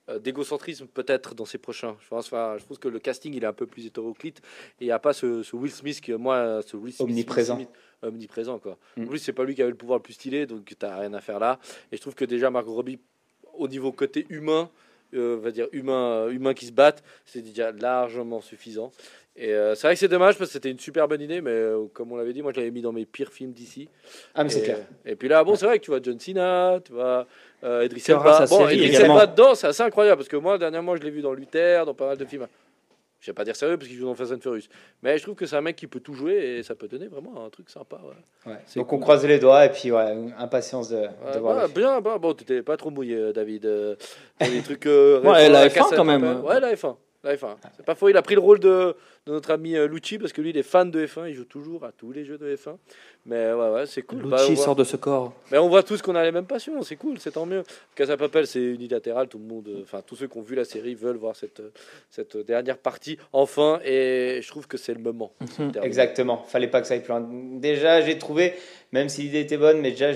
euh, 0.09 0.19
d'égocentrisme 0.19 0.87
peut-être 0.87 1.35
dans 1.35 1.45
ces 1.45 1.57
prochains. 1.57 1.97
Je 2.01 2.07
pense, 2.07 2.27
enfin, 2.27 2.55
je 2.59 2.63
pense 2.65 2.77
que 2.77 2.87
le 2.87 2.99
casting 2.99 3.33
il 3.33 3.43
est 3.43 3.47
un 3.47 3.53
peu 3.53 3.65
plus 3.65 3.85
hétéroclite 3.85 4.39
et 4.79 4.85
il 4.85 4.87
n'y 4.87 4.91
a 4.91 4.99
pas 4.99 5.13
ce, 5.13 5.43
ce 5.43 5.55
Will 5.55 5.71
Smith 5.71 5.99
qui 5.99 6.13
moi 6.13 6.61
ce 6.65 6.77
Will 6.77 6.93
Smith 6.93 7.09
Omniprésent. 7.09 7.55
Smith, 7.55 7.69
omniprésent 8.03 8.59
quoi. 8.59 8.77
Mm. 8.97 9.03
En 9.03 9.07
plus 9.07 9.19
c'est 9.19 9.33
pas 9.33 9.43
lui 9.43 9.55
qui 9.55 9.61
avait 9.61 9.71
le 9.71 9.77
pouvoir 9.77 9.99
le 9.99 10.03
plus 10.03 10.13
stylé 10.13 10.45
donc 10.45 10.73
t'as 10.79 10.97
rien 10.99 11.13
à 11.13 11.21
faire 11.21 11.39
là. 11.39 11.59
Et 11.91 11.97
je 11.97 12.01
trouve 12.01 12.15
que 12.15 12.23
déjà 12.25 12.49
Margot 12.49 12.73
Robbie 12.73 12.99
au 13.57 13.67
niveau 13.67 13.91
côté 13.91 14.25
humain, 14.29 14.69
euh, 15.13 15.37
on 15.37 15.39
va 15.39 15.51
dire 15.51 15.67
humain, 15.71 16.11
euh, 16.25 16.29
humain 16.29 16.53
qui 16.53 16.65
se 16.67 16.71
battent, 16.73 17.03
c'est 17.25 17.41
déjà 17.41 17.71
largement 17.71 18.41
suffisant. 18.41 18.91
Et 19.37 19.53
euh, 19.53 19.75
c'est 19.75 19.87
vrai 19.87 19.95
que 19.95 19.99
c'est 19.99 20.07
dommage 20.07 20.37
parce 20.37 20.49
que 20.49 20.53
c'était 20.53 20.71
une 20.71 20.79
super 20.79 21.09
bonne 21.09 21.19
idée, 21.21 21.41
mais 21.41 21.51
euh, 21.51 21.87
comme 21.93 22.09
on 22.11 22.15
l'avait 22.15 22.31
dit, 22.31 22.41
moi 22.41 22.53
je 22.53 22.59
l'avais 22.59 22.71
mis 22.71 22.81
dans 22.81 22.93
mes 22.93 23.05
pires 23.05 23.33
films 23.33 23.51
d'ici. 23.51 23.89
Ah, 24.33 24.43
mais 24.45 24.49
c'est 24.49 24.61
clair. 24.61 24.77
Et 25.05 25.15
puis 25.17 25.27
là, 25.27 25.43
bon, 25.43 25.55
c'est 25.55 25.65
vrai 25.65 25.77
que 25.77 25.83
tu 25.83 25.91
vois 25.91 25.99
John 26.01 26.17
Cena, 26.17 26.79
tu 26.83 26.93
vois 26.93 27.27
euh, 27.63 27.83
Idris 27.83 28.01
Tu 28.01 28.11
Elba. 28.11 28.45
Bon, 28.49 28.69
Idris. 28.69 28.95
Elba 28.95 29.27
dedans, 29.27 29.53
c'est 29.53 29.67
assez 29.67 29.83
incroyable 29.83 30.19
parce 30.19 30.29
que 30.29 30.37
moi, 30.37 30.57
dernièrement, 30.57 30.95
je 30.95 31.01
l'ai 31.01 31.09
vu 31.11 31.21
dans 31.21 31.33
Luther, 31.33 31.85
dans 31.85 31.93
pas 31.93 32.07
mal 32.07 32.17
de 32.17 32.23
films. 32.23 32.47
Je 33.19 33.31
vais 33.31 33.33
pas 33.35 33.43
dire 33.43 33.55
sérieux 33.55 33.75
parce 33.77 33.89
qu'il 33.89 33.97
joue 33.97 34.05
dans 34.05 34.13
Fast 34.13 34.33
and 34.33 34.39
Furious, 34.39 34.67
mais 35.01 35.17
je 35.17 35.23
trouve 35.23 35.33
que 35.35 35.47
c'est 35.47 35.55
un 35.55 35.61
mec 35.61 35.75
qui 35.75 35.87
peut 35.87 35.99
tout 35.99 36.13
jouer 36.13 36.57
et 36.59 36.63
ça 36.63 36.75
peut 36.75 36.87
donner 36.87 37.07
vraiment 37.07 37.43
un 37.45 37.49
truc 37.49 37.69
sympa. 37.71 37.97
Ouais. 38.03 38.51
Ouais. 38.51 38.59
C'est 38.67 38.79
Donc, 38.79 38.87
cool. 38.89 38.99
on 38.99 39.01
croise 39.01 39.25
les 39.25 39.39
doigts 39.39 39.65
et 39.65 39.69
puis, 39.69 39.91
ouais, 39.91 40.15
impatience 40.37 40.89
de, 40.89 41.07
de 41.33 41.39
voir 41.39 41.61
film. 41.63 41.73
bien, 41.73 42.01
bah, 42.01 42.19
bon, 42.19 42.33
t'étais 42.33 42.61
pas 42.61 42.77
trop 42.77 42.91
mouillé, 42.91 43.15
euh, 43.15 43.33
David. 43.33 43.65
les 44.39 44.61
trucs. 44.61 44.85
Ouais, 44.85 45.49
la 45.49 45.67
F1 45.67 45.73
cassette, 45.73 45.97
quand 45.97 46.03
même. 46.05 46.41
Ouais, 46.43 46.59
la 46.59 46.73
F1. 46.73 46.95
La 47.25 47.35
F1. 47.35 47.55
C'est 47.75 47.85
pas 47.85 47.95
faux, 47.95 48.07
il 48.07 48.15
a 48.17 48.21
pris 48.21 48.35
le 48.35 48.41
rôle 48.41 48.59
de, 48.59 48.95
de 49.25 49.31
notre 49.31 49.49
ami 49.51 49.75
euh, 49.75 49.87
Lucci 49.87 50.19
parce 50.19 50.31
que 50.31 50.41
lui, 50.41 50.51
il 50.51 50.57
est 50.57 50.63
fan 50.63 50.91
de 50.91 51.05
F1, 51.05 51.27
il 51.27 51.33
joue 51.33 51.43
toujours 51.43 51.83
à 51.83 51.91
tous 51.91 52.11
les 52.11 52.23
jeux 52.23 52.37
de 52.37 52.55
F1. 52.55 52.75
Mais 53.25 53.51
ouais, 53.51 53.69
ouais, 53.71 53.85
c'est 53.87 54.03
cool. 54.03 54.21
Bah, 54.29 54.37
Lucci 54.37 54.53
voit- 54.53 54.63
sort 54.65 54.75
de 54.75 54.83
ce 54.83 54.95
corps. 54.95 55.33
Mais 55.51 55.57
on 55.57 55.67
voit 55.67 55.81
tous 55.81 56.01
qu'on 56.03 56.13
a 56.15 56.23
les 56.23 56.31
mêmes 56.31 56.45
passions, 56.45 56.79
c'est 56.83 56.95
cool, 56.95 57.19
c'est 57.19 57.31
tant 57.31 57.47
mieux. 57.47 57.63
Casa 57.95 58.15
Papel, 58.15 58.45
c'est 58.45 58.61
unilatéral, 58.61 59.27
tout 59.27 59.39
le 59.39 59.45
monde, 59.45 59.67
euh, 59.67 59.81
enfin 59.81 60.03
tous 60.05 60.15
ceux 60.15 60.27
qui 60.27 60.37
ont 60.37 60.41
vu 60.43 60.53
la 60.53 60.65
série 60.65 60.93
veulent 60.93 61.17
voir 61.17 61.35
cette, 61.35 61.59
euh, 61.61 61.71
cette 62.11 62.37
dernière 62.37 62.77
partie 62.77 63.17
enfin, 63.33 63.79
et 63.83 64.39
je 64.43 64.47
trouve 64.47 64.67
que 64.67 64.77
c'est 64.77 64.93
le 64.93 64.99
moment. 65.01 65.33
Mhm. 65.57 65.71
Exactement, 65.81 66.43
fallait 66.47 66.67
pas 66.67 66.81
que 66.81 66.87
ça 66.87 66.93
aille 66.93 67.01
plus 67.01 67.09
loin. 67.11 67.27
Déjà, 67.55 68.01
j'ai 68.01 68.19
trouvé, 68.19 68.53
même 68.91 69.09
si 69.09 69.23
l'idée 69.23 69.39
était 69.39 69.57
bonne, 69.57 69.81
mais 69.81 69.89
déjà, 69.89 70.11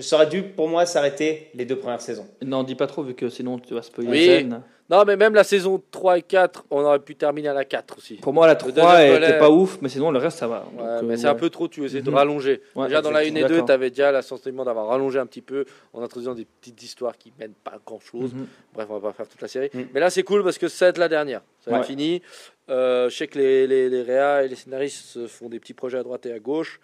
ça 0.00 0.16
aurait 0.16 0.26
dû 0.28 0.42
pour 0.42 0.68
moi 0.68 0.86
s'arrêter 0.86 1.50
les 1.54 1.66
deux 1.66 1.76
premières 1.76 2.00
saisons. 2.00 2.26
N'en 2.42 2.62
dis 2.64 2.74
pas 2.74 2.86
trop, 2.86 3.02
vu 3.02 3.14
que 3.14 3.28
sinon 3.28 3.58
tu 3.58 3.74
vas 3.74 3.82
spoiler 3.82 4.10
Oui. 4.10 4.48
Non, 4.90 5.04
mais 5.06 5.16
même 5.16 5.34
la 5.34 5.44
saison 5.44 5.82
3 5.90 6.18
et 6.18 6.22
4, 6.22 6.66
on 6.70 6.80
aurait 6.84 6.98
pu 6.98 7.16
terminer 7.16 7.48
à 7.48 7.54
la 7.54 7.64
4 7.64 7.96
aussi. 7.96 8.16
Pour 8.16 8.34
moi, 8.34 8.46
la 8.46 8.52
Le 8.52 8.58
3 8.58 8.72
deuxième 8.72 8.90
elle 8.96 9.12
volet- 9.14 9.28
était 9.30 9.38
pas 9.38 9.48
ouf, 9.50 9.78
mais 9.80 9.88
sinon 9.88 10.10
le 10.10 10.18
reste 10.18 10.38
ça 10.38 10.46
va. 10.46 10.66
Ouais, 10.72 10.78
Donc, 10.78 10.86
euh, 10.86 11.00
mais 11.04 11.16
c'est 11.16 11.24
ouais. 11.24 11.30
un 11.30 11.34
peu 11.34 11.48
trop, 11.48 11.68
tu 11.68 11.82
essaies 11.86 12.02
de 12.02 12.10
Mhm. 12.10 12.16
rallonger. 12.16 12.60
Ouais, 12.74 12.88
déjà 12.88 13.00
dans 13.00 13.10
la 13.10 13.20
1 13.20 13.34
et 13.34 13.42
2, 13.42 13.48
d'accord. 13.48 13.64
tu 13.66 13.72
avais 13.72 13.88
déjà 13.88 14.12
le 14.12 14.20
sentiment 14.20 14.62
d'avoir 14.62 14.88
rallongé 14.88 15.18
un 15.18 15.24
petit 15.26 15.40
peu 15.40 15.64
en 15.94 16.02
introduisant 16.02 16.34
des 16.34 16.44
petites 16.44 16.82
histoires 16.82 17.16
qui 17.16 17.32
mènent 17.38 17.54
pas 17.64 17.70
à 17.72 17.78
grand 17.84 17.98
chose. 17.98 18.34
Mhm. 18.34 18.46
Bref, 18.74 18.86
on 18.90 18.98
va 18.98 19.08
pas 19.08 19.14
faire 19.14 19.26
toute 19.28 19.40
la 19.40 19.48
série. 19.48 19.70
Mm. 19.72 19.80
Mais 19.94 20.00
là, 20.00 20.10
c'est 20.10 20.22
cool 20.22 20.44
parce 20.44 20.58
que 20.58 20.66
être 20.84 20.98
la 20.98 21.08
dernière. 21.08 21.40
Ça 21.64 21.70
va 21.70 21.82
fini. 21.82 22.20
Euh, 22.68 23.08
je 23.08 23.16
sais 23.16 23.26
que 23.26 23.38
les, 23.38 23.66
les, 23.66 23.88
les 23.88 24.02
réas 24.02 24.42
et 24.42 24.48
les 24.48 24.56
scénaristes 24.56 25.26
font 25.28 25.48
des 25.48 25.60
petits 25.60 25.72
projets 25.74 25.98
à 25.98 26.02
droite 26.02 26.26
et 26.26 26.32
à 26.32 26.38
gauche. 26.38 26.78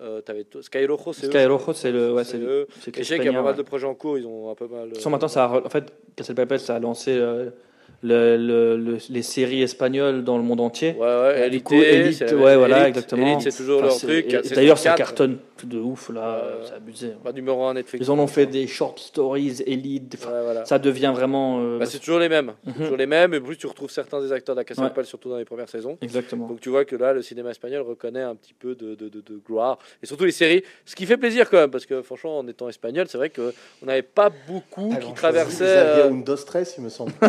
Euh, 0.00 0.20
t'avais 0.20 0.44
to- 0.44 0.60
Sky 0.60 0.84
Rojo, 0.86 1.12
c'est 1.14 1.90
le. 1.90 2.12
Ouais, 2.12 2.24
C'est 2.24 2.36
le. 2.38 2.66
Et 2.88 2.92
je 2.98 3.02
sais 3.02 3.16
qu'il 3.16 3.24
y 3.26 3.28
a 3.28 3.32
pas 3.32 3.42
mal 3.42 3.52
ouais. 3.52 3.56
de 3.58 3.62
projets 3.62 3.86
en 3.86 3.94
cours. 3.94 4.18
Ils 4.18 4.26
ont 4.26 4.50
un 4.50 4.54
peu 4.54 4.66
mal. 4.66 4.90
Façon, 4.94 5.08
maintenant, 5.10 5.28
ça 5.28 5.44
a, 5.46 5.60
en 5.64 5.68
fait, 5.70 5.84
Castle 6.14 6.34
Papel, 6.34 6.60
ça 6.60 6.74
a 6.76 6.78
lancé 6.78 7.12
euh, 7.16 7.48
le- 8.06 8.36
le- 8.36 8.76
le- 8.76 8.98
les 9.10 9.22
séries 9.22 9.62
espagnoles 9.62 10.22
dans 10.24 10.36
le 10.36 10.42
monde 10.42 10.60
entier. 10.60 10.94
Ouais, 10.98 11.06
ouais. 11.06 11.50
Du 11.50 11.62
coup, 11.62 11.74
Elite, 11.74 12.22
ouais, 12.32 12.56
voilà, 12.56 12.76
Elite, 12.84 12.88
exactement. 12.88 13.26
Elite, 13.26 13.40
c'est 13.50 13.56
toujours 13.56 13.78
Enfin, 13.78 13.86
leur 13.86 13.96
c'est- 13.96 14.06
truc. 14.30 14.54
D'ailleurs, 14.54 14.78
ça 14.78 14.90
4, 14.90 14.96
cartonne 14.98 15.38
de 15.64 15.78
ouf, 15.78 16.10
là, 16.10 16.20
Euh, 16.44 16.64
c'est 16.64 16.74
abusé. 16.74 17.12
Pas 17.24 17.32
numéro 17.32 17.64
1 17.64 17.74
Netflix. 17.74 18.06
Ils 18.06 18.10
en 18.10 18.18
ont 18.18 18.26
fait 18.26 18.44
des 18.46 18.66
short 18.66 18.98
stories, 18.98 19.62
Elite, 19.66 20.18
Ouais, 20.26 20.42
voilà. 20.44 20.64
ça 20.66 20.78
devient 20.78 21.12
vraiment. 21.14 21.60
euh, 21.60 21.78
Bah, 21.78 21.86
c'est 21.86 21.98
toujours 21.98 22.18
les 22.18 22.28
mêmes. 22.28 22.52
Mhm. 22.66 22.74
toujours 22.74 22.96
les 22.96 23.06
mêmes. 23.06 23.32
Et 23.34 23.40
plus 23.40 23.56
tu 23.56 23.66
retrouves 23.66 23.90
certains 23.90 24.20
des 24.20 24.32
acteurs 24.32 24.54
de 24.54 24.60
la 24.60 24.64
Casa 24.64 24.82
Ouais. 24.82 25.04
Surtout 25.04 25.28
dans 25.30 25.38
les 25.38 25.44
premières 25.44 25.68
saisons. 25.68 25.96
Exactement. 26.02 26.46
Donc 26.46 26.60
tu 26.60 26.68
vois 26.68 26.84
que 26.84 26.94
là, 26.96 27.12
le 27.12 27.22
cinéma 27.22 27.50
espagnol 27.50 27.82
reconnaît 27.82 28.22
un 28.22 28.34
petit 28.34 28.54
peu 28.54 28.74
de, 28.74 28.94
de, 28.94 29.08
de, 29.08 29.20
de 29.20 29.40
gloire. 29.46 29.78
Et 30.02 30.06
surtout 30.06 30.24
les 30.24 30.30
séries. 30.32 30.62
Ce 30.84 30.94
qui 30.94 31.06
fait 31.06 31.16
plaisir 31.16 31.48
quand 31.48 31.56
même, 31.58 31.70
parce 31.70 31.86
que 31.86 32.02
franchement, 32.02 32.38
en 32.38 32.46
étant 32.48 32.68
espagnol, 32.68 33.06
c'est 33.08 33.18
vrai 33.18 33.30
qu'on 33.30 33.52
n'avait 33.86 34.02
pas 34.02 34.30
beaucoup 34.48 34.90
Pas 34.90 34.96
qui 34.96 35.12
traversaient. 35.14 35.64
Euh, 35.66 36.10
Undo 36.10 36.36
Stress, 36.36 36.74
il 36.78 36.84
me 36.84 36.88
semble. 36.88 37.12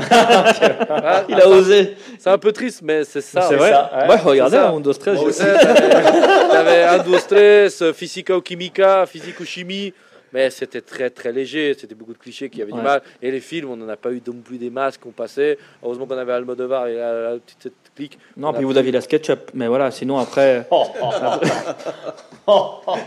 ah, 0.89 1.23
Il 1.29 1.39
a 1.39 1.47
osé. 1.47 1.95
C'est 2.19 2.29
un 2.29 2.37
peu 2.37 2.51
triste, 2.51 2.81
mais 2.83 3.03
c'est 3.03 3.21
ça. 3.21 3.41
c'est 3.43 3.55
vrai. 3.55 3.71
ça, 3.71 3.91
ouais. 4.01 4.07
Ouais, 4.09 4.15
regardez, 4.17 4.57
un 4.57 4.71
Windows 4.71 4.93
13, 4.93 5.15
Moi 5.15 5.23
aussi. 5.29 5.43
T'avais 5.43 6.83
un, 6.83 7.19
stress, 7.19 7.83
physica 7.93 8.37
ou 8.37 8.41
chimica, 8.45 9.05
physique 9.05 9.39
ou 9.39 9.45
chimie. 9.45 9.93
Mais 10.33 10.49
c'était 10.49 10.81
très 10.81 11.09
très 11.09 11.31
léger, 11.31 11.73
c'était 11.79 11.95
beaucoup 11.95 12.13
de 12.13 12.17
clichés 12.17 12.49
qui 12.49 12.61
avaient 12.61 12.71
du 12.71 12.77
Ouais. 12.77 12.83
mal. 12.83 13.01
Et 13.21 13.31
les 13.31 13.39
films, 13.39 13.71
on 13.71 13.77
n'en 13.77 13.87
a 13.87 13.95
pas 13.95 14.11
eu 14.11 14.21
non 14.27 14.41
plus 14.43 14.57
des 14.57 14.69
masques 14.69 15.01
qu'on 15.01 15.11
passait. 15.11 15.57
Heureusement 15.81 16.05
qu'on 16.05 16.17
avait 16.17 16.33
Almodovar 16.33 16.87
et 16.87 16.95
la, 16.95 17.31
la 17.31 17.37
petite 17.39 17.73
clique. 17.95 18.19
Non, 18.35 18.51
puis 18.51 18.65
vous 18.65 18.77
aviez 18.77 18.91
la 18.91 19.01
SketchUp, 19.01 19.51
mais 19.53 19.67
voilà, 19.67 19.89
sinon 19.91 20.17
après. 20.19 20.67
Oh, 20.71 20.85
oh, 21.01 22.71
oh. 22.85 22.95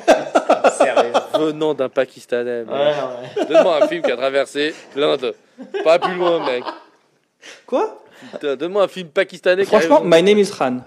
Sérieux. 0.78 1.12
Venant 1.39 1.73
d'un 1.74 1.89
Pakistanais. 1.89 2.62
Ouais, 2.62 2.74
ouais. 2.74 3.45
Donne-moi 3.47 3.85
un 3.85 3.89
film 3.89 4.03
qui 4.03 4.11
a 4.12 4.16
traversé 4.16 4.74
l'Inde. 4.97 5.35
Pas 5.85 5.99
plus 5.99 6.15
loin, 6.15 6.45
mec. 6.45 6.65
Quoi 7.67 8.03
Putain, 8.33 8.57
Donne-moi 8.57 8.83
un 8.85 8.89
film 8.89 9.09
pakistanais. 9.09 9.65
Franchement, 9.65 10.03
My 10.05 10.23
Name 10.23 10.39
is 10.39 10.51
Ran. 10.59 10.79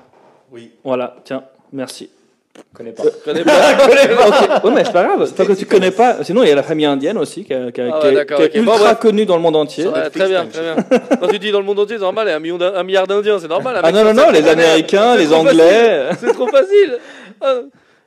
Oui. 0.52 0.72
Voilà, 0.84 1.16
tiens, 1.24 1.44
merci. 1.72 2.10
Je 2.56 2.62
connais 2.78 2.92
pas. 2.92 3.02
Je 3.04 3.10
connais 3.26 3.44
pas. 3.44 3.52
Ok, 4.28 4.64
Ouais, 4.66 4.72
mais 4.76 4.86
c'est 4.86 4.92
pas 4.94 5.04
grave, 5.06 5.34
tant 5.34 5.46
que 5.46 5.54
tu 5.54 5.66
connais 5.66 5.90
pas. 5.90 6.24
Sinon, 6.24 6.44
il 6.44 6.50
y 6.50 6.52
a 6.52 6.56
la 6.56 6.62
famille 6.62 6.86
indienne 6.86 7.18
aussi, 7.18 7.44
qui, 7.44 7.52
a- 7.54 7.72
qui 7.72 7.82
a- 7.82 7.86
Ah 7.92 7.96
ouais, 7.96 8.02
qui 8.02 8.08
est- 8.10 8.14
d'accord, 8.16 8.38
qui 8.38 8.44
est 8.44 8.60
ok. 8.60 8.66
Bon, 8.66 8.72
ultra 8.74 8.86
bref. 8.90 9.00
connue 9.00 9.26
dans 9.26 9.36
le 9.36 9.42
monde 9.42 9.56
entier. 9.56 9.88
Ouais, 9.88 10.10
très 10.12 10.28
bien, 10.28 10.46
très 10.46 10.62
bien. 10.62 10.76
Quand 11.20 11.28
tu 11.30 11.40
dis 11.40 11.52
dans 11.52 11.60
le 11.60 11.66
monde 11.66 11.80
entier, 11.80 11.96
c'est 11.96 12.02
normal, 12.04 12.28
il 12.28 12.30
y 12.30 12.34
a 12.34 12.36
un, 12.36 12.40
million 12.40 12.58
d'In- 12.60 12.74
un 12.76 12.84
milliard 12.84 13.08
d'Indiens, 13.08 13.40
c'est 13.40 13.48
normal. 13.48 13.78
un 13.78 13.80
Ah 13.82 13.88
mec 13.88 13.96
non, 13.96 14.02
non, 14.04 14.08
comme 14.24 14.26
non, 14.26 14.32
les. 14.40 14.48
Américains, 14.48 15.16
les 15.16 15.26
trop 15.26 15.36
Anglais. 15.38 16.10
C'est 16.20 16.34
trop 16.34 16.48
facile. 16.48 17.00
Ah, 17.42 17.56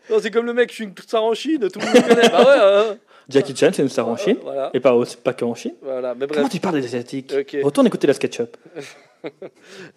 non, 0.09 0.17
c'est 0.23 0.31
comme 0.31 0.47
le 0.47 0.53
mec, 0.55 0.69
je 0.71 0.75
suis 0.77 0.85
une 0.85 0.95
star 1.05 1.25
en 1.25 1.35
Chine, 1.35 1.69
tout 1.69 1.81
le 1.81 1.85
monde 1.87 1.95
le 1.97 2.03
connaît. 2.15 2.29
Bah 2.29 2.45
ouais, 2.47 2.61
hein. 2.93 2.97
Jackie 3.29 3.57
Chan, 3.57 3.71
c'est 3.73 3.83
une 3.83 3.89
star 3.89 4.07
en 4.09 4.17
Chine. 4.17 4.37
Voilà, 4.43 4.71
Et 4.73 4.81
pas, 4.81 4.95
aussi- 4.95 5.17
pas 5.17 5.33
qu'en 5.33 5.55
Chine. 5.55 5.75
voilà. 5.83 6.15
Mais 6.15 6.27
bref. 6.27 6.37
Comment 6.39 6.49
tu 6.49 6.61
parles 6.61 6.77
des 6.81 6.85
Asiatiques 6.87 7.35
Ok. 7.37 7.57
Retourne 7.63 7.87
écouter 7.87 8.07
la 8.07 8.15
SketchUp. 8.15 8.57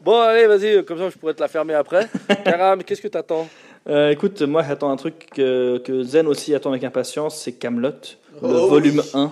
Bon, 0.03 0.19
allez, 0.21 0.47
vas-y, 0.47 0.83
comme 0.85 0.97
ça 0.97 1.09
je 1.09 1.17
pourrais 1.17 1.35
te 1.35 1.41
la 1.41 1.47
fermer 1.47 1.75
après. 1.75 2.07
Karam, 2.43 2.83
qu'est-ce 2.83 3.01
que 3.01 3.07
t'attends 3.09 3.47
Euh, 3.87 4.09
écoute, 4.09 4.41
moi 4.41 4.63
j'attends 4.67 4.89
un 4.89 4.95
truc 4.95 5.27
que, 5.35 5.77
que 5.79 6.01
Zen 6.01 6.25
aussi 6.25 6.55
attend 6.55 6.71
avec 6.71 6.83
impatience, 6.83 7.37
c'est 7.37 7.51
Camelot, 7.51 7.89
le 8.41 8.47
Oh 8.55 8.67
volume 8.67 9.01
oui. 9.13 9.19
1. 9.21 9.31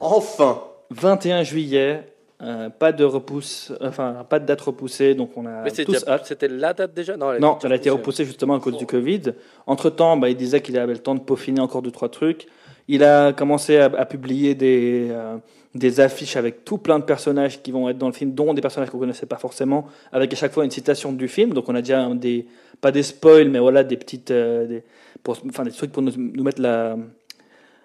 Enfin 0.00 0.62
21 0.90 1.42
juillet, 1.42 2.02
euh, 2.42 2.70
pas 2.70 2.92
de 2.92 3.04
repousse, 3.04 3.72
enfin 3.82 4.24
pas 4.28 4.38
de 4.38 4.46
date 4.46 4.60
repoussée, 4.62 5.14
donc 5.14 5.36
on 5.36 5.44
a 5.44 5.62
Mais 5.62 5.70
tous 5.70 6.06
hâte. 6.08 6.24
c'était 6.26 6.48
la 6.48 6.72
date 6.72 6.94
déjà? 6.94 7.16
Non, 7.18 7.32
elle 7.32 7.40
Non, 7.42 7.56
était 7.56 7.66
elle 7.66 7.72
a 7.72 7.76
été 7.76 7.90
repoussée. 7.90 8.24
justement 8.24 8.54
à 8.54 8.60
cause 8.60 8.78
du 8.78 8.86
Covid. 8.86 9.22
Entre 9.66 9.90
temps, 9.90 10.16
bah, 10.16 10.30
il 10.30 10.36
disait 10.36 10.62
qu'il 10.62 10.78
avait 10.78 10.92
le 10.94 10.98
temps 10.98 11.14
de 11.14 11.20
peaufiner 11.20 11.60
encore 11.60 11.82
deux 11.82 11.90
trois 11.90 12.08
trucs. 12.08 12.46
Il 12.88 13.02
a 13.02 13.32
commencé 13.32 13.78
à, 13.78 13.86
à 13.86 14.04
publier 14.04 14.54
des, 14.54 15.08
euh, 15.10 15.36
des 15.74 16.00
affiches 16.00 16.36
avec 16.36 16.64
tout 16.64 16.78
plein 16.78 16.98
de 16.98 17.04
personnages 17.04 17.62
qui 17.62 17.70
vont 17.72 17.88
être 17.88 17.98
dans 17.98 18.08
le 18.08 18.12
film, 18.12 18.32
dont 18.34 18.52
des 18.54 18.60
personnages 18.60 18.90
qu'on 18.90 18.98
connaissait 18.98 19.26
pas 19.26 19.38
forcément, 19.38 19.86
avec 20.12 20.32
à 20.32 20.36
chaque 20.36 20.52
fois 20.52 20.64
une 20.64 20.70
citation 20.70 21.12
du 21.12 21.26
film. 21.28 21.54
Donc 21.54 21.68
on 21.68 21.74
a 21.74 21.80
déjà 21.80 22.08
des, 22.14 22.46
pas 22.80 22.92
des 22.92 23.02
spoils, 23.02 23.48
mais 23.48 23.58
voilà 23.58 23.84
des 23.84 23.96
petites, 23.96 24.30
euh, 24.30 24.66
des, 24.66 24.84
pour- 25.22 25.38
enfin 25.48 25.64
des 25.64 25.70
trucs 25.70 25.92
pour 25.92 26.02
nous, 26.02 26.12
nous 26.16 26.44
mettre 26.44 26.60
la, 26.60 26.96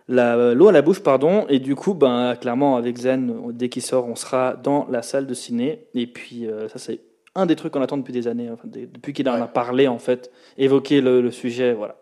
la- 0.10 0.54
l'eau 0.54 0.68
à 0.68 0.72
la 0.72 0.82
bouche, 0.82 1.00
pardon. 1.02 1.46
Et 1.48 1.60
du 1.60 1.76
coup, 1.76 1.94
ben 1.94 2.36
clairement 2.36 2.76
avec 2.76 2.98
Zen, 2.98 3.34
dès 3.54 3.70
qu'il 3.70 3.82
sort, 3.82 4.06
on 4.08 4.16
sera 4.16 4.56
dans 4.56 4.86
la 4.90 5.02
salle 5.02 5.28
de 5.28 5.34
ciné. 5.34 5.86
Et 5.96 6.08
puis 6.08 6.46
euh, 6.46 6.68
ça 6.68 6.78
c'est 6.78 7.00
un 7.36 7.46
des 7.46 7.56
trucs 7.56 7.72
qu'on 7.72 7.82
attend 7.82 7.98
depuis 7.98 8.12
des 8.12 8.28
années, 8.28 8.50
enfin, 8.52 8.68
des- 8.68 8.88
depuis 8.88 9.14
qu'il 9.14 9.30
en 9.30 9.42
a 9.42 9.48
parlé 9.48 9.88
en 9.88 10.00
fait, 10.00 10.30
évoqué 10.58 11.00
le, 11.00 11.22
le 11.22 11.32
sujet, 11.32 11.74
voilà. 11.74 11.96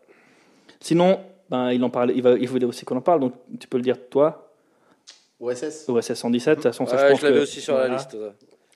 Sinon, 0.79 1.19
ben, 1.49 1.71
il 1.71 1.83
en 1.83 1.89
parle, 1.89 2.11
il, 2.15 2.21
va, 2.21 2.31
il 2.33 2.47
voulait 2.47 2.65
aussi 2.65 2.85
qu'on 2.85 2.97
en 2.97 3.01
parle, 3.01 3.19
donc 3.21 3.33
tu 3.59 3.67
peux 3.67 3.77
le 3.77 3.83
dire 3.83 3.97
toi, 4.09 4.51
OSS 5.39 5.85
OSS 5.87 6.13
117, 6.15 6.49
de 6.49 6.55
toute 6.55 6.63
façon, 6.63 6.85
ça, 6.85 6.97
je 6.97 7.11
pense 7.11 7.19
je 7.21 7.25
l'avais 7.25 7.37
que- 7.37 7.43
aussi 7.43 7.61
sur 7.61 7.73
la 7.73 7.81
voilà. 7.81 7.95
liste. 7.95 8.17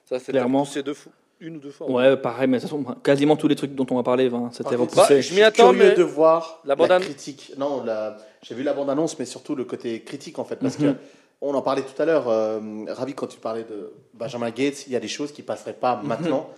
Ça, 0.05 0.19
Clairement. 0.19 0.59
repoussé 0.59 0.83
deux 0.83 0.93
fois, 0.93 1.11
une 1.39 1.55
ou 1.55 1.59
deux 1.59 1.71
fois. 1.71 1.89
Ouais, 1.89 2.17
pareil, 2.17 2.47
mais 2.47 2.57
de 2.57 2.61
toute 2.67 2.69
façon, 2.69 2.83
quasiment 3.01 3.35
tous 3.37 3.47
les 3.47 3.55
trucs 3.55 3.73
dont 3.73 3.85
on 3.89 3.95
va 3.95 4.03
parler, 4.03 4.29
ben, 4.29 4.49
c'était 4.51 4.75
contre, 4.75 4.91
repoussé. 4.95 5.15
bah, 5.15 5.21
Je 5.21 5.33
m'y 5.33 5.41
attends, 5.41 5.71
curieux 5.71 5.89
mais- 5.89 5.95
de 5.95 6.03
voir 6.03 6.59
La 6.65 6.69
la, 6.69 6.75
bande-an- 6.75 6.99
critique. 6.99 7.53
Non, 7.57 7.83
la- 7.83 8.17
j'ai 8.43 8.53
vu 8.55 8.63
la 8.63 8.73
bande-annonce, 8.73 9.17
mais 9.19 9.25
surtout 9.25 9.55
le 9.55 9.63
côté 9.63 10.01
critique 10.03 10.37
en 10.37 10.43
fait, 10.43 10.57
parce 10.57 10.77
Mhm. 10.77 10.93
que 10.93 10.99
on 11.39 11.53
en 11.55 11.61
parlait 11.61 11.81
tout 11.81 11.99
à 11.99 12.05
l'heure. 12.05 12.27
euh, 12.29 12.59
Ravi, 12.89 13.13
quand 13.15 13.27
tu 13.27 13.39
parlais 13.39 13.63
de 13.63 13.91
Benjamin 14.13 14.49
Gates, 14.51 14.85
il 14.87 14.93
y 14.93 14.95
a 14.95 14.99
des 14.99 15.07
choses 15.07 15.31
qui 15.31 15.41
passeraient 15.41 15.73
pas 15.73 15.99
maintenant. 16.03 16.49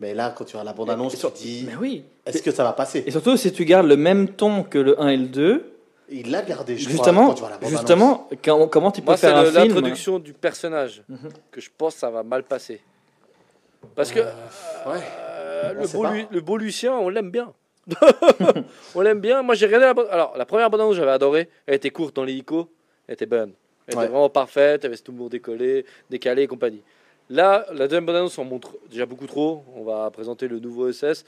Mais 0.00 0.14
là, 0.14 0.34
quand 0.36 0.44
tu 0.46 0.56
as 0.56 0.64
la 0.64 0.72
bande-annonce, 0.72 1.14
tu 1.18 1.26
dis, 1.34 1.64
Mais 1.66 1.76
oui. 1.76 2.04
est-ce 2.24 2.42
que 2.42 2.50
ça 2.50 2.64
va 2.64 2.72
passer? 2.72 3.04
Et 3.06 3.10
surtout, 3.10 3.36
si 3.36 3.52
tu 3.52 3.64
gardes 3.66 3.86
le 3.86 3.96
même 3.96 4.28
ton 4.30 4.62
que 4.62 4.78
le 4.78 5.00
1 5.00 5.08
et 5.08 5.16
le 5.18 5.26
2, 5.26 5.72
Il 6.08 6.30
l'a 6.30 6.42
gardé, 6.42 6.76
je 6.76 6.84
crois, 6.84 6.92
justement, 6.92 7.26
quand 7.28 7.34
tu 7.34 7.40
vois 7.40 7.50
la 7.50 7.56
bande-annonce. 7.58 7.78
justement 7.80 8.28
quand- 8.42 8.66
comment 8.68 8.90
tu 8.90 9.00
peux 9.02 9.06
Moi, 9.06 9.16
c'est 9.18 9.28
faire 9.28 9.36
un 9.36 9.42
le- 9.44 9.50
film 9.50 9.64
l'introduction 9.66 10.18
du 10.18 10.32
personnage 10.32 11.02
Mhm. 11.08 11.28
que 11.52 11.60
je 11.60 11.70
pense 11.76 11.94
que 11.94 12.00
ça 12.00 12.10
va 12.10 12.22
mal 12.22 12.42
passer. 12.44 12.80
Parce 13.94 14.10
que 14.10 14.20
Ouais. 14.20 14.26
euh, 14.86 15.74
On 15.94 16.02
le, 16.30 16.40
beau 16.40 16.56
le 16.56 16.64
Lucien, 16.64 16.94
on 16.94 17.08
l'aime 17.10 17.30
bien. 17.30 17.52
on 18.94 19.00
l'aime 19.00 19.20
bien. 19.20 19.42
Moi, 19.42 19.54
j'ai 19.54 19.66
regardé 19.66 19.86
la 19.86 19.94
bande- 19.94 20.08
Alors, 20.10 20.34
la 20.36 20.44
première 20.46 20.70
bande 20.70 20.94
j'avais 20.94 21.10
adoré. 21.10 21.48
Elle 21.66 21.74
était 21.74 21.90
courte 21.90 22.16
dans 22.16 22.24
l'hélico. 22.24 22.68
Elle 23.06 23.14
était 23.14 23.26
bonne. 23.26 23.52
Elle 23.86 23.96
Ouais. 23.96 24.04
était 24.04 24.12
vraiment 24.12 24.28
parfaite. 24.30 24.84
Elle 24.84 24.90
avait 24.92 24.98
tout 24.98 25.12
le 25.12 25.18
monde 25.18 25.30
décollé, 25.30 25.84
décalé 26.08 26.42
et 26.42 26.46
compagnie. 26.46 26.82
Là, 27.30 27.64
la 27.72 27.86
deuxième 27.86 28.04
bande 28.04 28.16
annonce 28.16 28.38
en 28.40 28.44
montre 28.44 28.72
déjà 28.90 29.06
beaucoup 29.06 29.28
trop. 29.28 29.62
On 29.76 29.84
va 29.84 30.10
présenter 30.10 30.48
le 30.48 30.58
nouveau 30.58 30.90
SS. 30.90 31.24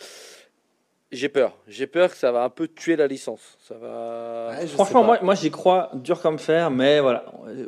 J'ai 1.12 1.28
peur. 1.28 1.56
J'ai 1.68 1.86
peur 1.86 2.10
que 2.10 2.16
ça 2.16 2.32
va 2.32 2.42
un 2.42 2.48
peu 2.48 2.66
tuer 2.66 2.96
la 2.96 3.06
licence. 3.06 3.56
Ça 3.60 3.76
va. 3.80 4.48
Ouais, 4.50 4.66
Franchement, 4.66 5.04
moi, 5.04 5.18
moi 5.22 5.36
j'y 5.36 5.52
crois 5.52 5.90
dur 5.94 6.20
comme 6.20 6.40
fer, 6.40 6.72
mais 6.72 6.98
voilà, 6.98 7.24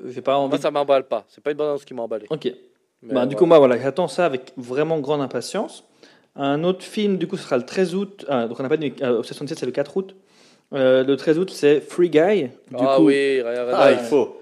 j'ai 0.06 0.20
pas 0.20 0.36
envie. 0.36 0.48
Moi, 0.50 0.58
ça 0.58 0.72
m'emballe 0.72 1.04
pas. 1.04 1.24
C'est 1.28 1.44
pas 1.44 1.52
une 1.52 1.56
bande 1.56 1.68
annonce 1.68 1.84
qui 1.84 1.94
m'a 1.94 2.02
emballé. 2.02 2.26
Ok. 2.28 2.48
Mais 3.02 3.14
Bah, 3.14 3.26
du 3.26 3.36
coup, 3.36 3.46
moi, 3.46 3.58
voilà, 3.58 3.78
j'attends 3.78 4.08
ça 4.08 4.26
avec 4.26 4.52
vraiment 4.56 4.98
grande 4.98 5.20
impatience. 5.20 5.84
Un 6.34 6.64
autre 6.64 6.82
film, 6.82 7.18
du 7.18 7.28
coup, 7.28 7.36
ce 7.36 7.44
sera 7.44 7.56
le 7.56 7.64
13 7.64 7.94
août. 7.94 8.24
Ah, 8.28 8.48
donc, 8.48 8.58
on 8.58 8.62
n'a 8.64 8.68
pas 8.68 8.76
dit. 8.76 8.92
Euh, 9.02 9.22
77, 9.22 9.58
c'est 9.60 9.66
le 9.66 9.72
4 9.72 9.96
août. 9.96 10.16
Euh, 10.72 11.04
le 11.04 11.16
13 11.16 11.38
août, 11.38 11.50
c'est 11.50 11.80
Free 11.80 12.10
Guy. 12.10 12.44
Du 12.44 12.50
ah 12.80 12.96
coup, 12.96 13.04
oui, 13.04 13.40
Ah, 13.72 13.92
il 13.92 13.98
faut. 13.98 14.40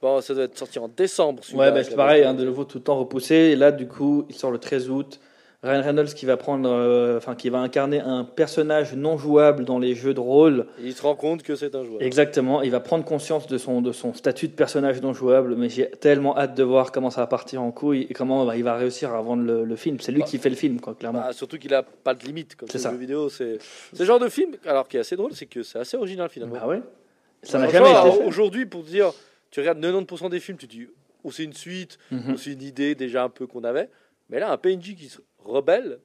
Bon, 0.00 0.20
ça 0.20 0.34
doit 0.34 0.44
être 0.44 0.56
sorti 0.58 0.78
en 0.78 0.88
décembre. 0.88 1.42
Ouais, 1.54 1.72
bah, 1.72 1.82
c'est 1.82 1.96
pareil, 1.96 2.22
hein, 2.24 2.34
de 2.34 2.44
nouveau 2.44 2.64
tout 2.64 2.78
le 2.78 2.84
temps 2.84 2.98
repoussé. 2.98 3.34
Et 3.34 3.56
là, 3.56 3.72
du 3.72 3.86
coup, 3.88 4.24
il 4.28 4.34
sort 4.34 4.50
le 4.50 4.58
13 4.58 4.90
août. 4.90 5.20
Ryan 5.64 5.82
Reynolds 5.82 6.14
qui 6.14 6.24
va 6.24 6.36
prendre, 6.36 6.70
euh, 6.70 7.16
enfin 7.16 7.34
qui 7.34 7.50
va 7.50 7.58
incarner 7.58 7.98
un 7.98 8.22
personnage 8.22 8.94
non 8.94 9.18
jouable 9.18 9.64
dans 9.64 9.80
les 9.80 9.96
jeux 9.96 10.14
de 10.14 10.20
rôle. 10.20 10.66
Il 10.80 10.92
se 10.94 11.02
rend 11.02 11.16
compte 11.16 11.42
que 11.42 11.56
c'est 11.56 11.74
un 11.74 11.82
joueur. 11.82 12.00
Exactement, 12.00 12.62
il 12.62 12.70
va 12.70 12.78
prendre 12.78 13.04
conscience 13.04 13.48
de 13.48 13.58
son, 13.58 13.82
de 13.82 13.90
son 13.90 14.14
statut 14.14 14.46
de 14.46 14.52
personnage 14.52 15.02
non 15.02 15.12
jouable, 15.12 15.56
mais 15.56 15.68
j'ai 15.68 15.90
tellement 15.90 16.38
hâte 16.38 16.54
de 16.54 16.62
voir 16.62 16.92
comment 16.92 17.10
ça 17.10 17.22
va 17.22 17.26
partir 17.26 17.60
en 17.60 17.72
couille 17.72 18.06
et 18.08 18.14
comment 18.14 18.46
bah, 18.46 18.56
il 18.56 18.62
va 18.62 18.76
réussir 18.76 19.12
à 19.12 19.20
vendre 19.20 19.42
le, 19.42 19.64
le 19.64 19.74
film. 19.74 19.98
C'est 19.98 20.12
lui 20.12 20.20
Bah, 20.20 20.26
qui 20.28 20.38
fait 20.38 20.48
le 20.48 20.54
film, 20.54 20.80
quoi, 20.80 20.94
clairement. 20.94 21.22
Bah, 21.22 21.32
surtout 21.32 21.58
qu'il 21.58 21.74
a 21.74 21.82
pas 21.82 22.14
de 22.14 22.22
limite 22.24 22.54
comme 22.54 22.68
C'est 22.68 22.78
ça. 22.78 22.92
jeu 22.92 22.96
vidéo. 22.96 23.28
C'est 23.28 23.58
le 23.98 24.04
genre 24.04 24.20
de 24.20 24.28
film, 24.28 24.52
alors 24.64 24.86
qui 24.86 24.96
est 24.96 25.00
assez 25.00 25.16
drôle, 25.16 25.32
c'est 25.34 25.46
que 25.46 25.64
c'est 25.64 25.80
assez 25.80 25.96
original 25.96 26.28
finalement. 26.28 26.54
Bah 26.54 26.68
ouais. 26.68 26.82
Ça 27.42 27.58
n'a 27.58 27.68
jamais 27.68 27.90
été 27.90 28.12
fait. 28.12 28.24
Aujourd'hui, 28.26 28.64
pour 28.64 28.84
te 28.84 28.90
dire, 28.90 29.10
tu 29.50 29.60
regardes 29.60 29.78
90% 29.80 30.28
des 30.30 30.40
films, 30.40 30.58
tu 30.58 30.66
te 30.68 30.72
dis, 30.72 30.86
ou 31.24 31.32
c'est 31.32 31.44
une 31.44 31.52
suite, 31.54 31.98
Mhm. 32.10 32.32
ou 32.32 32.36
c'est 32.36 32.52
une 32.52 32.62
idée 32.62 32.94
déjà 32.94 33.24
un 33.24 33.28
peu 33.28 33.46
qu'on 33.46 33.64
avait. 33.64 33.88
Mais 34.30 34.38
là, 34.40 34.50
un 34.52 34.56
PNJ 34.58 34.94
qui 34.94 35.08
se 35.08 35.18
rebelle, 35.38 35.98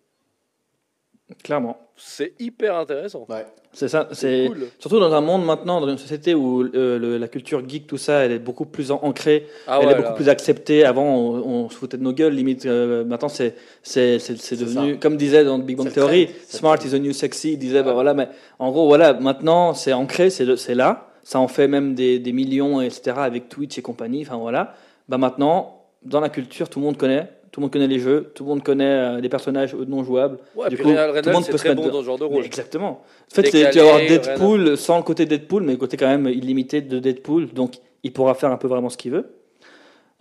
Clairement. 1.43 1.77
c'est 1.95 2.33
hyper 2.39 2.75
intéressant. 2.75 3.25
Ouais. 3.29 3.45
C'est 3.71 3.87
ça. 3.87 4.07
C'est 4.11 4.45
cool. 4.47 4.67
surtout 4.77 4.99
dans 4.99 5.11
un 5.13 5.21
monde 5.21 5.43
maintenant, 5.45 5.81
dans 5.81 5.89
une 5.89 5.97
société 5.97 6.35
où 6.35 6.61
euh, 6.63 6.99
le- 6.99 7.17
la 7.17 7.27
culture 7.27 7.67
geek, 7.67 7.87
tout 7.87 7.97
ça, 7.97 8.19
elle 8.25 8.31
est 8.33 8.39
beaucoup 8.39 8.65
plus 8.65 8.91
ancrée, 8.91 9.47
Ah 9.65 9.79
elle 9.81 9.87
ouais, 9.87 9.93
est 9.93 9.95
beaucoup 9.95 10.09
là. 10.09 10.15
plus 10.15 10.29
acceptée. 10.29 10.85
Avant, 10.85 11.03
on, 11.15 11.65
on 11.65 11.69
se 11.69 11.75
foutait 11.75 11.97
de 11.97 12.03
nos 12.03 12.13
gueules, 12.13 12.33
limite. 12.33 12.65
euh, 12.67 13.03
maintenant, 13.03 13.29
c'est 13.29 13.55
c'est 13.81 14.17
devenu, 14.57 14.93
ça. 14.93 14.97
comme 14.99 15.17
disait 15.17 15.43
dans 15.43 15.57
Big 15.57 15.75
Bang 15.77 15.91
Theory, 15.91 16.29
smart 16.47 16.77
is 16.85 16.91
the 16.91 16.95
new 17.01 17.13
sexy. 17.13 17.53
Il 17.53 17.57
disait, 17.57 17.81
bah 17.83 17.93
voilà, 17.93 18.13
mais 18.13 18.27
en 18.59 18.71
gros, 18.71 18.85
voilà, 18.87 19.13
maintenant, 19.13 19.73
c'est 19.73 19.93
ancré, 19.93 20.29
c'est 20.29 20.75
là. 20.75 21.09
Ça 21.23 21.39
en 21.39 21.47
fait 21.47 21.67
même 21.67 21.95
des, 21.95 22.19
des 22.19 22.33
millions, 22.33 22.81
etc. 22.81 23.13
avec 23.17 23.49
Twitch 23.49 23.77
et 23.77 23.81
compagnie. 23.81 24.21
Enfin 24.21 24.37
voilà. 24.37 24.75
Bah 25.09 25.17
maintenant, 25.17 25.81
dans 26.03 26.19
la 26.19 26.29
culture, 26.29 26.69
tout 26.69 26.79
le 26.79 26.85
monde 26.85 26.97
connaît. 26.97 27.29
Tout 27.51 27.59
le 27.59 27.65
monde 27.65 27.71
connaît 27.71 27.87
les 27.87 27.99
jeux, 27.99 28.31
tout 28.33 28.43
le 28.45 28.49
monde 28.49 28.63
connaît 28.63 28.83
euh, 28.83 29.21
des 29.21 29.29
personnages 29.29 29.75
non 29.75 30.03
jouables. 30.03 30.39
Ouais, 30.55 30.69
Du 30.69 30.75
puis 30.75 30.85
coup, 30.85 30.89
tout 30.89 30.95
le 30.95 31.31
monde 31.33 31.45
peut 31.45 31.51
se 31.51 31.57
très 31.63 31.75
bon 31.75 31.87
dans 31.87 32.01
ce 32.01 32.05
genre 32.05 32.17
de 32.17 32.25
Mais 32.25 32.35
rôle. 32.37 32.45
exactement. 32.45 33.03
En 33.31 33.35
fait, 33.35 33.43
Décalé, 33.43 33.69
tu 33.69 33.77
vas 33.77 33.83
avoir 33.83 33.99
Deadpool 33.99 34.75
sans 34.75 34.97
le 34.97 35.03
côté 35.03 35.27
Deadpool, 35.27 35.61
mais 35.61 35.73
le 35.73 35.77
côté 35.77 35.95
quand 35.95 36.07
même 36.07 36.25
illimité 36.25 36.81
de 36.81 36.97
Deadpool. 36.97 37.53
Donc, 37.53 37.75
il 38.01 38.11
pourra 38.11 38.33
faire 38.33 38.49
un 38.49 38.57
peu 38.57 38.67
vraiment 38.67 38.89
ce 38.89 38.97
qu'il 38.97 39.11
veut. 39.11 39.35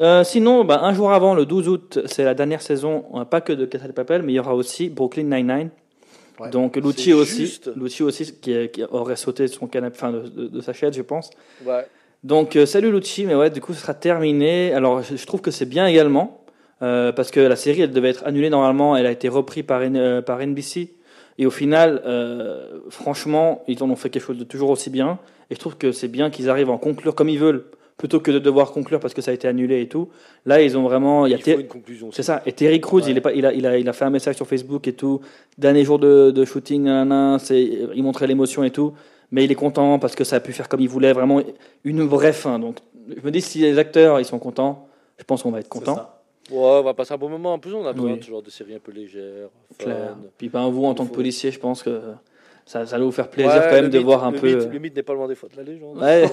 Euh, 0.01 0.25
sinon, 0.25 0.65
bah, 0.65 0.81
un 0.83 0.93
jour 0.93 1.11
avant, 1.11 1.35
le 1.35 1.47
12 1.47 1.69
août, 1.69 1.99
c'est 2.05 2.25
la 2.25 2.35
dernière 2.35 2.61
saison, 2.61 3.05
euh, 3.15 3.25
pas 3.25 3.41
que 3.41 3.55
de 3.55 3.65
Casa 3.65 3.87
de 3.87 3.93
Papel, 3.93 4.23
mais 4.23 4.33
il 4.33 4.37
y 4.37 4.39
aura 4.41 4.55
aussi 4.55 4.91
Brooklyn 4.91 5.25
Nine-Nine. 5.25 5.71
Ouais. 6.43 6.51
Donc, 6.51 6.79
C'est 6.97 7.13
aussi. 7.13 7.61
Lucci 7.77 8.03
aussi 8.03 8.35
qui, 8.41 8.83
aurait 8.91 9.17
sauté 9.17 9.45
de 9.45 9.49
son 9.49 9.67
canapé, 9.67 9.97
enfin, 9.97 10.13
de, 10.13 10.21
de- 10.29 10.49
de 10.49 10.61
sa 10.61 10.73
chaise, 10.73 10.95
je 10.95 11.03
pense. 11.03 11.31
Ouais. 11.65 11.87
Donc, 12.25 12.57
euh, 12.57 12.67
salut 12.67 12.91
Lucci, 12.93 13.25
mais 13.27 13.35
ouais, 13.35 13.51
du 13.51 13.61
coup, 13.61 13.75
ce 13.75 13.81
sera 13.81 13.95
terminé. 13.95 14.73
Alors, 14.75 15.03
je, 15.03 15.17
je 15.17 15.27
trouve 15.27 15.41
que 15.41 15.51
c'est 15.51 15.67
bien 15.67 15.87
également, 15.87 16.45
euh, 16.83 17.13
parce 17.13 17.31
que 17.31 17.41
la 17.41 17.57
série, 17.57 17.81
elle 17.83 17.91
devait 17.93 18.11
être 18.11 18.25
annulée 18.27 18.51
normalement, 18.51 18.97
elle 18.97 19.07
a 19.07 19.11
été 19.11 19.29
reprise 19.29 19.65
par, 19.65 19.81
euh, 19.83 20.23
par 20.23 20.41
NBC. 20.41 20.95
Et 21.39 21.47
au 21.47 21.51
final, 21.51 22.03
franchement, 22.91 23.63
ils 23.67 23.83
en 23.83 23.91
ont 23.91 23.97
fait 23.97 24.11
quelque 24.11 24.23
chose 24.25 24.39
de 24.39 24.45
toujours 24.45 24.71
aussi 24.71 24.91
bien. 24.91 25.19
Et 25.51 25.55
je 25.55 25.61
trouve 25.61 25.77
que 25.77 25.91
c'est 25.93 26.09
bien 26.09 26.31
qu'ils 26.31 26.49
arrivent 26.51 26.69
à 26.71 26.73
en 26.73 26.79
conclure 26.79 27.15
comme 27.15 27.29
ils 27.29 27.39
veulent, 27.39 27.65
plutôt 28.03 28.19
que 28.19 28.33
de 28.33 28.41
devoir 28.41 28.73
conclure 28.73 28.99
parce 28.99 29.15
que 29.15 29.23
ça 29.23 29.31
a 29.31 29.35
été 29.35 29.47
annulé 29.47 29.81
et 29.81 29.87
tout. 29.89 30.09
Là, 30.45 30.61
ils 30.61 30.77
ont 30.77 30.83
vraiment. 30.83 31.25
Il 31.25 31.31
y 31.31 31.35
a 31.35 31.39
Il 31.39 31.43
faut 31.55 31.61
une 31.61 31.69
conclusion. 31.69 32.11
c'est 32.11 32.25
ça. 32.25 32.43
Et 32.47 32.53
Terry 32.53 32.81
Crews, 32.81 32.99
Ouais. 33.03 33.11
il, 33.13 33.17
est 33.17 33.21
pas, 33.21 33.33
il, 33.33 33.47
a, 33.47 33.53
il, 33.53 33.65
a, 33.65 33.79
il 33.79 33.89
a 33.89 33.93
fait 33.93 34.05
un 34.05 34.11
message 34.11 34.35
sur 34.35 34.45
Facebook 34.47 34.89
et 34.89 34.93
tout. 34.95 35.21
Dernier 35.57 35.85
jour 35.85 36.01
de, 36.01 36.33
de 36.33 36.45
shooting, 36.45 36.83
nanana, 36.83 37.39
il 37.51 38.03
montrait 38.03 38.27
l'émotion 38.27 38.65
et 38.65 38.71
tout. 38.73 38.93
Mais 39.31 39.45
il 39.45 39.53
est 39.53 39.55
content 39.55 40.01
parce 40.01 40.17
que 40.17 40.25
ça 40.25 40.35
a 40.37 40.41
pu 40.41 40.53
faire 40.53 40.69
comme 40.69 40.81
il 40.81 40.89
voulait. 40.89 41.13
Vraiment 41.13 41.41
une 41.85 42.03
vraie 42.03 42.33
fin. 42.33 42.59
Donc, 42.59 42.79
je 43.17 43.23
me 43.25 43.31
dis, 43.31 43.41
si 43.41 43.61
les 43.61 43.79
acteurs 43.79 44.19
ils 44.19 44.25
sont 44.25 44.41
contents, 44.41 44.89
je 45.17 45.23
pense 45.23 45.45
qu'on 45.45 45.53
va 45.53 45.61
être 45.61 45.69
content. 45.69 45.95
Ouais, 46.51 46.59
on 46.59 46.83
va 46.83 46.95
passer 46.95 47.15
un 47.15 47.19
bon 47.19 47.29
moment. 47.29 47.53
En 47.53 47.61
plus, 47.61 47.73
on 47.73 47.87
a 47.87 47.93
besoin 47.93 48.11
Oui. 48.15 48.19
de 48.19 48.25
ce 48.25 48.31
genre 48.31 48.43
de 48.43 48.51
séries 48.51 48.75
un 48.75 48.81
peu 48.81 48.91
légères, 48.91 49.49
fun. 49.79 49.85
Clair. 49.85 50.17
Puis 50.39 50.49
ben, 50.49 50.69
vous, 50.69 50.85
en 50.87 50.95
tant 50.95 51.07
que 51.07 51.15
policier, 51.15 51.53
je 51.53 51.61
pense 51.61 51.85
que 51.85 52.01
ça, 52.67 52.85
ça 52.85 52.99
va 52.99 53.05
vous 53.05 53.11
faire 53.13 53.29
plaisir 53.29 53.53
Ouais, 53.53 53.67
quand 53.71 53.75
même 53.77 53.91
de 53.91 53.99
mythe- 53.99 54.05
voir 54.05 54.25
un 54.25 54.33
le 54.33 54.39
peu. 54.39 54.47
mythe- 54.49 54.67
euh, 54.67 54.71
le 54.73 54.79
mythe 54.81 54.95
n'est 54.97 55.03
pas 55.03 55.15
loin 55.15 55.27
des 55.29 55.35
fois 55.35 55.49
de 55.53 55.57
la 55.57 55.63
légende. 55.63 55.99
Ouais. 55.99 56.25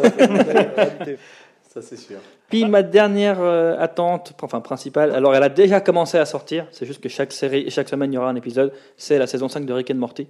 Ça, 1.71 1.83
c'est 1.83 1.97
sûr. 1.97 2.17
Puis 2.49 2.65
ma 2.65 2.81
dernière 2.81 3.39
euh, 3.39 3.75
attente, 3.77 4.33
enfin 4.41 4.59
principale, 4.59 5.11
alors 5.11 5.35
elle 5.35 5.43
a 5.43 5.49
déjà 5.49 5.79
commencé 5.81 6.17
à 6.17 6.25
sortir, 6.25 6.65
c'est 6.71 6.87
juste 6.87 6.99
que 6.99 7.09
chaque 7.09 7.31
série, 7.31 7.69
chaque 7.69 7.87
semaine 7.87 8.11
il 8.11 8.15
y 8.15 8.17
aura 8.17 8.29
un 8.29 8.35
épisode, 8.35 8.73
c'est 8.97 9.19
la 9.19 9.27
saison 9.27 9.47
5 9.49 9.65
de 9.67 9.73
Rick 9.73 9.91
and 9.91 9.95
Morty. 9.95 10.27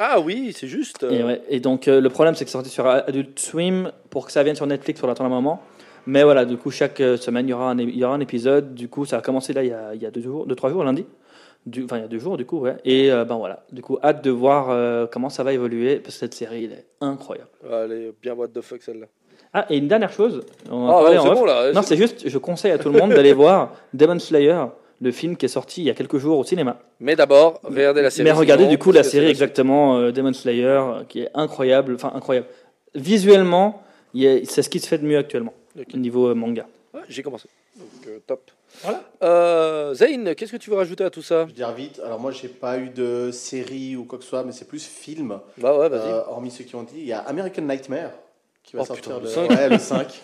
Ah 0.00 0.18
oui, 0.18 0.52
c'est 0.52 0.66
juste. 0.66 1.04
Et, 1.08 1.22
ouais, 1.22 1.42
et 1.48 1.60
donc 1.60 1.86
euh, 1.86 2.00
le 2.00 2.08
problème 2.08 2.34
c'est 2.34 2.44
que 2.44 2.50
c'est 2.50 2.56
sorti 2.56 2.70
sur 2.70 2.88
Adult 2.88 3.38
Swim 3.38 3.92
pour 4.10 4.26
que 4.26 4.32
ça 4.32 4.42
vienne 4.42 4.56
sur 4.56 4.66
Netflix, 4.66 5.00
on 5.04 5.08
attend 5.08 5.24
un 5.26 5.28
moment. 5.28 5.62
Mais 6.06 6.24
voilà, 6.24 6.44
du 6.44 6.56
coup 6.56 6.72
chaque 6.72 7.00
euh, 7.00 7.16
semaine 7.16 7.46
il 7.46 7.50
y 7.50 7.52
aura 7.54 7.70
un, 7.70 7.78
é- 7.78 7.84
il 7.84 7.96
y 7.96 8.04
aura 8.04 8.16
un 8.16 8.20
épisode, 8.20 8.74
du 8.74 8.88
coup 8.88 9.04
ça 9.04 9.18
a 9.18 9.20
commencé 9.20 9.52
là 9.52 9.62
il 9.62 9.68
y 9.68 9.72
a, 9.72 9.94
il 9.94 10.02
y 10.02 10.06
a 10.06 10.10
deux 10.10 10.22
jours, 10.22 10.44
deux 10.44 10.56
trois 10.56 10.70
jours 10.70 10.82
lundi. 10.82 11.06
Du, 11.66 11.84
enfin 11.84 11.98
il 11.98 12.00
y 12.00 12.04
a 12.04 12.08
deux 12.08 12.18
jours 12.18 12.36
du 12.36 12.46
coup 12.46 12.58
ouais. 12.58 12.78
Et 12.84 13.12
euh, 13.12 13.24
ben 13.24 13.36
voilà, 13.36 13.64
du 13.70 13.80
coup 13.80 13.96
hâte 14.02 14.24
de 14.24 14.30
voir 14.30 15.08
comment 15.10 15.28
ça 15.28 15.44
va 15.44 15.52
évoluer 15.52 16.00
parce 16.00 16.14
que 16.16 16.20
cette 16.20 16.34
série 16.34 16.64
elle 16.64 16.72
est 16.72 16.86
incroyable. 17.00 17.50
Elle 17.70 17.92
est 17.92 18.12
bien 18.20 18.34
what 18.34 18.48
the 18.48 18.60
fuck 18.62 18.82
celle-là. 18.82 19.06
Ah 19.52 19.66
et 19.68 19.78
une 19.78 19.88
dernière 19.88 20.12
chose, 20.12 20.42
on 20.70 20.88
Ah 20.88 21.02
ouais, 21.04 21.18
en 21.18 21.34
bon 21.34 21.44
là. 21.44 21.72
Non, 21.72 21.82
c'est 21.82 21.96
juste, 21.96 22.28
je 22.28 22.38
conseille 22.38 22.70
à 22.72 22.78
tout 22.78 22.88
le 22.90 22.98
monde 22.98 23.10
d'aller 23.10 23.32
voir 23.32 23.72
Demon 23.92 24.18
Slayer, 24.18 24.64
le 25.00 25.10
film 25.10 25.36
qui 25.36 25.46
est 25.46 25.48
sorti 25.50 25.82
il 25.82 25.86
y 25.86 25.90
a 25.90 25.94
quelques 25.94 26.18
jours 26.18 26.38
au 26.38 26.44
cinéma. 26.44 26.78
Mais 27.00 27.16
d'abord, 27.16 27.60
regardez 27.64 28.02
la 28.02 28.10
série. 28.10 28.24
Mais 28.24 28.32
regardez 28.32 28.64
sinon, 28.64 28.70
du 28.72 28.78
coup 28.78 28.92
la 28.92 29.02
série 29.02 29.26
exactement 29.28 29.96
euh, 29.98 30.12
Demon 30.12 30.32
Slayer, 30.32 30.80
qui 31.08 31.22
est 31.22 31.30
incroyable, 31.34 31.94
enfin 31.96 32.12
incroyable. 32.14 32.46
Visuellement, 32.94 33.82
c'est 34.14 34.62
ce 34.62 34.68
qui 34.68 34.80
se 34.80 34.86
fait 34.86 34.98
de 34.98 35.04
mieux 35.06 35.18
actuellement 35.18 35.54
au 35.92 35.96
niveau 35.96 36.28
euh, 36.28 36.34
manga. 36.34 36.66
Ouais, 36.94 37.00
J'ai 37.08 37.22
commencé. 37.22 37.48
Donc 37.76 38.06
euh, 38.08 38.18
top. 38.26 38.50
Voilà. 38.82 39.02
Euh, 39.22 39.94
Zayn, 39.94 40.34
qu'est-ce 40.34 40.52
que 40.52 40.56
tu 40.56 40.70
veux 40.70 40.76
rajouter 40.76 41.04
à 41.04 41.10
tout 41.10 41.22
ça? 41.22 41.42
Je 41.42 41.46
vais 41.48 41.52
dire 41.54 41.72
vite. 41.72 42.00
Alors, 42.04 42.20
moi, 42.20 42.30
j'ai 42.30 42.48
pas 42.48 42.78
eu 42.78 42.88
de 42.90 43.30
série 43.32 43.96
ou 43.96 44.04
quoi 44.04 44.18
que 44.18 44.24
ce 44.24 44.30
soit, 44.30 44.44
mais 44.44 44.52
c'est 44.52 44.66
plus 44.68 44.86
film. 44.86 45.38
Bah 45.58 45.76
ouais, 45.78 45.88
vas-y. 45.88 46.08
Euh, 46.10 46.22
hormis 46.28 46.50
ceux 46.50 46.64
qui 46.64 46.74
ont 46.76 46.82
dit, 46.82 46.98
il 46.98 47.06
y 47.06 47.12
a 47.12 47.20
American 47.20 47.62
Nightmare 47.62 48.10
qui 48.70 48.76
va 48.76 48.82
Oh, 48.82 48.86
sortir 48.86 49.18
putain, 49.18 49.18
le 49.18 49.24
le, 49.24 49.28
5. 49.28 49.50
ouais, 49.50 49.68
le 49.68 49.78
5. 49.78 50.20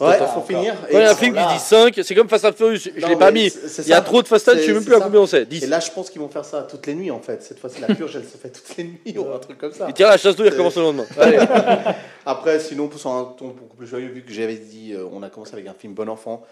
ouais, 0.00 0.20
encore. 0.20 0.46
finir. 0.46 0.74
Quand 0.80 0.86
il 0.98 0.98
y 0.98 1.02
a 1.04 1.10
un 1.10 1.14
film 1.14 1.34
qui 1.36 1.54
dit 1.54 1.58
5, 1.60 2.00
c'est 2.02 2.14
comme 2.14 2.28
Fast 2.28 2.44
and 2.46 2.52
Furious, 2.54 2.78
je 2.96 3.00
Non, 3.00 3.08
l'ai 3.08 3.16
pas 3.16 3.30
mis. 3.30 3.46
Il 3.78 3.86
y 3.88 3.92
a 3.92 4.00
trop 4.00 4.22
de 4.22 4.26
Fast 4.28 4.48
and, 4.48 4.52
je 4.54 4.58
sais 4.58 4.66
C'est- 4.66 4.72
même 4.72 4.84
plus 4.84 4.94
à 4.94 5.00
combien 5.00 5.20
on 5.20 5.26
sait. 5.26 5.42
Et 5.42 5.46
10. 5.46 5.66
là, 5.68 5.78
je 5.80 5.90
pense 5.90 6.10
qu'ils 6.10 6.20
vont 6.20 6.28
faire 6.28 6.44
ça 6.44 6.62
toutes 6.62 6.86
les 6.86 6.94
nuits 6.94 7.10
en 7.10 7.20
fait. 7.20 7.42
Cette 7.42 7.58
fois-ci, 7.60 7.80
la 7.80 7.94
purge, 7.94 8.16
elle 8.16 8.24
se 8.24 8.36
fait 8.36 8.48
toutes 8.50 8.76
les 8.76 8.84
nuits 8.84 9.18
ou 9.18 9.32
un 9.32 9.38
truc 9.38 9.58
comme 9.58 9.72
ça. 9.72 9.86
Il 9.88 9.94
tire 9.94 10.08
la 10.08 10.16
chasse 10.18 10.34
d'eau, 10.36 10.44
il 10.44 10.50
recommence 10.50 10.74
le 10.76 10.82
lendemain. 10.82 11.04
Après, 12.26 12.58
sinon, 12.58 12.88
pour 12.88 12.98
sur 12.98 13.10
un 13.10 13.34
ton 13.38 13.48
beaucoup 13.48 13.76
plus 13.76 13.86
joyeux, 13.86 14.08
vu 14.08 14.22
que 14.22 14.32
j'avais 14.32 14.56
dit, 14.56 14.92
euh, 14.94 15.04
on 15.12 15.22
a 15.22 15.30
commencé 15.30 15.52
avec 15.52 15.66
un 15.68 15.74
film 15.74 15.94
Bon 15.94 16.08
Enfant, 16.08 16.42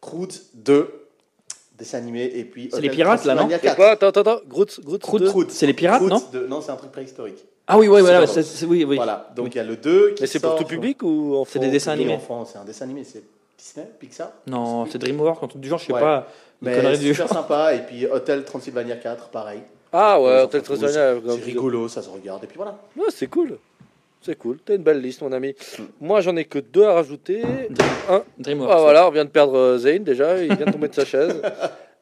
Crude 0.00 0.32
2, 0.54 0.88
dessin 1.76 1.98
animé, 1.98 2.24
et 2.34 2.44
puis. 2.44 2.70
C'est 2.72 2.80
les 2.80 2.88
pirates, 2.88 3.24
là, 3.24 3.34
non 3.34 3.40
Transylvania 3.48 3.56
Et 3.58 3.60
4. 3.60 3.76
quoi 3.76 3.90
Attends, 3.90 4.06
attends, 4.08 4.20
attends. 4.20 4.40
Groot, 4.48 4.80
Groot, 4.82 5.02
Croûte, 5.02 5.22
2. 5.22 5.46
C'est 5.50 5.66
les 5.66 5.74
pirates, 5.74 6.00
non 6.02 6.22
2. 6.32 6.46
Non, 6.46 6.62
c'est 6.62 6.70
un 6.72 6.76
truc 6.76 6.92
préhistorique. 6.92 7.44
Ah 7.68 7.76
oui, 7.78 7.86
oui, 7.88 8.00
voilà, 8.00 8.26
C'est 8.26 8.42
c'est- 8.42 8.56
c'est- 8.60 8.66
oui, 8.66 8.84
oui. 8.84 8.96
Voilà, 8.96 9.28
donc 9.36 9.54
il 9.54 9.58
y 9.58 9.60
a 9.60 9.64
le 9.64 9.76
2 9.76 10.10
qui 10.14 10.22
Mais 10.22 10.26
c'est 10.26 10.40
pour 10.40 10.50
sort- 10.50 10.58
tout 10.60 10.64
public 10.64 11.02
ou 11.02 11.36
enfant 11.36 11.50
C'est 11.52 11.58
des 11.58 11.70
dessins 11.70 11.92
animés. 11.92 12.14
enfants, 12.14 12.44
c'est 12.44 12.58
un 12.58 12.64
dessin 12.64 12.84
animé, 12.86 13.04
c'est 13.04 13.22
Disney, 13.58 13.86
Pixar 14.00 14.30
Non, 14.46 14.86
c'est 14.86 14.98
DreamWorks, 14.98 15.42
un 15.42 15.48
truc 15.48 15.60
du 15.60 15.68
genre, 15.68 15.78
je 15.78 15.86
sais 15.86 15.92
Ouais. 15.92 16.00
pas. 16.00 16.26
Une 16.62 16.68
Mais 16.70 16.76
connerie 16.76 16.96
c'est 16.96 17.02
du 17.02 17.08
super 17.14 17.26
genre. 17.28 17.36
sympa, 17.36 17.74
et 17.74 17.80
puis 17.80 18.06
Hotel 18.06 18.44
Transylvania 18.44 18.96
4, 18.96 19.28
pareil. 19.28 19.60
Ah 19.92 20.20
ouais, 20.20 20.42
Hotel 20.42 20.62
Transylvania. 20.62 21.14
C'est 21.26 21.44
rigolo, 21.44 21.88
ça 21.88 22.02
se 22.02 22.08
regarde, 22.08 22.42
et 22.44 22.46
puis 22.46 22.56
voilà. 22.56 22.78
Ouais, 22.96 23.04
c'est 23.10 23.26
cool. 23.28 23.58
C'est 24.22 24.36
cool. 24.36 24.58
T'as 24.64 24.74
une 24.74 24.82
belle 24.82 25.00
liste, 25.00 25.22
mon 25.22 25.30
ami. 25.32 25.54
Moi, 26.00 26.20
j'en 26.22 26.34
ai 26.36 26.44
que 26.44 26.58
deux 26.58 26.84
à 26.84 26.94
rajouter. 26.94 27.42
Un. 28.08 28.22
DreamWorks. 28.38 28.72
Ah 28.74 28.80
voilà, 28.80 29.06
on 29.06 29.10
vient 29.12 29.24
de 29.24 29.30
perdre 29.30 29.56
euh, 29.56 29.78
Zayn 29.78 30.00
déjà. 30.02 30.42
Il 30.42 30.52
vient 30.56 30.66
de 30.66 30.72
tomber 30.72 30.88
de 30.88 30.94
sa 30.94 31.04
chaise. 31.04 31.40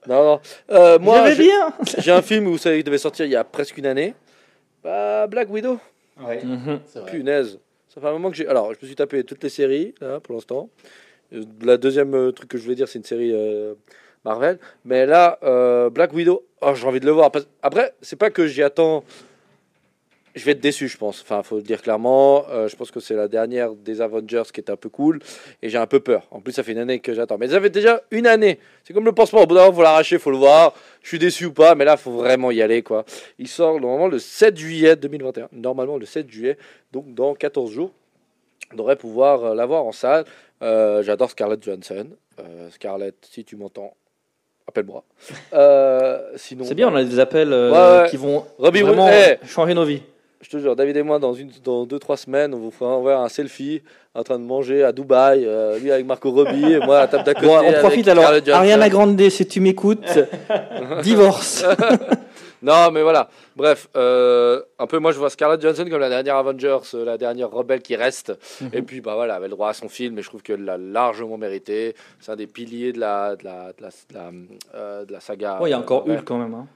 Non, 0.09 0.23
non. 0.25 0.41
Euh, 0.71 1.01
moi, 1.01 1.29
j'ai 1.33 1.43
bien 1.43 1.73
j'ai 1.99 2.13
un 2.13 2.23
film 2.23 2.47
où 2.47 2.53
vous 2.53 2.59
savez, 2.59 2.79
il 2.79 2.85
devait 2.85 2.97
sortir 2.97 3.27
il 3.27 3.33
y 3.33 3.35
a 3.35 3.43
presque 3.43 3.77
une 3.77 3.87
année. 3.87 4.15
Bah, 4.87 5.27
Black 5.27 5.51
Widow. 5.51 5.81
Ouais. 6.21 6.41
C'est 6.87 7.01
vrai. 7.01 7.11
Punaise. 7.11 7.59
Ça 7.89 8.01
fait 8.01 8.07
un 8.07 8.13
moment 8.13 8.31
que 8.31 8.37
j'ai. 8.37 8.47
Alors, 8.47 8.73
je 8.73 8.79
me 8.81 8.87
suis 8.87 8.95
tapé 8.95 9.25
toutes 9.25 9.43
les 9.43 9.49
séries, 9.49 9.97
là, 10.01 10.21
pour 10.21 10.37
l'instant. 10.37 10.71
Euh, 11.33 11.43
La 11.63 11.77
deuxième 11.77 12.15
euh, 12.15 12.31
truc 12.31 12.49
que 12.49 12.57
je 12.57 12.63
voulais 12.63 12.77
dire, 12.77 12.87
c'est 12.87 13.01
une 13.01 13.05
série 13.05 13.33
euh, 13.35 13.75
Marvel. 14.25 14.61
Mais 14.85 15.05
là, 15.05 15.41
euh, 15.43 15.91
Black 15.91 16.13
Widow, 16.13 16.45
oh, 16.61 16.73
j'ai 16.77 16.87
envie 16.87 17.01
de 17.01 17.07
le 17.07 17.11
voir. 17.11 17.33
Après, 17.63 17.95
c'est 18.01 18.15
pas 18.15 18.31
que 18.31 18.47
j'y 18.47 18.63
attends. 18.63 19.03
Je 20.37 20.45
vais 20.45 20.53
être 20.53 20.61
déçu, 20.61 20.87
je 20.87 20.99
pense. 20.99 21.23
Enfin, 21.23 21.43
faut 21.43 21.57
le 21.57 21.63
dire 21.63 21.81
clairement. 21.81 22.45
Euh, 22.51 22.69
je 22.69 22.77
pense 22.77 22.91
que 22.91 23.01
c'est 23.01 23.15
la 23.15 23.27
dernière 23.27 23.73
des 23.73 24.03
Avengers 24.03 24.43
qui 24.53 24.61
est 24.61 24.71
un 24.71 24.77
peu 24.77 24.91
cool. 24.91 25.19
Et 25.63 25.71
j'ai 25.71 25.79
un 25.79 25.87
peu 25.87 25.99
peur. 26.01 26.27
En 26.31 26.41
plus, 26.41 26.53
ça 26.53 26.63
fait 26.63 26.73
une 26.73 26.79
année 26.79 27.01
que 27.01 27.15
j'attends. 27.15 27.39
Mais 27.39 27.49
ça 27.49 27.61
fait 27.61 27.71
déjà 27.71 28.03
une 28.11 28.27
année. 28.27 28.59
C'est 28.85 28.93
comme 28.93 29.07
le 29.07 29.13
pansement. 29.13 29.41
Au 29.41 29.47
bout 29.47 29.55
d'un 29.55 29.63
moment, 29.63 29.73
faut 29.77 29.83
l'arracher, 29.83 30.19
faut 30.19 30.31
le 30.31 30.37
voir. 30.37 30.75
Je 31.03 31.09
suis 31.09 31.19
déçu 31.19 31.47
ou 31.47 31.53
pas. 31.53 31.75
Mais 31.75 31.87
là, 31.87 31.97
faut 31.97 32.13
vraiment 32.13 32.51
y 32.51 32.61
aller, 32.61 32.83
quoi. 32.83 33.05
Il 33.39 33.49
sort 33.49 33.81
normalement 33.81 34.09
le 34.09 34.19
7 34.19 34.57
juillet 34.59 34.95
2021. 34.95 35.49
Normalement, 35.53 35.97
le 35.97 36.05
7 36.05 36.31
juillet. 36.31 36.59
Donc, 36.93 37.15
dans 37.15 37.35
14 37.35 37.71
jours. 37.73 37.91
On 38.73 38.77
devrait 38.77 38.97
pouvoir 38.97 39.43
euh, 39.45 39.55
l'avoir 39.55 39.85
en 39.85 39.93
salle. 39.93 40.25
Euh, 40.63 41.03
J'adore 41.03 41.31
Scarlett 41.31 41.63
Johansson. 41.65 42.09
Euh, 42.41 42.69
Scarlett, 42.71 43.15
si 43.31 43.43
tu 43.45 43.57
m'entends, 43.57 43.95
appelle-moi. 44.67 45.03
Sinon, 46.37 46.65
C'est 46.65 46.75
bien, 46.75 46.89
on 46.89 46.95
a 46.95 47.05
des 47.05 47.19
appels 47.21 47.49
Ouais, 47.49 47.71
ouais. 47.71 48.07
qui 48.11 48.17
vont 48.19 48.45
Robbie 48.59 48.83
vraiment 48.83 49.07
Williams. 49.07 49.39
changer 49.47 49.73
nos 49.73 49.85
vies. 49.85 50.03
Je 50.47 50.51
te 50.51 50.59
jure, 50.59 50.77
David 50.77 50.97
et 50.97 51.03
moi, 51.03 51.19
dans, 51.19 51.35
une, 51.35 51.51
dans 51.65 51.87
deux, 51.87 51.99
trois 51.99 52.17
semaines, 52.17 52.55
on 52.55 52.59
vous 52.59 52.71
fera 52.71 52.95
envoyer 52.95 53.19
un 53.19 53.29
selfie 53.29 53.83
en 54.15 54.23
train 54.23 54.39
de 54.39 54.45
manger 54.45 54.85
à 54.85 54.93
Dubaï, 54.93 55.45
euh, 55.45 55.77
lui 55.81 55.91
avec 55.91 56.07
Marco 56.07 56.31
Robbie, 56.31 56.75
et 56.75 56.79
moi 56.79 56.99
à 56.99 57.01
la 57.01 57.09
table 57.09 57.25
d'à 57.27 57.35
côté. 57.35 57.47
Bon, 57.49 57.59
on 57.67 57.73
profite 57.81 58.07
alors. 58.07 58.33
Ariana 58.53 58.89
Grande, 58.89 59.21
si 59.29 59.45
tu 59.49 59.59
m'écoutes, 59.59 60.21
divorce. 61.03 61.65
Non, 62.63 62.91
mais 62.91 63.03
voilà. 63.03 63.29
Bref, 63.55 63.89
euh, 63.97 64.63
un 64.79 64.87
peu, 64.87 64.99
moi, 64.99 65.13
je 65.13 65.19
vois 65.19 65.29
Scarlett 65.29 65.61
Johansson 65.61 65.85
comme 65.91 66.01
la 66.01 66.09
dernière 66.09 66.37
Avengers, 66.37 66.79
euh, 66.95 67.05
la 67.05 67.19
dernière 67.19 67.51
rebelle 67.51 67.83
qui 67.83 67.95
reste. 67.97 68.33
Mhm. 68.61 68.71
Et 68.73 68.83
puis, 68.83 69.01
bah 69.03 69.15
voilà, 69.15 69.35
elle 69.35 69.39
avait 69.39 69.49
le 69.49 69.53
droit 69.53 69.69
à 69.69 69.73
son 69.75 69.89
film, 69.89 70.19
et 70.19 70.23
je 70.23 70.29
trouve 70.29 70.43
qu'elle 70.43 70.65
l'a 70.65 70.79
largement 70.79 71.37
mérité. 71.37 71.95
C'est 72.19 72.33
un 72.33 72.37
des 72.37 72.47
piliers 72.47 72.93
de 72.93 72.99
la, 72.99 73.37
de 73.37 73.45
la, 73.45 73.73
de 73.73 73.83
la, 73.83 73.89
de 73.91 74.15
la, 74.15 74.31
euh, 74.75 75.05
de 75.05 75.13
la 75.13 75.21
saga. 75.21 75.59
Oh, 75.61 75.67
il 75.67 75.71
y 75.71 75.75
a 75.75 75.79
encore 75.79 76.09
Hulk 76.09 76.25
quand 76.25 76.39
même. 76.39 76.55
Hein. 76.55 76.67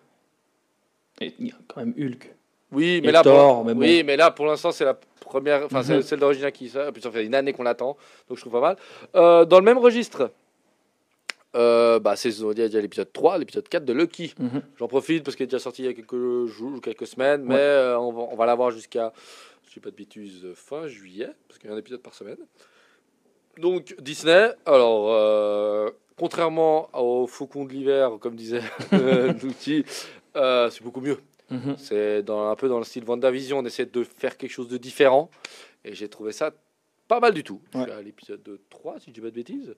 Il 1.22 1.46
y 1.46 1.50
a 1.50 1.56
quand 1.66 1.80
même 1.80 1.94
Hulk. 1.98 2.34
Oui, 2.72 3.00
mais 3.04 3.10
là, 3.12 3.22
pour, 3.22 3.64
mais 3.64 3.74
bon. 3.74 3.80
oui, 3.80 4.02
mais 4.04 4.16
là, 4.16 4.30
pour 4.30 4.46
l'instant, 4.46 4.70
c'est 4.72 4.84
la 4.84 4.94
première, 5.20 5.64
enfin, 5.64 5.82
c'est 5.82 5.96
Mhm. 5.96 6.02
celle 6.02 6.18
d'origine 6.20 6.50
qui 6.52 6.68
sort. 6.68 6.92
Puis, 6.92 7.02
ça 7.02 7.10
fait 7.10 7.24
une 7.24 7.34
année 7.34 7.52
qu'on 7.52 7.62
l'attend, 7.64 7.96
donc 8.28 8.36
je 8.36 8.40
trouve 8.42 8.52
pas 8.52 8.60
mal. 8.60 8.76
Euh, 9.16 9.44
dans 9.44 9.58
le 9.58 9.64
même 9.64 9.78
registre, 9.78 10.30
euh, 11.56 11.98
bah, 11.98 12.14
c'est 12.16 12.30
déjà 12.54 12.80
l'épisode 12.80 13.12
3, 13.12 13.38
l'épisode 13.38 13.68
4 13.68 13.84
de 13.84 13.92
Lucky. 13.92 14.34
Mhm. 14.38 14.62
J'en 14.78 14.86
profite 14.88 15.24
parce 15.24 15.36
qu'il 15.36 15.44
est 15.44 15.48
déjà 15.48 15.58
sorti 15.58 15.82
il 15.82 15.86
y 15.86 15.88
a 15.88 15.94
quelques 15.94 16.46
jours 16.46 16.72
ou 16.76 16.80
quelques 16.80 17.06
semaines, 17.08 17.42
mais 17.44 17.54
Ouais. 17.54 17.60
euh, 17.60 17.98
on 17.98 18.12
va, 18.12 18.22
on 18.30 18.36
va 18.36 18.46
l'avoir 18.46 18.70
jusqu'à, 18.70 19.12
je 19.66 19.72
dis 19.74 19.80
pas 19.80 19.90
de 19.90 19.96
bêtises, 19.96 20.46
fin 20.54 20.86
juillet, 20.86 21.30
parce 21.48 21.58
qu'il 21.58 21.68
y 21.68 21.72
a 21.72 21.76
un 21.76 21.78
épisode 21.78 22.02
par 22.02 22.14
semaine. 22.14 22.38
Donc 23.58 23.94
Disney, 24.00 24.50
alors 24.64 25.08
euh, 25.10 25.90
contrairement 26.16 26.88
au 26.94 27.26
Faucon 27.26 27.64
de 27.64 27.72
l'hiver, 27.72 28.12
comme 28.20 28.36
disait 28.36 28.60
euh, 30.36 30.70
c'est 30.70 30.82
beaucoup 30.82 31.00
mieux. 31.00 31.18
Mhm. 31.50 31.76
C'est 31.78 32.28
un 32.30 32.54
peu 32.56 32.68
dans 32.68 32.78
le 32.78 32.84
style 32.84 33.04
WandaVision, 33.04 33.58
on 33.58 33.64
essaie 33.64 33.86
de 33.86 34.04
faire 34.04 34.36
quelque 34.36 34.52
chose 34.52 34.68
de 34.68 34.76
différent, 34.76 35.30
et 35.84 35.94
j'ai 35.94 36.08
trouvé 36.08 36.32
ça 36.32 36.52
pas 37.08 37.20
mal 37.20 37.34
du 37.34 37.42
tout. 37.42 37.60
Je 37.72 37.78
suis 37.80 37.86
Ouais. 37.90 37.92
à 37.96 38.02
l'épisode 38.02 38.58
3, 38.70 39.00
si 39.00 39.06
je 39.08 39.12
dis 39.14 39.20
pas 39.20 39.30
de 39.30 39.34
bêtises. 39.34 39.74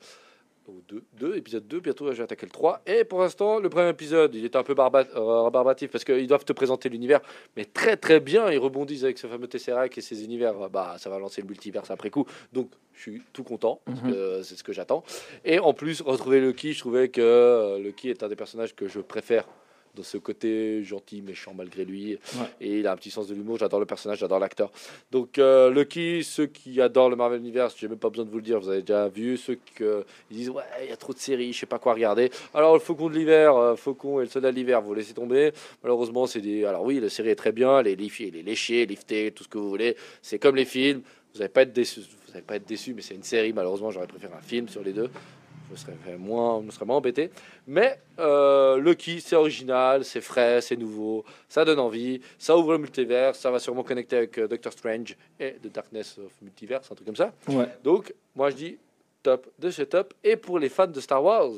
Ou 0.69 0.81
2, 0.86 1.03
2, 1.15 1.35
épisode 1.36 1.66
2, 1.66 1.81
bientôt 1.81 2.07
je 2.12 2.19
vais 2.19 2.23
attaquer 2.23 2.47
le 2.47 2.53
3. 2.53 2.82
Et 2.86 3.03
pour 3.03 3.19
l'instant, 3.20 3.59
le 3.59 3.69
premier 3.69 3.89
épisode, 3.89 4.32
il 4.36 4.44
est 4.44 4.55
un 4.55 4.62
peu 4.62 4.77
euh, 4.78 5.51
barbatif 5.51 5.90
parce 5.90 6.05
qu'ils 6.05 6.28
doivent 6.28 6.44
te 6.44 6.53
présenter 6.53 6.89
l'univers, 6.89 7.20
mais 7.57 7.65
très 7.65 7.97
très 7.97 8.20
bien. 8.20 8.49
Ils 8.49 8.59
rebondissent 8.59 9.03
avec 9.03 9.19
ce 9.19 9.27
fameux 9.27 9.49
Tesseract 9.49 9.99
et 9.99 10.01
ces 10.01 10.23
univers. 10.23 10.70
Bah, 10.70 10.94
ça 10.99 11.11
va 11.11 11.19
lancer 11.19 11.43
le 11.43 11.49
multivers 11.49 11.82
après 11.90 12.11
coup. 12.11 12.27
Donc, 12.53 12.70
je 12.94 13.01
suis 13.01 13.23
tout 13.32 13.43
content 13.43 13.81
parce 13.86 14.03
Mhm. 14.03 14.12
que 14.12 14.43
c'est 14.44 14.55
ce 14.55 14.62
que 14.62 14.73
j'attends. 14.73 15.03
Et 15.44 15.59
en 15.59 15.73
plus, 15.74 16.01
retrouver 16.01 16.40
Lucky, 16.40 16.74
je 16.74 16.78
trouvais 16.78 17.09
que 17.09 17.20
euh, 17.20 17.78
Lucky 17.81 18.11
est 18.11 18.23
un 18.23 18.28
des 18.28 18.36
personnages 18.36 18.77
que 18.77 18.86
je 18.86 19.01
préfère 19.01 19.49
dans 19.94 20.02
ce 20.02 20.16
côté 20.16 20.82
gentil, 20.82 21.20
méchant 21.23 21.52
malgré 21.55 21.85
lui. 21.85 22.19
Et 22.60 22.78
il 22.78 22.86
a 22.86 22.93
un 22.93 22.97
petit 22.97 23.10
sens 23.10 23.27
de 23.27 23.35
l'humour. 23.35 23.59
J'adore 23.59 23.81
le 23.81 23.86
personnage, 23.86 24.19
j'adore 24.19 24.39
l'acteur. 24.39 24.70
Donc, 25.10 25.39
euh, 25.39 25.70
Lucky, 25.70 26.24
ceux 26.24 26.47
qui 26.47 26.81
adorent 26.81 27.10
le 27.10 27.16
Marvel 27.16 27.40
Universe, 27.40 27.74
j'ai 27.78 27.89
même 27.89 27.98
pas 27.98 28.09
besoin 28.09 28.24
de 28.24 28.31
vous 28.31 28.39
le 28.39 28.43
dire, 28.43 28.59
vous 28.59 28.69
avez 28.70 28.81
déjà 28.81 29.09
vu. 29.09 29.36
Ceux 29.36 29.56
qui 29.56 29.85
disent, 30.31 30.51
ouais, 30.51 30.62
il 30.82 30.89
y 30.89 30.93
a 30.93 30.97
trop 30.97 31.12
de 31.12 31.19
séries, 31.19 31.52
je 31.52 31.60
sais 31.60 31.66
pas 31.66 31.78
quoi 31.78 31.93
regarder. 31.94 32.31
Alors, 32.55 32.73
le 32.74 32.81
Faucon 32.81 33.10
de 33.10 33.14
l'hiver, 33.14 33.55
euh, 33.56 33.77
Faucon 33.77 34.20
et 34.20 34.24
le 34.24 34.28
Soldat 34.31 34.51
de 34.51 34.56
l'hiver, 34.56 34.81
vous 34.81 34.94
laissez 34.94 35.12
tomber. 35.12 35.52
Malheureusement, 35.82 36.27
c'est 36.27 36.40
des. 36.40 36.64
Alors, 36.64 36.85
oui, 36.85 36.98
la 36.98 37.10
série 37.10 37.28
est 37.28 37.35
très 37.36 37.52
bien, 37.52 37.81
elle 37.81 37.89
est, 37.89 37.97
liff- 37.97 38.27
elle 38.27 38.36
est 38.36 38.43
léchée, 38.43 38.86
liftée, 38.86 39.31
tout 39.32 39.44
ce 39.44 39.48
que 39.48 39.59
vous 39.59 39.69
voulez. 39.69 39.97
C'est 40.23 40.39
comme 40.39 40.56
les 40.56 40.64
films. 40.64 41.02
Vous 41.35 41.39
n'allez 41.39 41.48
pas 41.48 41.62
être 41.62 41.73
déçu. 41.73 42.01
Vous 42.01 42.32
allez 42.32 42.43
pas 42.43 42.56
être 42.56 42.66
déçu, 42.66 42.93
mais 42.94 43.02
c'est 43.02 43.14
une 43.14 43.23
série. 43.23 43.52
Malheureusement, 43.52 43.90
j'aurais 43.90 44.06
préféré 44.06 44.32
un 44.39 44.43
film 44.43 44.69
sur 44.69 44.82
les 44.82 44.93
deux. 44.93 45.10
Je 45.74 45.81
serais 45.81 46.16
moins, 46.19 46.62
je 46.66 46.70
serais 46.73 46.85
moins 46.85 46.97
embêté. 46.97 47.31
Mais 47.66 48.01
euh, 48.19 48.78
Lucky, 48.78 49.20
c'est 49.20 49.36
original, 49.36 50.05
c'est 50.05 50.20
frais, 50.20 50.61
c'est 50.61 50.77
nouveau, 50.77 51.24
ça 51.49 51.65
donne 51.65 51.78
envie, 51.78 52.20
ça 52.39 52.57
ouvre 52.57 52.73
le 52.73 52.78
multivers, 52.78 53.35
ça 53.35 53.51
va 53.51 53.59
sûrement 53.59 53.82
connecter 53.82 54.16
avec 54.16 54.39
euh, 54.39 54.49
Doctor 54.49 54.73
Strange 54.73 55.16
et 55.39 55.53
The 55.53 55.73
Darkness 55.73 56.19
of 56.19 56.32
Multiverse, 56.43 56.90
un 56.90 56.94
truc 56.94 57.07
comme 57.07 57.16
ça. 57.16 57.32
Ouais. 57.49 57.69
Donc, 57.82 58.15
moi 58.35 58.51
je 58.51 58.57
dis 58.57 58.78
top 59.23 59.49
de 59.59 59.70
chez 59.70 59.86
top. 59.86 60.15
Et 60.23 60.36
pour 60.36 60.59
les 60.59 60.69
fans 60.69 60.86
de 60.86 61.01
Star 61.01 61.23
Wars, 61.23 61.51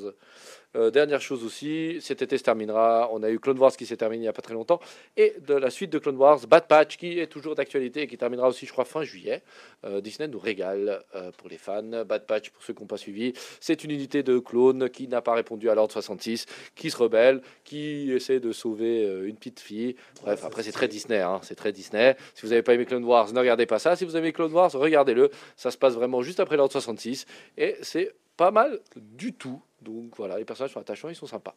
euh, 0.77 0.91
dernière 0.91 1.21
chose 1.21 1.45
aussi, 1.45 1.99
cet 2.01 2.23
été 2.23 2.39
se 2.39 2.43
terminera. 2.43 3.09
On 3.13 3.23
a 3.23 3.31
eu 3.31 3.39
Clone 3.39 3.59
Wars 3.59 3.77
qui 3.77 3.87
s'est 3.87 3.97
terminé 3.97 4.19
il 4.19 4.23
n'y 4.23 4.29
a 4.29 4.33
pas 4.33 4.43
très 4.43 4.55
longtemps. 4.55 4.81
Et 5.17 5.35
de 5.47 5.55
la 5.55 5.71
suite 5.71 5.91
de 5.91 5.99
Clone 5.99 6.17
Wars, 6.17 6.47
Bad 6.47 6.67
Patch 6.67 6.97
qui 6.97 7.19
est 7.19 7.27
toujours 7.27 7.55
d'actualité 7.55 8.03
et 8.03 8.07
qui 8.07 8.17
terminera 8.17 8.49
aussi, 8.49 8.67
je 8.67 8.73
crois, 8.73 8.85
fin 8.85 9.03
juillet. 9.03 9.43
Euh, 9.85 10.01
Disney 10.01 10.29
nous 10.29 10.39
régale 10.39 11.03
euh, 11.15 11.31
pour 11.37 11.49
les 11.49 11.59
fans. 11.59 12.05
Bad 12.05 12.27
Patch, 12.27 12.51
pour 12.51 12.63
ceux 12.63 12.75
qui 12.75 12.81
n'ont 12.83 12.87
pas 12.87 12.97
suivi, 12.97 13.33
c'est 13.61 13.85
une 13.85 13.91
unité 13.91 14.23
de 14.23 14.39
clones 14.39 14.89
qui 14.91 15.09
n'a 15.09 15.23
pas 15.23 15.35
répondu 15.35 15.71
à 15.71 15.75
l'ordre 15.75 15.93
66, 15.93 16.47
qui 16.75 16.91
se 16.91 16.97
rebelle, 16.97 17.43
qui 17.65 18.13
essaie 18.13 18.41
de 18.41 18.53
sauver 18.53 19.05
une 19.25 19.37
petite 19.37 19.61
fille. 19.61 19.97
Bref, 20.23 20.45
après, 20.45 20.63
c'est 20.63 20.73
très 20.73 20.89
Disney. 20.89 21.21
hein, 21.21 21.41
c'est 21.43 21.55
très 21.55 21.73
Disney. 21.73 22.17
Si 22.35 22.43
vous 22.43 22.49
n'avez 22.49 22.63
pas 22.63 22.75
aimé 22.75 22.85
Clone 22.85 23.05
Wars, 23.05 23.33
ne 23.33 23.39
regardez 23.39 23.67
pas 23.67 23.79
ça. 23.79 23.97
Si 23.97 24.05
vous 24.05 24.17
aimez 24.17 24.33
Clone 24.33 24.53
Wars, 24.53 24.73
regardez-le. 24.73 25.31
Ça 25.57 25.71
se 25.71 25.79
passe 25.79 25.95
vraiment 25.95 26.23
juste 26.23 26.41
après 26.41 26.57
l'ordre 26.57 26.73
66. 26.73 27.27
Et 27.59 27.77
c'est 27.83 28.15
pas 28.37 28.51
mal 28.51 28.81
du 28.97 29.33
tout. 29.33 29.63
Donc 29.85 30.17
voilà, 30.17 30.39
les 30.39 30.45
personnages 30.45 30.73
sont 30.73 30.81
attachants, 30.81 31.09
ils 31.09 31.15
sont 31.15 31.27
sympas. 31.27 31.55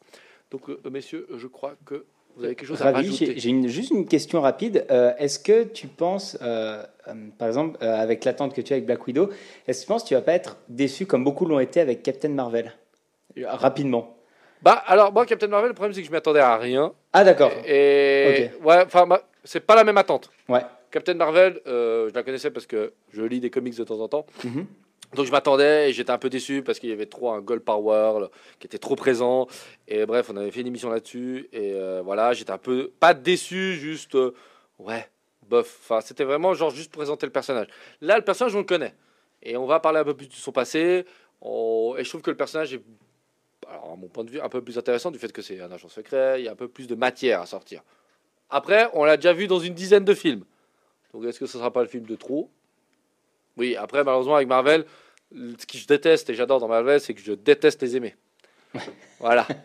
Donc, 0.51 0.69
euh, 0.69 0.77
messieurs, 0.91 1.27
je 1.37 1.47
crois 1.47 1.75
que 1.85 2.05
vous 2.35 2.43
avez 2.45 2.55
quelque 2.55 2.67
chose 2.67 2.81
à 2.81 2.91
rajouter. 2.91 3.33
j'ai 3.39 3.49
une- 3.49 3.67
juste 3.67 3.89
une 3.91 4.05
question 4.07 4.41
rapide. 4.41 4.85
Euh, 4.91 5.13
est-ce 5.17 5.39
que 5.39 5.63
tu 5.63 5.87
penses, 5.87 6.37
euh, 6.41 6.83
euh, 7.07 7.13
par 7.39 7.47
exemple, 7.47 7.77
euh, 7.81 7.95
avec 7.95 8.25
l'attente 8.25 8.53
que 8.53 8.61
tu 8.61 8.73
as 8.73 8.75
avec 8.75 8.85
Black 8.85 9.05
Widow, 9.07 9.29
est-ce 9.67 9.79
que 9.81 9.85
tu 9.85 9.87
penses 9.87 10.03
que 10.03 10.09
tu 10.09 10.13
vas 10.13 10.21
pas 10.21 10.33
être 10.33 10.57
déçu 10.69 11.05
comme 11.07 11.23
beaucoup 11.23 11.45
l'ont 11.45 11.59
été 11.59 11.79
avec 11.79 12.03
Captain 12.03 12.29
Marvel? 12.29 12.73
Euh, 13.37 13.43
Rapidement. 13.47 14.15
Bah, 14.61 14.83
alors, 14.87 15.11
moi, 15.13 15.25
Captain 15.25 15.47
Marvel, 15.47 15.69
le 15.69 15.73
problème, 15.73 15.93
c'est 15.93 16.01
que 16.01 16.07
je 16.07 16.11
m'attendais 16.11 16.39
à 16.39 16.57
rien. 16.57 16.93
Ah 17.13 17.23
d'accord. 17.23 17.51
Et 17.65 18.49
ouais, 18.63 18.83
enfin, 18.85 19.07
c'est 19.43 19.59
pas 19.59 19.75
la 19.75 19.83
même 19.83 19.97
attente. 19.97 20.29
Ouais. 20.49 20.61
Captain 20.91 21.13
Marvel, 21.15 21.59
euh, 21.67 22.09
je 22.09 22.13
la 22.13 22.23
connaissais 22.23 22.49
parce 22.51 22.65
que 22.65 22.93
je 23.13 23.21
lis 23.23 23.39
des 23.39 23.49
comics 23.49 23.75
de 23.77 23.83
temps 23.83 23.99
en 23.99 24.07
temps. 24.07 24.25
Mhm. 24.43 24.65
Donc 25.13 25.25
je 25.25 25.31
m'attendais 25.31 25.89
et 25.89 25.93
j'étais 25.93 26.11
un 26.11 26.17
peu 26.17 26.29
déçu 26.29 26.61
parce 26.61 26.79
qu'il 26.79 26.89
y 26.89 26.93
avait 26.93 27.05
trop 27.05 27.31
un 27.31 27.39
Gold 27.39 27.61
Power 27.63 28.27
qui 28.59 28.67
était 28.67 28.77
trop 28.77 28.95
présent. 28.95 29.47
Et 29.87 30.05
bref, 30.05 30.29
on 30.31 30.37
avait 30.37 30.51
fait 30.51 30.61
une 30.61 30.67
émission 30.67 30.89
là-dessus. 30.89 31.47
Et 31.53 31.73
euh, 31.73 32.01
voilà, 32.03 32.33
j'étais 32.33 32.51
un 32.51 32.57
peu, 32.57 32.91
pas 32.99 33.13
déçu, 33.13 33.75
juste, 33.75 34.15
euh, 34.15 34.33
ouais, 34.79 35.09
bof. 35.47 35.77
Enfin, 35.81 36.01
c'était 36.01 36.25
vraiment 36.25 36.53
genre 36.53 36.71
juste 36.71 36.91
présenter 36.91 37.25
le 37.25 37.31
personnage. 37.31 37.67
Là, 38.01 38.17
le 38.17 38.23
personnage, 38.23 38.53
on 38.55 38.59
le 38.59 38.65
connaît. 38.65 38.95
Et 39.41 39.55
on 39.55 39.65
va 39.65 39.79
parler 39.79 39.99
un 39.99 40.03
peu 40.03 40.15
plus 40.15 40.27
de 40.27 40.33
son 40.33 40.51
passé. 40.51 41.05
Et 41.43 42.03
je 42.03 42.09
trouve 42.09 42.21
que 42.21 42.31
le 42.31 42.37
personnage 42.37 42.73
est, 42.73 42.81
à 43.67 43.95
mon 43.95 44.09
point 44.09 44.25
de 44.25 44.31
vue, 44.31 44.41
un 44.41 44.49
peu 44.49 44.61
plus 44.61 44.77
intéressant 44.77 45.11
du 45.11 45.19
fait 45.19 45.31
que 45.31 45.41
c'est 45.41 45.61
un 45.61 45.71
agent 45.71 45.87
secret. 45.87 46.41
Il 46.41 46.45
y 46.45 46.47
a 46.49 46.51
un 46.51 46.55
peu 46.55 46.67
plus 46.67 46.87
de 46.87 46.95
matière 46.95 47.41
à 47.41 47.45
sortir. 47.45 47.81
Après, 48.49 48.89
on 48.93 49.05
l'a 49.05 49.15
déjà 49.15 49.33
vu 49.33 49.47
dans 49.47 49.59
une 49.59 49.73
dizaine 49.73 50.03
de 50.03 50.13
films. 50.13 50.43
Donc 51.13 51.23
est-ce 51.25 51.39
que 51.39 51.45
ce 51.45 51.57
sera 51.57 51.71
pas 51.71 51.81
le 51.81 51.87
film 51.87 52.05
de 52.05 52.15
trop? 52.15 52.51
Oui, 53.57 53.75
après, 53.75 54.03
malheureusement, 54.03 54.35
avec 54.35 54.47
Marvel, 54.47 54.85
ce 55.33 55.65
que 55.65 55.77
je 55.77 55.87
déteste 55.87 56.29
et 56.29 56.33
j'adore 56.33 56.59
dans 56.59 56.67
Marvel, 56.67 57.01
c'est 57.01 57.13
que 57.13 57.21
je 57.21 57.33
déteste 57.33 57.81
les 57.81 57.97
aimer. 57.97 58.15
voilà. 59.19 59.47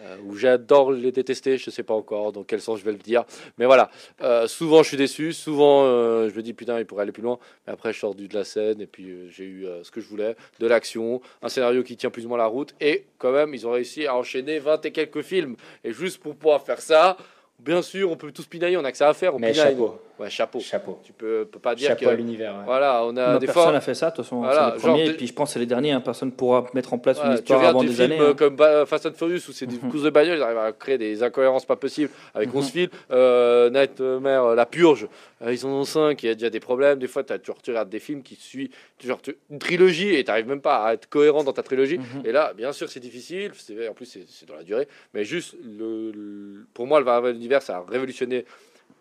Euh, 0.00 0.18
ou 0.26 0.36
j'adore 0.36 0.92
les 0.92 1.10
détester, 1.10 1.56
je 1.56 1.70
sais 1.70 1.82
pas 1.82 1.94
encore 1.94 2.30
dans 2.30 2.44
quel 2.44 2.60
sens 2.60 2.78
je 2.78 2.84
vais 2.84 2.92
le 2.92 2.98
dire. 2.98 3.24
Mais 3.56 3.64
voilà, 3.64 3.90
Euh, 4.20 4.46
souvent 4.46 4.82
je 4.82 4.88
suis 4.88 4.96
déçu, 4.98 5.32
souvent 5.32 5.84
euh, 5.86 6.28
je 6.28 6.34
me 6.34 6.42
dis 6.42 6.52
putain, 6.52 6.78
il 6.78 6.84
pourrait 6.84 7.04
aller 7.04 7.12
plus 7.12 7.22
loin. 7.22 7.38
Mais 7.66 7.72
après, 7.72 7.94
je 7.94 8.00
sors 8.00 8.14
du 8.14 8.28
de 8.28 8.34
la 8.34 8.44
scène 8.44 8.82
et 8.82 8.86
puis 8.86 9.30
j'ai 9.30 9.44
eu 9.44 9.66
ce 9.82 9.90
que 9.90 10.02
je 10.02 10.06
voulais, 10.06 10.36
de 10.60 10.66
l'action, 10.66 11.22
un 11.40 11.48
scénario 11.48 11.82
qui 11.82 11.96
tient 11.96 12.10
plus 12.10 12.26
ou 12.26 12.28
moins 12.28 12.36
la 12.36 12.44
route. 12.46 12.74
Et 12.78 13.06
quand 13.16 13.32
même, 13.32 13.54
ils 13.54 13.66
ont 13.66 13.70
réussi 13.70 14.06
à 14.06 14.14
enchaîner 14.14 14.58
20 14.58 14.84
et 14.84 14.92
quelques 14.92 15.22
films. 15.22 15.56
Et 15.82 15.94
juste 15.94 16.18
pour 16.18 16.36
pouvoir 16.36 16.60
faire 16.60 16.82
ça, 16.82 17.16
bien 17.58 17.82
sûr, 17.82 18.10
on 18.10 18.16
peut 18.16 18.30
tous 18.32 18.46
pinailler, 18.46 18.76
on 18.76 18.84
a 18.84 18.92
que 18.92 18.98
ça 18.98 19.08
à 19.08 19.14
faire. 19.14 19.34
On 19.34 19.38
Mais 19.38 19.52
pinaille. 19.52 19.70
chapeau. 19.72 19.98
Ouais, 20.18 20.30
chapeau. 20.30 20.60
Chapeau. 20.60 20.98
Tu 21.04 21.12
peux, 21.12 21.46
peux 21.50 21.58
pas 21.58 21.74
dire 21.74 21.88
Chapeau 21.90 22.08
à 22.08 22.12
que. 22.12 22.16
l'univers. 22.16 22.54
ouais. 22.54 22.62
Voilà, 22.64 23.02
on 23.04 23.10
a 23.18 23.32
Bah, 23.34 23.38
des 23.38 23.44
personne 23.46 23.64
fois. 23.64 23.72
n'a 23.72 23.82
fait 23.82 23.92
ça, 23.92 24.08
de 24.10 24.16
toute 24.16 24.24
façon. 24.24 24.36
Voilà, 24.40 24.68
c'est 24.70 24.74
les 24.76 24.80
premiers, 24.92 25.06
et 25.08 25.12
puis 25.12 25.26
je 25.26 25.32
pense 25.34 25.50
que 25.50 25.52
c'est 25.54 25.58
les 25.58 25.66
derniers. 25.66 25.90
hein. 25.92 26.00
Personne 26.00 26.28
ne 26.30 26.34
pourra 26.34 26.64
mettre 26.72 26.94
en 26.94 26.98
place 26.98 27.18
Ouais, 27.18 27.26
une 27.26 27.32
tu 27.34 27.38
histoire 27.40 27.58
regardes 27.58 27.76
avant 27.76 27.82
des, 27.84 27.90
des 27.90 28.00
années. 28.00 28.18
euh, 28.18 28.30
hein. 28.30 28.34
comme 28.34 28.56
Ba- 28.56 28.86
Fast 28.86 29.04
and 29.04 29.12
Furious 29.12 29.40
où 29.48 29.52
c'est 29.52 29.66
des 29.66 29.76
courses 29.76 30.04
de 30.04 30.08
bagnole, 30.10 30.38
ils 30.38 30.42
arrivent 30.42 30.56
à 30.56 30.72
créer 30.72 30.96
des 30.96 31.22
incohérences 31.22 31.66
pas 31.66 31.76
possibles 31.76 32.10
avec 32.34 32.54
11 32.54 32.70
films. 32.70 32.88
Euh, 33.10 33.68
Nightmare, 33.68 34.44
euh, 34.46 34.54
La 34.54 34.64
Purge, 34.64 35.06
euh, 35.35 35.35
ils 35.50 35.66
en 35.66 35.70
ont 35.70 35.84
5, 35.84 36.22
il 36.22 36.26
y 36.26 36.28
a 36.30 36.34
déjà 36.34 36.48
des 36.50 36.60
problèmes. 36.60 36.98
Des 36.98 37.06
fois, 37.08 37.22
t'as- 37.22 37.38
tu, 37.38 37.50
tu 37.62 37.70
regardes 37.70 37.88
des 37.90 37.98
films 37.98 38.22
qui 38.22 38.36
suivent 38.36 38.70
genre, 39.04 39.20
tu- 39.20 39.36
une 39.50 39.58
trilogie 39.58 40.14
et 40.14 40.24
tu 40.24 40.30
n'arrives 40.30 40.48
même 40.48 40.60
pas 40.62 40.84
à 40.84 40.94
être 40.94 41.08
cohérent 41.08 41.44
dans 41.44 41.52
ta 41.52 41.62
trilogie. 41.62 41.98
Mhm. 41.98 42.22
Et 42.24 42.32
là, 42.32 42.52
bien 42.54 42.72
sûr, 42.72 42.88
c'est 42.88 43.00
difficile. 43.00 43.52
c'est- 43.54 43.88
En 43.88 43.94
plus, 43.94 44.06
c'est 44.06 44.46
dans 44.48 44.56
la 44.56 44.62
durée. 44.64 44.88
Mais 45.14 45.24
juste, 45.24 45.54
le, 45.62 46.10
le- 46.12 46.66
pour 46.72 46.86
moi, 46.86 46.98
le 47.00 47.04
Marvel 47.04 47.36
Univers, 47.36 47.62
ça 47.62 47.76
a 47.76 47.84
révolutionné 47.88 48.44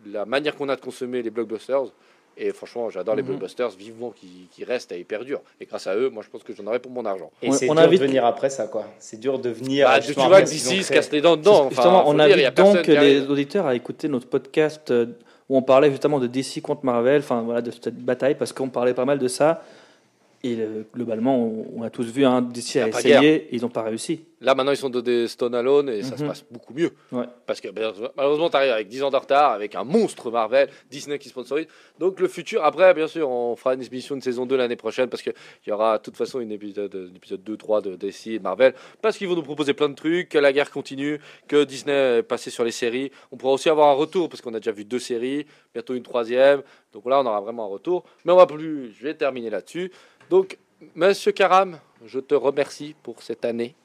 la 0.06 0.26
manière 0.26 0.56
qu'on 0.56 0.70
a 0.70 0.76
de 0.76 0.82
consommer 0.82 1.22
les 1.22 1.30
blockbusters. 1.30 1.86
Et 2.38 2.52
franchement, 2.52 2.90
j'adore 2.90 3.16
les 3.16 3.22
Mhm. 3.22 3.30
blockbusters 3.30 3.70
vivement 3.70 4.12
qui, 4.12 4.50
qui 4.52 4.66
restent 4.66 4.92
et 4.92 5.00
hyper 5.00 5.24
durs. 5.24 5.40
Et 5.62 5.66
grâce 5.66 5.88
à 5.88 5.96
eux, 5.96 6.10
moi, 6.10 6.22
je 6.22 6.30
pense 6.30 6.44
que 6.44 6.54
j'en 6.54 6.68
aurais 6.68 6.80
pour 6.80 6.92
mon 6.92 7.06
argent. 7.06 7.32
Et 7.42 7.48
On- 7.48 7.52
c'est 7.54 7.66
dur 7.68 7.80
invite- 7.80 8.02
de 8.02 8.06
venir 8.08 8.26
après 8.26 8.50
ça, 8.50 8.68
quoi. 8.68 8.86
C'est 9.00 9.22
dur 9.22 9.40
de 9.40 9.50
venir. 9.52 9.88
Bah, 9.88 10.02
tu 10.02 10.12
vois 10.12 10.42
que 10.42 10.50
d'ici 10.50 10.84
se 10.84 10.92
casse 10.92 11.10
les 11.14 11.22
dents 11.22 11.38
dedans. 11.38 11.68
Enfin, 11.68 11.70
justement, 11.70 12.10
on 12.10 12.14
dire, 12.16 12.26
il 12.26 12.30
y 12.42 12.44
a 12.44 12.48
invite 12.48 12.58
donc 12.58 12.74
personne 12.74 12.82
qui 12.84 12.92
les 12.92 13.22
auditeurs 13.30 13.66
à 13.68 13.74
écouter 13.74 14.10
notre 14.10 14.28
podcast 14.28 14.92
euh, 14.92 15.06
où 15.50 15.58
on 15.58 15.62
parlait 15.62 15.92
justement 15.92 16.20
de 16.20 16.28
DC 16.28 16.62
contre 16.62 16.86
Marvel, 16.86 17.20
enfin 17.20 17.42
voilà, 17.42 17.62
de 17.62 17.72
cette 17.72 17.96
bataille, 17.96 18.36
parce 18.36 18.54
qu'on 18.54 18.70
parlait 18.70 18.94
pas 18.94 19.06
mal 19.06 19.20
de 19.20 19.28
ça. 19.28 19.62
Et 20.46 20.58
euh, 20.60 20.84
globalement, 20.94 21.38
on, 21.40 21.66
on 21.78 21.82
a 21.82 21.90
tous 21.90 22.06
vu 22.12 22.24
un 22.24 22.48
essayé, 22.54 23.36
et 23.36 23.56
ils 23.56 23.62
n'ont 23.64 23.70
pas 23.70 23.82
réussi. 23.82 24.26
Là, 24.42 24.54
maintenant, 24.54 24.74
ils 24.74 24.78
sont 24.78 24.92
de 24.92 25.02
des 25.02 25.28
Stone 25.28 25.56
Alone 25.56 25.90
et 25.90 26.04
ça 26.04 26.18
se 26.18 26.22
Mhm. 26.22 26.28
passe 26.28 26.46
beaucoup 26.52 26.74
mieux. 26.74 26.92
Ouais. 27.12 27.24
Parce 27.48 27.60
que 27.62 27.70
ben, 27.70 27.92
malheureusement, 28.16 28.50
tu 28.50 28.56
arrives 28.58 28.74
avec 28.74 28.88
10 28.88 29.02
ans 29.02 29.10
de 29.10 29.16
retard, 29.16 29.54
avec 29.54 29.74
un 29.74 29.84
monstre 29.84 30.30
Marvel, 30.30 30.70
Disney 30.92 31.18
qui 31.18 31.30
sponsorise. 31.30 31.66
Donc, 31.98 32.20
le 32.20 32.28
futur, 32.28 32.64
après, 32.64 32.94
bien 32.94 33.08
sûr, 33.08 33.28
on 33.28 33.56
fera 33.56 33.74
une 33.74 33.82
émission 33.82 34.16
de 34.16 34.22
saison 34.22 34.46
2 34.46 34.56
l'année 34.56 34.76
prochaine 34.76 35.10
parce 35.10 35.24
qu'il 35.24 35.34
y 35.66 35.72
aura 35.72 35.98
de 35.98 36.04
toute 36.04 36.16
façon 36.16 36.40
une 36.42 36.52
épisode, 36.52 37.12
épisode 37.16 37.44
2, 37.44 37.58
3 37.58 37.82
de 37.82 37.96
DC 37.96 38.28
et 38.28 38.38
de 38.38 38.44
Marvel. 38.44 38.76
Parce 39.02 39.18
qu'ils 39.18 39.28
vont 39.28 39.36
nous 39.36 39.42
proposer 39.42 39.74
plein 39.74 39.90
de 39.90 39.96
trucs, 39.96 40.30
que 40.30 40.38
la 40.38 40.54
guerre 40.54 40.70
continue, 40.70 41.20
que 41.48 41.64
Disney 41.64 42.20
est 42.20 42.24
passé 42.24 42.52
sur 42.52 42.64
les 42.66 42.72
séries. 42.72 43.10
On 43.32 43.38
pourra 43.38 43.54
aussi 43.54 43.70
avoir 43.70 43.90
un 43.90 43.94
retour 43.94 44.30
parce 44.30 44.42
qu'on 44.42 44.54
a 44.54 44.60
déjà 44.60 44.74
vu 44.74 44.86
deux 44.86 45.00
séries, 45.00 45.48
bientôt 45.74 45.96
une 45.96 46.04
troisième. 46.04 46.62
Donc 46.94 47.06
là, 47.08 47.20
on 47.20 47.26
aura 47.26 47.42
vraiment 47.42 47.66
un 47.66 47.70
retour. 47.70 48.04
Mais 48.26 48.32
on 48.32 48.38
va 48.38 48.46
plus, 48.46 48.94
je 48.94 49.04
vais 49.04 49.16
terminer 49.16 49.50
là-dessus. 49.50 49.92
Donc, 50.30 50.58
Monsieur 50.96 51.32
Karam, 51.32 51.80
je 52.06 52.20
te 52.20 52.36
remercie 52.36 52.96
pour 53.04 53.22
cette 53.22 53.46
année. 53.46 53.76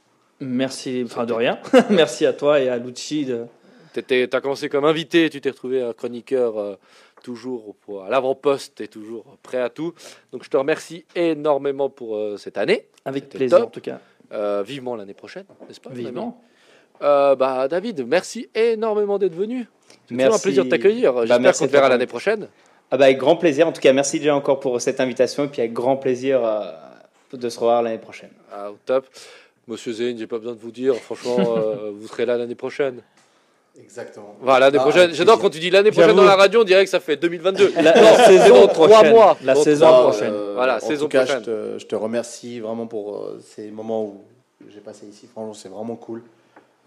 Merci, 0.41 1.03
enfin 1.05 1.25
de 1.27 1.33
rien. 1.33 1.59
Merci 1.91 2.27
à 2.27 2.33
toi 2.33 2.61
et 2.61 2.69
à 2.69 2.79
Lucci. 2.79 3.25
De... 3.27 3.47
Tu 3.95 4.29
as 4.33 4.41
commencé 4.41 4.69
comme 4.69 4.85
invité, 4.85 5.29
tu 5.31 5.41
t'es 5.41 5.51
retrouvé 5.51 5.83
un 5.83 5.93
chroniqueur 5.93 6.59
euh, 6.59 6.77
toujours 7.23 7.75
pour- 7.83 8.05
à 8.05 8.09
l'avant-poste 8.09 8.81
et 8.81 8.89
toujours 8.89 9.25
prêt 9.43 9.61
à 9.61 9.69
tout. 9.69 9.93
Donc 10.33 10.45
je 10.45 10.49
te 10.51 10.57
remercie 10.57 11.05
énormément 11.15 11.91
pour 11.91 12.17
euh, 12.17 12.37
cette 12.37 12.57
année. 12.57 12.87
Avec 13.05 13.29
plaisir 13.29 13.59
top. 13.59 13.67
en 13.67 13.71
tout 13.71 13.81
cas. 13.81 14.01
Euh, 14.33 14.63
vivement 14.65 14.95
l'année 14.97 15.15
prochaine, 15.15 15.45
n'est-ce 15.69 15.81
pas 15.81 15.91
Vivement. 15.91 16.41
Euh, 17.03 17.35
bah, 17.35 17.67
David, 17.67 18.07
merci 18.07 18.49
énormément 18.55 19.19
d'être 19.19 19.35
venu. 19.35 19.67
C'est 20.09 20.23
un 20.23 20.39
plaisir 20.39 20.65
de 20.65 20.71
t'accueillir. 20.71 21.13
Bah, 21.13 21.21
J'espère 21.23 21.41
merci 21.41 21.61
qu'on 21.63 21.67
te 21.67 21.73
verra 21.73 21.89
l'année 21.89 22.07
prochaine. 22.07 22.49
Ah 22.91 22.97
bah, 22.97 23.05
avec 23.07 23.19
grand 23.19 23.37
plaisir. 23.37 23.69
En 23.69 23.73
tout 23.73 23.81
cas, 23.81 23.93
merci 23.93 24.19
déjà 24.19 24.35
encore 24.35 24.61
pour 24.61 24.81
cette 24.81 25.01
invitation 25.01 25.45
et 25.45 25.49
puis 25.49 25.61
avec 25.61 25.73
grand 25.73 25.97
plaisir 25.97 26.45
euh, 26.45 26.71
de 27.33 27.49
se 27.49 27.59
revoir 27.59 27.83
l'année 27.83 27.99
prochaine. 27.99 28.31
Ah, 28.53 28.71
au 28.71 28.77
top. 28.85 29.07
Monsieur 29.69 29.93
Zane, 29.93 30.19
j'ai 30.19 30.27
pas 30.27 30.39
besoin 30.39 30.55
de 30.55 30.59
vous 30.61 30.73
dire, 30.73 30.95
franchement, 30.97 31.37
euh, 31.57 31.93
vous 31.95 32.09
serez 32.09 32.27
là 32.27 32.37
l'année 32.37 32.55
prochaine. 32.57 33.01
Exactement. 33.81 34.35
Voilà, 34.41 34.67
l'année 34.67 34.79
Ah, 34.81 34.83
prochaine. 34.83 35.15
J'adore 35.15 35.39
quand 35.39 35.49
tu 35.51 35.61
dis 35.61 35.71
l'année 35.71 35.93
prochaine 35.93 36.17
dans 36.17 36.25
la 36.25 36.35
radio, 36.37 36.63
on 36.63 36.65
dirait 36.65 36.85
que 36.85 36.91
ça 36.91 36.99
fait 37.01 37.17
2022. 37.17 37.73
La, 37.77 37.95
Non, 37.95 38.03
la 38.03 38.25
saison 38.27 38.67
trois 38.67 39.05
mois. 39.05 39.37
La 39.45 39.55
saison 39.55 39.87
trois- 39.87 40.11
prochaine. 40.11 40.33
Euh, 40.33 40.53
Voilà, 40.55 40.77
en 40.77 40.81
saison 40.81 41.05
tout 41.05 41.11
cas, 41.11 41.25
prochaine. 41.25 41.45
Je 41.47 41.51
te, 41.75 41.79
je 41.79 41.87
te 41.87 41.95
remercie 41.95 42.59
vraiment 42.61 42.87
pour 42.89 43.17
euh, 43.17 43.41
ces 43.43 43.71
moments 43.71 44.03
où 44.05 44.23
j'ai 44.69 44.81
passé 44.81 45.07
ici. 45.07 45.29
Franchement, 45.31 45.55
c'est 45.55 45.69
vraiment 45.69 45.95
cool. 45.97 46.23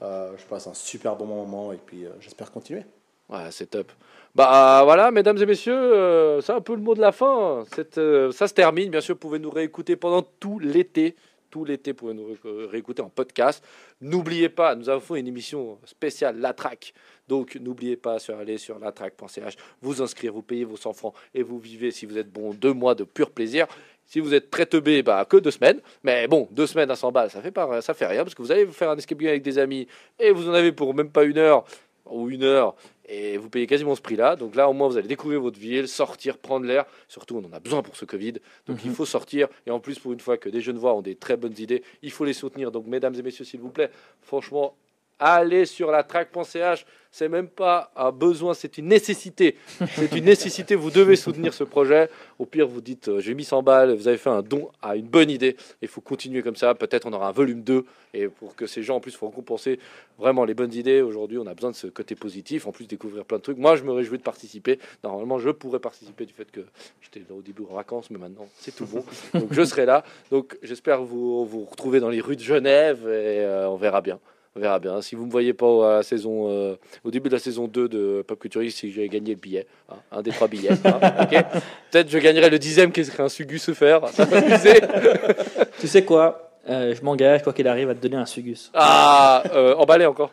Euh, 0.02 0.32
je 0.38 0.44
passe 0.44 0.68
un 0.68 0.74
super 0.74 1.16
bon 1.16 1.26
moment 1.26 1.72
et 1.72 1.80
puis 1.84 2.04
euh, 2.06 2.10
j'espère 2.20 2.52
continuer. 2.52 2.84
Ouais, 3.30 3.50
c'est 3.52 3.68
top. 3.70 3.92
Bah 4.36 4.82
voilà, 4.84 5.12
mesdames 5.12 5.38
et 5.38 5.46
messieurs, 5.46 5.74
euh, 5.76 6.42
c'est 6.42 6.52
un 6.54 6.62
peu 6.62 6.74
le 6.76 6.82
mot 6.82 6.96
de 6.96 7.02
la 7.02 7.12
fin. 7.12 7.64
Cette, 7.76 7.98
euh, 8.00 8.32
ça 8.32 8.48
se 8.48 8.54
termine. 8.54 8.90
Bien 8.90 9.02
sûr, 9.02 9.16
vous 9.16 9.20
pouvez 9.20 9.40
nous 9.40 9.52
réécouter 9.52 9.96
pendant 9.96 10.22
tout 10.40 10.60
l'été. 10.60 11.16
Tout 11.52 11.66
l'été, 11.66 11.92
vous 11.92 11.98
pouvez 11.98 12.14
nous 12.16 12.26
ré- 12.26 12.66
réécouter 12.66 13.04
en 13.04 13.10
podcast. 13.10 13.64
N'oubliez 14.02 14.50
pas, 14.50 14.74
nous 14.74 14.90
avons 14.90 15.00
fait 15.02 15.20
une 15.20 15.28
émission 15.28 15.78
spéciale, 15.86 16.40
La 16.40 16.52
Track. 16.54 16.96
Donc, 17.28 17.56
n'oubliez 17.62 17.96
pas 17.96 18.18
sur 18.18 18.36
aller 18.38 18.58
sur 18.58 18.80
latrack.ch, 18.80 19.56
vous 19.82 20.02
inscrire, 20.02 20.34
vous 20.34 20.42
payez 20.42 20.66
vos 20.66 20.78
100 20.78 20.94
francs 20.94 21.14
et 21.36 21.44
vous 21.44 21.60
vivez, 21.60 21.92
si 21.92 22.08
vous 22.08 22.18
êtes 22.18 22.32
bon, 22.32 22.54
deux 22.56 22.74
mois 22.74 22.96
de 22.96 23.04
pur 23.04 23.30
plaisir. 23.30 23.68
Si 24.08 24.20
vous 24.20 24.34
êtes 24.34 24.50
très 24.50 24.66
teubé, 24.66 25.04
bah, 25.04 25.24
que 25.26 25.38
deux 25.38 25.52
semaines. 25.52 25.80
Mais 26.04 26.28
bon, 26.28 26.48
deux 26.52 26.66
semaines 26.68 26.90
à 26.90 26.96
100 26.96 27.12
balles, 27.12 27.30
ça 27.30 27.40
fait, 27.42 27.52
pas, 27.52 27.82
ça 27.84 27.94
fait 27.94 28.08
rien 28.08 28.24
parce 28.24 28.34
que 28.36 28.42
vous 28.42 28.52
allez 28.52 28.66
vous 28.66 28.74
faire 28.74 28.90
un 28.90 28.98
escape 28.98 29.20
game 29.20 29.30
avec 29.30 29.44
des 29.44 29.60
amis 29.60 29.88
et 30.20 30.32
vous 30.32 30.50
en 30.50 30.54
avez 30.54 30.72
pour 30.72 30.94
même 30.96 31.10
pas 31.12 31.24
une 31.24 31.38
heure 31.38 31.64
ou 32.06 32.30
une 32.32 32.44
heure 32.44 32.76
et 33.06 33.38
vous 33.38 33.50
payez 33.50 33.68
quasiment 33.68 33.96
ce 33.96 34.02
prix-là. 34.02 34.36
Donc 34.36 34.56
là, 34.56 34.70
au 34.70 34.74
moins, 34.74 34.88
vous 34.88 34.98
allez 34.98 35.08
découvrir 35.08 35.42
votre 35.42 35.60
ville, 35.60 35.88
sortir, 35.88 36.38
prendre 36.38 36.66
l'air. 36.66 36.86
Surtout, 37.08 37.38
on 37.38 37.48
en 37.48 37.54
a 37.54 37.60
besoin 37.60 37.82
pour 37.82 37.96
ce 37.96 38.06
Covid. 38.06 38.34
Donc 38.68 38.80
il 38.86 38.92
faut 38.92 39.06
sortir. 39.06 39.48
Et 39.66 39.72
en 39.72 39.80
plus, 39.80 40.00
pour 40.00 40.14
une 40.14 40.20
fois 40.20 40.38
que 40.38 40.50
des 40.50 40.62
jeunes 40.62 40.78
voix 40.78 40.94
ont 40.94 41.02
des 41.02 41.16
très 41.16 41.38
bonnes 41.38 41.58
idées, 41.58 41.84
il 42.02 42.12
faut 42.12 42.26
les 42.26 42.34
soutenir. 42.34 42.72
Donc, 42.72 42.88
mesdames 42.88 43.16
et 43.16 43.22
messieurs, 43.22 43.46
s'il 43.46 43.60
vous 43.60 43.72
plaît, 43.72 43.90
franchement, 44.22 44.76
allez 45.24 45.66
sur 45.66 45.92
la 45.92 46.04
track.ch. 46.04 46.86
C'est 47.16 47.30
même 47.30 47.48
pas 47.48 47.92
un 47.96 48.12
besoin, 48.12 48.56
c'est 48.56 48.80
une 48.80 48.88
nécessité. 48.88 49.56
C'est 49.96 50.12
une 50.14 50.26
nécessité. 50.26 50.74
Vous 50.74 50.90
devez 50.90 51.16
soutenir 51.16 51.54
ce 51.54 51.64
projet. 51.64 52.10
Au 52.40 52.48
pire, 52.48 52.68
vous 52.68 52.82
dites 52.82 53.08
euh, 53.08 53.20
j'ai 53.20 53.36
mis 53.36 53.44
100 53.44 53.62
balles, 53.62 53.94
vous 53.94 54.08
avez 54.08 54.18
fait 54.18 54.32
un 54.32 54.42
don 54.42 54.72
à 54.82 54.96
une 54.96 55.06
bonne 55.06 55.30
idée. 55.30 55.56
Il 55.84 55.88
faut 55.88 56.02
continuer 56.02 56.42
comme 56.42 56.56
ça. 56.56 56.74
Peut-être 56.74 57.06
on 57.06 57.14
aura 57.14 57.28
un 57.28 57.32
volume 57.32 57.62
2. 57.62 57.86
Et 58.16 58.28
pour 58.30 58.56
que 58.56 58.66
ces 58.66 58.82
gens, 58.82 58.96
en 58.96 59.00
plus, 59.00 59.16
faut 59.16 59.28
récompenser 59.28 59.80
vraiment 60.18 60.44
les 60.44 60.56
bonnes 60.56 60.74
idées. 60.74 61.02
Aujourd'hui, 61.02 61.38
on 61.38 61.46
a 61.46 61.54
besoin 61.54 61.70
de 61.70 61.76
ce 61.76 61.86
côté 61.86 62.16
positif. 62.16 62.66
En 62.66 62.72
plus, 62.72 62.88
découvrir 62.88 63.26
plein 63.26 63.38
de 63.38 63.44
trucs. 63.44 63.60
Moi, 63.60 63.76
je 63.76 63.84
me 63.84 63.92
réjouis 63.92 64.18
de 64.18 64.24
participer. 64.24 64.80
Normalement, 65.04 65.38
je 65.38 65.52
pourrais 65.52 65.80
participer 65.80 66.26
du 66.26 66.34
fait 66.34 66.50
que 66.50 66.62
j'étais 67.00 67.32
au 67.32 67.44
début 67.44 67.62
en 67.70 67.76
vacances, 67.76 68.10
mais 68.10 68.18
maintenant, 68.18 68.48
c'est 68.58 68.76
tout 68.76 68.88
bon. 68.88 69.06
Donc, 69.36 69.54
je 69.54 69.64
serai 69.64 69.86
là. 69.86 70.04
Donc, 70.32 70.58
j'espère 70.64 71.04
vous 71.04 71.46
vous 71.46 71.66
retrouver 71.66 72.00
dans 72.00 72.10
les 72.10 72.22
rues 72.22 72.38
de 72.38 72.42
Genève 72.42 73.02
et 73.04 73.42
euh, 73.42 73.70
on 73.70 73.76
verra 73.76 74.02
bien. 74.02 74.20
On 74.56 74.60
verra 74.60 74.78
bien. 74.80 75.02
Si 75.02 75.16
vous 75.16 75.26
me 75.26 75.32
voyez 75.32 75.54
pas 75.54 75.94
à 75.94 75.96
la 75.98 76.04
saison, 76.04 76.48
euh, 76.50 76.76
au 77.04 77.10
début 77.10 77.28
de 77.30 77.34
la 77.34 77.40
saison 77.40 77.68
2 77.68 77.88
de 77.90 78.24
Pop 78.28 78.38
Culture 78.40 78.62
Geek, 78.62 78.72
c'est 78.72 78.88
que 78.88 78.94
j'ai 78.94 79.10
gagné 79.10 79.32
le 79.32 79.40
billet. 79.40 79.66
hein, 79.90 79.96
un 80.12 80.22
des 80.22 80.30
trois 80.32 80.48
billets. 80.48 80.70
hein, 80.86 81.00
Peut-être 81.92 82.10
je 82.10 82.18
gagnerai 82.20 82.50
le 82.52 82.60
dixième 82.60 82.92
qui 82.92 83.04
serait 83.04 83.24
un 83.24 83.30
Sugus 83.30 83.72
faire. 83.74 84.08
Ça 84.10 84.26
va 84.26 84.42
m'amuser. 84.42 84.80
Tu 85.80 85.88
sais 85.88 86.06
quoi? 86.06 86.52
Euh, 86.70 86.94
Je 86.96 87.02
m'engage, 87.04 87.42
quoi 87.44 87.52
qu'il 87.52 87.68
arrive, 87.68 87.90
à 87.90 87.96
te 87.96 88.00
donner 88.02 88.18
un 88.18 88.26
Sugus. 88.28 88.70
Ah, 88.76 89.42
euh, 89.56 89.74
emballé 89.76 90.06
encore. 90.06 90.30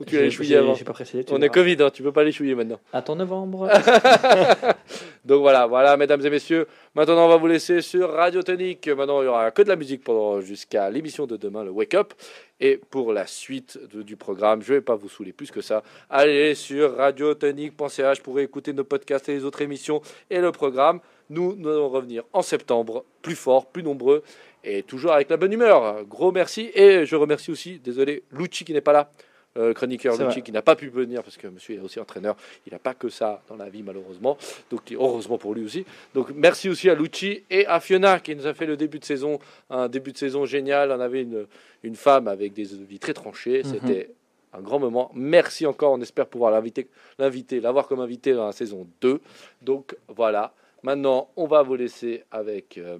Ou 0.00 0.04
tu 0.04 0.16
l'as 0.16 0.22
échouillé 0.24 0.50
j'ai- 0.50 0.56
avant 0.56 0.74
pas 0.74 0.92
précisé. 0.92 1.24
On 1.30 1.40
est. 1.42 1.48
Covid, 1.50 1.76
hein, 1.80 1.90
tu 1.92 2.02
peux 2.02 2.12
pas 2.12 2.24
l'échouiller 2.24 2.54
maintenant. 2.54 2.80
Attends 2.92 3.16
novembre. 3.16 3.68
Donc 5.24 5.42
voilà, 5.42 5.66
voilà, 5.66 5.96
mesdames 5.96 6.24
et 6.24 6.30
messieurs. 6.30 6.66
Maintenant, 6.94 7.26
on 7.26 7.28
va 7.28 7.36
vous 7.36 7.46
laisser 7.46 7.82
sur 7.82 8.10
Radio 8.10 8.42
Tonique. 8.42 8.88
Maintenant, 8.88 9.20
il 9.22 9.26
y 9.26 9.28
aura 9.28 9.50
que 9.50 9.62
de 9.62 9.68
la 9.68 9.76
musique 9.76 10.02
pendant 10.02 10.40
jusqu'à 10.40 10.88
l'émission 10.90 11.26
de 11.26 11.36
demain, 11.36 11.62
le 11.64 11.70
Wake 11.70 11.94
Up. 11.94 12.14
Et 12.60 12.80
pour 12.90 13.12
la 13.12 13.26
suite 13.26 13.78
de- 13.94 14.02
du 14.02 14.16
programme, 14.16 14.62
je 14.62 14.74
vais 14.74 14.80
pas 14.80 14.94
vous 14.96 15.08
saouler 15.08 15.32
plus 15.32 15.50
que 15.50 15.60
ça. 15.60 15.82
Allez 16.08 16.54
sur 16.54 16.96
radiotonique.ch 16.96 18.20
pour 18.22 18.40
écouter 18.40 18.72
nos 18.72 18.84
podcasts 18.84 19.28
et 19.28 19.34
les 19.34 19.44
autres 19.44 19.62
émissions 19.62 20.00
et 20.30 20.40
le 20.40 20.52
programme. 20.52 21.00
Nous, 21.28 21.54
nous 21.56 21.68
allons 21.68 21.88
revenir 21.88 22.24
en 22.32 22.42
septembre, 22.42 23.04
plus 23.22 23.36
fort, 23.36 23.66
plus 23.66 23.82
nombreux 23.82 24.22
et 24.64 24.82
toujours 24.82 25.12
avec 25.12 25.30
la 25.30 25.36
bonne 25.36 25.52
humeur. 25.52 26.04
Gros 26.06 26.32
merci 26.32 26.70
et 26.74 27.06
je 27.06 27.14
remercie 27.16 27.50
aussi, 27.52 27.78
désolé, 27.78 28.24
Lucci 28.32 28.64
qui 28.64 28.72
n'est 28.72 28.80
pas 28.80 28.92
là. 28.92 29.10
Euh, 29.56 29.72
chroniqueur 29.74 30.16
Lucci 30.16 30.42
qui 30.42 30.52
n'a 30.52 30.62
pas 30.62 30.76
pu 30.76 30.88
venir 30.88 31.22
parce 31.22 31.36
que 31.36 31.48
monsieur 31.48 31.76
est 31.76 31.80
aussi 31.80 31.98
entraîneur. 31.98 32.36
Il 32.66 32.72
n'a 32.72 32.78
pas 32.78 32.94
que 32.94 33.08
ça 33.08 33.42
dans 33.48 33.56
la 33.56 33.68
vie 33.68 33.82
malheureusement. 33.82 34.36
Donc 34.70 34.82
heureusement 34.92 35.38
pour 35.38 35.54
lui 35.54 35.64
aussi. 35.64 35.84
Donc 36.14 36.30
merci 36.34 36.68
aussi 36.68 36.88
à 36.88 36.94
Lucci 36.94 37.42
et 37.50 37.66
à 37.66 37.80
Fiona 37.80 38.20
qui 38.20 38.34
nous 38.36 38.46
a 38.46 38.54
fait 38.54 38.66
le 38.66 38.76
début 38.76 38.98
de 39.00 39.04
saison, 39.04 39.38
un 39.68 39.88
début 39.88 40.12
de 40.12 40.18
saison 40.18 40.44
génial. 40.46 40.92
On 40.92 41.00
avait 41.00 41.22
une, 41.22 41.46
une 41.82 41.96
femme 41.96 42.28
avec 42.28 42.52
des 42.52 42.64
vies 42.64 42.98
très 43.00 43.14
tranchées. 43.14 43.62
Mhm. 43.64 43.70
C'était 43.72 44.10
un 44.52 44.60
grand 44.60 44.78
moment. 44.78 45.10
Merci 45.14 45.66
encore. 45.66 45.92
On 45.92 46.00
espère 46.00 46.26
pouvoir 46.26 46.50
l'inviter, 46.52 46.88
l'inviter, 47.18 47.60
l'avoir 47.60 47.88
comme 47.88 48.00
invité 48.00 48.32
dans 48.34 48.46
la 48.46 48.52
saison 48.52 48.86
2. 49.00 49.20
Donc 49.62 49.96
voilà. 50.08 50.54
Maintenant, 50.82 51.28
on 51.36 51.46
va 51.46 51.62
vous 51.62 51.74
laisser 51.74 52.24
avec. 52.30 52.78
euh, 52.78 52.98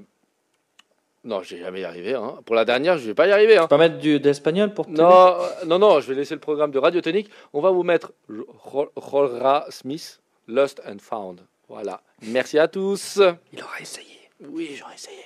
Non, 1.22 1.42
je 1.42 1.54
vais 1.56 1.62
jamais 1.62 1.80
y 1.80 1.84
arriver. 1.84 2.14
hein. 2.14 2.38
Pour 2.46 2.54
la 2.56 2.64
dernière, 2.64 2.96
je 2.96 3.06
vais 3.06 3.14
pas 3.14 3.26
y 3.26 3.32
arriver. 3.32 3.58
hein. 3.58 3.66
Pas 3.66 3.76
mettre 3.76 3.98
du 3.98 4.18
d'espagnol 4.20 4.72
pour 4.72 4.88
Non, 4.88 5.34
euh, 5.38 5.64
non, 5.66 5.78
non, 5.78 6.00
je 6.00 6.08
vais 6.08 6.14
laisser 6.14 6.34
le 6.34 6.40
programme 6.40 6.70
de 6.70 6.78
Radio 6.78 7.00
Tonique. 7.02 7.30
On 7.52 7.60
va 7.60 7.70
vous 7.70 7.82
mettre 7.82 8.12
Ro- 8.28 8.90
Rolra 8.96 9.66
Smith, 9.68 10.20
Lost 10.48 10.80
and 10.86 10.98
Found. 11.00 11.40
Voilà. 11.68 12.00
Merci 12.22 12.58
à 12.58 12.68
tous. 12.68 13.20
Il 13.52 13.62
aura 13.62 13.78
essayé. 13.80 14.08
Oui, 14.48 14.74
j'aurais 14.78 14.94
essayé. 14.94 15.24